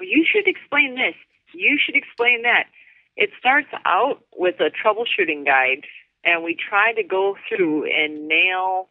Well, 0.00 0.08
you 0.08 0.24
should 0.30 0.48
explain 0.48 0.96
this. 0.96 1.14
You 1.54 1.78
should 1.78 1.94
explain 1.94 2.42
that. 2.42 2.64
It 3.16 3.30
starts 3.38 3.68
out 3.84 4.20
with 4.36 4.56
a 4.60 4.70
troubleshooting 4.70 5.44
guide, 5.46 5.84
and 6.24 6.42
we 6.44 6.54
try 6.54 6.92
to 6.92 7.02
go 7.02 7.36
through 7.48 7.84
and 7.84 8.28
nail 8.28 8.88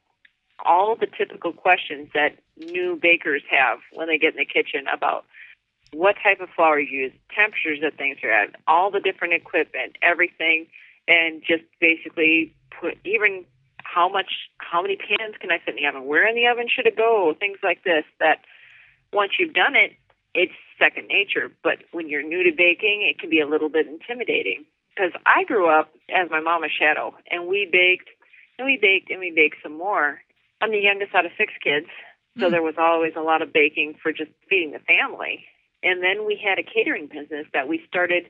all 0.65 0.95
the 0.95 1.07
typical 1.17 1.51
questions 1.51 2.09
that 2.13 2.37
new 2.57 2.97
bakers 3.01 3.43
have 3.49 3.79
when 3.93 4.07
they 4.07 4.17
get 4.17 4.33
in 4.33 4.37
the 4.37 4.45
kitchen 4.45 4.85
about 4.91 5.25
what 5.93 6.15
type 6.23 6.39
of 6.41 6.49
flour 6.55 6.79
you 6.79 7.03
use, 7.03 7.13
temperatures 7.33 7.79
that 7.81 7.97
things 7.97 8.17
are 8.23 8.31
at, 8.31 8.55
all 8.67 8.89
the 8.89 8.99
different 8.99 9.33
equipment, 9.33 9.97
everything, 10.01 10.67
and 11.07 11.41
just 11.45 11.63
basically 11.79 12.53
put 12.79 12.97
even 13.05 13.45
how 13.83 14.09
much, 14.09 14.49
how 14.57 14.81
many 14.81 14.97
pans 14.97 15.35
can 15.39 15.51
I 15.51 15.59
fit 15.59 15.75
in 15.77 15.83
the 15.83 15.87
oven, 15.87 16.05
where 16.05 16.27
in 16.27 16.35
the 16.35 16.47
oven 16.47 16.67
should 16.73 16.87
it 16.87 16.97
go, 16.97 17.33
things 17.39 17.59
like 17.61 17.83
this. 17.83 18.03
That 18.19 18.39
once 19.13 19.33
you've 19.39 19.53
done 19.53 19.75
it, 19.75 19.91
it's 20.35 20.53
second 20.77 21.07
nature. 21.07 21.49
But 21.63 21.79
when 21.91 22.09
you're 22.09 22.21
new 22.21 22.43
to 22.43 22.51
baking, 22.51 23.07
it 23.09 23.19
can 23.19 23.29
be 23.29 23.39
a 23.39 23.47
little 23.47 23.69
bit 23.69 23.87
intimidating. 23.87 24.65
Because 24.93 25.11
I 25.25 25.43
grew 25.43 25.67
up 25.67 25.89
as 26.09 26.29
my 26.29 26.39
mama's 26.39 26.71
shadow, 26.71 27.15
and 27.31 27.47
we 27.47 27.67
baked, 27.71 28.09
and 28.59 28.65
we 28.65 28.77
baked, 28.79 29.09
and 29.09 29.19
we 29.19 29.31
baked 29.31 29.57
some 29.63 29.77
more. 29.77 30.21
I'm 30.61 30.71
the 30.71 30.79
youngest 30.79 31.15
out 31.15 31.25
of 31.25 31.31
six 31.37 31.51
kids, 31.63 31.87
so 32.39 32.47
mm. 32.47 32.51
there 32.51 32.63
was 32.63 32.75
always 32.77 33.13
a 33.17 33.21
lot 33.21 33.41
of 33.41 33.51
baking 33.51 33.95
for 34.01 34.11
just 34.13 34.31
feeding 34.49 34.71
the 34.71 34.79
family. 34.79 35.43
And 35.83 36.01
then 36.01 36.25
we 36.25 36.39
had 36.39 36.59
a 36.59 36.63
catering 36.63 37.07
business 37.07 37.45
that 37.53 37.67
we 37.67 37.83
started 37.87 38.29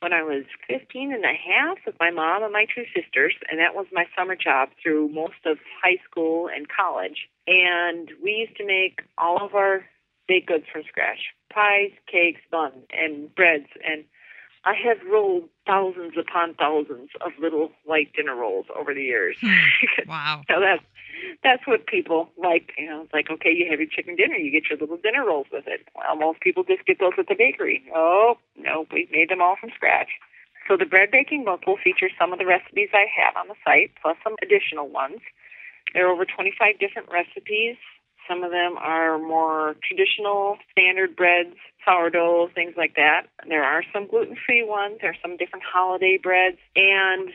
when 0.00 0.12
I 0.12 0.22
was 0.22 0.44
15 0.66 1.14
and 1.14 1.24
a 1.24 1.28
half 1.28 1.78
with 1.86 1.94
my 2.00 2.10
mom 2.10 2.42
and 2.42 2.52
my 2.52 2.66
two 2.74 2.84
sisters, 2.94 3.34
and 3.50 3.60
that 3.60 3.74
was 3.74 3.86
my 3.92 4.04
summer 4.18 4.34
job 4.34 4.70
through 4.82 5.08
most 5.08 5.38
of 5.46 5.58
high 5.82 5.98
school 6.08 6.48
and 6.48 6.66
college. 6.68 7.28
And 7.46 8.10
we 8.22 8.32
used 8.32 8.56
to 8.56 8.66
make 8.66 9.02
all 9.16 9.44
of 9.44 9.54
our 9.54 9.84
baked 10.32 10.48
goods 10.48 10.64
from 10.72 10.82
scratch 10.88 11.34
pies, 11.52 11.92
cakes, 12.10 12.40
buns, 12.50 12.84
and 12.90 13.34
breads. 13.34 13.68
And 13.86 14.04
I 14.64 14.72
have 14.86 14.96
rolled 15.06 15.50
thousands 15.66 16.14
upon 16.16 16.54
thousands 16.54 17.10
of 17.20 17.32
little 17.38 17.70
light 17.86 18.12
dinner 18.16 18.34
rolls 18.34 18.66
over 18.74 18.94
the 18.94 19.02
years. 19.02 19.36
Wow. 20.08 20.42
so 20.48 20.58
that's 20.58 20.82
that's 21.44 21.66
what 21.66 21.86
people 21.86 22.30
like. 22.36 22.72
You 22.78 22.88
know, 22.88 23.02
it's 23.02 23.12
like 23.12 23.30
okay, 23.30 23.52
you 23.52 23.68
have 23.70 23.78
your 23.78 23.88
chicken 23.88 24.16
dinner, 24.16 24.36
you 24.36 24.50
get 24.50 24.70
your 24.70 24.78
little 24.78 24.96
dinner 24.96 25.24
rolls 25.26 25.46
with 25.52 25.66
it. 25.66 25.86
Well, 25.94 26.16
most 26.16 26.40
people 26.40 26.64
just 26.64 26.86
get 26.86 26.98
those 26.98 27.12
at 27.18 27.28
the 27.28 27.36
bakery. 27.36 27.82
Oh 27.94 28.38
no, 28.56 28.86
we've 28.90 29.12
made 29.12 29.28
them 29.28 29.42
all 29.42 29.56
from 29.60 29.70
scratch. 29.74 30.08
So 30.68 30.76
the 30.76 30.86
bread 30.86 31.10
baking 31.10 31.44
book 31.44 31.66
will 31.66 31.76
feature 31.76 32.08
some 32.18 32.32
of 32.32 32.38
the 32.38 32.46
recipes 32.46 32.88
I 32.94 33.06
have 33.12 33.36
on 33.36 33.48
the 33.48 33.58
site, 33.64 33.90
plus 34.00 34.16
some 34.24 34.36
additional 34.42 34.88
ones. 34.88 35.20
There 35.92 36.06
are 36.06 36.12
over 36.12 36.24
25 36.24 36.78
different 36.78 37.10
recipes 37.10 37.76
some 38.28 38.42
of 38.42 38.50
them 38.50 38.76
are 38.78 39.18
more 39.18 39.74
traditional 39.86 40.56
standard 40.70 41.16
breads, 41.16 41.54
sourdough, 41.84 42.48
things 42.54 42.74
like 42.76 42.94
that. 42.96 43.26
There 43.48 43.64
are 43.64 43.82
some 43.92 44.06
gluten-free 44.06 44.64
ones. 44.64 44.98
There 45.00 45.10
are 45.10 45.22
some 45.22 45.36
different 45.36 45.64
holiday 45.64 46.18
breads. 46.22 46.58
And 46.76 47.30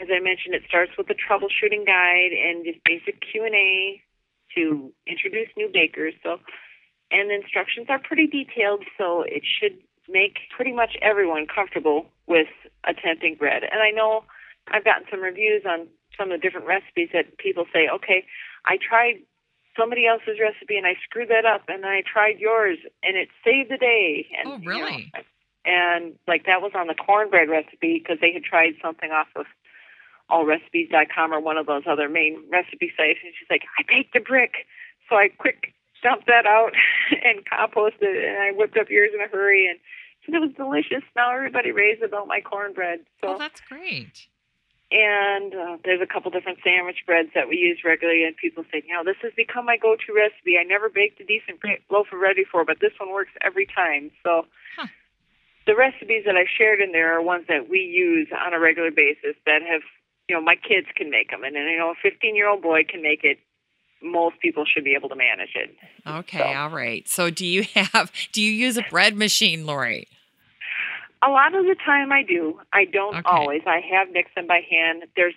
as 0.00 0.08
I 0.10 0.20
mentioned, 0.20 0.54
it 0.54 0.62
starts 0.68 0.92
with 0.98 1.08
a 1.10 1.14
troubleshooting 1.14 1.86
guide 1.86 2.32
and 2.32 2.64
just 2.64 2.78
basic 2.84 3.20
Q&A 3.20 4.02
to 4.54 4.92
introduce 5.06 5.48
new 5.56 5.70
bakers. 5.72 6.14
So, 6.22 6.38
and 7.10 7.30
the 7.30 7.34
instructions 7.34 7.86
are 7.88 7.98
pretty 7.98 8.26
detailed, 8.26 8.84
so 8.98 9.22
it 9.22 9.42
should 9.44 9.78
make 10.08 10.38
pretty 10.54 10.72
much 10.72 10.96
everyone 11.00 11.46
comfortable 11.46 12.06
with 12.26 12.48
attempting 12.84 13.36
bread. 13.36 13.62
And 13.62 13.80
I 13.80 13.90
know 13.90 14.24
I've 14.68 14.84
gotten 14.84 15.06
some 15.10 15.22
reviews 15.22 15.62
on 15.66 15.88
some 16.18 16.30
of 16.30 16.40
the 16.40 16.42
different 16.42 16.66
recipes 16.66 17.08
that 17.12 17.38
people 17.38 17.64
say, 17.72 17.88
okay, 17.88 18.24
I 18.66 18.76
tried 18.76 19.22
somebody 19.76 20.06
else's 20.06 20.38
recipe 20.40 20.76
and 20.76 20.86
I 20.86 20.94
screwed 21.02 21.28
that 21.28 21.44
up 21.44 21.62
and 21.68 21.84
I 21.86 22.02
tried 22.02 22.38
yours 22.38 22.78
and 23.02 23.16
it 23.16 23.28
saved 23.44 23.70
the 23.70 23.78
day. 23.78 24.26
And, 24.38 24.52
oh, 24.52 24.58
really? 24.66 25.10
You 25.14 25.20
know, 25.20 25.22
and 25.64 26.14
like 26.26 26.46
that 26.46 26.60
was 26.60 26.72
on 26.74 26.88
the 26.88 26.94
cornbread 26.94 27.48
recipe 27.48 28.02
because 28.02 28.18
they 28.20 28.32
had 28.32 28.42
tried 28.42 28.74
something 28.82 29.10
off 29.10 29.28
of 29.36 29.46
allrecipes.com 30.30 31.32
or 31.32 31.40
one 31.40 31.56
of 31.56 31.66
those 31.66 31.84
other 31.86 32.08
main 32.08 32.42
recipe 32.50 32.92
sites. 32.96 33.20
And 33.22 33.32
she's 33.38 33.48
like, 33.48 33.62
I 33.78 33.84
baked 33.86 34.16
a 34.16 34.20
brick. 34.20 34.66
So 35.08 35.16
I 35.16 35.28
quick 35.28 35.74
dumped 36.02 36.26
that 36.26 36.46
out 36.46 36.72
and 37.10 37.46
composted 37.46 38.02
it 38.02 38.24
and 38.24 38.38
I 38.38 38.50
whipped 38.50 38.76
up 38.76 38.90
yours 38.90 39.10
in 39.14 39.20
a 39.20 39.28
hurry 39.28 39.68
and 39.68 39.78
it 40.34 40.38
was 40.38 40.52
delicious. 40.56 41.02
Now 41.16 41.34
everybody 41.34 41.72
raves 41.72 42.00
about 42.02 42.28
my 42.28 42.40
cornbread. 42.40 43.00
So 43.20 43.34
oh, 43.34 43.38
that's 43.38 43.60
great 43.60 44.26
and 44.92 45.54
uh, 45.54 45.76
there's 45.84 46.00
a 46.02 46.06
couple 46.06 46.30
different 46.30 46.58
sandwich 46.62 46.98
breads 47.06 47.30
that 47.34 47.48
we 47.48 47.56
use 47.56 47.80
regularly, 47.84 48.24
and 48.24 48.36
people 48.36 48.64
say, 48.70 48.82
you 48.86 48.92
know, 48.92 49.02
this 49.04 49.16
has 49.22 49.32
become 49.34 49.64
my 49.64 49.76
go-to 49.78 50.12
recipe. 50.12 50.58
I 50.60 50.64
never 50.64 50.88
baked 50.90 51.20
a 51.20 51.24
decent 51.24 51.60
loaf 51.90 52.08
of 52.12 52.18
bread 52.20 52.36
before, 52.36 52.64
but 52.64 52.78
this 52.80 52.92
one 53.00 53.10
works 53.10 53.32
every 53.40 53.66
time. 53.66 54.10
So, 54.22 54.44
huh. 54.76 54.86
the 55.66 55.74
recipes 55.74 56.24
that 56.26 56.36
I 56.36 56.44
shared 56.44 56.80
in 56.80 56.92
there 56.92 57.16
are 57.16 57.22
ones 57.22 57.46
that 57.48 57.70
we 57.70 57.78
use 57.80 58.28
on 58.38 58.52
a 58.52 58.60
regular 58.60 58.90
basis 58.90 59.34
that 59.46 59.62
have, 59.62 59.82
you 60.28 60.36
know, 60.36 60.42
my 60.42 60.56
kids 60.56 60.86
can 60.94 61.10
make 61.10 61.30
them, 61.30 61.42
and, 61.42 61.56
and 61.56 61.70
you 61.70 61.78
know, 61.78 61.90
a 61.90 61.94
15 62.02 62.36
year 62.36 62.48
old 62.48 62.60
boy 62.62 62.84
can 62.84 63.00
make 63.02 63.24
it. 63.24 63.38
Most 64.04 64.40
people 64.40 64.64
should 64.66 64.82
be 64.84 64.94
able 64.96 65.08
to 65.08 65.16
manage 65.16 65.54
it. 65.54 65.74
Okay, 66.06 66.38
So- 66.38 66.44
all 66.44 66.70
right. 66.70 67.08
So 67.08 67.30
do 67.30 67.46
you 67.46 67.62
have 67.92 68.12
do 68.32 68.42
you 68.42 68.50
use 68.52 68.76
a 68.76 68.84
bread 68.90 69.16
machine, 69.16 69.64
Laurie? 69.64 70.08
A 71.22 71.30
lot 71.30 71.54
of 71.54 71.64
the 71.64 71.76
time 71.86 72.12
I 72.12 72.22
do. 72.22 72.60
I 72.72 72.84
don't 72.84 73.16
Okay. 73.16 73.28
always. 73.28 73.62
I 73.66 73.80
have 73.80 74.10
mixed 74.10 74.34
them 74.34 74.46
by 74.46 74.60
hand. 74.68 75.04
There's 75.14 75.34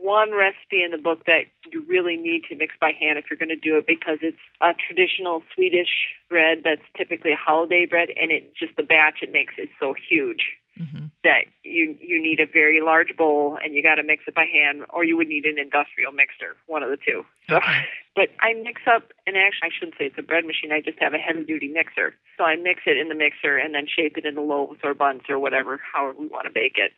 one 0.00 0.32
recipe 0.32 0.82
in 0.84 0.92
the 0.92 0.98
book 0.98 1.24
that 1.26 1.46
you 1.72 1.82
really 1.88 2.16
need 2.16 2.44
to 2.44 2.54
mix 2.54 2.74
by 2.80 2.92
hand 2.92 3.18
if 3.18 3.24
you're 3.28 3.38
going 3.38 3.48
to 3.48 3.56
do 3.56 3.76
it 3.76 3.86
because 3.86 4.18
it's 4.22 4.38
a 4.60 4.72
traditional 4.74 5.42
Swedish 5.54 6.14
bread 6.28 6.62
that's 6.64 6.82
typically 6.96 7.32
a 7.32 7.36
holiday 7.36 7.84
bread 7.86 8.10
and 8.20 8.30
it 8.30 8.54
just 8.54 8.76
the 8.76 8.82
batch 8.82 9.22
it 9.22 9.32
makes 9.32 9.54
is 9.58 9.68
so 9.80 9.94
huge 9.94 10.56
hmm 10.76 11.06
that 11.22 11.46
you 11.62 11.96
you 12.00 12.20
need 12.20 12.38
a 12.40 12.46
very 12.46 12.80
large 12.82 13.16
bowl 13.16 13.56
and 13.62 13.74
you 13.74 13.82
got 13.82 13.94
to 13.94 14.02
mix 14.02 14.24
it 14.26 14.34
by 14.34 14.44
hand 14.44 14.84
or 14.90 15.04
you 15.04 15.16
would 15.16 15.28
need 15.28 15.46
an 15.46 15.58
industrial 15.58 16.12
mixer, 16.12 16.56
one 16.66 16.82
of 16.82 16.90
the 16.90 16.98
two. 16.98 17.24
So 17.48 17.56
Okay. 17.56 17.84
but 18.16 18.28
I 18.40 18.52
mix 18.54 18.82
up, 18.86 19.12
and 19.26 19.36
actually, 19.36 19.68
I 19.68 19.74
shouldn't 19.76 19.96
say 19.98 20.06
it's 20.06 20.18
a 20.18 20.22
bread 20.22 20.44
machine. 20.44 20.70
I 20.70 20.80
just 20.80 20.98
have 21.00 21.14
a 21.14 21.18
heavy 21.18 21.44
duty 21.44 21.68
mixer. 21.68 22.14
So 22.36 22.44
I 22.44 22.56
mix 22.56 22.82
it 22.86 22.96
in 22.96 23.08
the 23.08 23.14
mixer 23.14 23.56
and 23.56 23.74
then 23.74 23.86
shape 23.88 24.16
it 24.16 24.26
into 24.26 24.40
loaves 24.40 24.80
or 24.84 24.94
buns 24.94 25.22
or 25.28 25.38
whatever, 25.38 25.80
however 25.92 26.18
we 26.18 26.26
want 26.26 26.46
to 26.46 26.52
bake 26.52 26.76
it. 26.76 26.92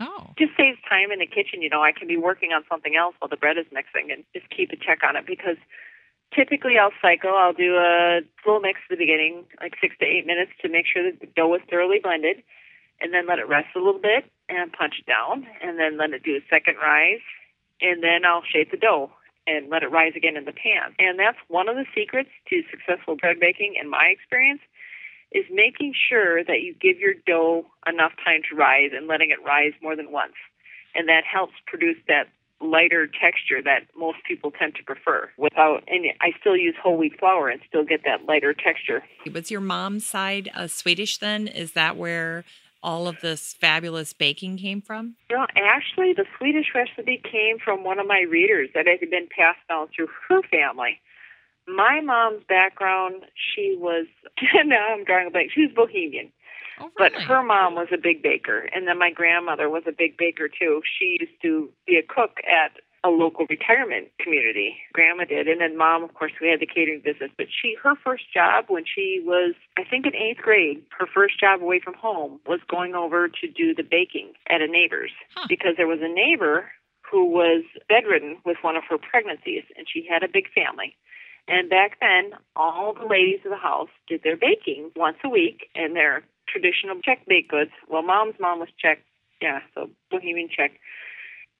Oh. 0.00 0.30
Just 0.38 0.56
saves 0.56 0.78
time 0.88 1.10
in 1.12 1.18
the 1.18 1.26
kitchen. 1.26 1.62
You 1.62 1.70
know, 1.70 1.82
I 1.82 1.92
can 1.92 2.08
be 2.08 2.16
working 2.16 2.52
on 2.52 2.64
something 2.68 2.96
else 2.96 3.14
while 3.18 3.28
the 3.28 3.36
bread 3.36 3.58
is 3.58 3.66
mixing 3.72 4.10
and 4.10 4.24
just 4.34 4.48
keep 4.50 4.70
a 4.70 4.76
check 4.76 5.00
on 5.06 5.16
it 5.16 5.26
because 5.26 5.56
typically 6.34 6.78
I'll 6.78 6.96
cycle. 7.00 7.34
I'll 7.34 7.52
do 7.52 7.76
a 7.76 8.20
full 8.42 8.60
mix 8.60 8.80
at 8.84 8.96
the 8.96 8.96
beginning, 8.96 9.44
like 9.60 9.74
six 9.80 9.94
to 10.00 10.06
eight 10.06 10.26
minutes 10.26 10.52
to 10.62 10.68
make 10.68 10.86
sure 10.86 11.02
that 11.04 11.20
the 11.20 11.28
dough 11.36 11.54
is 11.54 11.62
thoroughly 11.70 12.00
blended, 12.02 12.42
and 13.00 13.12
then 13.12 13.26
let 13.26 13.38
it 13.38 13.48
rest 13.48 13.68
a 13.76 13.78
little 13.78 14.00
bit 14.00 14.24
and 14.48 14.72
punch 14.72 14.94
it 15.00 15.06
down, 15.06 15.46
and 15.62 15.78
then 15.78 15.96
let 15.96 16.10
it 16.10 16.22
do 16.22 16.36
a 16.36 16.44
second 16.50 16.76
rise, 16.76 17.24
and 17.80 18.02
then 18.02 18.24
I'll 18.24 18.44
shape 18.44 18.70
the 18.70 18.76
dough 18.76 19.10
and 19.46 19.68
let 19.68 19.82
it 19.82 19.90
rise 19.90 20.12
again 20.16 20.36
in 20.36 20.44
the 20.44 20.52
pan. 20.52 20.94
And 20.98 21.18
that's 21.18 21.38
one 21.48 21.68
of 21.68 21.76
the 21.76 21.84
secrets 21.94 22.30
to 22.48 22.62
successful 22.70 23.16
bread 23.16 23.40
baking, 23.40 23.76
in 23.80 23.90
my 23.90 24.06
experience, 24.06 24.60
is 25.32 25.44
making 25.50 25.94
sure 26.08 26.44
that 26.44 26.62
you 26.62 26.74
give 26.80 26.98
your 26.98 27.14
dough 27.26 27.66
enough 27.86 28.12
time 28.24 28.40
to 28.48 28.56
rise 28.56 28.90
and 28.94 29.06
letting 29.06 29.30
it 29.30 29.42
rise 29.44 29.72
more 29.82 29.96
than 29.96 30.12
once. 30.12 30.34
And 30.94 31.08
that 31.08 31.24
helps 31.24 31.54
produce 31.66 31.96
that 32.08 32.28
lighter 32.60 33.06
texture 33.06 33.60
that 33.62 33.82
most 33.96 34.18
people 34.26 34.50
tend 34.50 34.74
to 34.76 34.82
prefer 34.84 35.28
without 35.36 35.82
and 35.86 36.06
I 36.20 36.30
still 36.40 36.56
use 36.56 36.74
whole 36.82 36.96
wheat 36.96 37.18
flour 37.18 37.48
and 37.48 37.60
still 37.68 37.84
get 37.84 38.02
that 38.04 38.24
lighter 38.26 38.54
texture. 38.54 39.02
Was 39.30 39.50
your 39.50 39.60
mom's 39.60 40.06
side 40.06 40.50
uh, 40.54 40.66
Swedish 40.66 41.18
then? 41.18 41.46
Is 41.46 41.72
that 41.72 41.96
where 41.96 42.44
all 42.84 43.08
of 43.08 43.20
this 43.20 43.54
fabulous 43.54 44.12
baking 44.12 44.58
came 44.58 44.80
from? 44.80 45.16
You 45.30 45.38
know, 45.38 45.46
actually 45.56 46.12
the 46.12 46.26
Swedish 46.38 46.66
recipe 46.74 47.20
came 47.24 47.58
from 47.58 47.82
one 47.82 47.98
of 47.98 48.06
my 48.06 48.20
readers 48.20 48.68
that 48.74 48.86
had 48.86 49.00
been 49.10 49.26
passed 49.36 49.66
down 49.68 49.88
through 49.94 50.08
her 50.28 50.42
family. 50.42 51.00
My 51.66 52.00
mom's 52.02 52.44
background, 52.46 53.24
she 53.34 53.76
was 53.78 54.06
now 54.64 54.94
I'm 54.94 55.04
drawing 55.04 55.28
a 55.28 55.30
blank. 55.30 55.50
She 55.52 55.62
was 55.62 55.72
Bohemian. 55.74 56.30
Oh, 56.80 56.90
But 56.98 57.12
her 57.14 57.42
mom 57.42 57.76
was 57.76 57.88
a 57.92 57.96
big 57.96 58.20
baker, 58.20 58.68
and 58.74 58.88
then 58.88 58.98
my 58.98 59.10
grandmother 59.10 59.70
was 59.70 59.84
a 59.86 59.92
big 59.92 60.16
baker 60.16 60.48
too. 60.48 60.82
She 60.98 61.18
used 61.20 61.40
to 61.42 61.70
be 61.86 61.96
a 61.96 62.02
cook 62.02 62.38
at 62.44 62.72
a 63.04 63.08
local 63.10 63.44
retirement 63.50 64.08
community. 64.18 64.76
Grandma 64.94 65.24
did, 65.24 65.46
and 65.46 65.60
then 65.60 65.76
mom, 65.76 66.02
of 66.02 66.14
course, 66.14 66.32
we 66.40 66.48
had 66.48 66.58
the 66.60 66.66
catering 66.66 67.02
business. 67.04 67.30
But 67.36 67.46
she, 67.50 67.76
her 67.82 67.94
first 68.02 68.32
job 68.32 68.64
when 68.68 68.84
she 68.86 69.20
was, 69.22 69.54
I 69.76 69.84
think, 69.84 70.06
in 70.06 70.16
eighth 70.16 70.38
grade, 70.38 70.82
her 70.98 71.06
first 71.06 71.38
job 71.38 71.62
away 71.62 71.80
from 71.80 71.94
home 71.94 72.40
was 72.46 72.60
going 72.66 72.94
over 72.94 73.28
to 73.28 73.46
do 73.46 73.74
the 73.74 73.82
baking 73.82 74.32
at 74.48 74.62
a 74.62 74.66
neighbor's 74.66 75.12
Huh. 75.34 75.46
because 75.48 75.74
there 75.76 75.86
was 75.86 76.00
a 76.00 76.08
neighbor 76.08 76.70
who 77.02 77.26
was 77.26 77.62
bedridden 77.88 78.38
with 78.44 78.56
one 78.62 78.74
of 78.76 78.84
her 78.88 78.96
pregnancies, 78.98 79.64
and 79.76 79.86
she 79.86 80.06
had 80.08 80.22
a 80.22 80.28
big 80.28 80.50
family. 80.52 80.96
And 81.46 81.68
back 81.68 81.98
then, 82.00 82.32
all 82.56 82.94
the 82.94 83.04
ladies 83.06 83.40
of 83.44 83.50
the 83.50 83.58
house 83.58 83.90
did 84.08 84.22
their 84.22 84.36
baking 84.36 84.90
once 84.96 85.18
a 85.22 85.28
week, 85.28 85.68
and 85.74 85.94
their 85.94 86.22
traditional 86.48 86.96
Czech 87.04 87.26
baked 87.26 87.50
goods. 87.50 87.70
Well, 87.88 88.02
mom's 88.02 88.36
mom 88.40 88.60
was 88.60 88.70
Czech, 88.78 89.04
yeah, 89.42 89.60
so 89.74 89.90
Bohemian 90.10 90.48
Czech. 90.48 90.72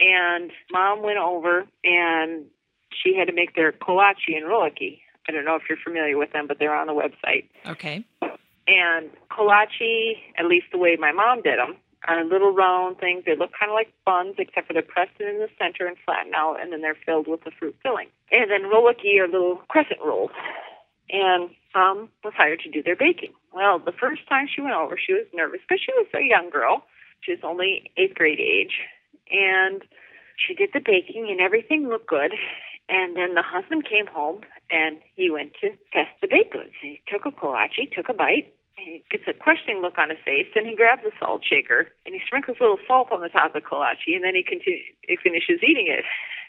And 0.00 0.50
mom 0.72 1.02
went 1.02 1.18
over, 1.18 1.66
and 1.84 2.44
she 2.90 3.16
had 3.16 3.28
to 3.28 3.32
make 3.32 3.54
their 3.54 3.72
kolache 3.72 4.34
and 4.34 4.44
roliki. 4.46 5.00
I 5.28 5.32
don't 5.32 5.44
know 5.44 5.56
if 5.56 5.62
you're 5.68 5.78
familiar 5.82 6.18
with 6.18 6.32
them, 6.32 6.46
but 6.46 6.58
they're 6.58 6.74
on 6.74 6.86
the 6.86 6.92
website. 6.92 7.48
okay. 7.66 8.04
And 8.66 9.10
kolache, 9.30 10.14
at 10.38 10.46
least 10.46 10.66
the 10.72 10.78
way 10.78 10.96
my 10.98 11.12
mom 11.12 11.42
did 11.42 11.58
them, 11.58 11.76
are 12.06 12.24
little 12.24 12.52
round 12.52 12.98
things. 12.98 13.24
They 13.26 13.36
look 13.36 13.50
kind 13.58 13.70
of 13.70 13.74
like 13.74 13.92
buns, 14.04 14.36
except 14.38 14.66
for 14.66 14.72
they're 14.72 14.82
pressed 14.82 15.20
in 15.20 15.38
the 15.38 15.48
center 15.58 15.86
and 15.86 15.96
flattened 16.04 16.34
out, 16.34 16.60
and 16.60 16.72
then 16.72 16.80
they're 16.80 16.96
filled 17.06 17.28
with 17.28 17.44
the 17.44 17.50
fruit 17.58 17.76
filling. 17.82 18.08
And 18.32 18.50
then 18.50 18.70
roliki 18.70 19.18
are 19.20 19.28
little 19.28 19.56
crescent 19.68 20.00
rolls. 20.04 20.30
And 21.10 21.50
mom 21.74 22.08
was 22.22 22.32
hired 22.36 22.60
to 22.60 22.70
do 22.70 22.82
their 22.82 22.96
baking. 22.96 23.32
Well, 23.52 23.78
the 23.78 23.92
first 23.92 24.26
time 24.28 24.46
she 24.52 24.60
went 24.60 24.74
over, 24.74 24.98
she 24.98 25.12
was 25.12 25.26
nervous 25.34 25.60
because 25.66 25.82
she 25.84 25.92
was 25.92 26.06
a 26.14 26.24
young 26.24 26.50
girl. 26.50 26.84
She 27.20 27.32
was 27.32 27.40
only 27.42 27.90
eighth 27.96 28.14
grade 28.14 28.40
age. 28.40 28.80
And 29.30 29.82
she 30.36 30.54
did 30.54 30.70
the 30.72 30.80
baking, 30.84 31.28
and 31.30 31.40
everything 31.40 31.88
looked 31.88 32.08
good. 32.08 32.32
And 32.88 33.16
then 33.16 33.34
the 33.34 33.42
husband 33.42 33.88
came 33.88 34.06
home, 34.06 34.40
and 34.70 34.98
he 35.16 35.30
went 35.30 35.54
to 35.62 35.70
test 35.92 36.10
the 36.20 36.28
baked 36.28 36.52
goods. 36.52 36.74
He 36.80 37.00
took 37.08 37.24
a 37.24 37.30
kolache, 37.30 37.90
took 37.94 38.08
a 38.08 38.14
bite, 38.14 38.52
and 38.76 38.86
he 38.86 39.04
gets 39.10 39.24
a 39.26 39.32
questioning 39.32 39.80
look 39.80 39.96
on 39.96 40.10
his 40.10 40.18
face. 40.24 40.46
Then 40.54 40.66
he 40.66 40.76
grabs 40.76 41.02
a 41.04 41.10
salt 41.18 41.42
shaker, 41.48 41.88
and 42.04 42.14
he 42.14 42.20
sprinkles 42.26 42.58
a 42.60 42.62
little 42.62 42.84
salt 42.86 43.08
on 43.10 43.20
the 43.20 43.28
top 43.28 43.54
of 43.54 43.62
the 43.62 43.66
kolache, 43.66 44.14
and 44.14 44.24
then 44.24 44.34
he, 44.34 44.42
continue, 44.42 44.80
he 45.08 45.16
finishes 45.16 45.60
eating 45.62 45.88
it. 45.88 46.04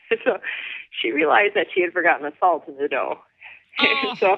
so 0.26 0.40
she 0.92 1.12
realized 1.12 1.56
that 1.56 1.68
she 1.74 1.82
had 1.82 1.94
forgotten 1.94 2.24
the 2.24 2.34
salt 2.40 2.68
in 2.68 2.78
the 2.78 2.88
dough. 2.88 3.20
Oh. 3.78 4.16
so 4.18 4.38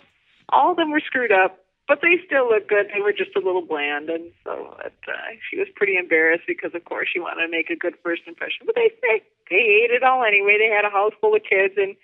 all 0.50 0.72
of 0.72 0.78
them 0.78 0.90
were 0.90 1.00
screwed 1.00 1.32
up, 1.32 1.60
but 1.88 2.00
they 2.02 2.20
still 2.26 2.50
looked 2.50 2.70
good. 2.70 2.88
They 2.94 3.02
were 3.02 3.14
just 3.14 3.36
a 3.36 3.40
little 3.40 3.66
bland, 3.66 4.10
and 4.10 4.32
so 4.44 4.76
it, 4.84 4.94
uh, 5.08 5.36
she 5.50 5.58
was 5.58 5.68
pretty 5.76 5.96
embarrassed 5.96 6.44
because, 6.48 6.72
of 6.76 6.84
course, 6.86 7.08
she 7.12 7.20
wanted 7.20 7.46
to 7.46 7.52
make 7.52 7.70
a 7.70 7.76
good 7.76 7.96
first 8.04 8.24
impression. 8.28 8.66
But 8.66 8.76
they 8.76 8.92
they 9.02 9.22
they 9.50 9.64
ate 9.84 9.92
it 9.92 10.04
all 10.04 10.24
anyway. 10.24 10.58
They 10.60 10.74
had 10.74 10.86
a 10.86 10.90
house 10.90 11.14
full 11.22 11.36
of 11.36 11.42
kids, 11.44 11.76
and 11.78 11.96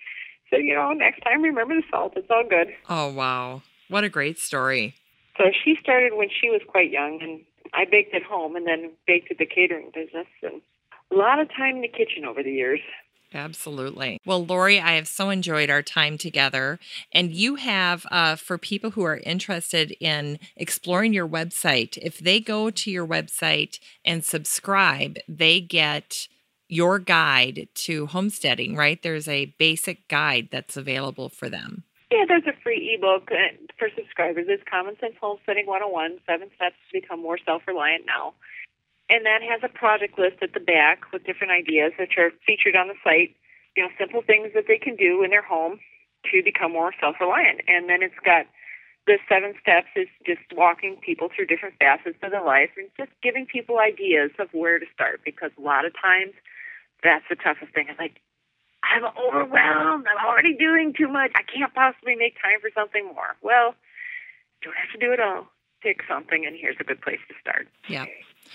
said, 0.50 0.64
you 0.64 0.74
know, 0.74 0.92
next 0.92 1.20
time 1.20 1.42
remember 1.42 1.74
the 1.74 1.82
salt. 1.90 2.14
It's 2.16 2.30
all 2.30 2.44
good. 2.48 2.68
Oh, 2.88 3.12
wow. 3.12 3.62
What 3.88 4.04
a 4.04 4.08
great 4.08 4.38
story. 4.38 4.94
So 5.36 5.44
she 5.64 5.76
started 5.82 6.14
when 6.14 6.28
she 6.28 6.48
was 6.50 6.60
quite 6.66 6.90
young, 6.90 7.18
and 7.20 7.40
I 7.72 7.84
baked 7.90 8.14
at 8.14 8.22
home, 8.22 8.56
and 8.56 8.66
then 8.66 8.92
baked 9.06 9.30
at 9.30 9.38
the 9.38 9.46
catering 9.46 9.90
business, 9.94 10.26
and 10.42 10.60
a 11.10 11.14
lot 11.14 11.40
of 11.40 11.48
time 11.48 11.76
in 11.76 11.82
the 11.82 11.88
kitchen 11.88 12.24
over 12.24 12.42
the 12.42 12.52
years. 12.52 12.80
Absolutely. 13.34 14.20
Well, 14.24 14.44
Laurie, 14.44 14.80
I 14.80 14.92
have 14.92 15.08
so 15.08 15.30
enjoyed 15.30 15.70
our 15.70 15.82
time 15.82 16.16
together. 16.16 16.78
And 17.12 17.32
you 17.32 17.56
have, 17.56 18.06
uh, 18.10 18.36
for 18.36 18.58
people 18.58 18.90
who 18.90 19.02
are 19.04 19.18
interested 19.18 19.94
in 20.00 20.38
exploring 20.56 21.12
your 21.12 21.28
website, 21.28 21.98
if 21.98 22.18
they 22.18 22.40
go 22.40 22.70
to 22.70 22.90
your 22.90 23.06
website 23.06 23.80
and 24.04 24.24
subscribe, 24.24 25.18
they 25.28 25.60
get 25.60 26.28
your 26.68 26.98
guide 26.98 27.68
to 27.74 28.06
homesteading, 28.06 28.76
right? 28.76 29.02
There's 29.02 29.28
a 29.28 29.54
basic 29.58 30.08
guide 30.08 30.48
that's 30.50 30.76
available 30.76 31.28
for 31.28 31.48
them. 31.48 31.84
Yeah, 32.10 32.24
there's 32.28 32.46
a 32.46 32.62
free 32.62 32.96
ebook 32.96 33.30
uh, 33.32 33.56
for 33.78 33.88
subscribers. 33.96 34.46
It's 34.48 34.62
Common 34.70 34.96
Sense 35.00 35.14
Homesteading 35.20 35.66
101 35.66 36.18
Seven 36.26 36.48
Steps 36.54 36.76
to 36.92 37.00
Become 37.00 37.20
More 37.20 37.38
Self 37.44 37.62
Reliant 37.66 38.04
Now. 38.06 38.34
And 39.10 39.26
that 39.26 39.42
has 39.42 39.60
a 39.62 39.68
project 39.68 40.18
list 40.18 40.36
at 40.42 40.54
the 40.54 40.60
back 40.60 41.12
with 41.12 41.24
different 41.24 41.52
ideas 41.52 41.92
which 41.98 42.16
are 42.16 42.32
featured 42.46 42.76
on 42.76 42.88
the 42.88 42.94
site. 43.04 43.36
You 43.76 43.84
know, 43.84 43.90
simple 43.98 44.22
things 44.22 44.52
that 44.54 44.64
they 44.68 44.78
can 44.78 44.96
do 44.96 45.22
in 45.22 45.30
their 45.30 45.42
home 45.44 45.80
to 46.30 46.42
become 46.42 46.72
more 46.72 46.92
self 47.00 47.16
reliant. 47.20 47.60
And 47.68 47.88
then 47.88 48.02
it's 48.02 48.18
got 48.24 48.46
the 49.06 49.18
seven 49.28 49.52
steps 49.60 49.88
is 49.96 50.08
just 50.24 50.40
walking 50.56 50.96
people 51.04 51.28
through 51.28 51.46
different 51.46 51.76
facets 51.78 52.16
of 52.22 52.30
their 52.30 52.44
life 52.44 52.70
and 52.76 52.88
just 52.96 53.10
giving 53.22 53.44
people 53.44 53.78
ideas 53.78 54.30
of 54.38 54.48
where 54.52 54.78
to 54.78 54.86
start 54.94 55.20
because 55.24 55.50
a 55.58 55.60
lot 55.60 55.84
of 55.84 55.92
times 55.92 56.32
that's 57.02 57.24
the 57.28 57.36
toughest 57.36 57.74
thing. 57.74 57.86
It's 57.88 57.98
like, 57.98 58.20
I'm 58.80 59.04
overwhelmed. 59.04 60.06
I'm 60.08 60.24
already 60.24 60.56
doing 60.56 60.94
too 60.96 61.08
much. 61.08 61.32
I 61.34 61.42
can't 61.44 61.72
possibly 61.74 62.16
make 62.16 62.40
time 62.40 62.60
for 62.60 62.70
something 62.74 63.04
more. 63.04 63.36
Well, 63.42 63.74
you 64.60 64.72
don't 64.72 64.76
have 64.76 64.92
to 64.92 65.00
do 65.00 65.12
it 65.12 65.20
all. 65.20 65.48
Pick 65.82 66.00
something, 66.08 66.44
and 66.46 66.56
here's 66.56 66.76
a 66.80 66.84
good 66.84 67.00
place 67.00 67.20
to 67.28 67.34
start. 67.40 67.68
Yeah. 67.88 68.06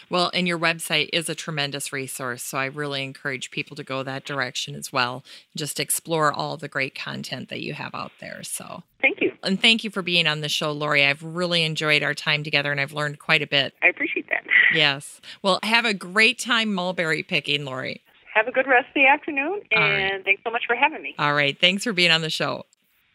Well, 0.09 0.31
and 0.33 0.47
your 0.47 0.59
website 0.59 1.09
is 1.13 1.29
a 1.29 1.35
tremendous 1.35 1.91
resource. 1.93 2.43
So 2.43 2.57
I 2.57 2.65
really 2.65 3.03
encourage 3.03 3.51
people 3.51 3.75
to 3.75 3.83
go 3.83 4.03
that 4.03 4.25
direction 4.25 4.75
as 4.75 4.91
well. 4.93 5.23
Just 5.55 5.79
explore 5.79 6.31
all 6.31 6.57
the 6.57 6.67
great 6.67 6.95
content 6.95 7.49
that 7.49 7.61
you 7.61 7.73
have 7.73 7.93
out 7.93 8.11
there. 8.19 8.43
So, 8.43 8.83
Thank 9.01 9.21
you. 9.21 9.31
and 9.43 9.61
thank 9.61 9.83
you 9.83 9.89
for 9.89 10.01
being 10.01 10.27
on 10.27 10.41
the 10.41 10.49
show, 10.49 10.71
Laurie. 10.71 11.05
I've 11.05 11.23
really 11.23 11.63
enjoyed 11.63 12.03
our 12.03 12.13
time 12.13 12.43
together 12.43 12.71
and 12.71 12.79
I've 12.81 12.93
learned 12.93 13.19
quite 13.19 13.41
a 13.41 13.47
bit. 13.47 13.73
I 13.81 13.87
appreciate 13.87 14.27
that. 14.29 14.43
Yes. 14.73 15.19
Well, 15.41 15.59
have 15.63 15.85
a 15.85 15.93
great 15.93 16.39
time 16.39 16.73
mulberry 16.73 17.23
picking, 17.23 17.65
Laurie. 17.65 18.01
Have 18.33 18.47
a 18.47 18.51
good 18.51 18.67
rest 18.67 18.87
of 18.89 18.93
the 18.93 19.07
afternoon, 19.07 19.61
and 19.71 20.13
right. 20.13 20.23
thanks 20.23 20.41
so 20.45 20.51
much 20.51 20.63
for 20.67 20.75
having 20.75 21.01
me. 21.01 21.15
All 21.17 21.33
right. 21.33 21.59
Thanks 21.59 21.83
for 21.83 21.93
being 21.93 22.11
on 22.11 22.21
the 22.21 22.29
show. 22.29 22.65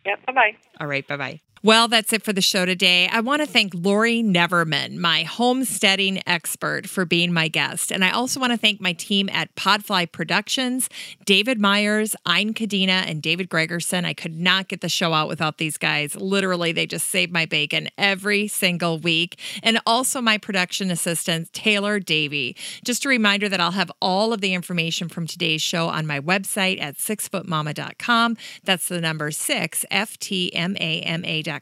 Yep. 0.05 0.27
Bye 0.27 0.33
bye. 0.33 0.57
All 0.81 0.87
right. 0.87 1.07
Bye 1.07 1.17
bye. 1.17 1.41
Well, 1.65 1.89
that's 1.89 2.13
it 2.13 2.23
for 2.23 2.35
the 2.35 2.43
show 2.43 2.67
today. 2.67 3.09
I 3.11 3.21
want 3.21 3.41
to 3.41 3.47
thank 3.47 3.73
Laurie 3.75 4.23
Neverman, 4.23 4.97
my 4.97 5.23
homesteading 5.23 6.21
expert, 6.27 6.87
for 6.87 7.07
being 7.07 7.33
my 7.33 7.49
guest. 7.49 7.91
And 7.91 8.05
I 8.05 8.11
also 8.11 8.39
want 8.39 8.53
to 8.53 8.59
thank 8.59 8.83
my 8.83 8.93
team 8.93 9.31
at 9.31 9.55
Podfly 9.55 10.13
Productions, 10.13 10.91
David 11.25 11.59
Myers, 11.59 12.15
Ein 12.27 12.53
Kadena, 12.53 13.09
and 13.09 13.23
David 13.23 13.49
Gregerson. 13.49 14.05
I 14.05 14.13
could 14.13 14.39
not 14.39 14.69
get 14.69 14.83
the 14.83 14.91
show 14.91 15.15
out 15.15 15.27
without 15.27 15.57
these 15.57 15.79
guys. 15.79 16.15
Literally, 16.15 16.71
they 16.73 16.85
just 16.85 17.09
save 17.09 17.33
my 17.33 17.47
bacon 17.47 17.89
every 17.97 18.47
single 18.47 18.99
week. 18.99 19.41
And 19.63 19.81
also 19.87 20.21
my 20.21 20.37
production 20.37 20.91
assistant, 20.91 21.51
Taylor 21.55 21.99
Davey. 21.99 22.59
Just 22.85 23.07
a 23.07 23.09
reminder 23.09 23.49
that 23.49 23.61
I'll 23.61 23.71
have 23.71 23.91
all 24.03 24.35
of 24.35 24.43
the 24.43 24.53
information 24.53 25.09
from 25.09 25.27
today's 25.27 25.63
show 25.63 25.89
on 25.89 26.07
my 26.07 26.21
website 26.21 26.79
at 26.79 26.99
sixfootmama.com. 26.99 28.37
That's 28.65 28.87
the 28.89 29.01
number 29.01 29.31
six, 29.31 29.87
F 29.91 30.19
T 30.19 30.55
M 30.55 30.77
A 30.79 31.01
M 31.01 31.25
A.com. 31.25 31.54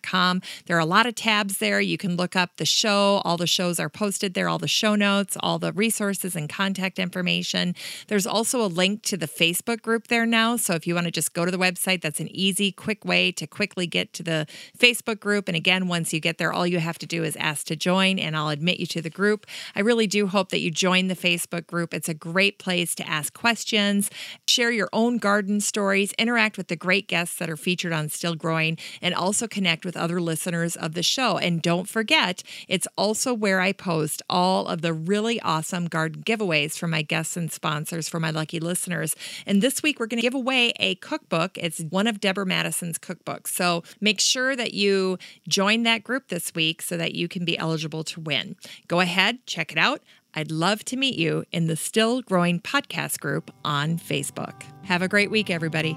There 0.66 0.76
are 0.76 0.80
a 0.80 0.86
lot 0.86 1.06
of 1.06 1.14
tabs 1.14 1.58
there. 1.58 1.80
You 1.80 1.98
can 1.98 2.16
look 2.16 2.36
up 2.36 2.56
the 2.56 2.66
show. 2.66 3.20
All 3.24 3.36
the 3.36 3.46
shows 3.46 3.78
are 3.78 3.88
posted 3.88 4.34
there, 4.34 4.48
all 4.48 4.58
the 4.58 4.68
show 4.68 4.94
notes, 4.94 5.36
all 5.40 5.58
the 5.58 5.72
resources 5.72 6.36
and 6.36 6.48
contact 6.48 6.98
information. 6.98 7.74
There's 8.08 8.26
also 8.26 8.62
a 8.62 8.66
link 8.66 9.02
to 9.04 9.16
the 9.16 9.28
Facebook 9.28 9.82
group 9.82 10.08
there 10.08 10.26
now. 10.26 10.56
So 10.56 10.74
if 10.74 10.86
you 10.86 10.94
want 10.94 11.06
to 11.06 11.10
just 11.10 11.34
go 11.34 11.44
to 11.44 11.50
the 11.50 11.58
website, 11.58 12.02
that's 12.02 12.20
an 12.20 12.28
easy, 12.34 12.72
quick 12.72 13.04
way 13.04 13.32
to 13.32 13.46
quickly 13.46 13.86
get 13.86 14.12
to 14.14 14.22
the 14.22 14.46
Facebook 14.78 15.20
group. 15.20 15.48
And 15.48 15.56
again, 15.56 15.88
once 15.88 16.12
you 16.12 16.20
get 16.20 16.38
there, 16.38 16.52
all 16.52 16.66
you 16.66 16.78
have 16.78 16.98
to 16.98 17.06
do 17.06 17.24
is 17.24 17.36
ask 17.36 17.66
to 17.66 17.76
join, 17.76 18.18
and 18.18 18.36
I'll 18.36 18.48
admit 18.48 18.78
you 18.80 18.86
to 18.86 19.02
the 19.02 19.10
group. 19.10 19.46
I 19.74 19.80
really 19.80 20.06
do 20.06 20.26
hope 20.26 20.50
that 20.50 20.60
you 20.60 20.70
join 20.70 21.08
the 21.08 21.16
Facebook 21.16 21.66
group. 21.66 21.94
It's 21.94 22.08
a 22.08 22.14
great 22.14 22.58
place 22.58 22.94
to 22.96 23.08
ask 23.08 23.32
questions, 23.34 24.10
share 24.46 24.70
your 24.70 24.88
own 24.92 25.18
garden 25.18 25.60
stories, 25.60 26.12
interact 26.18 26.56
with 26.56 26.68
the 26.68 26.76
great 26.76 27.08
guests 27.08 27.36
that 27.38 27.50
are 27.50 27.56
featured 27.56 27.92
on 27.92 28.08
Still 28.08 28.34
Growing, 28.34 28.78
and 29.00 29.14
also 29.14 29.46
connect 29.46 29.81
connect 29.82 29.84
with 29.84 30.02
other 30.02 30.20
listeners 30.20 30.76
of 30.76 30.94
the 30.94 31.02
show. 31.02 31.38
And 31.38 31.60
don't 31.60 31.88
forget, 31.88 32.42
it's 32.68 32.86
also 32.96 33.34
where 33.34 33.60
I 33.60 33.72
post 33.72 34.22
all 34.28 34.66
of 34.66 34.82
the 34.82 34.92
really 34.92 35.40
awesome 35.40 35.86
garden 35.86 36.22
giveaways 36.22 36.78
for 36.78 36.88
my 36.88 37.02
guests 37.02 37.36
and 37.36 37.50
sponsors 37.50 38.08
for 38.08 38.20
my 38.20 38.30
lucky 38.30 38.60
listeners. 38.60 39.16
And 39.46 39.62
this 39.62 39.82
week, 39.82 39.98
we're 39.98 40.06
going 40.06 40.20
to 40.20 40.28
give 40.28 40.34
away 40.34 40.72
a 40.78 40.94
cookbook. 40.96 41.58
It's 41.58 41.80
one 41.90 42.06
of 42.06 42.20
Deborah 42.20 42.46
Madison's 42.46 42.98
cookbooks. 42.98 43.48
So 43.48 43.82
make 44.00 44.20
sure 44.20 44.56
that 44.56 44.74
you 44.74 45.18
join 45.48 45.82
that 45.84 46.04
group 46.04 46.28
this 46.28 46.54
week 46.54 46.82
so 46.82 46.96
that 46.96 47.14
you 47.14 47.28
can 47.28 47.44
be 47.44 47.58
eligible 47.58 48.04
to 48.04 48.20
win. 48.20 48.56
Go 48.88 49.00
ahead, 49.00 49.44
check 49.46 49.72
it 49.72 49.78
out. 49.78 50.00
I'd 50.34 50.50
love 50.50 50.82
to 50.86 50.96
meet 50.96 51.18
you 51.18 51.44
in 51.52 51.66
the 51.66 51.76
Still 51.76 52.22
Growing 52.22 52.58
podcast 52.58 53.20
group 53.20 53.50
on 53.64 53.98
Facebook. 53.98 54.62
Have 54.84 55.02
a 55.02 55.08
great 55.08 55.30
week, 55.30 55.50
everybody. 55.50 55.94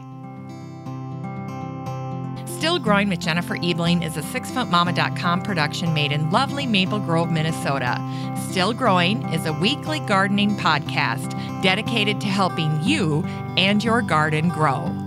Still 2.66 2.80
Growing 2.80 3.10
with 3.10 3.20
Jennifer 3.20 3.58
Ebling 3.62 4.02
is 4.02 4.18
a 4.18 4.24
sixfootmama.com 4.24 5.44
production 5.44 5.94
made 5.94 6.12
in 6.12 6.32
lovely 6.32 6.66
Maple 6.66 6.98
Grove, 6.98 7.30
Minnesota. 7.30 8.02
Still 8.50 8.74
Growing 8.74 9.22
is 9.32 9.46
a 9.46 9.54
weekly 9.54 10.00
gardening 10.00 10.56
podcast 10.56 11.30
dedicated 11.62 12.20
to 12.22 12.28
helping 12.28 12.82
you 12.82 13.24
and 13.56 13.84
your 13.84 14.02
garden 14.02 14.50
grow. 14.50 15.05